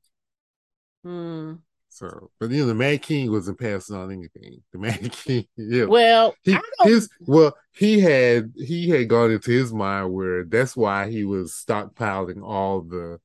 Hmm. 1.04 1.54
So, 1.92 2.30
but 2.40 2.50
you 2.50 2.62
know, 2.62 2.68
the 2.68 2.74
Mad 2.74 3.02
King 3.02 3.30
wasn't 3.30 3.60
passing 3.60 3.96
on 3.96 4.10
anything. 4.10 4.62
The 4.72 4.78
Mad 4.78 5.12
King, 5.12 5.46
yeah. 5.56 5.84
Well, 5.84 6.34
he 6.42 6.56
his 6.84 7.10
well, 7.20 7.54
he 7.72 8.00
had 8.00 8.52
he 8.56 8.88
had 8.88 9.10
gone 9.10 9.30
into 9.30 9.50
his 9.50 9.74
mind 9.74 10.10
where 10.10 10.44
that's 10.44 10.74
why 10.74 11.10
he 11.10 11.24
was 11.24 11.52
stockpiling 11.52 12.42
all 12.42 12.80
the, 12.80 13.20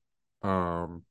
um, 0.46 1.04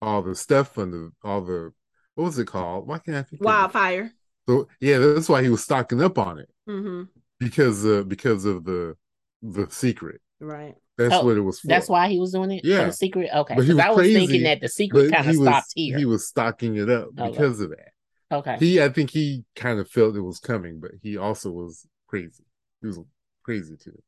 all 0.00 0.22
the 0.22 0.34
stuff 0.34 0.72
from 0.72 0.90
the 0.90 1.12
all 1.22 1.42
the 1.42 1.72
what 2.14 2.24
was 2.24 2.38
it 2.38 2.46
called? 2.46 2.88
Why 2.88 2.98
can't 2.98 3.18
I 3.18 3.22
think 3.24 3.44
wildfire? 3.44 4.10
So 4.48 4.68
yeah, 4.80 4.96
that's 4.96 5.28
why 5.28 5.42
he 5.42 5.50
was 5.50 5.62
stocking 5.62 6.02
up 6.02 6.16
on 6.16 6.38
it. 6.38 6.48
Mm-hmm. 6.66 7.02
because 7.38 7.84
uh 7.84 8.04
because 8.04 8.46
of 8.46 8.64
the 8.64 8.96
the 9.42 9.66
secret. 9.70 10.22
Right. 10.40 10.76
That's 10.98 11.14
oh, 11.14 11.24
what 11.24 11.36
it 11.36 11.40
was 11.40 11.60
for. 11.60 11.68
That's 11.68 11.88
why 11.88 12.08
he 12.08 12.18
was 12.18 12.32
doing 12.32 12.50
it. 12.50 12.64
Yeah, 12.64 12.84
the 12.84 12.92
secret. 12.92 13.30
Okay, 13.34 13.54
because 13.54 13.78
I 13.78 13.88
was 13.88 13.96
crazy, 13.96 14.14
thinking 14.14 14.42
that 14.42 14.60
the 14.60 14.68
secret 14.68 15.12
kind 15.12 15.28
of 15.28 15.36
stopped 15.36 15.72
here. 15.74 15.96
He 15.96 16.04
was 16.04 16.26
stocking 16.26 16.76
it 16.76 16.90
up 16.90 17.08
okay. 17.18 17.30
because 17.30 17.60
of 17.60 17.70
that. 17.70 17.92
Okay. 18.30 18.56
He, 18.58 18.82
I 18.82 18.88
think 18.88 19.10
he 19.10 19.44
kind 19.54 19.78
of 19.78 19.88
felt 19.90 20.16
it 20.16 20.20
was 20.20 20.38
coming, 20.38 20.80
but 20.80 20.92
he 21.02 21.18
also 21.18 21.50
was 21.50 21.86
crazy. 22.06 22.44
He 22.80 22.86
was 22.86 22.98
crazy 23.42 23.76
too. 23.76 24.00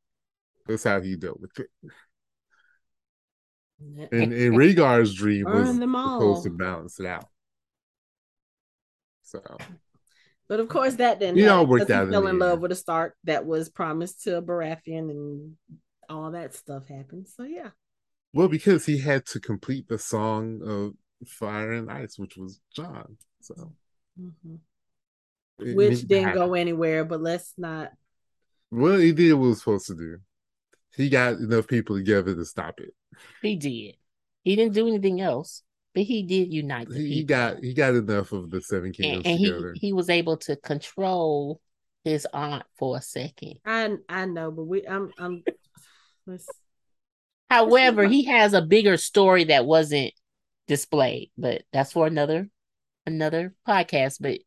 That's 0.67 0.85
how 0.85 1.01
he 1.01 1.17
dealt 1.17 1.41
with 1.41 1.59
it. 1.59 1.69
And, 3.81 4.33
and 4.33 4.57
Rhaegar's 4.57 5.13
dream 5.13 5.45
was 5.45 5.77
supposed 5.77 6.45
to 6.45 6.51
balance 6.51 6.99
it 7.01 7.07
out. 7.07 7.29
So, 9.23 9.43
but 10.49 10.61
of 10.61 10.69
course 10.69 10.95
that 10.95 11.19
didn't. 11.19 11.37
You 11.37 11.47
know, 11.47 11.65
worked 11.65 11.91
out. 11.91 12.07
He 12.07 12.13
fell 12.13 12.29
in 12.29 12.39
love 12.39 12.61
with 12.61 12.73
a 12.73 12.77
Stark 12.77 13.15
that 13.25 13.45
was 13.45 13.69
promised 13.69 14.23
to 14.23 14.39
a 14.39 14.43
Baratheon, 14.43 15.11
and 15.11 15.57
all 16.09 16.31
that 16.33 16.55
stuff 16.55 16.87
happened. 16.89 17.29
So 17.29 17.45
yeah. 17.45 17.71
Well, 18.33 18.49
because 18.49 18.85
he 18.85 18.99
had 18.99 19.27
to 19.27 19.41
complete 19.41 19.89
the 19.89 19.99
song 19.99 20.61
of 20.65 21.29
Fire 21.29 21.73
and 21.73 21.91
Ice, 21.91 22.19
which 22.19 22.37
was 22.37 22.61
Jon. 22.75 23.17
So. 23.41 23.73
Mm-hmm. 24.21 24.57
Which 25.77 26.03
didn't 26.03 26.35
go 26.35 26.55
anywhere, 26.55 27.05
but 27.05 27.21
let's 27.21 27.55
not. 27.57 27.93
Well, 28.71 28.99
he 28.99 29.13
did 29.13 29.35
what 29.35 29.45
he 29.45 29.49
was 29.51 29.59
supposed 29.61 29.87
to 29.87 29.95
do. 29.95 30.19
He 30.97 31.09
got 31.09 31.35
enough 31.35 31.69
people 31.69 31.97
together 31.97 32.35
to 32.35 32.45
stop 32.45 32.81
it. 32.81 32.95
He 33.43 33.57
did. 33.57 33.97
He 34.43 34.57
didn't 34.57 34.75
do 34.75 34.89
anything 34.89 35.21
else, 35.21 35.63
but 35.95 36.03
he 36.03 36.23
did 36.23 36.53
unite. 36.53 36.89
he 36.93 37.23
people. 37.23 37.29
got 37.29 37.59
he 37.59 37.73
got 37.73 37.95
enough 37.95 38.33
of 38.33 38.51
the 38.51 38.61
seven 38.61 38.93
kingdoms 38.93 39.25
and, 39.25 39.37
and 39.37 39.45
together. 39.45 39.73
He, 39.75 39.89
he 39.89 39.93
was 39.93 40.11
able 40.11 40.37
to 40.39 40.57
control 40.57 41.61
his 42.05 42.27
aunt 42.33 42.65
for 42.77 42.97
a 42.97 43.03
second. 43.03 43.55
I 43.65 43.97
I 44.09 44.27
know, 44.27 44.51
but 44.51 44.65
we 44.65 44.87
I'm 44.87 45.11
I'm. 45.19 45.43
However, 47.51 48.07
he 48.07 48.25
has 48.25 48.55
a 48.55 48.63
bigger 48.63 48.97
story 48.97 49.45
that 49.45 49.67
wasn't 49.67 50.13
displayed, 50.67 51.31
but 51.37 51.63
that's 51.73 51.93
for 51.93 52.07
another 52.07 52.49
another 53.07 53.55
podcast. 53.69 54.19
But 54.21 54.41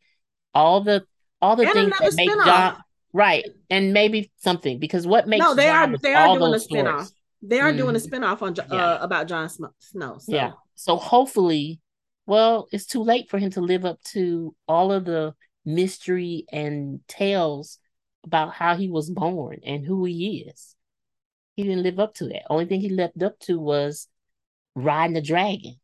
all 0.54 0.82
the 0.82 1.06
all 1.42 1.56
the 1.56 1.64
and 1.64 1.74
things 1.74 1.94
that 2.00 2.14
make 2.16 2.30
Jon 2.30 2.78
right, 3.14 3.46
and 3.70 3.94
maybe 3.94 4.32
something 4.38 4.80
because 4.80 5.06
what 5.08 5.28
makes 5.28 5.44
no 5.44 5.56
they 5.56 5.68
Jon 5.68 5.96
are 5.96 5.98
they 5.98 6.14
are 6.14 6.38
doing 6.38 6.54
a 6.54 6.58
spinoff. 6.58 7.12
They 7.42 7.60
are 7.60 7.72
mm 7.72 7.78
doing 7.78 7.96
a 7.96 8.00
spinoff 8.00 8.42
on 8.42 8.60
uh, 8.60 8.76
yeah. 8.76 9.04
about 9.04 9.28
Jon 9.28 9.48
Snow. 9.48 9.72
So. 10.18 10.18
Yeah. 10.28 10.54
So 10.76 10.98
hopefully, 10.98 11.80
well, 12.26 12.68
it's 12.72 12.88
too 12.88 13.04
late 13.04 13.30
for 13.30 13.38
him 13.38 13.52
to 13.52 13.62
live 13.62 13.86
up 13.86 14.02
to 14.14 14.56
all 14.68 14.92
of 14.92 15.06
the 15.06 15.36
mystery 15.64 16.46
and 16.52 17.02
tales 17.08 17.78
about 18.24 18.54
how 18.54 18.76
he 18.76 18.90
was 18.90 19.10
born 19.10 19.60
and 19.64 19.86
who 19.86 20.06
he 20.06 20.48
is. 20.50 20.76
He 21.58 21.64
didn't 21.64 21.84
live 21.84 22.00
up 22.00 22.14
to 22.16 22.28
that. 22.30 22.44
Only 22.50 22.66
thing 22.66 22.80
he 22.80 22.90
lived 22.90 23.22
up 23.22 23.38
to 23.40 23.60
was 23.60 24.08
riding 24.76 25.16
the 25.16 25.22
dragon. 25.22 25.76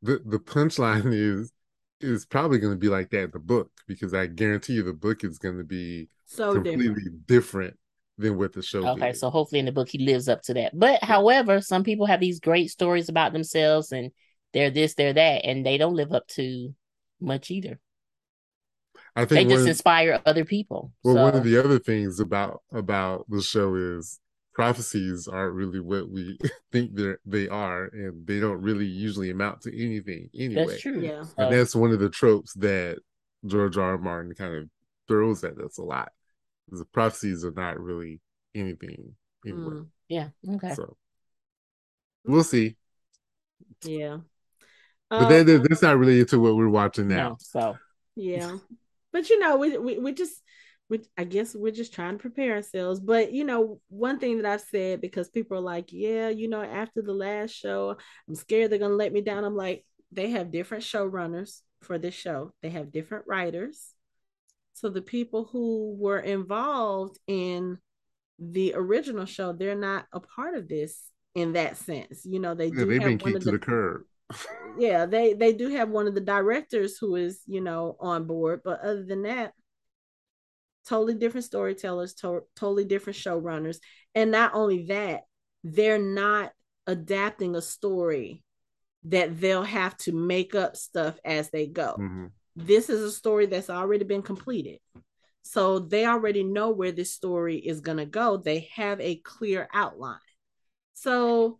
The 0.00 0.22
the 0.24 0.38
punchline 0.38 1.12
is 1.12 1.52
is 2.00 2.24
probably 2.24 2.58
going 2.58 2.72
to 2.72 2.78
be 2.78 2.88
like 2.88 3.10
that 3.10 3.24
in 3.24 3.30
the 3.32 3.40
book 3.40 3.70
because 3.86 4.14
I 4.14 4.26
guarantee 4.26 4.74
you 4.74 4.84
the 4.84 4.92
book 4.92 5.24
is 5.24 5.38
going 5.38 5.58
to 5.58 5.64
be 5.64 6.08
so 6.26 6.54
completely 6.54 6.94
different. 6.94 7.26
different 7.26 7.78
than 8.18 8.38
what 8.38 8.52
the 8.52 8.62
show. 8.62 8.86
Okay, 8.86 9.08
did. 9.08 9.16
so 9.16 9.28
hopefully 9.28 9.58
in 9.58 9.66
the 9.66 9.72
book 9.72 9.88
he 9.88 9.98
lives 9.98 10.28
up 10.28 10.42
to 10.42 10.54
that. 10.54 10.78
But 10.78 11.02
however, 11.02 11.60
some 11.60 11.82
people 11.82 12.06
have 12.06 12.20
these 12.20 12.40
great 12.40 12.70
stories 12.70 13.08
about 13.08 13.32
themselves 13.32 13.92
and 13.92 14.12
they're 14.52 14.70
this, 14.70 14.94
they're 14.94 15.12
that, 15.12 15.44
and 15.44 15.66
they 15.66 15.76
don't 15.76 15.96
live 15.96 16.12
up 16.12 16.26
to 16.28 16.72
much 17.20 17.50
either. 17.50 17.80
I 19.16 19.24
think 19.24 19.48
they 19.48 19.54
just 19.54 19.66
inspire 19.66 20.20
other 20.24 20.44
people. 20.44 20.92
Well, 21.02 21.14
so. 21.16 21.22
one 21.22 21.34
of 21.34 21.42
the 21.42 21.58
other 21.58 21.78
things 21.78 22.20
about 22.20 22.62
about 22.72 23.26
the 23.28 23.42
show 23.42 23.74
is 23.74 24.20
prophecies 24.56 25.28
aren't 25.28 25.54
really 25.54 25.78
what 25.78 26.10
we 26.10 26.36
think 26.72 26.96
they 26.96 27.14
they 27.24 27.48
are, 27.48 27.84
and 27.92 28.26
they 28.26 28.40
don't 28.40 28.60
really 28.60 28.86
usually 28.86 29.30
amount 29.30 29.60
to 29.62 29.84
anything 29.84 30.30
anyway. 30.34 30.66
That's 30.66 30.80
true. 30.80 31.00
Yeah, 31.00 31.24
and 31.38 31.52
that's 31.52 31.76
one 31.76 31.92
of 31.92 32.00
the 32.00 32.10
tropes 32.10 32.54
that 32.54 32.98
George 33.46 33.76
R. 33.76 33.92
R. 33.92 33.98
Martin 33.98 34.34
kind 34.34 34.54
of 34.54 34.68
throws 35.06 35.44
at 35.44 35.58
us 35.58 35.78
a 35.78 35.82
lot 35.82 36.10
the 36.70 36.84
prophecies 36.84 37.44
are 37.44 37.52
not 37.52 37.78
really 37.78 38.20
anything 38.54 39.14
anyway. 39.44 39.62
Mm, 39.62 39.86
yeah. 40.08 40.28
Okay. 40.48 40.74
So 40.74 40.96
we'll 42.24 42.44
see. 42.44 42.76
Yeah. 43.84 44.18
But 45.08 45.32
um, 45.32 45.46
that, 45.46 45.66
that's 45.68 45.82
not 45.82 45.98
related 45.98 46.28
to 46.30 46.40
what 46.40 46.56
we're 46.56 46.68
watching 46.68 47.08
now. 47.08 47.30
No, 47.30 47.36
so 47.38 47.76
yeah. 48.16 48.56
But 49.12 49.30
you 49.30 49.38
know, 49.38 49.56
we 49.56 49.78
we, 49.78 49.98
we 49.98 50.12
just 50.12 50.42
we, 50.88 51.00
I 51.18 51.24
guess 51.24 51.54
we're 51.54 51.72
just 51.72 51.92
trying 51.92 52.12
to 52.16 52.22
prepare 52.22 52.54
ourselves. 52.54 53.00
But 53.00 53.32
you 53.32 53.44
know, 53.44 53.80
one 53.88 54.18
thing 54.18 54.40
that 54.40 54.50
I've 54.50 54.60
said 54.60 55.00
because 55.00 55.28
people 55.28 55.56
are 55.56 55.62
like, 55.62 55.92
yeah, 55.92 56.28
you 56.28 56.48
know, 56.48 56.62
after 56.62 57.02
the 57.02 57.12
last 57.12 57.52
show, 57.52 57.96
I'm 58.28 58.34
scared 58.34 58.70
they're 58.70 58.78
gonna 58.78 58.94
let 58.94 59.12
me 59.12 59.20
down. 59.20 59.44
I'm 59.44 59.56
like, 59.56 59.84
they 60.12 60.30
have 60.30 60.52
different 60.52 60.84
showrunners 60.84 61.60
for 61.82 61.98
this 61.98 62.14
show. 62.14 62.52
They 62.62 62.70
have 62.70 62.92
different 62.92 63.24
writers. 63.26 63.92
So 64.74 64.90
the 64.90 65.02
people 65.02 65.48
who 65.50 65.96
were 65.98 66.20
involved 66.20 67.18
in 67.26 67.78
the 68.38 68.74
original 68.76 69.24
show, 69.24 69.52
they're 69.52 69.74
not 69.74 70.06
a 70.12 70.20
part 70.20 70.54
of 70.54 70.68
this 70.68 71.10
in 71.34 71.54
that 71.54 71.76
sense. 71.76 72.24
You 72.24 72.40
know, 72.40 72.54
they 72.54 72.66
yeah, 72.66 72.74
do 72.74 72.86
they've 72.86 73.00
been 73.00 73.18
kicked 73.18 73.40
to 73.40 73.44
the, 73.46 73.52
the 73.52 73.58
curb. 73.58 74.02
yeah, 74.78 75.06
they 75.06 75.34
they 75.34 75.52
do 75.52 75.68
have 75.70 75.88
one 75.88 76.06
of 76.06 76.14
the 76.14 76.20
directors 76.20 76.98
who 76.98 77.16
is 77.16 77.40
you 77.46 77.60
know 77.60 77.96
on 78.00 78.26
board, 78.26 78.60
but 78.64 78.80
other 78.80 79.04
than 79.04 79.22
that, 79.22 79.52
totally 80.86 81.14
different 81.14 81.44
storytellers, 81.44 82.14
to- 82.14 82.44
totally 82.54 82.84
different 82.84 83.18
showrunners, 83.18 83.78
and 84.14 84.30
not 84.30 84.54
only 84.54 84.86
that, 84.86 85.22
they're 85.64 85.98
not 85.98 86.52
adapting 86.86 87.56
a 87.56 87.62
story 87.62 88.42
that 89.04 89.40
they'll 89.40 89.62
have 89.62 89.96
to 89.96 90.12
make 90.12 90.54
up 90.54 90.76
stuff 90.76 91.18
as 91.24 91.50
they 91.50 91.66
go. 91.66 91.96
Mm-hmm 91.98 92.26
this 92.56 92.88
is 92.88 93.02
a 93.02 93.12
story 93.12 93.46
that's 93.46 93.70
already 93.70 94.04
been 94.04 94.22
completed. 94.22 94.80
So 95.42 95.78
they 95.78 96.06
already 96.06 96.42
know 96.42 96.70
where 96.70 96.90
this 96.90 97.12
story 97.12 97.58
is 97.58 97.80
going 97.80 97.98
to 97.98 98.06
go. 98.06 98.38
They 98.38 98.68
have 98.74 99.00
a 99.00 99.16
clear 99.16 99.68
outline. 99.72 100.18
So, 100.94 101.58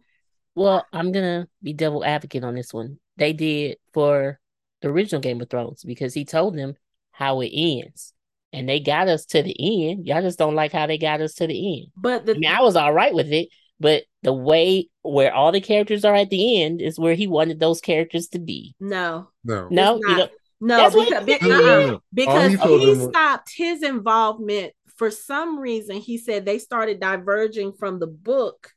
well, 0.55 0.85
I'm 0.93 1.13
going 1.13 1.43
to 1.43 1.49
be 1.63 1.75
devil 1.75 2.05
advocate 2.05 2.43
on 2.43 2.55
this 2.55 2.73
one. 2.73 2.99
They 3.19 3.35
did 3.35 3.77
for 3.93 4.41
the 4.81 4.89
original 4.89 5.21
Game 5.21 5.41
of 5.41 5.51
Thrones 5.51 5.85
because 5.85 6.15
he 6.15 6.25
told 6.25 6.57
them 6.57 6.75
how 7.13 7.43
it 7.43 7.53
ends. 7.53 8.15
And 8.57 8.69
they 8.69 8.81
got 8.81 9.09
us 9.09 9.27
to 9.27 9.43
the 9.43 9.55
end. 9.91 10.07
Y'all 10.07 10.23
just 10.23 10.39
don't 10.39 10.55
like 10.55 10.73
how 10.73 10.87
they 10.87 10.99
got 10.99 11.21
us 11.21 11.35
to 11.35 11.47
the 11.47 11.81
end. 11.81 11.89
But 11.97 12.27
the, 12.27 12.35
I 12.35 12.39
mean, 12.39 12.51
I 12.51 12.63
was 12.63 12.75
all 12.75 12.93
right 12.93 13.13
with 13.15 13.31
it, 13.33 13.49
but 13.79 14.05
the 14.23 14.33
way 14.33 14.89
where 15.03 15.33
all 15.33 15.53
the 15.53 15.61
characters 15.61 16.05
are 16.05 16.15
at 16.15 16.31
the 16.31 16.63
end 16.63 16.81
is 16.81 16.99
where 16.99 17.15
he 17.15 17.27
wanted 17.27 17.61
those 17.61 17.81
characters 17.81 18.29
to 18.29 18.39
be. 18.39 18.75
No, 18.81 19.29
no, 19.45 19.69
no. 19.71 19.97
You 19.97 20.17
know, 20.17 20.29
no, 20.59 20.91
because, 20.91 21.25
because, 21.25 21.51
uh-uh. 21.51 21.99
because 22.15 22.53
he, 22.55 22.79
he 22.79 22.95
stopped 22.95 23.53
his 23.55 23.83
involvement 23.83 24.73
for 24.97 25.11
some 25.11 25.59
reason. 25.59 25.97
He 25.97 26.17
said 26.17 26.45
they 26.47 26.59
started 26.59 26.99
diverging 26.99 27.75
from 27.75 27.99
the 27.99 28.07
book 28.07 28.73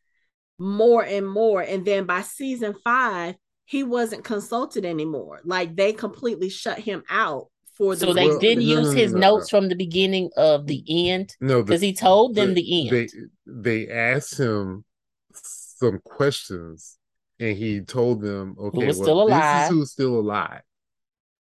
more 0.58 1.04
and 1.04 1.28
more. 1.28 1.62
And 1.62 1.86
then 1.86 2.06
by 2.06 2.22
season 2.22 2.76
five, 2.84 3.36
he 3.64 3.84
wasn't 3.84 4.26
consulted 4.26 4.84
anymore. 4.84 5.40
Like 5.46 5.76
they 5.76 5.94
completely 5.94 6.50
shut 6.50 6.80
him 6.80 7.04
out 7.10 7.48
for 7.80 7.96
the 7.96 8.06
So 8.06 8.14
they 8.14 8.28
well, 8.28 8.40
didn't 8.40 8.68
no, 8.68 8.80
use 8.80 8.90
no, 8.90 8.92
his 8.92 9.14
no, 9.14 9.20
notes 9.20 9.50
from 9.50 9.70
the 9.70 9.76
beginning 9.76 10.30
of 10.38 10.68
the 10.68 10.84
end. 11.10 11.36
No, 11.42 11.64
because 11.64 11.82
he 11.82 11.94
told 11.94 12.36
them 12.36 12.54
the, 12.54 12.62
the 12.62 12.90
end. 12.90 13.10
They 13.46 13.88
they 13.88 13.92
asked 13.92 14.38
him 14.38 14.86
some 15.34 16.00
questions 16.04 17.00
and 17.40 17.58
he 17.58 17.82
told 17.82 18.22
them, 18.22 18.56
okay, 18.60 18.86
well, 18.86 18.94
still 18.94 19.24
alive. 19.24 19.70
this 19.70 19.72
is 19.72 19.76
who's 19.76 19.92
still 19.92 20.20
alive 20.20 20.62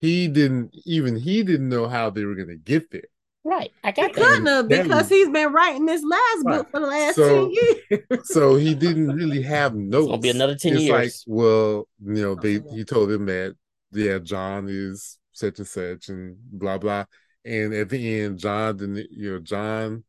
he 0.05 0.27
didn't 0.27 0.75
even 0.85 1.15
he 1.15 1.43
didn't 1.43 1.69
know 1.69 1.87
how 1.87 2.09
they 2.09 2.23
were 2.23 2.35
going 2.35 2.49
to 2.49 2.55
get 2.55 2.91
there. 2.91 3.01
Right, 3.43 3.71
I 3.83 3.91
got 3.91 4.07
he 4.07 4.13
couldn't 4.13 4.45
have 4.47 4.67
because 4.67 5.07
he's 5.07 5.29
been 5.29 5.53
writing 5.53 5.85
this 5.85 6.03
last 6.03 6.43
right. 6.45 6.57
book 6.57 6.71
for 6.71 6.79
the 6.79 6.87
last 6.87 7.15
so, 7.15 7.51
ten 7.51 7.51
years. 7.51 8.29
so 8.29 8.55
he 8.55 8.73
didn't 8.73 9.15
really 9.15 9.43
have 9.43 9.75
notes. 9.75 9.95
It's 10.05 10.09
gonna 10.09 10.21
be 10.21 10.29
another 10.29 10.55
ten 10.55 10.73
it's 10.73 10.81
years. 10.81 11.25
Like, 11.27 11.37
well, 11.37 11.87
you 12.03 12.21
know, 12.23 12.35
they 12.35 12.59
oh, 12.59 12.73
he 12.73 12.83
told 12.83 13.11
him 13.11 13.27
that 13.27 13.55
yeah, 13.91 14.17
Jon 14.17 14.67
is 14.67 15.19
such 15.35 15.59
and 15.59 15.67
such 15.67 16.09
and 16.09 16.37
blah 16.51 16.77
blah. 16.77 17.05
And 17.43 17.73
at 17.73 17.89
the 17.89 18.21
end, 18.21 18.39
Jon, 18.39 18.79
you 19.11 19.33
know, 19.33 19.39
Jon, 19.39 20.03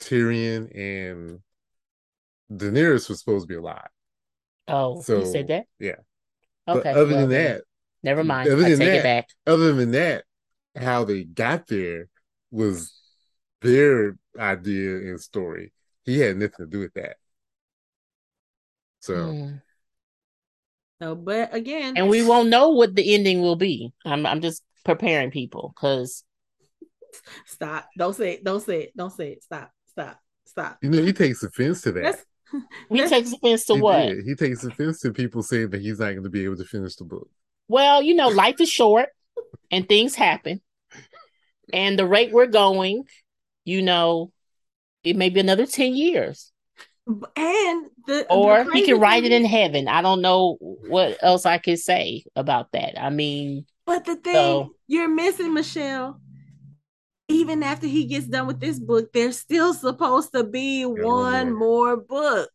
Tyrion, 0.00 0.70
and 0.74 1.40
Daenerys 2.50 3.08
was 3.08 3.20
supposed 3.20 3.44
to 3.44 3.48
be 3.48 3.56
alive. 3.56 3.88
Oh, 4.68 5.00
so 5.02 5.18
you 5.20 5.26
said 5.26 5.48
that? 5.48 5.66
Yeah. 5.78 5.96
Okay. 6.66 6.80
But 6.82 6.96
other 6.96 7.10
well, 7.10 7.20
than 7.20 7.30
that, 7.30 7.62
Never 8.02 8.24
mind. 8.24 8.48
Other 8.48 8.64
I 8.64 8.68
take 8.70 8.78
that, 8.78 8.96
it 8.96 9.02
back. 9.02 9.28
Other 9.46 9.72
than 9.72 9.92
that, 9.92 10.24
how 10.76 11.04
they 11.04 11.24
got 11.24 11.66
there 11.66 12.08
was 12.50 12.92
their 13.60 14.16
idea 14.38 14.96
and 14.96 15.20
story. 15.20 15.72
He 16.04 16.18
had 16.18 16.36
nothing 16.36 16.52
to 16.58 16.66
do 16.66 16.80
with 16.80 16.94
that. 16.94 17.16
So. 19.00 19.14
Mm. 19.14 19.62
So, 21.02 21.16
but 21.16 21.52
again, 21.52 21.94
and 21.96 22.08
we 22.08 22.24
won't 22.24 22.48
know 22.48 22.68
what 22.68 22.94
the 22.94 23.14
ending 23.14 23.42
will 23.42 23.56
be. 23.56 23.92
I'm, 24.04 24.24
I'm 24.24 24.40
just 24.40 24.62
preparing 24.84 25.32
people 25.32 25.74
because. 25.74 26.22
Stop! 27.44 27.88
Don't 27.98 28.14
say 28.14 28.34
it. 28.34 28.44
Don't 28.44 28.62
say 28.62 28.82
it. 28.82 28.96
Don't 28.96 29.10
say 29.10 29.32
it. 29.32 29.42
Stop. 29.42 29.72
stop, 29.86 30.20
stop. 30.44 30.78
You 30.80 30.90
know, 30.90 31.02
he 31.02 31.12
takes 31.12 31.42
offense 31.42 31.82
to 31.82 31.92
that. 31.92 32.02
That's, 32.04 32.24
he 32.88 32.98
that's, 32.98 33.10
takes 33.10 33.32
offense 33.32 33.64
to 33.64 33.74
he 33.74 33.80
what? 33.80 34.06
Did. 34.06 34.24
He 34.24 34.36
takes 34.36 34.62
offense 34.62 35.00
to 35.00 35.12
people 35.12 35.42
saying 35.42 35.70
that 35.70 35.80
he's 35.80 35.98
not 35.98 36.10
going 36.10 36.22
to 36.22 36.30
be 36.30 36.44
able 36.44 36.56
to 36.56 36.64
finish 36.64 36.94
the 36.94 37.04
book. 37.04 37.28
Well, 37.66 38.00
you 38.00 38.14
know, 38.14 38.28
life 38.28 38.60
is 38.60 38.70
short 38.70 39.08
and 39.72 39.88
things 39.88 40.14
happen. 40.14 40.60
And 41.72 41.98
the 41.98 42.06
rate 42.06 42.30
we're 42.30 42.46
going, 42.46 43.04
you 43.64 43.82
know, 43.82 44.30
it 45.02 45.16
may 45.16 45.30
be 45.30 45.40
another 45.40 45.66
10 45.66 45.96
years. 45.96 46.51
And 47.06 47.86
the 48.06 48.26
or 48.30 48.64
the 48.64 48.70
he 48.72 48.86
can 48.86 49.00
write 49.00 49.24
it 49.24 49.32
in 49.32 49.44
heaven. 49.44 49.88
I 49.88 50.02
don't 50.02 50.22
know 50.22 50.56
what 50.60 51.18
else 51.20 51.46
I 51.46 51.58
can 51.58 51.76
say 51.76 52.24
about 52.36 52.70
that. 52.72 53.00
I 53.00 53.10
mean, 53.10 53.66
but 53.86 54.04
the 54.04 54.16
thing 54.16 54.34
so, 54.34 54.74
you're 54.86 55.08
missing, 55.08 55.52
Michelle, 55.52 56.20
even 57.28 57.62
after 57.62 57.86
he 57.86 58.04
gets 58.04 58.26
done 58.26 58.46
with 58.46 58.60
this 58.60 58.78
book, 58.78 59.12
there's 59.12 59.38
still 59.38 59.74
supposed 59.74 60.32
to 60.32 60.44
be 60.44 60.84
one 60.84 61.52
more 61.52 61.96
book. 61.96 62.50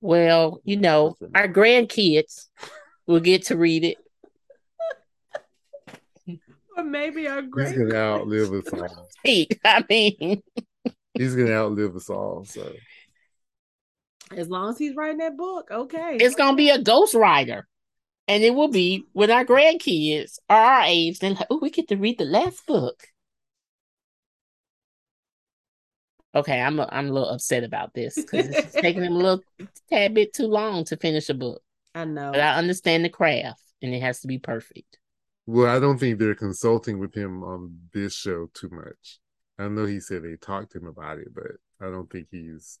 Well, 0.00 0.60
you 0.64 0.76
know, 0.76 1.16
our 1.34 1.48
grandkids 1.48 2.46
will 3.06 3.20
get 3.20 3.44
to 3.46 3.56
read 3.56 3.84
it. 3.84 3.98
or 6.76 6.84
maybe 6.84 7.28
our 7.28 7.42
grandkids. 7.42 7.68
He's 7.68 7.78
gonna 7.78 7.94
outlive 7.96 8.52
us 8.52 8.72
all. 8.72 9.08
I 9.64 9.84
mean, 9.88 10.42
he's 11.14 11.34
gonna 11.34 11.52
outlive 11.52 11.96
us 11.96 12.08
all. 12.08 12.44
So, 12.44 12.72
as 14.34 14.48
long 14.48 14.70
as 14.70 14.78
he's 14.78 14.96
writing 14.96 15.18
that 15.18 15.36
book, 15.36 15.70
okay, 15.70 16.16
it's 16.20 16.34
gonna 16.34 16.56
be 16.56 16.70
a 16.70 16.78
ghostwriter 16.78 17.64
and 18.28 18.42
it 18.42 18.54
will 18.54 18.68
be 18.68 19.06
when 19.12 19.30
our 19.30 19.44
grandkids 19.44 20.38
are 20.48 20.60
our 20.60 20.82
age. 20.82 21.18
Then, 21.18 21.38
oh, 21.50 21.58
we 21.60 21.70
get 21.70 21.88
to 21.88 21.96
read 21.96 22.18
the 22.18 22.24
last 22.24 22.66
book. 22.66 23.08
Okay, 26.34 26.60
I'm 26.60 26.78
a, 26.78 26.88
I'm 26.92 27.08
a 27.08 27.12
little 27.12 27.30
upset 27.30 27.64
about 27.64 27.94
this 27.94 28.16
because 28.16 28.48
it's 28.48 28.74
taking 28.74 29.02
them 29.02 29.14
a 29.14 29.18
little 29.18 29.40
tad 29.90 30.14
bit 30.14 30.34
too 30.34 30.46
long 30.46 30.84
to 30.84 30.96
finish 30.96 31.30
a 31.30 31.34
book. 31.34 31.62
I 31.94 32.04
know, 32.04 32.32
but 32.32 32.40
I 32.40 32.56
understand 32.56 33.04
the 33.04 33.08
craft, 33.08 33.62
and 33.80 33.94
it 33.94 34.02
has 34.02 34.20
to 34.20 34.28
be 34.28 34.38
perfect. 34.38 34.98
Well, 35.46 35.74
I 35.74 35.78
don't 35.78 35.96
think 35.96 36.18
they're 36.18 36.34
consulting 36.34 36.98
with 36.98 37.14
him 37.14 37.42
on 37.42 37.78
this 37.94 38.14
show 38.14 38.50
too 38.52 38.68
much. 38.70 39.20
I 39.58 39.68
know 39.68 39.86
he 39.86 40.00
said 40.00 40.24
they 40.24 40.36
talked 40.36 40.72
to 40.72 40.78
him 40.78 40.88
about 40.88 41.18
it, 41.18 41.28
but 41.32 41.52
I 41.80 41.90
don't 41.90 42.10
think 42.10 42.26
he's 42.30 42.80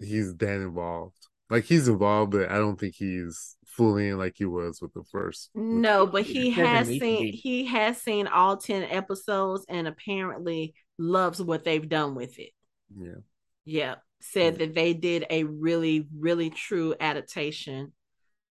he's 0.00 0.34
that 0.36 0.56
involved. 0.56 1.16
Like 1.48 1.64
he's 1.64 1.88
involved, 1.88 2.32
but 2.32 2.50
I 2.50 2.58
don't 2.58 2.78
think 2.78 2.94
he's 2.94 3.56
fully 3.66 4.08
in 4.08 4.18
like 4.18 4.34
he 4.36 4.44
was 4.44 4.80
with 4.80 4.92
the 4.94 5.04
first. 5.10 5.50
No, 5.54 6.06
but 6.06 6.22
he 6.22 6.50
has 6.50 6.86
seen 6.86 7.32
he 7.32 7.66
has 7.66 8.00
seen 8.00 8.26
all 8.26 8.56
ten 8.56 8.84
episodes 8.84 9.64
and 9.68 9.88
apparently 9.88 10.74
loves 10.98 11.42
what 11.42 11.64
they've 11.64 11.88
done 11.88 12.14
with 12.14 12.38
it. 12.38 12.50
Yeah. 12.96 13.20
Yeah. 13.64 13.94
Said 14.20 14.54
yeah. 14.54 14.66
that 14.66 14.74
they 14.74 14.92
did 14.94 15.26
a 15.30 15.44
really, 15.44 16.06
really 16.16 16.50
true 16.50 16.94
adaptation 17.00 17.92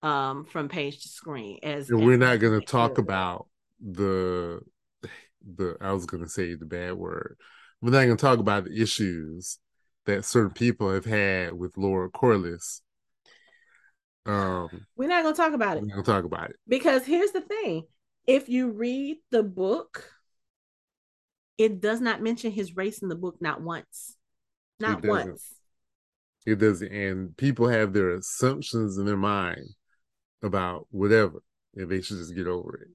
um 0.02 0.46
from 0.46 0.68
page 0.68 1.02
to 1.02 1.08
screen 1.10 1.58
as 1.62 1.90
and 1.90 2.06
we're 2.06 2.16
not 2.16 2.38
gonna 2.38 2.58
talk 2.58 2.96
about 2.96 3.46
the 3.80 4.58
the 5.56 5.76
I 5.78 5.92
was 5.92 6.06
gonna 6.06 6.28
say 6.28 6.54
the 6.54 6.64
bad 6.64 6.94
word. 6.94 7.36
We're 7.82 7.90
not 7.90 8.02
gonna 8.02 8.16
talk 8.16 8.38
about 8.38 8.64
the 8.64 8.80
issues 8.80 9.58
that 10.06 10.24
certain 10.24 10.52
people 10.52 10.92
have 10.92 11.04
had 11.04 11.52
with 11.52 11.76
Lord 11.76 12.12
Corlys 12.12 12.80
um, 14.26 14.86
we're 14.96 15.08
not 15.08 15.22
gonna 15.22 15.34
talk 15.34 15.54
about 15.54 15.76
it. 15.76 15.82
We're 15.82 15.88
gonna 15.88 16.02
talk 16.02 16.24
about 16.24 16.50
it 16.50 16.56
because 16.68 17.06
here's 17.06 17.32
the 17.32 17.40
thing: 17.40 17.84
if 18.26 18.48
you 18.48 18.70
read 18.70 19.18
the 19.30 19.42
book, 19.42 20.10
it 21.56 21.80
does 21.80 22.00
not 22.00 22.22
mention 22.22 22.52
his 22.52 22.76
race 22.76 23.02
in 23.02 23.08
the 23.08 23.14
book 23.14 23.36
not 23.40 23.62
once, 23.62 24.16
not 24.78 25.04
it 25.04 25.08
once. 25.08 25.54
It 26.46 26.56
doesn't, 26.56 26.92
and 26.92 27.36
people 27.36 27.68
have 27.68 27.92
their 27.92 28.14
assumptions 28.14 28.98
in 28.98 29.06
their 29.06 29.16
mind 29.16 29.66
about 30.42 30.86
whatever, 30.90 31.42
and 31.74 31.90
they 31.90 32.02
should 32.02 32.18
just 32.18 32.34
get 32.34 32.46
over 32.46 32.76
it. 32.76 32.88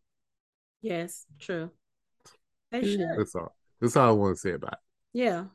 Yes, 0.81 1.25
true. 1.39 1.71
They 2.71 2.81
should. 2.81 3.07
That's 3.17 3.35
all. 3.35 3.55
That's 3.81 3.97
all 3.97 4.09
I 4.09 4.11
want 4.11 4.35
to 4.35 4.39
say 4.39 4.51
about 4.51 4.73
it. 4.73 4.79
Yeah. 5.13 5.45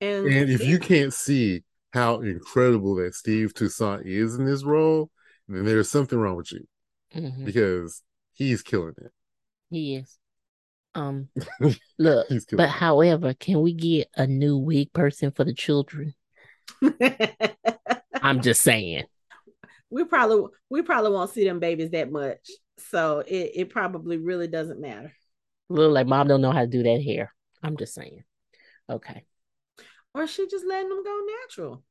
And, 0.00 0.26
and 0.26 0.50
if 0.50 0.64
you 0.64 0.78
can't 0.78 1.12
see 1.12 1.62
how 1.92 2.20
incredible 2.20 2.96
that 2.96 3.14
Steve 3.14 3.54
Toussaint 3.54 4.06
is 4.06 4.34
in 4.34 4.44
this 4.44 4.64
role, 4.64 5.10
then 5.48 5.64
there's 5.64 5.90
something 5.90 6.18
wrong 6.18 6.36
with 6.36 6.52
you 6.52 6.66
mm-hmm. 7.14 7.44
because 7.44 8.02
he's 8.34 8.62
killing 8.62 8.94
it. 8.98 9.12
He 9.70 9.96
is. 9.96 10.18
Um, 10.94 11.28
look, 11.98 12.26
but 12.52 12.68
however, 12.68 13.34
can 13.34 13.60
we 13.60 13.72
get 13.72 14.08
a 14.14 14.26
new 14.26 14.56
wig 14.56 14.92
person 14.92 15.30
for 15.30 15.44
the 15.44 15.54
children? 15.54 16.14
I'm 18.22 18.42
just 18.42 18.62
saying. 18.62 19.04
We 19.90 20.04
probably 20.04 20.50
we 20.68 20.82
probably 20.82 21.12
won't 21.12 21.30
see 21.30 21.44
them 21.44 21.60
babies 21.60 21.90
that 21.90 22.10
much, 22.10 22.50
so 22.78 23.20
it 23.20 23.52
it 23.54 23.70
probably 23.70 24.16
really 24.16 24.48
doesn't 24.48 24.80
matter. 24.80 25.12
Look 25.68 25.92
like 25.92 26.06
mom 26.06 26.28
don't 26.28 26.40
know 26.40 26.50
how 26.50 26.62
to 26.62 26.66
do 26.66 26.82
that 26.82 27.02
hair. 27.02 27.32
I'm 27.62 27.76
just 27.76 27.94
saying. 27.94 28.24
Okay 28.90 29.24
or 30.16 30.26
she 30.26 30.48
just 30.48 30.66
letting 30.66 30.88
them 30.88 31.04
go 31.04 31.20
natural? 31.42 31.82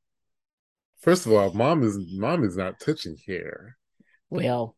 First 0.98 1.26
of 1.26 1.32
all, 1.32 1.52
mom 1.52 1.82
is 1.82 1.98
mom 2.12 2.44
is 2.44 2.56
not 2.56 2.80
touching 2.80 3.16
hair. 3.26 3.76
Well, 4.30 4.74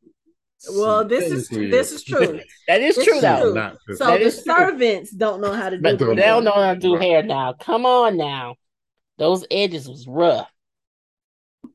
well, 0.71 1.05
this 1.05 1.31
is 1.31 1.49
this 1.49 1.93
is 1.93 2.05
true. 2.05 2.41
that 2.69 2.83
is 2.83 2.97
true, 2.97 3.21
though. 3.21 3.55
True. 3.87 3.97
So 3.97 4.07
that 4.07 4.23
the 4.23 4.31
servants 4.31 5.11
true. 5.11 5.19
don't 5.19 5.41
know 5.41 5.55
how 5.55 5.71
to 5.71 5.79
do. 5.79 5.83
They 5.83 6.15
don't 6.15 6.45
know 6.45 6.53
how 6.53 6.75
to 6.75 6.81
do 6.81 6.97
hair 6.97 7.23
now. 7.23 7.55
Come 7.55 7.87
on 7.87 8.17
now, 8.17 8.57
those 9.17 9.47
edges 9.51 9.89
was 9.89 10.07
rough. 10.07 10.51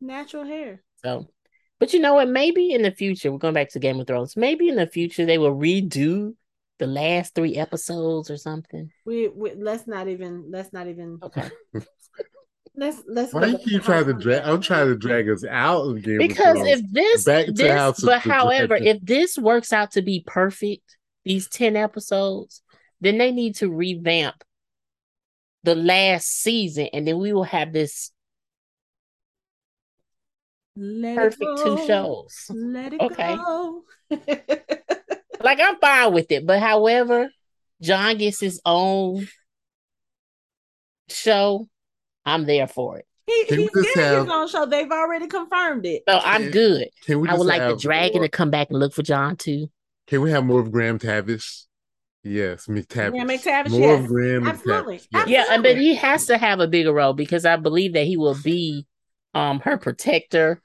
Natural 0.00 0.44
hair. 0.44 0.82
So, 1.02 1.26
but 1.80 1.92
you 1.92 2.00
know 2.00 2.14
what? 2.14 2.28
Maybe 2.28 2.72
in 2.72 2.82
the 2.82 2.92
future, 2.92 3.32
we're 3.32 3.38
going 3.38 3.54
back 3.54 3.70
to 3.70 3.80
Game 3.80 3.98
of 3.98 4.06
Thrones. 4.06 4.36
Maybe 4.36 4.68
in 4.68 4.76
the 4.76 4.86
future 4.86 5.26
they 5.26 5.38
will 5.38 5.54
redo 5.54 6.34
the 6.78 6.86
last 6.86 7.34
three 7.34 7.56
episodes 7.56 8.30
or 8.30 8.36
something. 8.36 8.90
We, 9.04 9.28
we 9.28 9.54
let's 9.54 9.86
not 9.86 10.08
even 10.08 10.50
let's 10.50 10.72
not 10.72 10.88
even 10.88 11.18
okay. 11.22 11.50
let's 12.76 13.02
let's. 13.06 13.32
Why 13.32 13.44
do 13.44 13.50
you 13.52 13.58
keep 13.58 13.82
trying 13.82 14.06
to 14.06 14.14
drag? 14.14 14.42
I'm 14.44 14.60
trying 14.60 14.88
to 14.88 14.96
drag 14.96 15.28
us 15.28 15.44
out 15.48 15.82
of 15.82 16.02
Game 16.02 16.18
because 16.18 16.58
if 16.60 16.80
this, 16.90 17.24
Back 17.24 17.46
this 17.48 18.00
but 18.02 18.20
however, 18.20 18.76
if 18.76 19.00
this 19.02 19.38
works 19.38 19.72
out 19.72 19.92
to 19.92 20.02
be 20.02 20.24
perfect, 20.26 20.96
these 21.24 21.48
ten 21.48 21.76
episodes, 21.76 22.62
then 23.00 23.18
they 23.18 23.30
need 23.30 23.56
to 23.56 23.70
revamp 23.70 24.42
the 25.62 25.74
last 25.74 26.28
season, 26.28 26.88
and 26.92 27.06
then 27.06 27.18
we 27.18 27.32
will 27.32 27.44
have 27.44 27.72
this 27.72 28.10
Let 30.76 31.16
perfect 31.16 31.58
two 31.62 31.86
shows. 31.86 32.46
Let 32.50 32.92
it 32.94 33.00
okay. 33.00 33.36
go. 33.36 33.84
Like 35.44 35.60
I'm 35.60 35.76
fine 35.76 36.14
with 36.14 36.32
it, 36.32 36.46
but 36.46 36.58
however, 36.58 37.28
Jon 37.82 38.16
gets 38.16 38.40
his 38.40 38.62
own 38.64 39.28
show, 41.10 41.68
I'm 42.24 42.46
there 42.46 42.66
for 42.66 42.98
it. 42.98 43.06
He, 43.26 43.44
he's 43.44 43.70
getting 43.70 44.02
have, 44.02 44.24
his 44.24 44.32
own 44.32 44.48
show. 44.48 44.64
They've 44.64 44.90
already 44.90 45.26
confirmed 45.26 45.84
it. 45.84 46.02
So 46.08 46.18
I'm 46.18 46.50
good. 46.50 46.88
I 47.08 47.14
would 47.14 47.46
like 47.46 47.60
the 47.60 47.76
dragon 47.76 48.20
more, 48.20 48.24
to 48.24 48.30
come 48.30 48.50
back 48.50 48.70
and 48.70 48.78
look 48.78 48.94
for 48.94 49.02
Jon 49.02 49.36
too. 49.36 49.70
Can 50.06 50.22
we 50.22 50.30
have 50.30 50.46
more 50.46 50.60
of 50.60 50.72
Graham 50.72 50.98
Tavish? 50.98 51.64
Yes, 52.22 52.66
McTavish. 52.66 53.10
Graham 53.10 53.28
McTavish. 53.28 53.70
More 53.70 53.80
yes. 53.80 54.00
of 54.00 54.06
Graham 54.06 54.46
Absolutely. 54.46 54.96
McTavish. 54.96 55.08
Yes. 55.12 55.28
Yeah, 55.28 55.60
but 55.60 55.76
he 55.76 55.94
has 55.94 56.24
to 56.26 56.38
have 56.38 56.60
a 56.60 56.66
bigger 56.66 56.92
role 56.92 57.12
because 57.12 57.44
I 57.44 57.56
believe 57.56 57.92
that 57.92 58.06
he 58.06 58.16
will 58.16 58.36
be 58.42 58.86
um 59.34 59.60
her 59.60 59.76
protector, 59.76 60.62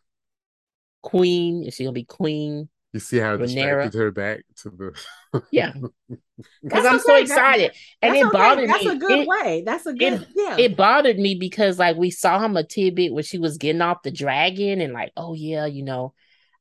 queen. 1.01 1.63
Is 1.63 1.75
she 1.75 1.83
gonna 1.83 1.93
be 1.93 2.05
queen? 2.05 2.69
You 2.93 2.99
see 2.99 3.17
how 3.17 3.35
it 3.35 3.37
distracted 3.37 3.97
her 3.97 4.11
back 4.11 4.41
to 4.63 4.69
the 4.69 5.43
yeah. 5.51 5.73
Because 6.63 6.85
I'm 6.85 6.95
okay. 6.95 7.03
so 7.05 7.15
excited, 7.17 7.71
and 8.01 8.15
it 8.15 8.25
okay. 8.25 8.37
bothered 8.37 8.69
That's 8.69 8.83
me. 8.83 8.89
That's 8.89 9.03
a 9.03 9.07
good 9.07 9.19
it, 9.19 9.27
way. 9.27 9.63
That's 9.63 9.85
a 9.85 9.93
good 9.93 10.13
it, 10.13 10.27
yeah. 10.35 10.57
It 10.57 10.75
bothered 10.75 11.19
me 11.19 11.35
because 11.35 11.77
like 11.77 11.97
we 11.97 12.09
saw 12.09 12.39
him 12.39 12.57
a 12.57 12.63
tidbit 12.63 13.13
where 13.13 13.21
she 13.21 13.37
was 13.37 13.57
getting 13.57 13.81
off 13.81 14.01
the 14.01 14.09
dragon, 14.09 14.81
and 14.81 14.93
like, 14.93 15.11
oh 15.15 15.35
yeah, 15.35 15.67
you 15.67 15.83
know, 15.83 16.15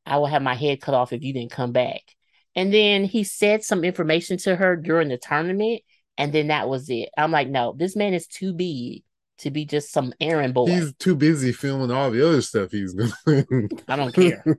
I 0.04 0.18
will 0.18 0.26
have 0.26 0.42
my 0.42 0.54
head 0.54 0.82
cut 0.82 0.94
off 0.94 1.14
if 1.14 1.22
you 1.22 1.32
didn't 1.32 1.52
come 1.52 1.72
back. 1.72 2.02
And 2.54 2.74
then 2.74 3.04
he 3.04 3.24
said 3.24 3.64
some 3.64 3.84
information 3.84 4.36
to 4.38 4.54
her 4.54 4.76
during 4.76 5.08
the 5.08 5.16
tournament, 5.16 5.80
and 6.18 6.30
then 6.32 6.48
that 6.48 6.68
was 6.68 6.90
it. 6.90 7.08
I'm 7.16 7.30
like, 7.30 7.48
no, 7.48 7.74
this 7.74 7.96
man 7.96 8.12
is 8.12 8.26
too 8.26 8.52
big 8.52 9.02
to 9.38 9.50
be 9.50 9.64
just 9.64 9.92
some 9.92 10.12
errand 10.20 10.52
boy. 10.52 10.66
He's 10.66 10.92
too 10.94 11.14
busy 11.14 11.52
filming 11.52 11.90
all 11.90 12.10
the 12.10 12.26
other 12.26 12.42
stuff 12.42 12.70
he's 12.70 12.94
doing. 13.26 13.70
I 13.86 13.96
don't 13.96 14.12
care. 14.12 14.44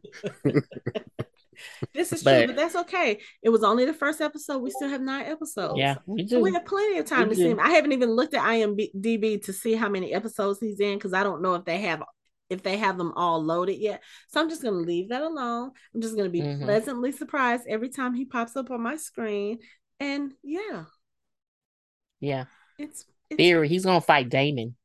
this 1.94 2.14
is 2.14 2.24
but, 2.24 2.38
true, 2.38 2.48
but 2.48 2.56
that's 2.56 2.76
okay. 2.76 3.20
It 3.42 3.50
was 3.50 3.64
only 3.64 3.86
the 3.86 3.94
first 3.94 4.22
episode. 4.22 4.60
We 4.60 4.72
still 4.72 4.90
have 4.90 5.02
nine 5.02 5.26
episodes. 5.26 5.78
Yeah, 5.78 5.96
we 6.06 6.24
do. 6.24 6.38
So 6.38 6.40
we 6.42 6.54
have 6.54 6.66
plenty 6.66 6.98
of 6.98 7.06
time 7.06 7.30
we 7.30 7.36
to 7.36 7.36
do. 7.36 7.42
see 7.44 7.50
him. 7.50 7.60
I 7.60 7.72
haven't 7.72 7.92
even 7.92 8.12
looked 8.12 8.34
at 8.34 8.44
IMDb 8.44 9.44
to 9.46 9.54
see 9.54 9.76
how 9.76 9.90
many 9.90 10.14
episodes 10.14 10.60
he's 10.60 10.80
in 10.80 10.98
because 10.98 11.14
I 11.14 11.24
don't 11.24 11.42
know 11.42 11.56
if 11.56 11.66
they 11.66 11.80
have 11.80 12.04
if 12.50 12.64
they 12.64 12.78
have 12.78 12.98
them 12.98 13.14
all 13.16 13.44
loaded 13.44 13.78
yet. 13.78 14.02
So 14.30 14.42
I'm 14.42 14.50
just 14.50 14.64
gonna 14.64 14.78
leave 14.78 15.10
that 15.10 15.22
alone. 15.22 15.72
I'm 15.94 16.02
just 16.02 16.16
gonna 16.16 16.30
be 16.30 16.42
mm-hmm. 16.42 16.64
pleasantly 16.64 17.12
surprised 17.12 17.66
every 17.68 17.90
time 17.90 18.14
he 18.14 18.26
pops 18.26 18.56
up 18.56 18.72
on 18.72 18.82
my 18.82 18.96
screen. 18.96 19.60
And 20.00 20.34
yeah. 20.44 20.86
Yeah. 22.20 22.46
It's, 22.78 23.06
it's 23.30 23.38
Theory. 23.38 23.70
He's 23.70 23.86
gonna 23.86 24.02
fight 24.02 24.30
Daemon. 24.30 24.76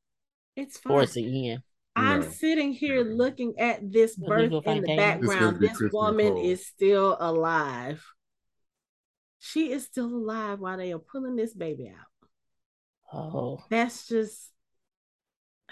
It's 0.57 0.79
fine. 0.79 0.91
Towards 0.93 1.15
the 1.15 1.51
end. 1.51 1.63
I'm 1.97 2.21
no. 2.21 2.29
sitting 2.29 2.73
here 2.73 3.03
looking 3.03 3.55
at 3.59 3.93
this 3.93 4.17
birth 4.17 4.53
in 4.67 4.83
the 4.83 4.97
background. 4.97 5.61
This 5.61 5.81
woman 5.93 6.37
is 6.37 6.67
still 6.67 7.17
alive. 7.21 8.05
She 9.39 9.73
is 9.73 9.85
still 9.85 10.07
alive 10.07 10.59
while 10.59 10.77
they 10.77 10.93
are 10.93 10.99
pulling 10.99 11.37
this 11.37 11.55
baby 11.55 11.89
out. 11.89 12.07
Oh. 13.13 13.63
That's 13.71 14.09
just 14.09 14.51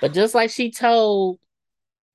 But 0.00 0.12
just 0.12 0.34
like 0.34 0.50
she 0.50 0.70
told 0.70 1.38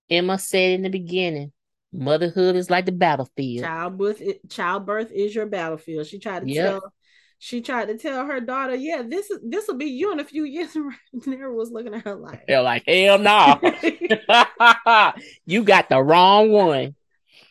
Aemma 0.09 0.39
said 0.39 0.71
in 0.71 0.83
the 0.83 0.89
beginning, 0.89 1.51
motherhood 1.91 2.55
is 2.55 2.69
like 2.69 2.85
the 2.85 2.91
battlefield. 2.93 3.65
Childbirth 3.65 4.21
childbirth 4.49 5.11
is 5.11 5.35
your 5.35 5.47
battlefield. 5.47 6.07
She 6.07 6.19
tried 6.19 6.45
to 6.45 6.49
yep. 6.49 6.79
tell 6.79 6.93
she 7.39 7.61
tried 7.61 7.87
to 7.87 7.97
tell 7.97 8.25
her 8.25 8.39
daughter, 8.39 8.75
"Yeah, 8.75 9.03
this 9.07 9.29
is 9.29 9.39
this 9.43 9.67
will 9.67 9.75
be 9.75 9.85
you 9.85 10.11
in 10.11 10.19
a 10.19 10.25
few 10.25 10.43
years." 10.43 10.75
And 11.13 11.27
Nera 11.27 11.53
was 11.53 11.71
looking 11.71 11.93
at 11.93 12.03
her 12.03 12.15
like, 12.15 12.45
"They're 12.47 12.61
like, 12.61 12.83
hell 12.87 13.19
no, 13.19 13.59
you 15.45 15.63
got 15.63 15.89
the 15.89 16.01
wrong 16.01 16.51
one." 16.51 16.95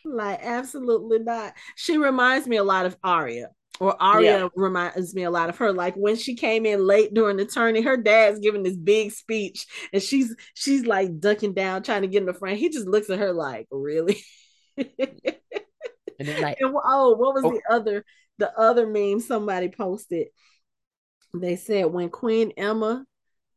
Like, 0.03 0.39
absolutely 0.41 1.19
not. 1.19 1.53
She 1.75 1.97
reminds 1.97 2.47
me 2.47 2.57
a 2.57 2.63
lot 2.63 2.85
of 2.85 2.97
Arya, 3.03 3.49
or 3.79 4.01
Arya 4.01 4.39
yeah. 4.39 4.47
reminds 4.55 5.13
me 5.15 5.23
a 5.23 5.31
lot 5.31 5.49
of 5.49 5.57
her. 5.57 5.71
Like 5.71 5.95
when 5.95 6.15
she 6.15 6.35
came 6.35 6.65
in 6.65 6.85
late 6.85 7.13
during 7.13 7.37
the 7.37 7.45
tourney, 7.45 7.81
her 7.81 7.97
dad's 7.97 8.39
giving 8.39 8.63
this 8.63 8.75
big 8.75 9.11
speech, 9.11 9.65
and 9.93 10.01
she's 10.01 10.35
she's 10.53 10.85
like 10.85 11.19
ducking 11.19 11.53
down, 11.53 11.83
trying 11.83 12.01
to 12.01 12.07
get 12.07 12.21
in 12.21 12.25
the 12.25 12.33
front. 12.33 12.57
He 12.57 12.69
just 12.69 12.87
looks 12.87 13.09
at 13.09 13.19
her 13.19 13.33
like, 13.33 13.67
"Really?" 13.71 14.21
and 14.77 14.87
like, 16.41 16.57
and, 16.59 16.75
oh, 16.75 17.15
what 17.15 17.33
was 17.33 17.43
oh. 17.45 17.51
the 17.51 17.61
other? 17.69 18.05
The 18.37 18.57
other 18.57 18.85
meme 18.85 19.19
somebody 19.19 19.69
posted, 19.69 20.27
they 21.33 21.55
said 21.55 21.85
when 21.85 22.09
Queen 22.09 22.51
Aemma 22.57 23.03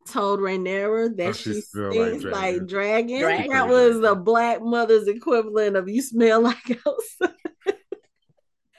told 0.07 0.39
Rhaenyra 0.39 1.15
that 1.17 1.29
oh, 1.29 1.33
she 1.33 1.61
stinks 1.61 2.23
like, 2.23 2.55
like 2.55 2.67
dragon, 2.67 3.21
dragon, 3.21 3.51
that 3.51 3.67
was 3.67 3.99
the 3.99 4.15
black 4.15 4.61
mother's 4.61 5.07
equivalent 5.07 5.75
of 5.75 5.87
you 5.87 6.01
smell 6.01 6.41
like 6.41 6.71
outside. 6.87 7.35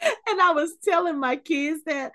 and 0.01 0.41
I 0.41 0.53
was 0.53 0.73
telling 0.85 1.19
my 1.19 1.37
kids 1.37 1.83
that. 1.87 2.13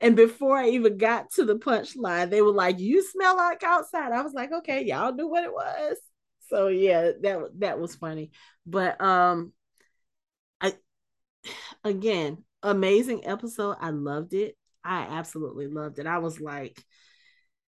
And 0.00 0.16
before 0.16 0.58
I 0.58 0.70
even 0.70 0.98
got 0.98 1.30
to 1.32 1.44
the 1.44 1.56
punchline, 1.56 2.28
they 2.28 2.42
were 2.42 2.52
like, 2.52 2.78
"You 2.78 3.02
smell 3.02 3.36
like 3.36 3.62
outside." 3.62 4.12
I 4.12 4.22
was 4.22 4.34
like, 4.34 4.52
"Okay, 4.52 4.84
y'all 4.84 5.14
knew 5.14 5.28
what 5.28 5.44
it 5.44 5.52
was." 5.52 5.96
So 6.50 6.68
yeah, 6.68 7.12
that 7.22 7.38
that 7.58 7.78
was 7.78 7.94
funny. 7.94 8.30
But 8.66 9.00
um, 9.00 9.52
I 10.60 10.74
again, 11.84 12.44
amazing 12.64 13.26
episode. 13.26 13.76
I 13.80 13.90
loved 13.90 14.34
it. 14.34 14.56
I 14.84 15.02
absolutely 15.02 15.68
loved 15.68 15.98
it. 15.98 16.06
I 16.06 16.18
was 16.18 16.40
like, 16.40 16.82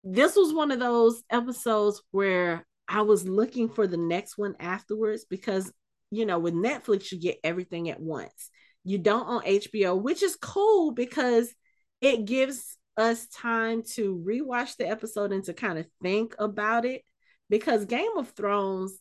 this 0.03 0.35
was 0.35 0.53
one 0.53 0.71
of 0.71 0.79
those 0.79 1.23
episodes 1.29 2.01
where 2.11 2.65
I 2.87 3.01
was 3.01 3.27
looking 3.27 3.69
for 3.69 3.87
the 3.87 3.97
next 3.97 4.37
one 4.37 4.55
afterwards 4.59 5.25
because, 5.29 5.71
you 6.11 6.25
know, 6.25 6.39
with 6.39 6.53
Netflix, 6.53 7.11
you 7.11 7.19
get 7.19 7.39
everything 7.43 7.89
at 7.89 7.99
once. 7.99 8.49
You 8.83 8.97
don't 8.97 9.27
on 9.27 9.43
HBO, 9.43 9.99
which 9.99 10.21
is 10.21 10.35
cool 10.35 10.91
because 10.91 11.53
it 12.01 12.25
gives 12.25 12.77
us 12.97 13.27
time 13.27 13.83
to 13.93 14.23
rewatch 14.25 14.77
the 14.77 14.87
episode 14.87 15.31
and 15.31 15.43
to 15.45 15.53
kind 15.53 15.79
of 15.79 15.87
think 16.01 16.35
about 16.37 16.85
it. 16.85 17.01
Because 17.49 17.85
Game 17.85 18.17
of 18.17 18.29
Thrones, 18.29 18.97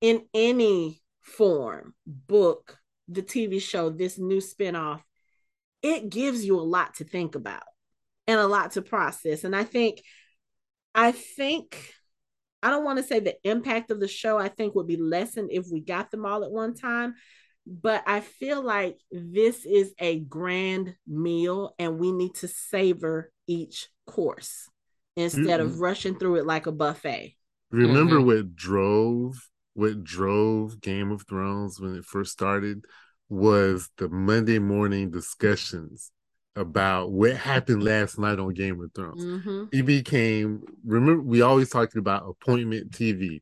in 0.00 0.22
any 0.32 1.02
form, 1.20 1.94
book, 2.06 2.78
the 3.08 3.22
TV 3.22 3.60
show, 3.60 3.90
this 3.90 4.18
new 4.18 4.38
spinoff, 4.38 5.02
it 5.82 6.10
gives 6.10 6.44
you 6.44 6.58
a 6.58 6.62
lot 6.62 6.94
to 6.94 7.04
think 7.04 7.34
about 7.34 7.62
and 8.26 8.38
a 8.38 8.46
lot 8.46 8.72
to 8.72 8.82
process. 8.82 9.44
And 9.44 9.54
I 9.54 9.64
think, 9.64 10.02
I 10.94 11.12
think, 11.12 11.94
I 12.62 12.70
don't 12.70 12.84
want 12.84 12.98
to 12.98 13.04
say 13.04 13.20
the 13.20 13.36
impact 13.44 13.90
of 13.90 14.00
the 14.00 14.08
show, 14.08 14.38
I 14.38 14.48
think 14.48 14.74
would 14.74 14.86
be 14.86 14.96
lessened 14.96 15.50
if 15.52 15.66
we 15.70 15.80
got 15.80 16.10
them 16.10 16.26
all 16.26 16.44
at 16.44 16.50
one 16.50 16.74
time. 16.74 17.14
But 17.66 18.02
I 18.06 18.20
feel 18.20 18.62
like 18.62 18.98
this 19.10 19.64
is 19.64 19.94
a 19.98 20.18
grand 20.18 20.94
meal 21.06 21.74
and 21.78 21.98
we 21.98 22.12
need 22.12 22.34
to 22.36 22.48
savor 22.48 23.30
each 23.46 23.88
course 24.06 24.68
instead 25.16 25.60
mm-hmm. 25.60 25.68
of 25.68 25.80
rushing 25.80 26.18
through 26.18 26.36
it 26.36 26.46
like 26.46 26.66
a 26.66 26.72
buffet. 26.72 27.36
Remember 27.70 28.16
mm-hmm. 28.16 28.26
what 28.26 28.56
drove 28.56 29.36
what 29.74 30.02
drove 30.02 30.80
Game 30.80 31.10
of 31.10 31.26
Thrones 31.26 31.80
when 31.80 31.94
it 31.94 32.04
first 32.04 32.32
started 32.32 32.84
was 33.30 33.88
the 33.96 34.08
Monday 34.08 34.58
morning 34.58 35.10
discussions 35.10 36.10
about 36.56 37.12
what 37.12 37.36
happened 37.36 37.82
last 37.82 38.18
night 38.18 38.38
on 38.38 38.52
Game 38.52 38.82
of 38.82 38.92
Thrones. 38.92 39.24
Mm-hmm. 39.24 39.64
It 39.72 39.86
became 39.86 40.62
remember 40.84 41.22
we 41.22 41.40
always 41.40 41.70
talked 41.70 41.96
about 41.96 42.28
appointment 42.28 42.90
TV. 42.90 43.40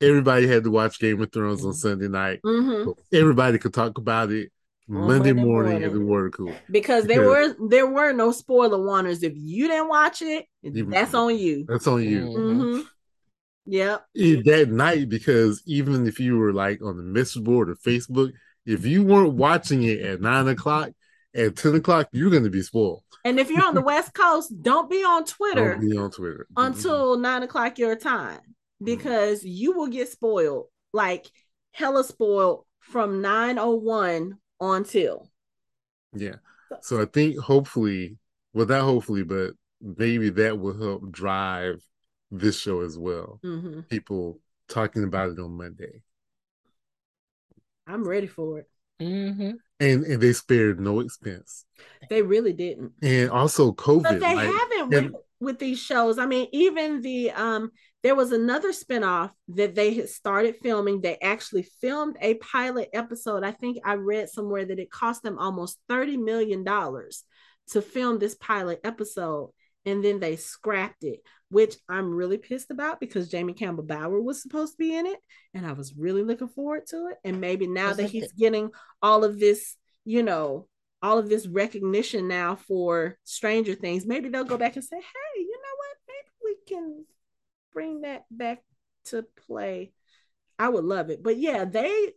Everybody 0.00 0.46
had 0.46 0.64
to 0.64 0.70
watch 0.70 0.98
Game 0.98 1.22
of 1.22 1.32
Thrones 1.32 1.60
mm-hmm. 1.60 1.68
on 1.68 1.74
Sunday 1.74 2.08
night. 2.08 2.40
Mm-hmm. 2.44 2.90
everybody 3.12 3.58
could 3.58 3.72
talk 3.72 3.96
about 3.96 4.30
it 4.32 4.50
Monday, 4.88 5.32
Monday 5.32 5.32
morning, 5.32 5.72
morning 5.72 5.84
at 5.84 5.92
the 5.92 6.00
water 6.00 6.30
cooler. 6.30 6.56
Because 6.70 7.04
there 7.04 7.22
were 7.22 7.54
there 7.68 7.86
were 7.86 8.12
no 8.12 8.32
spoiler 8.32 8.82
warners. 8.82 9.22
If 9.22 9.34
you 9.36 9.68
didn't 9.68 9.88
watch 9.88 10.20
it, 10.20 10.46
that's 10.62 11.14
on 11.14 11.38
you. 11.38 11.64
That's 11.68 11.86
on 11.86 12.02
you. 12.02 12.20
Mm-hmm. 12.22 12.80
Yep. 13.66 14.04
That 14.14 14.68
night, 14.70 15.10
because 15.10 15.62
even 15.66 16.06
if 16.06 16.18
you 16.18 16.38
were 16.38 16.54
like 16.54 16.82
on 16.82 16.96
the 16.96 17.02
message 17.02 17.44
board 17.44 17.68
or 17.68 17.76
Facebook, 17.76 18.32
if 18.68 18.84
you 18.84 19.02
weren't 19.02 19.32
watching 19.32 19.82
it 19.82 20.00
at 20.00 20.20
nine 20.20 20.46
o'clock, 20.46 20.90
at 21.34 21.56
10 21.56 21.76
o'clock, 21.76 22.08
you're 22.12 22.30
going 22.30 22.44
to 22.44 22.50
be 22.50 22.62
spoiled. 22.62 23.02
And 23.24 23.40
if 23.40 23.50
you're 23.50 23.64
on 23.64 23.74
the 23.74 23.80
West 23.94 24.12
Coast, 24.12 24.52
don't 24.62 24.90
be 24.90 25.02
on 25.02 25.24
Twitter. 25.24 25.74
Don't 25.74 25.88
be 25.88 25.96
on 25.96 26.10
Twitter 26.10 26.46
until 26.56 27.14
mm-hmm. 27.14 27.22
nine 27.22 27.42
o'clock 27.42 27.78
your 27.78 27.96
time 27.96 28.40
because 28.82 29.40
mm-hmm. 29.40 29.48
you 29.48 29.72
will 29.72 29.86
get 29.86 30.08
spoiled, 30.08 30.66
like 30.92 31.26
hella 31.72 32.04
spoiled 32.04 32.64
from 32.80 33.22
901 33.22 34.36
until. 34.60 35.30
Yeah. 36.12 36.36
So 36.82 37.00
I 37.00 37.06
think 37.06 37.38
hopefully, 37.38 38.18
well, 38.52 38.66
not 38.66 38.82
hopefully, 38.82 39.22
but 39.22 39.52
maybe 39.80 40.28
that 40.30 40.58
will 40.58 40.76
help 40.78 41.10
drive 41.10 41.82
this 42.30 42.58
show 42.60 42.82
as 42.82 42.98
well. 42.98 43.40
Mm-hmm. 43.42 43.80
People 43.82 44.40
talking 44.68 45.04
about 45.04 45.30
it 45.30 45.38
on 45.38 45.56
Monday. 45.56 46.02
I'm 47.88 48.06
ready 48.06 48.26
for 48.26 48.60
it. 48.60 48.70
Mm-hmm. 49.00 49.52
And 49.80 50.04
and 50.04 50.20
they 50.20 50.32
spared 50.32 50.80
no 50.80 51.00
expense. 51.00 51.64
They 52.10 52.22
really 52.22 52.52
didn't. 52.52 52.92
And 53.02 53.30
also 53.30 53.72
COVID. 53.72 54.02
But 54.02 54.20
they 54.20 54.34
like, 54.34 54.50
haven't 54.50 54.88
with, 54.88 55.04
and, 55.04 55.14
with 55.40 55.58
these 55.58 55.78
shows. 55.78 56.18
I 56.18 56.26
mean, 56.26 56.48
even 56.52 57.00
the 57.00 57.30
um 57.30 57.70
there 58.02 58.14
was 58.14 58.32
another 58.32 58.72
spinoff 58.72 59.30
that 59.48 59.74
they 59.74 59.94
had 59.94 60.08
started 60.08 60.56
filming. 60.62 61.00
They 61.00 61.18
actually 61.18 61.64
filmed 61.80 62.16
a 62.20 62.34
pilot 62.34 62.90
episode. 62.92 63.42
I 63.42 63.50
think 63.52 63.78
I 63.84 63.94
read 63.94 64.28
somewhere 64.28 64.64
that 64.64 64.78
it 64.78 64.90
cost 64.90 65.22
them 65.22 65.38
almost 65.38 65.78
$30 65.90 66.16
million 66.18 66.64
to 66.64 67.82
film 67.82 68.18
this 68.18 68.36
pilot 68.36 68.80
episode 68.84 69.50
and 69.88 70.04
then 70.04 70.20
they 70.20 70.36
scrapped 70.36 71.02
it, 71.02 71.20
which 71.48 71.76
I'm 71.88 72.14
really 72.14 72.36
pissed 72.36 72.70
about 72.70 73.00
because 73.00 73.30
Jamie 73.30 73.54
Campbell 73.54 73.84
Bower 73.84 74.20
was 74.20 74.42
supposed 74.42 74.74
to 74.74 74.78
be 74.78 74.94
in 74.94 75.06
it, 75.06 75.18
and 75.54 75.66
I 75.66 75.72
was 75.72 75.94
really 75.96 76.22
looking 76.22 76.48
forward 76.48 76.86
to 76.88 77.08
it. 77.08 77.16
And 77.24 77.40
maybe 77.40 77.66
now 77.66 77.94
that 77.94 78.10
he's 78.10 78.32
getting 78.32 78.70
all 79.02 79.24
of 79.24 79.40
this, 79.40 79.76
you 80.04 80.22
know, 80.22 80.68
all 81.02 81.18
of 81.18 81.28
this 81.28 81.46
recognition 81.46 82.28
now 82.28 82.56
for 82.56 83.16
Stranger 83.24 83.74
Things, 83.74 84.04
maybe 84.04 84.28
they'll 84.28 84.44
go 84.44 84.58
back 84.58 84.76
and 84.76 84.84
say, 84.84 84.96
"Hey, 84.96 85.40
you 85.40 85.56
know 85.56 85.76
what? 85.78 85.96
Maybe 86.08 86.30
we 86.44 86.76
can 86.76 87.06
bring 87.72 88.02
that 88.02 88.24
back 88.30 88.62
to 89.06 89.24
play." 89.46 89.92
I 90.58 90.68
would 90.68 90.84
love 90.84 91.08
it, 91.08 91.22
but 91.22 91.38
yeah, 91.38 91.64
they 91.64 92.12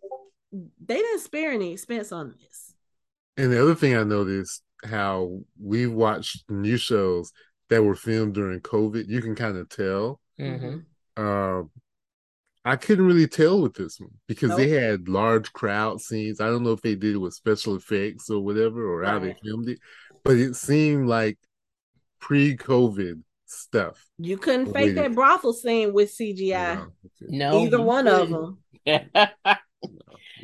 they 0.51 0.97
didn't 0.97 1.19
spare 1.19 1.51
any 1.51 1.71
expense 1.71 2.11
on 2.11 2.35
this. 2.37 2.73
And 3.37 3.51
the 3.51 3.61
other 3.61 3.75
thing 3.75 3.95
I 3.95 4.03
noticed 4.03 4.63
how 4.83 5.41
we 5.59 5.87
watched 5.87 6.49
new 6.49 6.77
shows 6.77 7.31
that 7.71 7.81
were 7.81 7.95
filmed 7.95 8.33
during 8.33 8.59
COVID, 8.59 9.07
you 9.07 9.21
can 9.21 9.33
kind 9.33 9.55
of 9.55 9.69
tell. 9.69 10.19
Mm-hmm. 10.37 10.79
Uh, 11.15 11.63
I 12.65 12.75
couldn't 12.75 13.05
really 13.05 13.27
tell 13.27 13.61
with 13.61 13.73
this 13.73 13.97
one 13.97 14.11
because 14.27 14.49
nope. 14.49 14.57
they 14.59 14.69
had 14.69 15.07
large 15.07 15.53
crowd 15.53 16.01
scenes. 16.01 16.41
I 16.41 16.47
don't 16.47 16.63
know 16.63 16.73
if 16.73 16.81
they 16.81 16.95
did 16.95 17.15
it 17.15 17.17
with 17.17 17.33
special 17.33 17.77
effects 17.77 18.29
or 18.29 18.41
whatever, 18.41 18.85
or 18.85 18.99
right. 18.99 19.09
how 19.09 19.19
they 19.19 19.35
filmed 19.41 19.69
it, 19.69 19.79
but 20.25 20.35
it 20.35 20.57
seemed 20.57 21.07
like 21.07 21.39
pre-COVID 22.19 23.21
stuff. 23.45 24.05
You 24.17 24.37
couldn't 24.37 24.73
fake 24.73 24.95
that 24.95 25.15
brothel 25.15 25.53
scene 25.53 25.93
with 25.93 26.13
CGI. 26.15 26.85
No, 27.21 27.51
no 27.51 27.59
either 27.61 27.81
one 27.81 28.05
couldn't. 28.05 28.33
of 28.33 28.57
them. 28.85 29.09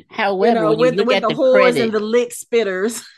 However, 0.08 0.46
you 0.48 0.54
know, 0.54 0.74
with, 0.74 0.96
with 0.96 1.20
the, 1.22 1.28
the 1.28 1.34
whores 1.34 1.52
credit, 1.52 1.82
and 1.82 1.92
the 1.92 2.00
lick 2.00 2.30
spitters. 2.30 3.04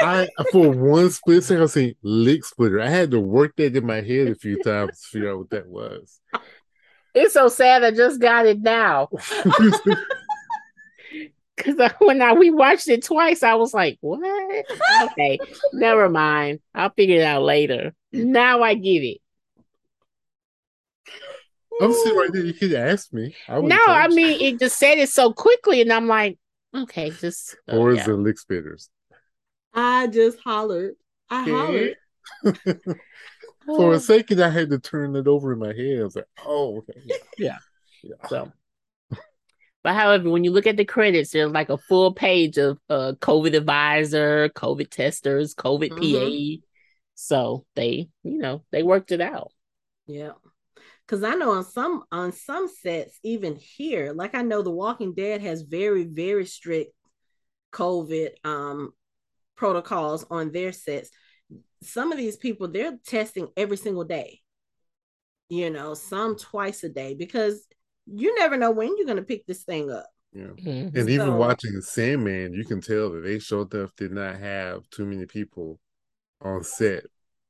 I 0.00 0.28
for 0.50 0.70
one 0.70 1.10
split 1.10 1.44
second 1.44 1.62
I 1.62 1.66
say 1.66 1.96
lick 2.02 2.44
splitter. 2.44 2.80
I 2.80 2.88
had 2.88 3.10
to 3.12 3.20
work 3.20 3.56
that 3.56 3.76
in 3.76 3.86
my 3.86 4.00
head 4.00 4.28
a 4.28 4.34
few 4.34 4.62
times 4.62 5.00
to 5.00 5.08
figure 5.08 5.30
out 5.30 5.38
what 5.38 5.50
that 5.50 5.66
was. 5.66 6.20
It's 7.14 7.34
so 7.34 7.48
sad 7.48 7.84
I 7.84 7.90
just 7.92 8.20
got 8.20 8.46
it 8.46 8.60
now. 8.60 9.08
Because 11.56 11.92
when 11.98 12.20
I 12.20 12.32
we 12.32 12.50
watched 12.50 12.88
it 12.88 13.04
twice, 13.04 13.42
I 13.42 13.54
was 13.54 13.72
like, 13.72 13.98
"What? 14.00 14.20
Okay, 15.02 15.38
never 15.72 16.08
mind. 16.08 16.60
I'll 16.74 16.90
figure 16.90 17.20
it 17.20 17.24
out 17.24 17.42
later." 17.42 17.94
Now 18.12 18.62
I 18.62 18.74
get 18.74 19.02
it. 19.04 19.18
I'm 21.80 21.92
sitting 21.92 22.16
right 22.16 22.30
there. 22.32 22.44
You 22.44 22.54
could 22.54 22.72
ask 22.72 23.12
me. 23.12 23.34
I 23.48 23.60
no, 23.60 23.78
I 23.86 24.08
mean 24.08 24.40
it 24.40 24.58
just 24.58 24.78
said 24.78 24.98
it 24.98 25.10
so 25.10 25.32
quickly, 25.32 25.80
and 25.80 25.92
I'm 25.92 26.08
like, 26.08 26.38
okay, 26.74 27.10
just. 27.10 27.56
Oh, 27.68 27.78
or 27.78 27.92
is 27.92 27.98
yeah. 27.98 28.14
it 28.14 28.16
lick 28.16 28.36
spitters? 28.36 28.88
I 29.74 30.06
just 30.06 30.38
hollered. 30.40 30.94
I 31.30 31.48
hollered. 31.48 31.96
For 33.66 33.94
a 33.94 34.00
second, 34.00 34.42
I 34.42 34.50
had 34.50 34.70
to 34.70 34.78
turn 34.78 35.16
it 35.16 35.26
over 35.26 35.52
in 35.52 35.58
my 35.58 35.72
head. 35.72 36.00
I 36.00 36.04
was 36.04 36.16
like, 36.16 36.26
oh, 36.44 36.78
okay. 36.78 37.00
yeah. 37.38 37.56
yeah. 38.02 38.28
So, 38.28 38.52
but 39.82 39.94
however, 39.94 40.30
when 40.30 40.44
you 40.44 40.50
look 40.50 40.66
at 40.66 40.76
the 40.76 40.84
credits, 40.84 41.30
there's 41.30 41.50
like 41.50 41.70
a 41.70 41.78
full 41.78 42.12
page 42.12 42.58
of 42.58 42.78
uh, 42.90 43.12
COVID 43.20 43.56
advisor, 43.56 44.50
COVID 44.50 44.90
testers, 44.90 45.54
COVID 45.54 45.90
mm-hmm. 45.90 46.60
PA. 46.60 46.66
So 47.14 47.64
they, 47.74 48.08
you 48.22 48.38
know, 48.38 48.64
they 48.70 48.82
worked 48.82 49.12
it 49.12 49.20
out. 49.20 49.50
Yeah. 50.06 50.32
Cause 51.06 51.22
I 51.22 51.34
know 51.34 51.50
on 51.50 51.64
some 51.64 52.02
on 52.10 52.32
some 52.32 52.66
sets, 52.66 53.18
even 53.22 53.56
here, 53.56 54.14
like 54.14 54.34
I 54.34 54.40
know 54.40 54.62
The 54.62 54.70
Walking 54.70 55.12
Dead 55.12 55.42
has 55.42 55.60
very, 55.60 56.04
very 56.04 56.46
strict 56.46 56.94
COVID 57.72 58.30
um 58.42 58.92
protocols 59.56 60.24
on 60.30 60.50
their 60.52 60.72
sets 60.72 61.10
some 61.82 62.12
of 62.12 62.18
these 62.18 62.36
people 62.36 62.68
they're 62.68 62.98
testing 63.06 63.48
every 63.56 63.76
single 63.76 64.04
day 64.04 64.40
you 65.48 65.70
know 65.70 65.94
some 65.94 66.36
twice 66.36 66.82
a 66.84 66.88
day 66.88 67.14
because 67.14 67.66
you 68.06 68.34
never 68.38 68.56
know 68.56 68.70
when 68.70 68.96
you're 68.96 69.06
going 69.06 69.16
to 69.16 69.22
pick 69.22 69.46
this 69.46 69.62
thing 69.62 69.90
up. 69.90 70.06
Yeah. 70.32 70.46
Mm-hmm. 70.46 70.96
and 70.96 71.06
so, 71.06 71.08
even 71.08 71.36
watching 71.36 71.80
sandman 71.80 72.54
you 72.54 72.64
can 72.64 72.80
tell 72.80 73.10
that 73.12 73.20
they 73.20 73.38
showed 73.38 73.70
that 73.70 73.94
did 73.96 74.10
not 74.10 74.36
have 74.36 74.82
too 74.90 75.06
many 75.06 75.26
people 75.26 75.78
on 76.42 76.64
set 76.64 77.04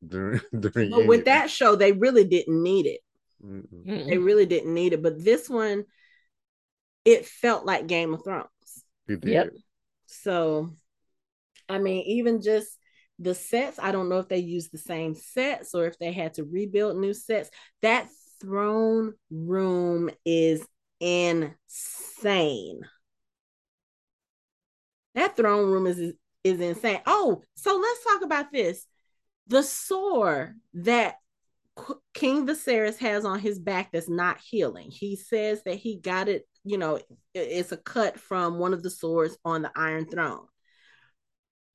during 0.06 0.42
during 0.60 0.90
but 0.90 1.06
with 1.06 1.24
that 1.24 1.48
show 1.48 1.76
they 1.76 1.92
really 1.92 2.24
didn't 2.24 2.62
need 2.62 2.86
it. 2.86 3.00
Mm 3.42 4.06
they 4.06 4.18
really 4.18 4.44
didn't 4.44 4.74
need 4.74 4.92
it. 4.92 5.02
But 5.02 5.24
this 5.24 5.48
one 5.48 5.84
it 7.06 7.24
felt 7.24 7.64
like 7.64 7.86
game 7.86 8.12
of 8.12 8.22
thrones. 8.22 8.48
It 9.08 9.20
did. 9.22 9.32
yep 9.32 9.50
so 10.06 10.70
i 11.68 11.78
mean 11.78 12.04
even 12.06 12.40
just 12.40 12.78
the 13.18 13.34
sets, 13.34 13.78
I 13.78 13.92
don't 13.92 14.08
know 14.08 14.18
if 14.18 14.28
they 14.28 14.38
used 14.38 14.72
the 14.72 14.78
same 14.78 15.14
sets 15.14 15.74
or 15.74 15.86
if 15.86 15.98
they 15.98 16.12
had 16.12 16.34
to 16.34 16.44
rebuild 16.44 16.96
new 16.96 17.14
sets. 17.14 17.50
That 17.82 18.08
throne 18.40 19.14
room 19.30 20.10
is 20.24 20.66
insane. 21.00 22.80
That 25.14 25.36
throne 25.36 25.70
room 25.70 25.86
is 25.86 26.14
is 26.42 26.60
insane. 26.60 27.00
Oh, 27.06 27.42
so 27.54 27.76
let's 27.76 28.04
talk 28.04 28.22
about 28.22 28.52
this. 28.52 28.86
The 29.46 29.62
sword 29.62 30.58
that 30.74 31.16
King 32.12 32.46
Viserys 32.46 32.98
has 32.98 33.24
on 33.24 33.38
his 33.38 33.58
back 33.58 33.92
that's 33.92 34.08
not 34.08 34.40
healing. 34.40 34.90
He 34.90 35.16
says 35.16 35.62
that 35.64 35.76
he 35.76 35.96
got 35.96 36.28
it, 36.28 36.46
you 36.64 36.78
know, 36.78 37.00
it's 37.32 37.72
a 37.72 37.76
cut 37.76 38.18
from 38.18 38.58
one 38.58 38.74
of 38.74 38.82
the 38.82 38.90
swords 38.90 39.38
on 39.44 39.62
the 39.62 39.70
Iron 39.74 40.06
Throne. 40.06 40.46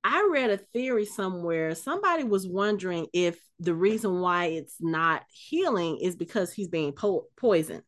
I 0.04 0.30
read 0.32 0.50
a 0.50 0.58
theory 0.58 1.06
somewhere. 1.06 1.76
Somebody 1.76 2.24
was 2.24 2.48
wondering 2.48 3.08
if 3.14 3.40
the 3.60 3.74
reason 3.74 4.22
why 4.22 4.46
it's 4.46 4.76
not 4.80 5.24
healing 5.30 6.00
is 6.02 6.16
because 6.16 6.54
he's 6.54 6.70
being 6.70 6.94
po- 6.94 7.26
poisoned. 7.36 7.84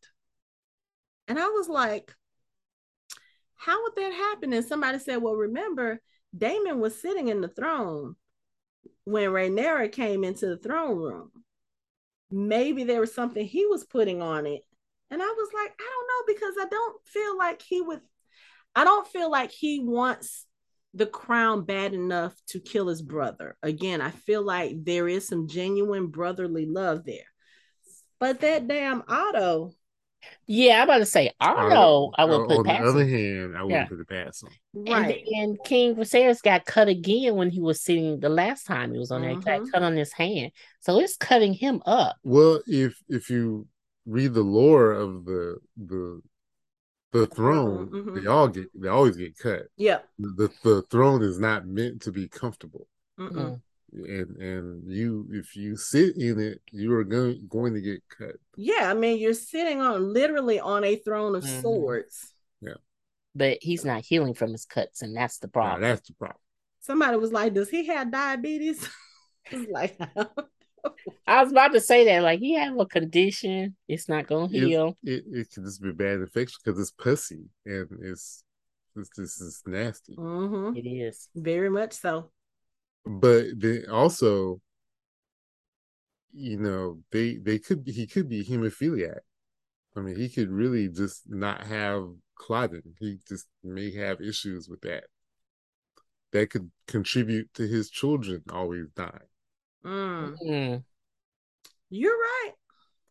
And 1.27 1.39
I 1.39 1.47
was 1.47 1.69
like, 1.69 2.13
how 3.55 3.81
would 3.83 3.95
that 3.95 4.13
happen? 4.13 4.51
And 4.51 4.65
somebody 4.65 4.99
said, 4.99 5.17
well, 5.17 5.35
remember, 5.35 6.01
Daemon 6.37 6.79
was 6.79 6.99
sitting 6.99 7.29
in 7.29 7.41
the 7.41 7.47
throne 7.47 8.15
when 9.05 9.29
Rhaenyra 9.29 9.91
came 9.91 10.23
into 10.23 10.47
the 10.47 10.57
throne 10.57 10.97
room. 10.97 11.31
Maybe 12.29 12.83
there 12.83 12.99
was 12.99 13.13
something 13.13 13.45
he 13.45 13.65
was 13.65 13.85
putting 13.85 14.21
on 14.21 14.45
it. 14.45 14.61
And 15.09 15.21
I 15.21 15.25
was 15.25 15.49
like, 15.53 15.73
I 15.79 15.83
don't 15.83 16.07
know, 16.07 16.33
because 16.33 16.55
I 16.59 16.69
don't 16.69 17.07
feel 17.07 17.37
like 17.37 17.61
he 17.61 17.81
would, 17.81 18.01
I 18.75 18.83
don't 18.83 19.07
feel 19.07 19.29
like 19.29 19.51
he 19.51 19.79
wants 19.79 20.45
the 20.93 21.05
crown 21.05 21.63
bad 21.63 21.93
enough 21.93 22.33
to 22.47 22.59
kill 22.59 22.87
his 22.87 23.01
brother. 23.01 23.55
Again, 23.63 24.01
I 24.01 24.11
feel 24.11 24.41
like 24.41 24.83
there 24.83 25.07
is 25.07 25.27
some 25.27 25.47
genuine 25.47 26.07
brotherly 26.07 26.65
love 26.65 27.05
there. 27.05 27.19
But 28.19 28.41
that 28.41 28.67
damn 28.67 29.03
Otto. 29.07 29.71
Yeah, 30.45 30.81
I'm 30.81 30.83
about 30.83 30.99
to 30.99 31.05
say 31.05 31.31
Otto. 31.39 32.11
I 32.15 32.25
would 32.25 32.47
put 32.47 32.59
on 32.59 32.65
past 32.65 32.83
the 32.83 32.89
other 32.89 33.03
him. 33.03 33.09
hand, 33.09 33.57
I 33.57 33.63
wouldn't 33.63 33.71
yeah. 33.71 33.85
put 33.85 33.99
it 33.99 34.07
past 34.07 34.43
him. 34.43 34.49
Right. 34.73 35.23
And, 35.25 35.49
and 35.49 35.63
King 35.63 35.95
Viserys 35.95 36.43
got 36.43 36.65
cut 36.65 36.87
again 36.87 37.35
when 37.35 37.49
he 37.49 37.59
was 37.59 37.81
sitting 37.81 38.19
the 38.19 38.29
last 38.29 38.65
time 38.65 38.91
he 38.91 38.99
was 38.99 39.11
on 39.11 39.21
there. 39.21 39.31
Mm-hmm. 39.31 39.63
got 39.63 39.71
cut 39.71 39.83
on 39.83 39.95
his 39.95 40.13
hand, 40.13 40.51
so 40.79 40.99
it's 40.99 41.17
cutting 41.17 41.53
him 41.53 41.81
up. 41.87 42.17
Well, 42.23 42.61
if 42.67 43.01
if 43.09 43.31
you 43.31 43.67
read 44.05 44.33
the 44.33 44.43
lore 44.43 44.91
of 44.91 45.25
the 45.25 45.57
the 45.77 46.21
the 47.11 47.27
throne 47.27 47.89
mm-hmm. 47.89 48.15
they 48.15 48.27
all 48.27 48.47
get 48.47 48.67
they 48.79 48.87
always 48.87 49.17
get 49.17 49.37
cut. 49.37 49.63
Yeah. 49.77 49.99
The, 50.17 50.49
the 50.63 50.81
throne 50.83 51.23
is 51.23 51.39
not 51.39 51.67
meant 51.67 52.01
to 52.03 52.11
be 52.11 52.27
comfortable. 52.27 52.87
Mm-mm. 53.19 53.61
and 53.93 54.37
and 54.37 54.91
you 54.91 55.27
if 55.31 55.55
you 55.55 55.75
sit 55.75 56.15
in 56.17 56.39
it 56.39 56.61
you 56.71 56.91
are 56.93 57.03
going 57.03 57.45
going 57.49 57.73
to 57.73 57.81
get 57.81 58.01
cut. 58.17 58.35
Yeah 58.55 58.89
i 58.89 58.93
mean 58.93 59.19
you're 59.19 59.33
sitting 59.33 59.81
on 59.81 60.13
literally 60.13 60.59
on 60.59 60.83
a 60.83 60.95
throne 60.95 61.35
of 61.35 61.43
mm-hmm. 61.43 61.61
swords. 61.61 62.33
Yeah. 62.61 62.75
But 63.35 63.59
he's 63.61 63.85
not 63.85 64.03
healing 64.03 64.33
from 64.33 64.51
his 64.51 64.65
cuts 64.65 65.01
and 65.01 65.15
that's 65.15 65.39
the 65.39 65.47
problem. 65.47 65.81
that's 65.81 66.07
the 66.07 66.13
problem. 66.13 66.39
Somebody 66.79 67.17
was 67.17 67.31
like 67.31 67.53
does 67.53 67.69
he 67.69 67.85
have 67.87 68.11
diabetes? 68.11 68.87
He's 69.49 69.67
like 69.69 69.99
I 71.27 71.43
was 71.43 71.51
about 71.51 71.73
to 71.73 71.79
say 71.79 72.05
that, 72.05 72.23
like 72.23 72.39
he 72.39 72.55
have 72.55 72.77
a 72.79 72.85
condition, 72.85 73.75
it's 73.87 74.09
not 74.09 74.27
gonna 74.27 74.47
heal. 74.47 74.97
It, 75.03 75.23
it, 75.31 75.39
it 75.39 75.51
can 75.51 75.65
just 75.65 75.81
be 75.81 75.91
bad 75.91 76.19
infection 76.19 76.57
because 76.63 76.79
it's 76.79 76.91
pussy 76.91 77.45
and 77.65 77.87
it's 78.01 78.43
this 78.95 79.09
this 79.15 79.39
is 79.39 79.61
nasty. 79.65 80.15
Mm-hmm. 80.15 80.77
It 80.77 80.87
is 80.87 81.29
very 81.35 81.69
much 81.69 81.93
so. 81.93 82.31
But 83.05 83.45
then 83.57 83.85
also, 83.91 84.61
you 86.33 86.57
know, 86.57 86.99
they 87.11 87.37
they 87.37 87.59
could 87.59 87.83
be, 87.83 87.91
he 87.91 88.07
could 88.07 88.29
be 88.29 88.43
hemophiliac. 88.43 89.19
I 89.95 89.99
mean, 90.01 90.15
he 90.15 90.29
could 90.29 90.49
really 90.49 90.87
just 90.87 91.23
not 91.29 91.65
have 91.67 92.07
clotting. 92.35 92.95
He 92.99 93.19
just 93.27 93.47
may 93.63 93.93
have 93.95 94.21
issues 94.21 94.67
with 94.69 94.81
that. 94.81 95.05
That 96.31 96.49
could 96.49 96.71
contribute 96.87 97.53
to 97.55 97.67
his 97.67 97.89
children 97.89 98.43
always 98.51 98.87
dying. 98.95 99.30
Mm. 99.85 100.35
Mm. 100.45 100.83
You're 101.89 102.17
right. 102.17 102.51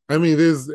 I 0.09 0.19
mean, 0.19 0.37
there's 0.37 0.71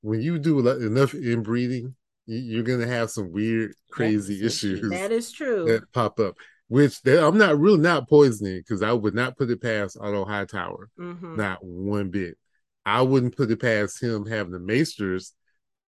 when 0.00 0.20
you 0.20 0.38
do 0.38 0.66
enough 0.68 1.14
inbreeding, 1.14 1.94
you're 2.26 2.62
gonna 2.62 2.86
have 2.86 3.10
some 3.10 3.32
weird, 3.32 3.74
crazy 3.90 4.44
issues. 4.44 4.88
That 4.90 5.12
is 5.12 5.32
true. 5.32 5.66
That 5.66 5.92
pop 5.92 6.18
up. 6.20 6.36
Which 6.68 7.00
I'm 7.06 7.36
not 7.36 7.58
really 7.58 7.80
not 7.80 8.08
poisoning 8.08 8.58
because 8.58 8.82
I 8.82 8.92
would 8.92 9.14
not 9.14 9.36
put 9.36 9.50
it 9.50 9.60
past 9.60 9.98
Otto 10.00 10.24
Hightower. 10.24 10.88
Mm-hmm. 10.98 11.36
Not 11.36 11.62
one 11.62 12.08
bit. 12.08 12.38
I 12.86 13.02
wouldn't 13.02 13.36
put 13.36 13.50
it 13.50 13.60
past 13.60 14.02
him 14.02 14.24
having 14.24 14.52
the 14.52 14.58
Maesters 14.58 15.32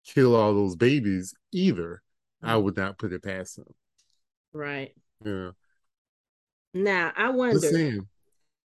kill 0.07 0.35
all 0.35 0.55
those 0.55 0.77
babies 0.77 1.35
either. 1.53 2.03
Mm-hmm. 2.43 2.51
I 2.51 2.57
would 2.57 2.77
not 2.77 2.99
put 2.99 3.13
it 3.13 3.23
past 3.23 3.59
him. 3.59 3.67
Right. 4.55 4.95
Yeah. 5.25 5.51
Now 6.73 7.13
I 7.15 7.29
wonder. 7.31 8.01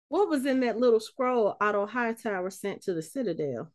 What 0.08 0.28
was 0.28 0.46
in 0.46 0.60
that 0.60 0.78
little 0.78 1.00
scroll 1.00 1.56
Otto 1.60 1.86
Hightower 1.86 2.50
sent 2.50 2.82
to 2.82 2.94
the 2.94 3.02
Citadel? 3.02 3.72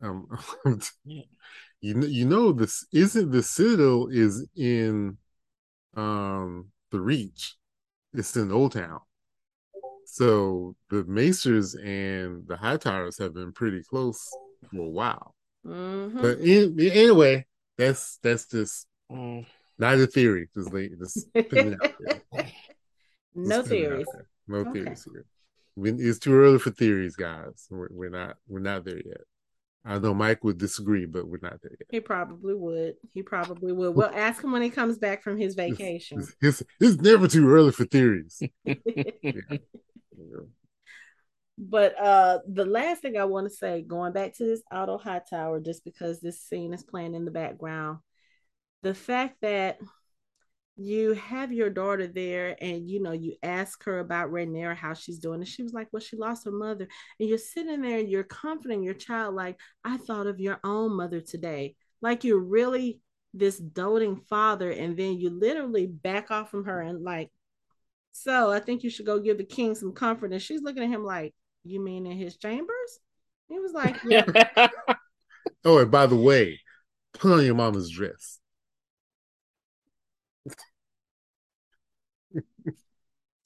Um, 0.00 0.26
you 1.04 1.94
know, 1.94 2.06
you 2.06 2.26
know 2.26 2.52
this 2.52 2.86
isn't 2.92 3.30
the 3.30 3.42
Citadel 3.42 4.08
is 4.10 4.46
in 4.56 5.16
um 5.96 6.66
the 6.90 7.00
Reach. 7.00 7.56
It's 8.14 8.36
in 8.36 8.48
Oldtown. 8.48 9.00
So 10.06 10.76
the 10.90 11.04
Maesters 11.04 11.74
and 11.74 12.46
the 12.46 12.56
Hightowers 12.56 13.18
have 13.18 13.32
been 13.34 13.52
pretty 13.52 13.82
close 13.82 14.28
for 14.70 14.86
a 14.86 14.90
while. 14.90 15.34
Mm-hmm. 15.66 16.20
But 16.20 16.38
in, 16.40 16.78
anyway, 16.80 17.46
that's 17.78 18.18
that's 18.22 18.46
just 18.46 18.86
mm. 19.10 19.46
not 19.78 19.98
a 19.98 20.06
theory. 20.06 20.48
Just, 20.54 20.72
like, 20.72 20.90
just 20.98 21.28
no 23.34 23.62
theories. 23.62 24.06
No 24.48 24.58
okay. 24.58 24.72
theories 24.72 25.06
here. 25.10 25.24
It's 25.76 26.18
too 26.18 26.34
early 26.34 26.58
for 26.58 26.70
theories, 26.70 27.16
guys. 27.16 27.66
We're, 27.70 27.88
we're 27.90 28.10
not 28.10 28.36
we're 28.46 28.60
not 28.60 28.84
there 28.84 28.98
yet. 28.98 29.22
I 29.84 29.98
know 29.98 30.14
Mike 30.14 30.44
would 30.44 30.58
disagree, 30.58 31.06
but 31.06 31.26
we're 31.26 31.40
not 31.42 31.60
there 31.60 31.72
yet. 31.72 31.88
He 31.90 32.00
probably 32.00 32.54
would. 32.54 32.94
He 33.12 33.22
probably 33.22 33.72
would. 33.72 33.94
We'll 33.96 34.14
ask 34.14 34.42
him 34.42 34.52
when 34.52 34.62
he 34.62 34.70
comes 34.70 34.98
back 34.98 35.22
from 35.22 35.36
his 35.36 35.54
vacation. 35.54 36.20
It's, 36.20 36.36
it's, 36.40 36.62
it's 36.80 37.02
never 37.02 37.26
too 37.26 37.50
early 37.50 37.72
for 37.72 37.84
theories. 37.84 38.40
yeah. 38.64 38.76
but 41.58 41.98
uh 42.00 42.38
the 42.46 42.64
last 42.64 43.02
thing 43.02 43.16
I 43.16 43.24
want 43.24 43.48
to 43.48 43.54
say, 43.54 43.82
going 43.82 44.12
back 44.12 44.36
to 44.36 44.44
this 44.44 44.62
Otto 44.70 44.98
Hightower, 44.98 45.60
just 45.60 45.84
because 45.84 46.20
this 46.20 46.40
scene 46.40 46.72
is 46.74 46.84
playing 46.84 47.14
in 47.14 47.24
the 47.24 47.30
background, 47.32 47.98
the 48.82 48.94
fact 48.94 49.38
that 49.42 49.78
you 50.76 51.12
have 51.12 51.52
your 51.52 51.68
daughter 51.68 52.06
there 52.06 52.56
and 52.60 52.88
you 52.88 53.00
know 53.02 53.12
you 53.12 53.34
ask 53.42 53.84
her 53.84 53.98
about 53.98 54.30
Rhaenyra 54.30 54.74
how 54.74 54.94
she's 54.94 55.18
doing 55.18 55.40
and 55.40 55.48
she 55.48 55.62
was 55.62 55.74
like 55.74 55.88
well 55.92 56.00
she 56.00 56.16
lost 56.16 56.44
her 56.44 56.50
mother. 56.50 56.88
And 57.20 57.28
you're 57.28 57.38
sitting 57.38 57.82
there 57.82 57.98
and 57.98 58.08
you're 58.08 58.24
comforting 58.24 58.82
your 58.82 58.94
child 58.94 59.34
like 59.34 59.58
I 59.84 59.98
thought 59.98 60.26
of 60.26 60.40
your 60.40 60.58
own 60.64 60.96
mother 60.96 61.20
today. 61.20 61.76
Like 62.00 62.24
you're 62.24 62.38
really 62.38 63.00
this 63.34 63.58
doting 63.58 64.16
father 64.28 64.70
and 64.70 64.96
then 64.96 65.18
you 65.18 65.30
literally 65.30 65.86
back 65.86 66.30
off 66.30 66.50
from 66.50 66.64
her 66.64 66.80
and 66.80 67.02
like 67.02 67.30
so 68.12 68.50
I 68.50 68.60
think 68.60 68.82
you 68.82 68.90
should 68.90 69.06
go 69.06 69.18
give 69.18 69.38
the 69.38 69.44
king 69.44 69.74
some 69.74 69.92
comfort. 69.92 70.32
And 70.32 70.42
she's 70.42 70.62
looking 70.62 70.82
at 70.82 70.90
him 70.90 71.04
like 71.04 71.34
you 71.64 71.80
mean 71.80 72.06
in 72.06 72.16
his 72.16 72.36
chambers? 72.38 72.98
He 73.48 73.58
was 73.58 73.72
like 73.72 73.96
yeah. 74.04 74.24
oh 75.66 75.78
and 75.78 75.90
by 75.90 76.06
the 76.06 76.16
way 76.16 76.60
put 77.12 77.32
on 77.32 77.44
your 77.44 77.54
mama's 77.54 77.90
dress 77.90 78.38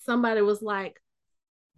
somebody 0.07 0.41
was 0.41 0.63
like, 0.63 1.01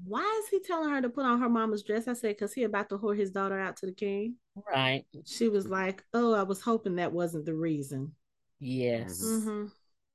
why 0.05 0.41
is 0.43 0.49
he 0.49 0.61
telling 0.61 0.91
her 0.91 1.03
to 1.03 1.09
put 1.09 1.25
on 1.25 1.41
her 1.41 1.49
mama's 1.49 1.83
dress? 1.83 2.07
I 2.07 2.13
said, 2.13 2.37
because 2.37 2.53
he 2.53 2.63
about 2.63 2.89
to 2.91 2.99
whore 2.99 3.17
his 3.17 3.33
daughter 3.33 3.59
out 3.59 3.79
to 3.79 3.87
the 3.87 3.93
king. 3.93 4.37
Right. 4.71 5.05
She 5.25 5.49
was 5.49 5.67
like, 5.67 6.05
oh, 6.15 6.35
I 6.35 6.45
was 6.45 6.61
hoping 6.61 6.97
that 6.97 7.13
wasn't 7.13 7.47
the 7.47 7.55
reason. 7.55 8.13
Yes. 8.61 9.25
Mm-hmm. 9.25 9.65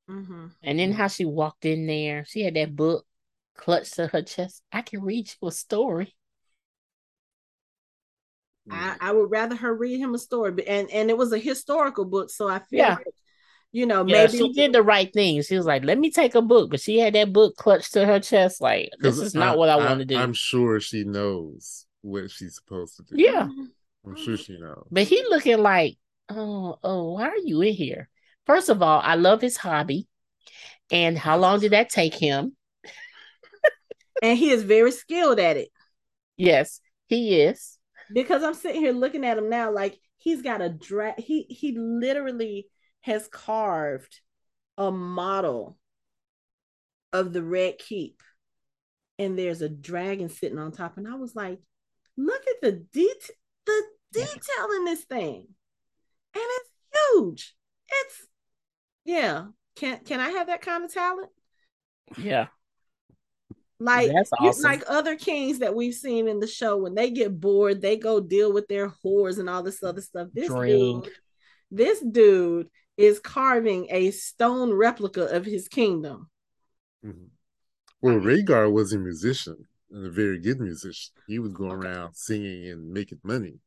Mm-hmm. 0.09 0.45
And 0.63 0.79
then 0.79 0.93
how 0.93 1.07
she 1.07 1.25
walked 1.25 1.65
in 1.65 1.85
there, 1.87 2.23
she 2.25 2.43
had 2.43 2.55
that 2.55 2.75
book 2.75 3.05
clutched 3.57 3.95
to 3.95 4.07
her 4.07 4.21
chest. 4.21 4.63
I 4.71 4.81
can 4.83 5.01
read 5.01 5.29
you 5.41 5.47
a 5.47 5.51
story. 5.51 6.15
I, 8.69 8.95
I 9.01 9.11
would 9.11 9.29
rather 9.29 9.57
her 9.57 9.73
read 9.73 9.99
him 9.99 10.15
a 10.15 10.17
story, 10.17 10.65
and 10.65 10.89
and 10.89 11.09
it 11.09 11.17
was 11.17 11.33
a 11.33 11.37
historical 11.37 12.05
book, 12.05 12.29
so 12.29 12.47
I 12.47 12.59
feel 12.59 12.79
yeah. 12.79 12.95
like 12.95 13.07
you 13.73 13.87
know, 13.87 14.05
yeah, 14.05 14.27
maybe 14.27 14.37
she 14.37 14.53
did 14.53 14.71
the 14.71 14.83
right 14.83 15.11
thing. 15.11 15.41
She 15.41 15.57
was 15.57 15.65
like, 15.65 15.83
"Let 15.83 15.97
me 15.97 16.11
take 16.11 16.35
a 16.35 16.43
book," 16.43 16.69
but 16.69 16.79
she 16.79 16.99
had 16.99 17.15
that 17.15 17.33
book 17.33 17.57
clutched 17.57 17.93
to 17.93 18.05
her 18.05 18.19
chest, 18.19 18.61
like, 18.61 18.91
"This 18.99 19.17
is 19.17 19.33
not 19.33 19.55
I, 19.55 19.57
what 19.57 19.67
I, 19.67 19.73
I 19.73 19.77
want 19.77 19.99
to 19.99 20.05
do." 20.05 20.15
I'm 20.15 20.33
sure 20.33 20.79
she 20.79 21.03
knows 21.03 21.87
what 22.01 22.29
she's 22.29 22.55
supposed 22.55 22.97
to 22.97 23.03
do. 23.03 23.15
Yeah, 23.17 23.49
I'm 24.05 24.15
sure 24.15 24.37
she 24.37 24.59
knows. 24.59 24.87
But 24.91 25.03
he 25.03 25.23
looking 25.27 25.57
like, 25.57 25.97
"Oh, 26.29 26.77
oh, 26.83 27.13
why 27.13 27.29
are 27.29 27.37
you 27.37 27.61
in 27.61 27.73
here?" 27.73 28.09
First 28.45 28.69
of 28.69 28.83
all, 28.83 29.01
I 29.03 29.15
love 29.15 29.41
his 29.41 29.57
hobby, 29.57 30.07
and 30.91 31.17
how 31.17 31.37
long 31.37 31.59
did 31.59 31.71
that 31.71 31.89
take 31.89 32.13
him? 32.13 32.55
and 34.21 34.37
he 34.37 34.51
is 34.51 34.61
very 34.61 34.91
skilled 34.91 35.39
at 35.39 35.57
it. 35.57 35.69
Yes, 36.37 36.79
he 37.07 37.41
is. 37.41 37.79
Because 38.13 38.43
I'm 38.43 38.53
sitting 38.53 38.81
here 38.81 38.93
looking 38.93 39.25
at 39.25 39.39
him 39.39 39.49
now, 39.49 39.71
like 39.71 39.97
he's 40.17 40.43
got 40.43 40.61
a 40.61 40.69
drag. 40.69 41.19
He 41.19 41.47
he 41.49 41.75
literally 41.75 42.67
has 43.03 43.27
carved 43.27 44.21
a 44.77 44.91
model 44.91 45.77
of 47.11 47.31
the 47.31 47.43
Red 47.43 47.77
Keep, 47.77 48.21
and 49.19 49.37
there's 49.37 49.61
a 49.61 49.69
dragon 49.69 50.29
sitting 50.29 50.57
on 50.57 50.71
top. 50.71 50.97
And 50.97 51.07
I 51.07 51.15
was 51.15 51.35
like, 51.35 51.59
look 52.17 52.41
at 52.47 52.61
the 52.61 52.71
det- 52.71 53.37
the 53.65 53.83
detail 54.11 54.67
in 54.77 54.85
this 54.85 55.03
thing, 55.03 55.47
and 56.33 56.43
it's 56.43 56.69
huge. 56.93 57.55
It's 57.89 58.27
yeah. 59.05 59.45
Can 59.75 59.99
can 60.05 60.19
I 60.19 60.29
have 60.29 60.47
that 60.47 60.61
kind 60.61 60.83
of 60.83 60.93
talent? 60.93 61.29
Yeah. 62.17 62.47
Like 63.79 64.11
awesome. 64.39 64.63
like 64.63 64.83
other 64.87 65.17
kings 65.17 65.59
that 65.59 65.75
we've 65.75 65.93
seen 65.93 66.29
in 66.29 66.39
the 66.39 66.47
show, 66.47 66.77
when 66.77 66.95
they 66.95 67.09
get 67.09 67.37
bored, 67.37 67.81
they 67.81 67.97
go 67.97 68.21
deal 68.21 68.53
with 68.53 68.67
their 68.69 68.89
whores 69.03 69.39
and 69.39 69.49
all 69.49 69.61
this 69.61 69.83
other 69.83 69.99
stuff. 69.99 70.29
This 70.33 70.47
Drink. 70.47 71.03
dude, 71.03 71.13
this 71.69 71.99
dude 71.99 72.69
is 72.97 73.19
carving 73.19 73.87
a 73.89 74.11
stone 74.11 74.73
replica 74.73 75.25
of 75.25 75.45
his 75.45 75.67
kingdom. 75.67 76.29
Mm-hmm. 77.05 77.25
Well, 78.01 78.19
Rhaegar 78.19 78.71
was 78.71 78.93
a 78.93 78.99
musician 78.99 79.65
and 79.91 80.07
a 80.07 80.11
very 80.11 80.39
good 80.39 80.59
musician. 80.59 81.13
He 81.27 81.39
was 81.39 81.51
going 81.51 81.71
okay. 81.71 81.87
around 81.87 82.15
singing 82.15 82.69
and 82.69 82.91
making 82.91 83.19
money 83.23 83.59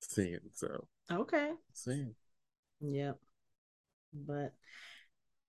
singing. 0.00 0.40
So 0.54 0.86
okay, 1.10 1.52
sing. 1.72 2.14
Yep. 2.80 3.18
But 4.12 4.54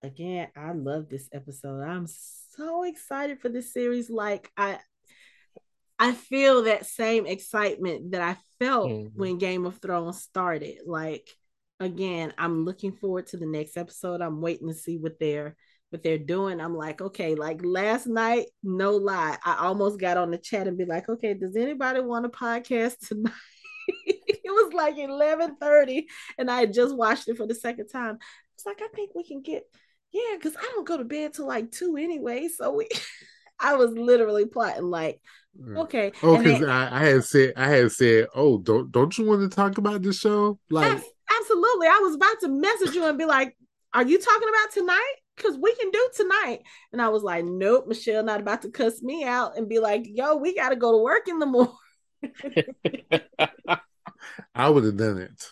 again, 0.03 0.49
I 0.55 0.73
love 0.73 1.09
this 1.09 1.29
episode. 1.31 1.81
I'm 1.81 2.07
so 2.07 2.83
excited 2.83 3.39
for 3.39 3.49
this 3.49 3.73
series. 3.73 4.09
Like 4.09 4.51
I, 4.55 4.79
I 5.97 6.13
feel 6.13 6.63
that 6.63 6.85
same 6.85 7.25
excitement 7.25 8.11
that 8.11 8.21
I 8.21 8.37
felt 8.63 8.89
mm-hmm. 8.89 9.19
when 9.19 9.37
Game 9.37 9.65
of 9.65 9.77
Thrones 9.77 10.21
started. 10.21 10.79
Like 10.85 11.29
again, 11.81 12.33
I'm 12.37 12.63
looking 12.63 12.93
forward 12.93 13.27
to 13.27 13.37
the 13.37 13.45
next 13.45 13.75
episode. 13.75 14.21
I'm 14.21 14.39
waiting 14.39 14.67
to 14.67 14.73
see 14.73 14.97
what 14.97 15.19
they're 15.19 15.55
what 15.89 16.03
they're 16.03 16.17
doing. 16.17 16.61
I'm 16.61 16.75
like, 16.75 17.01
okay, 17.01 17.35
like 17.35 17.59
last 17.63 18.07
night, 18.07 18.45
no 18.63 18.91
lie, 18.95 19.37
I 19.43 19.57
almost 19.59 19.99
got 19.99 20.15
on 20.15 20.31
the 20.31 20.37
chat 20.37 20.67
and 20.67 20.77
be 20.77 20.85
like, 20.85 21.09
okay, 21.09 21.33
does 21.33 21.57
anybody 21.57 21.99
want 21.99 22.25
a 22.25 22.29
podcast 22.29 23.07
tonight? 23.07 23.33
it 24.05 24.39
was 24.45 24.73
like 24.73 24.95
11:30 24.95 26.05
and 26.37 26.49
I 26.49 26.65
just 26.65 26.95
watched 26.95 27.27
it 27.27 27.37
for 27.37 27.47
the 27.47 27.55
second 27.55 27.87
time. 27.89 28.19
It's 28.55 28.65
like 28.65 28.81
I 28.81 28.87
think 28.95 29.11
we 29.15 29.27
can 29.27 29.41
get 29.41 29.63
yeah, 30.11 30.35
because 30.35 30.55
I 30.55 30.61
don't 30.73 30.87
go 30.87 30.97
to 30.97 31.03
bed 31.03 31.33
till 31.33 31.47
like 31.47 31.71
two 31.71 31.97
anyway. 31.97 32.47
So 32.47 32.73
we 32.73 32.87
I 33.59 33.75
was 33.75 33.91
literally 33.91 34.45
plotting 34.45 34.89
like, 34.89 35.21
mm. 35.59 35.77
okay. 35.79 36.11
Oh, 36.23 36.37
because 36.37 36.63
I, 36.63 36.89
I, 37.01 37.05
had 37.05 37.23
said 37.23 37.53
I 37.55 37.67
had 37.67 37.91
said, 37.91 38.27
oh, 38.33 38.57
don't 38.59 38.91
don't 38.91 39.17
you 39.17 39.25
want 39.25 39.41
to 39.41 39.55
talk 39.55 39.77
about 39.77 40.01
the 40.01 40.13
show? 40.13 40.59
Like 40.69 41.01
absolutely. 41.39 41.87
I 41.87 41.99
was 42.01 42.15
about 42.15 42.39
to 42.41 42.47
message 42.47 42.95
you 42.95 43.05
and 43.05 43.17
be 43.17 43.25
like, 43.25 43.55
Are 43.93 44.03
you 44.05 44.19
talking 44.19 44.49
about 44.49 44.71
tonight? 44.73 45.15
Because 45.35 45.57
we 45.57 45.73
can 45.75 45.91
do 45.91 46.09
tonight. 46.15 46.59
And 46.91 47.01
I 47.01 47.09
was 47.09 47.23
like, 47.23 47.45
Nope, 47.45 47.87
Michelle 47.87 48.23
not 48.23 48.41
about 48.41 48.61
to 48.63 48.69
cuss 48.69 49.01
me 49.01 49.23
out 49.23 49.57
and 49.57 49.69
be 49.69 49.79
like, 49.79 50.03
Yo, 50.05 50.35
we 50.35 50.55
got 50.55 50.69
to 50.69 50.75
go 50.75 50.91
to 50.91 51.03
work 51.03 51.27
in 51.27 51.39
the 51.39 51.45
morning. 51.45 51.73
I 54.55 54.69
would 54.69 54.83
have 54.83 54.97
done 54.97 55.17
it. 55.17 55.49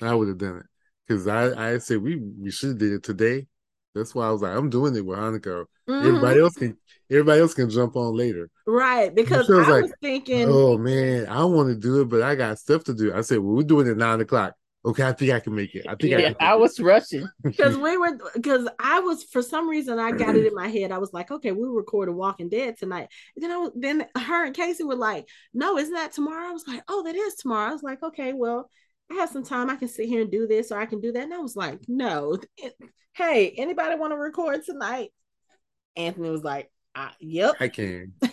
I 0.00 0.14
would 0.14 0.28
have 0.28 0.38
done 0.38 0.58
it 0.58 0.66
because 1.06 1.28
I 1.28 1.74
I 1.74 1.78
said 1.78 1.98
we 1.98 2.16
we 2.16 2.50
should 2.50 2.70
have 2.70 2.78
did 2.78 2.92
it 2.92 3.02
today. 3.02 3.46
That's 3.94 4.14
why 4.14 4.26
I 4.26 4.30
was 4.30 4.42
like, 4.42 4.56
I'm 4.56 4.70
doing 4.70 4.96
it 4.96 5.04
with 5.04 5.18
Hanukkah. 5.18 5.66
Mm-hmm. 5.88 6.06
Everybody 6.06 6.40
else 6.40 6.54
can 6.54 6.76
everybody 7.10 7.40
else 7.40 7.54
can 7.54 7.68
jump 7.68 7.96
on 7.96 8.16
later. 8.16 8.48
Right. 8.66 9.14
Because 9.14 9.50
I 9.50 9.54
was 9.54 9.68
like, 9.68 9.92
thinking 10.00 10.48
Oh 10.48 10.78
man, 10.78 11.26
I 11.28 11.44
want 11.44 11.68
to 11.68 11.74
do 11.74 12.00
it, 12.00 12.08
but 12.08 12.22
I 12.22 12.34
got 12.34 12.58
stuff 12.58 12.84
to 12.84 12.94
do. 12.94 13.12
I 13.14 13.20
said, 13.20 13.38
Well, 13.38 13.56
we're 13.56 13.62
doing 13.64 13.86
it 13.86 13.96
nine 13.96 14.20
o'clock. 14.20 14.54
Okay, 14.84 15.04
I 15.04 15.12
think 15.12 15.30
I 15.30 15.38
can 15.38 15.54
make 15.54 15.76
it. 15.76 15.86
I 15.88 15.94
think 15.94 16.10
yeah, 16.10 16.32
I, 16.40 16.52
I 16.52 16.54
was 16.54 16.80
rushing 16.80 17.28
because 17.42 17.76
we 17.76 17.96
were 17.96 18.18
because 18.34 18.68
I 18.80 18.98
was 18.98 19.22
for 19.22 19.40
some 19.40 19.68
reason 19.68 20.00
I 20.00 20.10
got 20.10 20.34
it 20.34 20.44
in 20.44 20.54
my 20.54 20.66
head. 20.66 20.90
I 20.90 20.98
was 20.98 21.12
like, 21.12 21.30
okay, 21.30 21.52
we 21.52 21.68
recorded 21.68 22.12
Walking 22.12 22.48
Dead 22.48 22.76
tonight. 22.76 23.08
And 23.36 23.44
then 23.44 23.52
I 23.52 23.56
was, 23.58 23.70
then 23.76 24.06
her 24.16 24.44
and 24.44 24.56
Casey 24.56 24.82
were 24.82 24.96
like, 24.96 25.28
no, 25.54 25.78
isn't 25.78 25.94
that 25.94 26.12
tomorrow? 26.12 26.48
I 26.48 26.52
was 26.52 26.66
like, 26.66 26.82
oh, 26.88 27.04
that 27.04 27.14
is 27.14 27.36
tomorrow. 27.36 27.70
I 27.70 27.72
was 27.72 27.84
like, 27.84 28.02
okay, 28.02 28.32
well, 28.32 28.68
I 29.12 29.16
have 29.16 29.30
some 29.30 29.44
time. 29.44 29.68
I 29.68 29.76
can 29.76 29.88
sit 29.88 30.08
here 30.08 30.22
and 30.22 30.30
do 30.30 30.46
this, 30.46 30.72
or 30.72 30.78
I 30.78 30.86
can 30.86 31.00
do 31.00 31.12
that. 31.12 31.24
And 31.24 31.34
I 31.34 31.38
was 31.38 31.54
like, 31.54 31.80
no. 31.86 32.38
hey, 33.14 33.50
anybody 33.50 33.96
want 33.96 34.12
to 34.12 34.16
record 34.16 34.64
tonight? 34.64 35.10
Anthony 35.96 36.30
was 36.30 36.42
like, 36.42 36.70
yep, 37.20 37.56
I 37.60 37.68
can. 37.68 38.14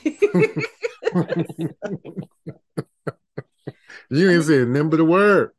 you 4.10 4.32
ain't 4.32 4.44
saying 4.46 4.72
number 4.72 4.96
the 4.96 5.04
word. 5.04 5.52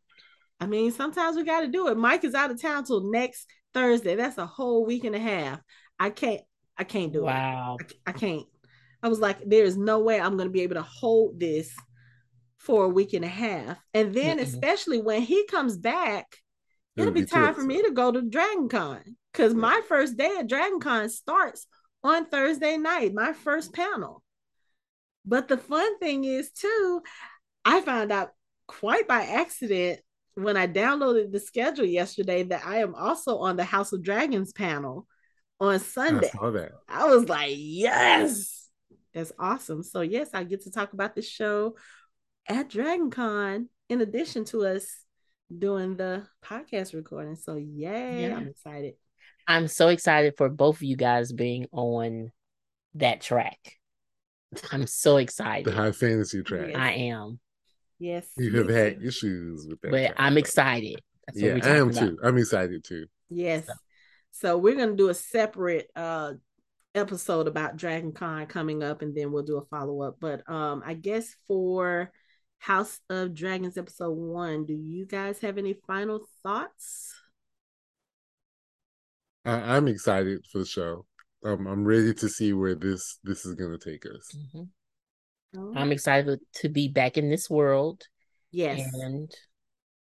I 0.58 0.66
mean, 0.66 0.90
sometimes 0.92 1.36
we 1.36 1.44
got 1.44 1.60
to 1.60 1.68
do 1.68 1.88
it. 1.88 1.98
Mike 1.98 2.24
is 2.24 2.34
out 2.34 2.50
of 2.50 2.60
town 2.60 2.84
till 2.84 3.10
next 3.10 3.46
Thursday. 3.74 4.14
That's 4.14 4.38
a 4.38 4.46
whole 4.46 4.86
week 4.86 5.04
and 5.04 5.14
a 5.14 5.20
half. 5.20 5.60
I 5.98 6.10
can't. 6.10 6.40
I 6.78 6.84
can't 6.84 7.12
do 7.12 7.24
wow. 7.24 7.76
it. 7.78 7.92
I, 8.06 8.10
I 8.10 8.12
can't. 8.14 8.46
I 9.02 9.08
was 9.08 9.20
like, 9.20 9.38
there 9.44 9.64
is 9.64 9.76
no 9.76 9.98
way 9.98 10.18
I'm 10.18 10.36
going 10.36 10.48
to 10.48 10.52
be 10.52 10.62
able 10.62 10.76
to 10.76 10.82
hold 10.82 11.38
this 11.38 11.74
for 12.60 12.84
a 12.84 12.88
week 12.88 13.14
and 13.14 13.24
a 13.24 13.28
half. 13.28 13.78
And 13.94 14.14
then, 14.14 14.36
mm-hmm. 14.36 14.46
especially 14.46 15.00
when 15.00 15.22
he 15.22 15.46
comes 15.46 15.76
back, 15.76 16.36
it'll, 16.96 17.08
it'll 17.08 17.14
be, 17.14 17.22
be 17.22 17.26
time 17.26 17.54
for 17.54 17.62
me 17.62 17.82
to 17.82 17.90
go 17.90 18.12
to 18.12 18.22
Dragon 18.22 18.68
Con 18.68 19.00
because 19.32 19.54
yeah. 19.54 19.58
my 19.58 19.80
first 19.88 20.16
day 20.16 20.36
at 20.38 20.46
Dragon 20.46 20.78
Con 20.78 21.08
starts 21.08 21.66
on 22.04 22.26
Thursday 22.26 22.76
night, 22.76 23.14
my 23.14 23.32
first 23.32 23.72
panel. 23.72 24.22
But 25.24 25.48
the 25.48 25.56
fun 25.56 25.98
thing 25.98 26.24
is, 26.24 26.50
too, 26.50 27.02
I 27.64 27.80
found 27.80 28.12
out 28.12 28.30
quite 28.66 29.08
by 29.08 29.24
accident 29.24 30.00
when 30.34 30.56
I 30.56 30.66
downloaded 30.66 31.32
the 31.32 31.40
schedule 31.40 31.86
yesterday 31.86 32.42
that 32.44 32.64
I 32.64 32.78
am 32.78 32.94
also 32.94 33.38
on 33.38 33.56
the 33.56 33.64
House 33.64 33.92
of 33.92 34.02
Dragons 34.02 34.52
panel 34.52 35.06
on 35.60 35.78
Sunday. 35.80 36.28
I 36.28 36.38
saw 36.38 36.50
that. 36.50 36.72
I 36.88 37.06
was 37.06 37.28
like, 37.28 37.54
yes, 37.56 38.68
that's 39.14 39.32
awesome. 39.38 39.82
So 39.82 40.02
yes, 40.02 40.30
I 40.34 40.44
get 40.44 40.64
to 40.64 40.70
talk 40.70 40.92
about 40.92 41.14
the 41.14 41.22
show 41.22 41.76
at 42.50 42.68
Dragon 42.68 43.10
Con 43.10 43.68
in 43.88 44.00
addition 44.00 44.44
to 44.46 44.66
us 44.66 45.04
doing 45.56 45.96
the 45.96 46.26
podcast 46.44 46.94
recording. 46.94 47.36
So 47.36 47.54
yay, 47.54 48.28
yeah. 48.28 48.36
I'm 48.36 48.48
excited. 48.48 48.94
I'm 49.46 49.68
so 49.68 49.88
excited 49.88 50.34
for 50.36 50.48
both 50.48 50.76
of 50.76 50.82
you 50.82 50.96
guys 50.96 51.32
being 51.32 51.66
on 51.72 52.32
that 52.94 53.20
track. 53.20 53.76
I'm 54.72 54.86
so 54.88 55.18
excited. 55.18 55.64
The 55.64 55.72
high 55.72 55.92
fantasy 55.92 56.42
track. 56.42 56.74
I 56.74 56.92
am. 56.92 57.38
Yes. 58.00 58.26
You 58.36 58.56
have 58.58 58.68
had 58.68 59.00
too. 59.00 59.06
issues 59.06 59.66
with 59.68 59.80
that. 59.82 59.90
But 59.92 60.06
track, 60.06 60.14
I'm 60.18 60.36
excited. 60.36 61.00
That's 61.26 61.40
yeah, 61.40 61.58
I 61.62 61.76
am 61.76 61.90
about. 61.90 62.00
too. 62.00 62.18
I'm 62.22 62.36
excited 62.36 62.84
too. 62.84 63.06
Yes. 63.28 63.66
So, 63.66 63.72
so 64.32 64.58
we're 64.58 64.76
gonna 64.76 64.96
do 64.96 65.08
a 65.08 65.14
separate 65.14 65.88
uh 65.94 66.32
episode 66.96 67.46
about 67.46 67.76
Dragon 67.76 68.10
Con 68.12 68.46
coming 68.46 68.82
up, 68.82 69.02
and 69.02 69.14
then 69.14 69.30
we'll 69.30 69.44
do 69.44 69.58
a 69.58 69.64
follow 69.66 70.02
up. 70.02 70.16
But 70.20 70.48
um, 70.50 70.82
I 70.84 70.94
guess 70.94 71.36
for 71.46 72.10
House 72.60 73.00
of 73.08 73.34
Dragons 73.34 73.78
episode 73.78 74.12
one, 74.12 74.66
do 74.66 74.74
you 74.74 75.06
guys 75.06 75.38
have 75.40 75.56
any 75.56 75.72
final 75.86 76.20
thoughts? 76.42 77.14
I, 79.46 79.78
am 79.78 79.88
excited 79.88 80.44
for 80.52 80.58
the 80.58 80.66
show. 80.66 81.06
Um, 81.42 81.66
I'm 81.66 81.86
ready 81.86 82.12
to 82.12 82.28
see 82.28 82.52
where 82.52 82.74
this 82.74 83.18
this 83.24 83.46
is 83.46 83.54
going 83.54 83.76
to 83.76 83.90
take 83.90 84.04
us. 84.04 84.36
Mm-hmm. 84.36 85.58
Oh. 85.58 85.72
I'm 85.74 85.90
excited 85.90 86.38
to 86.56 86.68
be 86.68 86.88
back 86.88 87.16
in 87.16 87.30
this 87.30 87.48
world. 87.48 88.02
Yes, 88.52 88.86
and 88.92 89.32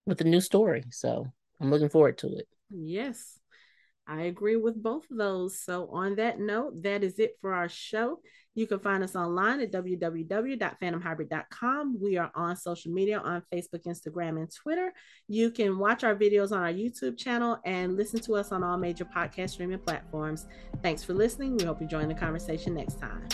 with 0.07 0.23
a 0.23 0.25
new 0.25 0.41
story. 0.41 0.85
So 0.91 1.27
I'm 1.61 1.71
looking 1.71 1.91
forward 1.91 2.17
to 2.19 2.29
it. 2.29 2.49
Yes. 2.71 3.38
I 4.09 4.23
agree 4.23 4.57
with 4.57 4.83
both 4.83 5.05
of 5.11 5.19
those. 5.19 5.61
So, 5.61 5.89
on 5.93 6.17
that 6.17 6.41
note, 6.41 6.83
that 6.83 7.05
is 7.05 7.19
it 7.19 7.37
for 7.41 7.53
our 7.53 7.69
show. 7.69 8.21
You 8.55 8.67
can 8.67 8.79
find 8.81 9.05
us 9.05 9.15
online 9.15 9.61
at 9.61 9.71
www.phantomhybrid.com. 9.71 11.99
We 12.03 12.17
are 12.17 12.33
on 12.35 12.57
social 12.57 12.91
media 12.91 13.19
on 13.21 13.43
Facebook, 13.53 13.85
Instagram, 13.87 14.39
and 14.39 14.51
Twitter. 14.53 14.93
You 15.29 15.51
can 15.51 15.79
watch 15.79 16.03
our 16.03 16.17
videos 16.17 16.51
on 16.51 16.63
our 16.63 16.73
YouTube 16.73 17.19
channel 17.19 17.59
and 17.65 17.97
listen 17.97 18.21
to 18.23 18.35
us 18.35 18.51
on 18.51 18.65
all 18.65 18.79
major 18.79 19.05
podcast 19.05 19.51
streaming 19.51 19.79
platforms. 19.79 20.49
Thanks 20.83 21.05
for 21.05 21.15
listening. 21.15 21.57
We 21.57 21.65
hope 21.65 21.81
you 21.81 21.87
join 21.87 22.09
the 22.09 22.15
conversation 22.15 22.75
next 22.75 22.99
time. 22.99 23.29